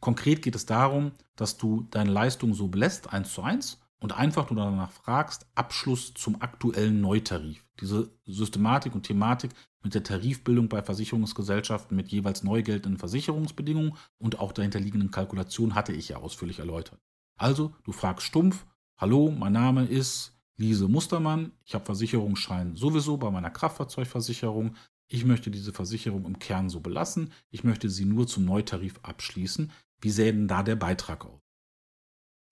Konkret 0.00 0.42
geht 0.42 0.54
es 0.54 0.66
darum, 0.66 1.12
dass 1.36 1.56
du 1.56 1.86
deine 1.90 2.10
Leistung 2.10 2.54
so 2.54 2.68
belässt, 2.68 3.12
eins 3.12 3.32
zu 3.32 3.42
eins, 3.42 3.80
und 3.98 4.12
einfach 4.12 4.50
nur 4.50 4.62
danach 4.62 4.90
fragst, 4.90 5.46
Abschluss 5.54 6.14
zum 6.14 6.40
aktuellen 6.42 7.00
Neutarif. 7.00 7.64
Diese 7.80 8.10
Systematik 8.26 8.94
und 8.94 9.04
Thematik 9.04 9.52
mit 9.86 9.94
der 9.94 10.02
Tarifbildung 10.02 10.68
bei 10.68 10.82
Versicherungsgesellschaften 10.82 11.96
mit 11.96 12.08
jeweils 12.08 12.42
neu 12.42 12.64
geltenden 12.64 12.98
Versicherungsbedingungen 12.98 13.94
und 14.18 14.40
auch 14.40 14.50
dahinterliegenden 14.50 15.12
Kalkulationen 15.12 15.76
hatte 15.76 15.92
ich 15.92 16.08
ja 16.08 16.16
ausführlich 16.16 16.58
erläutert. 16.58 17.00
Also, 17.38 17.72
du 17.84 17.92
fragst 17.92 18.26
stumpf, 18.26 18.66
hallo, 18.96 19.30
mein 19.30 19.52
Name 19.52 19.86
ist 19.86 20.36
Lise 20.56 20.88
Mustermann, 20.88 21.52
ich 21.64 21.74
habe 21.74 21.84
Versicherungsschein 21.84 22.74
sowieso 22.74 23.16
bei 23.16 23.30
meiner 23.30 23.50
Kraftfahrzeugversicherung. 23.50 24.74
Ich 25.06 25.24
möchte 25.24 25.52
diese 25.52 25.72
Versicherung 25.72 26.24
im 26.24 26.40
Kern 26.40 26.68
so 26.68 26.80
belassen, 26.80 27.32
ich 27.50 27.62
möchte 27.62 27.88
sie 27.88 28.06
nur 28.06 28.26
zum 28.26 28.44
Neutarif 28.44 28.98
abschließen. 29.02 29.70
Wie 30.00 30.10
sähe 30.10 30.32
denn 30.32 30.48
da 30.48 30.64
der 30.64 30.74
Beitrag 30.74 31.26
aus? 31.26 31.40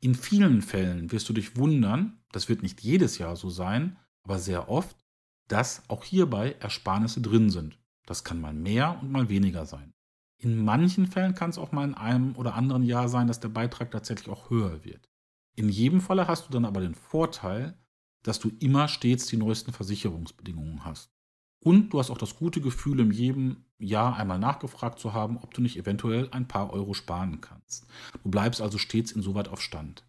In 0.01 0.15
vielen 0.15 0.63
Fällen 0.63 1.11
wirst 1.11 1.29
du 1.29 1.33
dich 1.33 1.57
wundern, 1.57 2.23
das 2.31 2.49
wird 2.49 2.63
nicht 2.63 2.81
jedes 2.83 3.19
Jahr 3.19 3.35
so 3.35 3.51
sein, 3.51 3.97
aber 4.23 4.39
sehr 4.39 4.69
oft, 4.69 5.04
dass 5.49 5.83
auch 5.89 6.05
hierbei 6.05 6.57
Ersparnisse 6.61 7.21
drin 7.21 7.51
sind. 7.51 7.79
Das 8.07 8.25
kann 8.25 8.41
mal 8.41 8.55
mehr 8.55 8.99
und 9.01 9.11
mal 9.11 9.29
weniger 9.29 9.67
sein. 9.67 9.93
In 10.39 10.63
manchen 10.63 11.07
Fällen 11.07 11.35
kann 11.35 11.51
es 11.51 11.59
auch 11.59 11.73
mal 11.73 11.89
in 11.89 11.95
einem 11.95 12.37
oder 12.37 12.55
anderen 12.55 12.83
Jahr 12.83 13.09
sein, 13.09 13.27
dass 13.27 13.41
der 13.41 13.49
Beitrag 13.49 13.91
tatsächlich 13.91 14.29
auch 14.29 14.51
höher 14.51 14.85
wird. 14.85 15.09
In 15.57 15.69
jedem 15.69 16.01
Falle 16.01 16.27
hast 16.27 16.49
du 16.49 16.53
dann 16.53 16.65
aber 16.65 16.81
den 16.81 16.95
Vorteil, 16.95 17.79
dass 18.23 18.41
du 18.41 18.51
immer 18.59 18.89
stets 18.89 19.27
die 19.27 19.37
neuesten 19.37 19.73
Versicherungsbedingungen 19.73 20.85
hast. 20.85 21.15
Und 21.61 21.91
du 21.91 21.99
hast 21.99 22.11
auch 22.11 22.19
das 22.19 22.37
gute 22.37 22.61
Gefühl, 22.61 23.01
in 23.01 23.11
jedem 23.11 23.65
Jahr 23.79 24.17
einmal 24.17 24.39
nachgefragt 24.39 24.99
zu 24.99 25.15
haben, 25.15 25.39
ob 25.39 25.55
du 25.55 25.63
nicht 25.63 25.79
eventuell 25.79 26.29
ein 26.31 26.47
paar 26.47 26.71
Euro 26.73 26.93
sparen 26.93 27.41
kannst. 27.41 27.87
Du 28.23 28.31
bleibst 28.31 28.61
also 28.61 28.77
stets 28.77 29.13
insoweit 29.13 29.49
auf 29.49 29.63
Stand. 29.63 30.05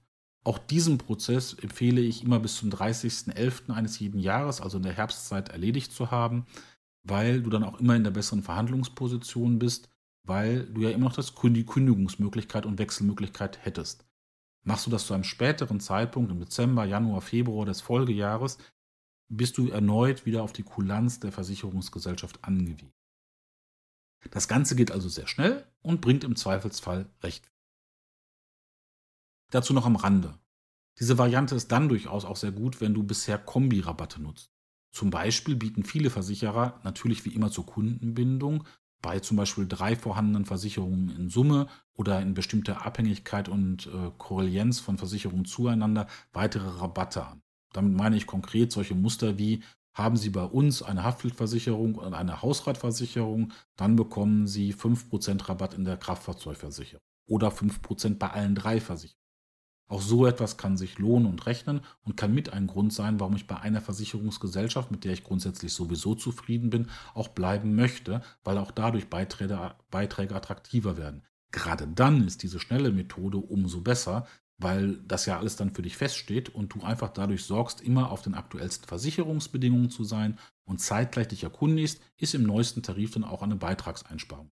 Auch 0.45 0.59
diesen 0.59 0.99
Prozess 0.99 1.53
empfehle 1.53 2.01
ich 2.01 2.23
immer 2.23 2.39
bis 2.39 2.57
zum 2.57 2.69
30.11. 2.69 3.71
eines 3.71 3.97
jeden 3.97 4.19
Jahres, 4.19 4.61
also 4.61 4.77
in 4.77 4.83
der 4.83 4.93
Herbstzeit, 4.93 5.49
erledigt 5.49 5.91
zu 5.91 6.11
haben, 6.11 6.45
weil 7.03 7.41
du 7.41 7.49
dann 7.49 7.63
auch 7.63 7.79
immer 7.79 7.95
in 7.95 8.03
der 8.03 8.11
besseren 8.11 8.43
Verhandlungsposition 8.43 9.57
bist, 9.57 9.89
weil 10.23 10.67
du 10.67 10.81
ja 10.81 10.91
immer 10.91 11.05
noch 11.05 11.15
das, 11.15 11.33
die 11.33 11.65
Kündigungsmöglichkeit 11.65 12.67
und 12.67 12.77
Wechselmöglichkeit 12.77 13.65
hättest. 13.65 14.05
Machst 14.63 14.85
du 14.85 14.91
das 14.91 15.07
zu 15.07 15.15
einem 15.15 15.23
späteren 15.23 15.79
Zeitpunkt, 15.79 16.31
im 16.31 16.39
Dezember, 16.39 16.85
Januar, 16.85 17.21
Februar 17.21 17.65
des 17.65 17.81
Folgejahres, 17.81 18.59
bist 19.27 19.57
du 19.57 19.69
erneut 19.69 20.27
wieder 20.27 20.43
auf 20.43 20.53
die 20.53 20.63
Kulanz 20.63 21.19
der 21.19 21.31
Versicherungsgesellschaft 21.31 22.43
angewiesen. 22.43 22.93
Das 24.29 24.47
Ganze 24.47 24.75
geht 24.75 24.91
also 24.91 25.09
sehr 25.09 25.27
schnell 25.27 25.65
und 25.81 26.01
bringt 26.01 26.23
im 26.23 26.35
Zweifelsfall 26.35 27.09
recht. 27.23 27.51
Dazu 29.51 29.73
noch 29.73 29.85
am 29.85 29.95
Rande. 29.95 30.37
Diese 30.99 31.17
Variante 31.17 31.55
ist 31.55 31.71
dann 31.71 31.89
durchaus 31.89 32.25
auch 32.25 32.37
sehr 32.37 32.51
gut, 32.51 32.81
wenn 32.81 32.93
du 32.93 33.03
bisher 33.03 33.37
Kombi-Rabatte 33.37 34.21
nutzt. 34.21 34.51
Zum 34.91 35.09
Beispiel 35.09 35.55
bieten 35.55 35.83
viele 35.83 36.09
Versicherer 36.09 36.79
natürlich 36.83 37.25
wie 37.25 37.35
immer 37.35 37.51
zur 37.51 37.65
Kundenbindung 37.65 38.65
bei 39.01 39.19
zum 39.19 39.37
Beispiel 39.37 39.67
drei 39.67 39.95
vorhandenen 39.95 40.45
Versicherungen 40.45 41.09
in 41.09 41.29
Summe 41.29 41.67
oder 41.93 42.21
in 42.21 42.33
bestimmter 42.33 42.85
Abhängigkeit 42.85 43.49
und 43.49 43.87
äh, 43.87 44.11
Korrelienz 44.17 44.79
von 44.79 44.97
Versicherungen 44.97 45.45
zueinander 45.45 46.07
weitere 46.33 46.67
Rabatte 46.79 47.25
an. 47.25 47.41
Damit 47.73 47.95
meine 47.95 48.15
ich 48.15 48.25
konkret 48.25 48.71
solche 48.71 48.95
Muster 48.95 49.37
wie 49.37 49.61
haben 49.93 50.17
Sie 50.17 50.29
bei 50.29 50.43
uns 50.43 50.81
eine 50.81 51.03
Haftpflichtversicherung 51.03 51.95
und 51.95 52.13
eine 52.13 52.41
Hausratversicherung, 52.41 53.53
dann 53.77 53.95
bekommen 53.95 54.47
Sie 54.47 54.73
5% 54.73 55.47
Rabatt 55.47 55.73
in 55.73 55.85
der 55.85 55.97
Kraftfahrzeugversicherung 55.97 57.01
oder 57.27 57.49
5% 57.49 58.17
bei 58.17 58.29
allen 58.29 58.55
drei 58.55 58.81
Versicherungen. 58.81 59.24
Auch 59.87 60.01
so 60.01 60.25
etwas 60.25 60.57
kann 60.57 60.77
sich 60.77 60.97
lohnen 60.97 61.27
und 61.29 61.45
rechnen 61.45 61.81
und 62.03 62.17
kann 62.17 62.33
mit 62.33 62.51
ein 62.51 62.65
Grund 62.65 62.91
sein, 62.91 63.19
warum 63.19 63.35
ich 63.35 63.45
bei 63.45 63.57
einer 63.57 63.81
Versicherungsgesellschaft, 63.81 64.89
mit 64.89 65.03
der 65.03 65.13
ich 65.13 65.23
grundsätzlich 65.23 65.73
sowieso 65.73 66.15
zufrieden 66.15 66.71
bin, 66.71 66.89
auch 67.13 67.27
bleiben 67.27 67.75
möchte, 67.75 68.21
weil 68.43 68.57
auch 68.57 68.71
dadurch 68.71 69.09
Beiträge, 69.09 69.75
Beiträge 69.91 70.35
attraktiver 70.35 70.97
werden. 70.97 71.23
Gerade 71.51 71.87
dann 71.87 72.25
ist 72.25 72.41
diese 72.41 72.59
schnelle 72.59 72.91
Methode 72.91 73.37
umso 73.37 73.81
besser, 73.81 74.25
weil 74.57 74.97
das 75.07 75.25
ja 75.25 75.37
alles 75.37 75.55
dann 75.55 75.73
für 75.73 75.81
dich 75.81 75.97
feststeht 75.97 76.49
und 76.49 76.73
du 76.73 76.81
einfach 76.81 77.09
dadurch 77.09 77.43
sorgst, 77.43 77.81
immer 77.81 78.11
auf 78.11 78.21
den 78.21 78.33
aktuellsten 78.33 78.87
Versicherungsbedingungen 78.87 79.89
zu 79.89 80.03
sein 80.03 80.39
und 80.63 80.81
zeitgleich 80.81 81.27
dich 81.27 81.43
erkundigst, 81.43 82.01
ist 82.17 82.33
im 82.33 82.43
neuesten 82.43 82.81
Tarif 82.81 83.11
dann 83.11 83.23
auch 83.23 83.41
eine 83.41 83.55
Beitragseinsparung. 83.55 84.49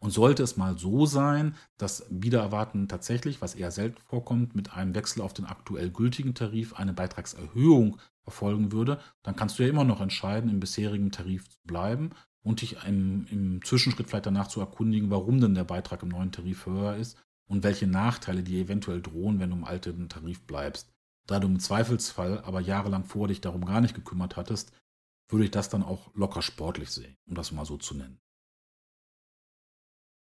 Und 0.00 0.12
sollte 0.12 0.44
es 0.44 0.56
mal 0.56 0.78
so 0.78 1.06
sein, 1.06 1.56
dass 1.76 2.06
wieder 2.08 2.40
erwarten 2.40 2.86
tatsächlich, 2.86 3.42
was 3.42 3.56
eher 3.56 3.72
selten 3.72 4.00
vorkommt, 4.02 4.54
mit 4.54 4.72
einem 4.72 4.94
Wechsel 4.94 5.22
auf 5.22 5.34
den 5.34 5.44
aktuell 5.44 5.90
gültigen 5.90 6.34
Tarif 6.34 6.74
eine 6.74 6.92
Beitragserhöhung 6.92 7.98
erfolgen 8.24 8.70
würde, 8.70 9.00
dann 9.22 9.34
kannst 9.34 9.58
du 9.58 9.64
ja 9.64 9.68
immer 9.68 9.84
noch 9.84 10.00
entscheiden, 10.00 10.50
im 10.50 10.60
bisherigen 10.60 11.10
Tarif 11.10 11.48
zu 11.48 11.58
bleiben 11.64 12.10
und 12.42 12.60
dich 12.60 12.84
im, 12.84 13.26
im 13.30 13.64
Zwischenschritt 13.64 14.08
vielleicht 14.08 14.26
danach 14.26 14.48
zu 14.48 14.60
erkundigen, 14.60 15.10
warum 15.10 15.40
denn 15.40 15.54
der 15.54 15.64
Beitrag 15.64 16.02
im 16.02 16.10
neuen 16.10 16.30
Tarif 16.30 16.66
höher 16.66 16.96
ist 16.96 17.18
und 17.48 17.64
welche 17.64 17.86
Nachteile 17.86 18.42
dir 18.42 18.60
eventuell 18.60 19.02
drohen, 19.02 19.40
wenn 19.40 19.50
du 19.50 19.56
im 19.56 19.64
alten 19.64 20.08
Tarif 20.08 20.42
bleibst. 20.46 20.92
Da 21.26 21.40
du 21.40 21.48
im 21.48 21.58
Zweifelsfall 21.58 22.40
aber 22.40 22.60
jahrelang 22.60 23.04
vor 23.04 23.28
dich 23.28 23.40
darum 23.40 23.64
gar 23.64 23.80
nicht 23.80 23.94
gekümmert 23.94 24.36
hattest, 24.36 24.72
würde 25.28 25.44
ich 25.44 25.50
das 25.50 25.68
dann 25.68 25.82
auch 25.82 26.14
locker 26.14 26.42
sportlich 26.42 26.90
sehen, 26.90 27.16
um 27.26 27.34
das 27.34 27.52
mal 27.52 27.66
so 27.66 27.76
zu 27.76 27.94
nennen. 27.94 28.18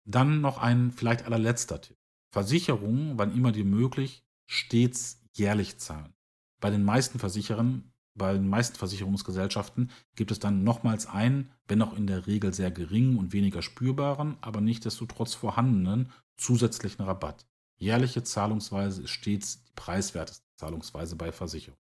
Dann 0.07 0.39
noch 0.39 0.57
ein 0.57 0.91
vielleicht 0.91 1.25
allerletzter 1.25 1.81
Tipp. 1.81 1.97
Versicherungen, 2.31 3.17
wann 3.17 3.35
immer 3.35 3.51
dir 3.51 3.65
möglich, 3.65 4.23
stets 4.45 5.21
jährlich 5.33 5.77
zahlen. 5.79 6.13
Bei 6.61 6.69
den 6.69 6.83
meisten 6.83 7.19
Versicherern, 7.19 7.91
bei 8.15 8.33
den 8.33 8.47
meisten 8.47 8.77
Versicherungsgesellschaften 8.77 9.91
gibt 10.15 10.31
es 10.31 10.39
dann 10.39 10.63
nochmals 10.63 11.07
einen, 11.07 11.51
wenn 11.67 11.81
auch 11.81 11.93
in 11.93 12.07
der 12.07 12.25
Regel 12.25 12.53
sehr 12.53 12.71
geringen 12.71 13.19
und 13.19 13.33
weniger 13.33 13.61
spürbaren, 13.61 14.37
aber 14.41 14.61
nichtsdestotrotz 14.61 15.33
vorhandenen 15.33 16.11
zusätzlichen 16.37 17.03
Rabatt. 17.03 17.45
Jährliche 17.77 18.23
Zahlungsweise 18.23 19.03
ist 19.03 19.11
stets 19.11 19.65
die 19.65 19.73
preiswerteste 19.75 20.45
Zahlungsweise 20.55 21.15
bei 21.15 21.31
Versicherungen. 21.31 21.81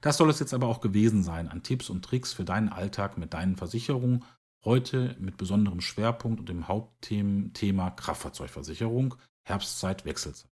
Das 0.00 0.16
soll 0.16 0.30
es 0.30 0.40
jetzt 0.40 0.54
aber 0.54 0.68
auch 0.68 0.80
gewesen 0.80 1.22
sein 1.22 1.48
an 1.48 1.62
Tipps 1.62 1.90
und 1.90 2.02
Tricks 2.02 2.32
für 2.32 2.44
deinen 2.44 2.70
Alltag 2.70 3.18
mit 3.18 3.34
deinen 3.34 3.56
Versicherungen 3.56 4.24
Heute 4.62 5.16
mit 5.18 5.38
besonderem 5.38 5.80
Schwerpunkt 5.80 6.38
und 6.38 6.50
dem 6.50 6.68
Hauptthema 6.68 7.90
Kraftfahrzeugversicherung, 7.92 9.14
Herbstzeit, 9.42 10.04
Wechselzeit. 10.04 10.50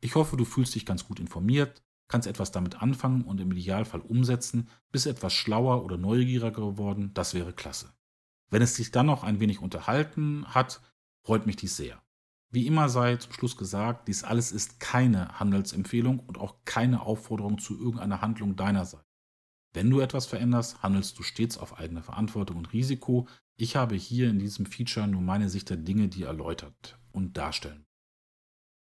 Ich 0.00 0.14
hoffe, 0.14 0.38
du 0.38 0.46
fühlst 0.46 0.74
dich 0.74 0.86
ganz 0.86 1.04
gut 1.04 1.20
informiert, 1.20 1.82
kannst 2.08 2.26
etwas 2.26 2.50
damit 2.50 2.80
anfangen 2.80 3.22
und 3.22 3.38
im 3.38 3.52
Idealfall 3.52 4.00
umsetzen, 4.00 4.70
bist 4.90 5.06
etwas 5.06 5.34
schlauer 5.34 5.84
oder 5.84 5.98
neugieriger 5.98 6.50
geworden, 6.50 7.12
das 7.12 7.34
wäre 7.34 7.52
klasse. 7.52 7.92
Wenn 8.48 8.62
es 8.62 8.74
dich 8.74 8.90
dann 8.90 9.06
noch 9.06 9.22
ein 9.22 9.38
wenig 9.38 9.60
unterhalten 9.60 10.46
hat, 10.46 10.80
freut 11.22 11.44
mich 11.44 11.56
dies 11.56 11.76
sehr. 11.76 12.00
Wie 12.50 12.66
immer 12.66 12.88
sei 12.88 13.16
zum 13.16 13.32
Schluss 13.32 13.58
gesagt, 13.58 14.08
dies 14.08 14.24
alles 14.24 14.50
ist 14.50 14.80
keine 14.80 15.38
Handelsempfehlung 15.38 16.20
und 16.20 16.38
auch 16.38 16.64
keine 16.64 17.02
Aufforderung 17.02 17.58
zu 17.58 17.78
irgendeiner 17.78 18.22
Handlung 18.22 18.56
deinerseits. 18.56 19.05
Wenn 19.76 19.90
du 19.90 20.00
etwas 20.00 20.24
veränderst, 20.24 20.82
handelst 20.82 21.18
du 21.18 21.22
stets 21.22 21.58
auf 21.58 21.78
eigene 21.78 22.02
Verantwortung 22.02 22.56
und 22.56 22.72
Risiko. 22.72 23.28
Ich 23.56 23.76
habe 23.76 23.94
hier 23.94 24.30
in 24.30 24.38
diesem 24.38 24.64
Feature 24.64 25.06
nur 25.06 25.20
meine 25.20 25.50
Sicht 25.50 25.68
der 25.68 25.76
Dinge, 25.76 26.08
die 26.08 26.22
erläutert 26.22 26.98
und 27.12 27.36
darstellen. 27.36 27.84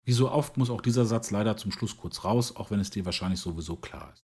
Wie 0.05 0.12
so 0.12 0.30
oft 0.30 0.56
muss 0.56 0.70
auch 0.70 0.80
dieser 0.80 1.05
Satz 1.05 1.32
leider 1.32 1.56
zum 1.56 1.72
Schluss 1.72 1.96
kurz 1.96 2.22
raus, 2.22 2.55
auch 2.55 2.70
wenn 2.70 2.78
es 2.78 2.90
dir 2.90 3.05
wahrscheinlich 3.05 3.40
sowieso 3.40 3.74
klar 3.74 4.12
ist. 4.12 4.24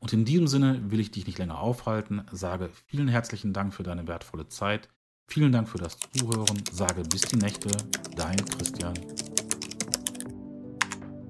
Und 0.00 0.12
in 0.12 0.24
diesem 0.24 0.48
Sinne 0.48 0.90
will 0.90 0.98
ich 0.98 1.12
dich 1.12 1.24
nicht 1.24 1.38
länger 1.38 1.60
aufhalten, 1.60 2.26
sage 2.32 2.68
vielen 2.86 3.06
herzlichen 3.06 3.52
Dank 3.52 3.72
für 3.72 3.84
deine 3.84 4.08
wertvolle 4.08 4.48
Zeit, 4.48 4.88
vielen 5.28 5.52
Dank 5.52 5.68
für 5.68 5.78
das 5.78 5.98
Zuhören, 6.12 6.64
sage 6.72 7.02
bis 7.02 7.20
die 7.20 7.36
Nächte, 7.36 7.70
dein 8.16 8.44
Christian. 8.44 8.94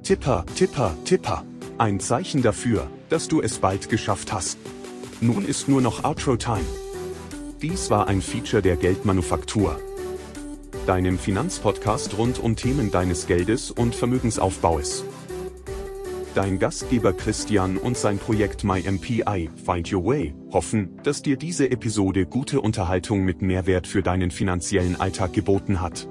Tipper, 0.02 0.46
Tipper, 0.54 0.96
Tipper. 1.04 1.44
Ein 1.78 2.00
Zeichen 2.00 2.40
dafür, 2.40 2.90
dass 3.10 3.28
du 3.28 3.42
es 3.42 3.58
bald 3.58 3.90
geschafft 3.90 4.32
hast. 4.32 4.56
Nun 5.20 5.44
ist 5.44 5.68
nur 5.68 5.82
noch 5.82 6.04
Outro-Time. 6.04 6.64
Dies 7.60 7.90
war 7.90 8.08
ein 8.08 8.22
Feature 8.22 8.62
der 8.62 8.76
Geldmanufaktur. 8.76 9.78
Deinem 10.86 11.18
Finanzpodcast 11.18 12.16
rund 12.16 12.38
um 12.38 12.56
Themen 12.56 12.90
deines 12.90 13.26
Geldes 13.26 13.70
und 13.70 13.94
Vermögensaufbaues. 13.94 15.04
Dein 16.34 16.58
Gastgeber 16.58 17.12
Christian 17.12 17.76
und 17.76 17.98
sein 17.98 18.18
Projekt 18.18 18.64
MyMPI 18.64 19.50
Find 19.62 19.92
Your 19.92 20.06
Way 20.06 20.34
hoffen, 20.52 20.96
dass 21.02 21.20
dir 21.20 21.36
diese 21.36 21.70
Episode 21.70 22.24
gute 22.24 22.62
Unterhaltung 22.62 23.22
mit 23.22 23.42
Mehrwert 23.42 23.86
für 23.86 24.02
deinen 24.02 24.30
finanziellen 24.30 24.98
Alltag 24.98 25.34
geboten 25.34 25.82
hat. 25.82 26.08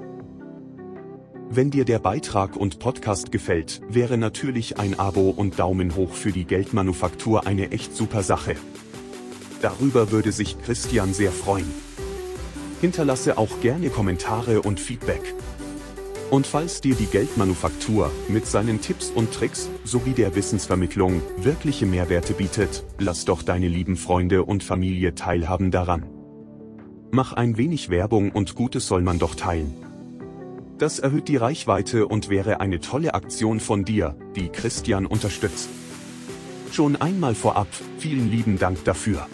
Wenn 1.48 1.70
dir 1.70 1.84
der 1.84 2.00
Beitrag 2.00 2.56
und 2.56 2.80
Podcast 2.80 3.30
gefällt, 3.30 3.80
wäre 3.88 4.18
natürlich 4.18 4.78
ein 4.78 4.98
Abo 4.98 5.30
und 5.30 5.58
Daumen 5.58 5.94
hoch 5.94 6.12
für 6.12 6.32
die 6.32 6.44
Geldmanufaktur 6.44 7.46
eine 7.46 7.70
echt 7.70 7.94
super 7.94 8.24
Sache. 8.24 8.56
Darüber 9.62 10.10
würde 10.10 10.32
sich 10.32 10.60
Christian 10.60 11.14
sehr 11.14 11.30
freuen. 11.30 11.70
Hinterlasse 12.80 13.38
auch 13.38 13.60
gerne 13.60 13.90
Kommentare 13.90 14.60
und 14.60 14.80
Feedback. 14.80 15.34
Und 16.30 16.48
falls 16.48 16.80
dir 16.80 16.96
die 16.96 17.06
Geldmanufaktur 17.06 18.10
mit 18.28 18.46
seinen 18.46 18.80
Tipps 18.80 19.10
und 19.10 19.32
Tricks 19.32 19.70
sowie 19.84 20.12
der 20.12 20.34
Wissensvermittlung 20.34 21.22
wirkliche 21.38 21.86
Mehrwerte 21.86 22.34
bietet, 22.34 22.84
lass 22.98 23.24
doch 23.24 23.42
deine 23.42 23.68
lieben 23.68 23.96
Freunde 23.96 24.42
und 24.42 24.64
Familie 24.64 25.14
teilhaben 25.14 25.70
daran. 25.70 26.06
Mach 27.12 27.32
ein 27.32 27.56
wenig 27.56 27.88
Werbung 27.88 28.32
und 28.32 28.56
Gutes 28.56 28.88
soll 28.88 29.02
man 29.02 29.20
doch 29.20 29.36
teilen. 29.36 29.85
Das 30.78 30.98
erhöht 30.98 31.28
die 31.28 31.36
Reichweite 31.36 32.06
und 32.06 32.28
wäre 32.28 32.60
eine 32.60 32.80
tolle 32.80 33.14
Aktion 33.14 33.60
von 33.60 33.86
dir, 33.86 34.14
die 34.36 34.50
Christian 34.50 35.06
unterstützt. 35.06 35.70
Schon 36.70 36.96
einmal 36.96 37.34
vorab, 37.34 37.68
vielen 37.98 38.30
lieben 38.30 38.58
Dank 38.58 38.84
dafür. 38.84 39.26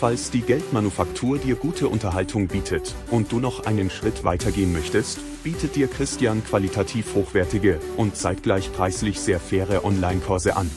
Falls 0.00 0.32
die 0.32 0.42
Geldmanufaktur 0.42 1.38
dir 1.38 1.54
gute 1.54 1.88
Unterhaltung 1.88 2.48
bietet 2.48 2.94
und 3.10 3.30
du 3.30 3.38
noch 3.38 3.66
einen 3.66 3.88
Schritt 3.88 4.24
weitergehen 4.24 4.72
möchtest, 4.72 5.20
bietet 5.44 5.76
dir 5.76 5.86
Christian 5.86 6.44
qualitativ 6.44 7.14
hochwertige 7.14 7.78
und 7.96 8.16
zeitgleich 8.16 8.72
preislich 8.72 9.20
sehr 9.20 9.38
faire 9.38 9.84
Online-Kurse 9.84 10.56
an. 10.56 10.70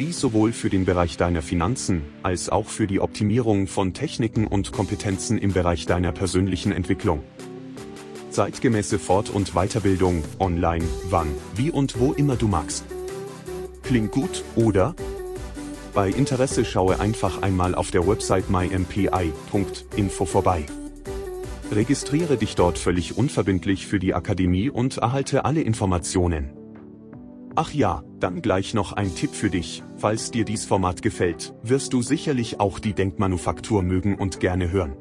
Dies 0.00 0.18
sowohl 0.18 0.50
für 0.50 0.70
den 0.70 0.84
Bereich 0.84 1.16
deiner 1.16 1.40
Finanzen, 1.40 2.02
als 2.24 2.48
auch 2.48 2.66
für 2.66 2.88
die 2.88 2.98
Optimierung 2.98 3.68
von 3.68 3.94
Techniken 3.94 4.44
und 4.48 4.72
Kompetenzen 4.72 5.38
im 5.38 5.52
Bereich 5.52 5.86
deiner 5.86 6.10
persönlichen 6.10 6.72
Entwicklung. 6.72 7.22
Zeitgemäße 8.30 8.98
Fort- 8.98 9.30
und 9.30 9.52
Weiterbildung, 9.54 10.24
online, 10.40 10.84
wann, 11.10 11.28
wie 11.54 11.70
und 11.70 12.00
wo 12.00 12.12
immer 12.12 12.34
du 12.34 12.48
magst. 12.48 12.84
Klingt 13.84 14.10
gut, 14.10 14.42
oder? 14.56 14.96
Bei 15.94 16.08
Interesse 16.08 16.64
schaue 16.64 16.98
einfach 16.98 17.42
einmal 17.42 17.76
auf 17.76 17.92
der 17.92 18.04
Website 18.04 18.50
mympi.info 18.50 20.24
vorbei. 20.24 20.66
Registriere 21.70 22.36
dich 22.36 22.56
dort 22.56 22.78
völlig 22.78 23.16
unverbindlich 23.16 23.86
für 23.86 24.00
die 24.00 24.12
Akademie 24.12 24.70
und 24.70 24.96
erhalte 24.96 25.44
alle 25.44 25.60
Informationen. 25.60 26.50
Ach 27.54 27.72
ja, 27.72 28.02
dann 28.24 28.40
gleich 28.40 28.72
noch 28.72 28.94
ein 28.94 29.14
Tipp 29.14 29.34
für 29.34 29.50
dich, 29.50 29.82
falls 29.98 30.30
dir 30.30 30.46
dies 30.46 30.64
Format 30.64 31.02
gefällt, 31.02 31.52
wirst 31.62 31.92
du 31.92 32.00
sicherlich 32.00 32.58
auch 32.58 32.78
die 32.78 32.94
Denkmanufaktur 32.94 33.82
mögen 33.82 34.16
und 34.16 34.40
gerne 34.40 34.70
hören. 34.70 34.94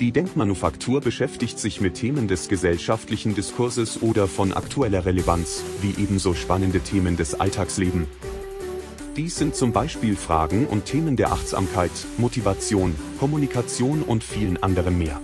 Die 0.00 0.10
Denkmanufaktur 0.10 1.02
beschäftigt 1.02 1.58
sich 1.58 1.82
mit 1.82 1.96
Themen 1.96 2.26
des 2.26 2.48
gesellschaftlichen 2.48 3.34
Diskurses 3.34 4.00
oder 4.00 4.26
von 4.26 4.54
aktueller 4.54 5.04
Relevanz, 5.04 5.62
wie 5.82 6.02
ebenso 6.02 6.32
spannende 6.32 6.80
Themen 6.80 7.18
des 7.18 7.38
Alltagslebens. 7.38 8.08
Dies 9.18 9.36
sind 9.36 9.54
zum 9.54 9.74
Beispiel 9.74 10.16
Fragen 10.16 10.66
und 10.66 10.86
Themen 10.86 11.16
der 11.16 11.30
Achtsamkeit, 11.30 11.92
Motivation, 12.16 12.94
Kommunikation 13.20 14.00
und 14.00 14.24
vielen 14.24 14.56
anderen 14.62 14.96
mehr. 14.96 15.20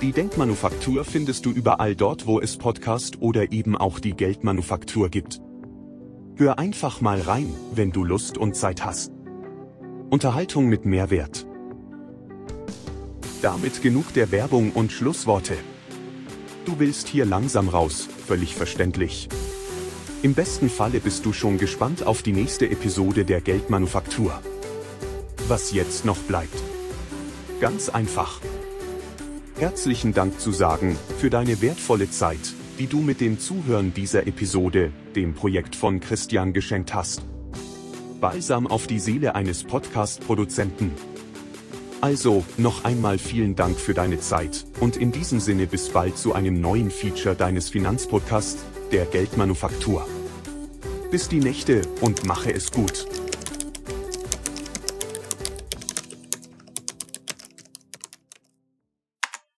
Die 0.00 0.12
Denkmanufaktur 0.12 1.04
findest 1.04 1.44
du 1.44 1.50
überall 1.50 1.96
dort, 1.96 2.28
wo 2.28 2.38
es 2.38 2.56
Podcast 2.56 3.20
oder 3.20 3.50
eben 3.50 3.76
auch 3.76 3.98
die 3.98 4.12
Geldmanufaktur 4.12 5.08
gibt. 5.08 5.40
Hör 6.40 6.56
einfach 6.56 7.00
mal 7.00 7.20
rein, 7.20 7.52
wenn 7.74 7.90
du 7.90 8.04
Lust 8.04 8.38
und 8.38 8.54
Zeit 8.54 8.84
hast. 8.84 9.10
Unterhaltung 10.08 10.66
mit 10.66 10.84
Mehrwert. 10.84 11.48
Damit 13.42 13.82
genug 13.82 14.12
der 14.12 14.30
Werbung 14.30 14.70
und 14.70 14.92
Schlussworte. 14.92 15.56
Du 16.64 16.78
willst 16.78 17.08
hier 17.08 17.24
langsam 17.24 17.68
raus, 17.68 18.08
völlig 18.28 18.54
verständlich. 18.54 19.28
Im 20.22 20.34
besten 20.34 20.70
Falle 20.70 21.00
bist 21.00 21.26
du 21.26 21.32
schon 21.32 21.58
gespannt 21.58 22.06
auf 22.06 22.22
die 22.22 22.32
nächste 22.32 22.70
Episode 22.70 23.24
der 23.24 23.40
Geldmanufaktur. 23.40 24.40
Was 25.48 25.72
jetzt 25.72 26.04
noch 26.04 26.18
bleibt. 26.18 26.62
Ganz 27.58 27.88
einfach. 27.88 28.40
Herzlichen 29.58 30.14
Dank 30.14 30.38
zu 30.38 30.52
sagen 30.52 30.96
für 31.18 31.30
deine 31.30 31.60
wertvolle 31.62 32.08
Zeit, 32.08 32.54
die 32.78 32.86
du 32.86 33.00
mit 33.00 33.20
dem 33.20 33.40
Zuhören 33.40 33.92
dieser 33.92 34.26
Episode, 34.26 34.92
dem 35.16 35.34
Projekt 35.34 35.74
von 35.74 35.98
Christian 35.98 36.52
geschenkt 36.52 36.94
hast. 36.94 37.22
Balsam 38.20 38.66
auf 38.66 38.86
die 38.86 39.00
Seele 39.00 39.34
eines 39.34 39.64
Podcast-Produzenten. 39.64 40.92
Also, 42.00 42.44
noch 42.56 42.84
einmal 42.84 43.18
vielen 43.18 43.56
Dank 43.56 43.78
für 43.78 43.94
deine 43.94 44.20
Zeit 44.20 44.64
und 44.78 44.96
in 44.96 45.10
diesem 45.10 45.40
Sinne 45.40 45.66
bis 45.66 45.88
bald 45.88 46.16
zu 46.16 46.34
einem 46.34 46.60
neuen 46.60 46.92
Feature 46.92 47.34
deines 47.34 47.68
Finanzpodcasts, 47.68 48.64
der 48.92 49.06
Geldmanufaktur. 49.06 50.06
Bis 51.10 51.28
die 51.28 51.40
Nächte 51.40 51.82
und 52.00 52.24
mache 52.26 52.52
es 52.52 52.70
gut. 52.70 53.06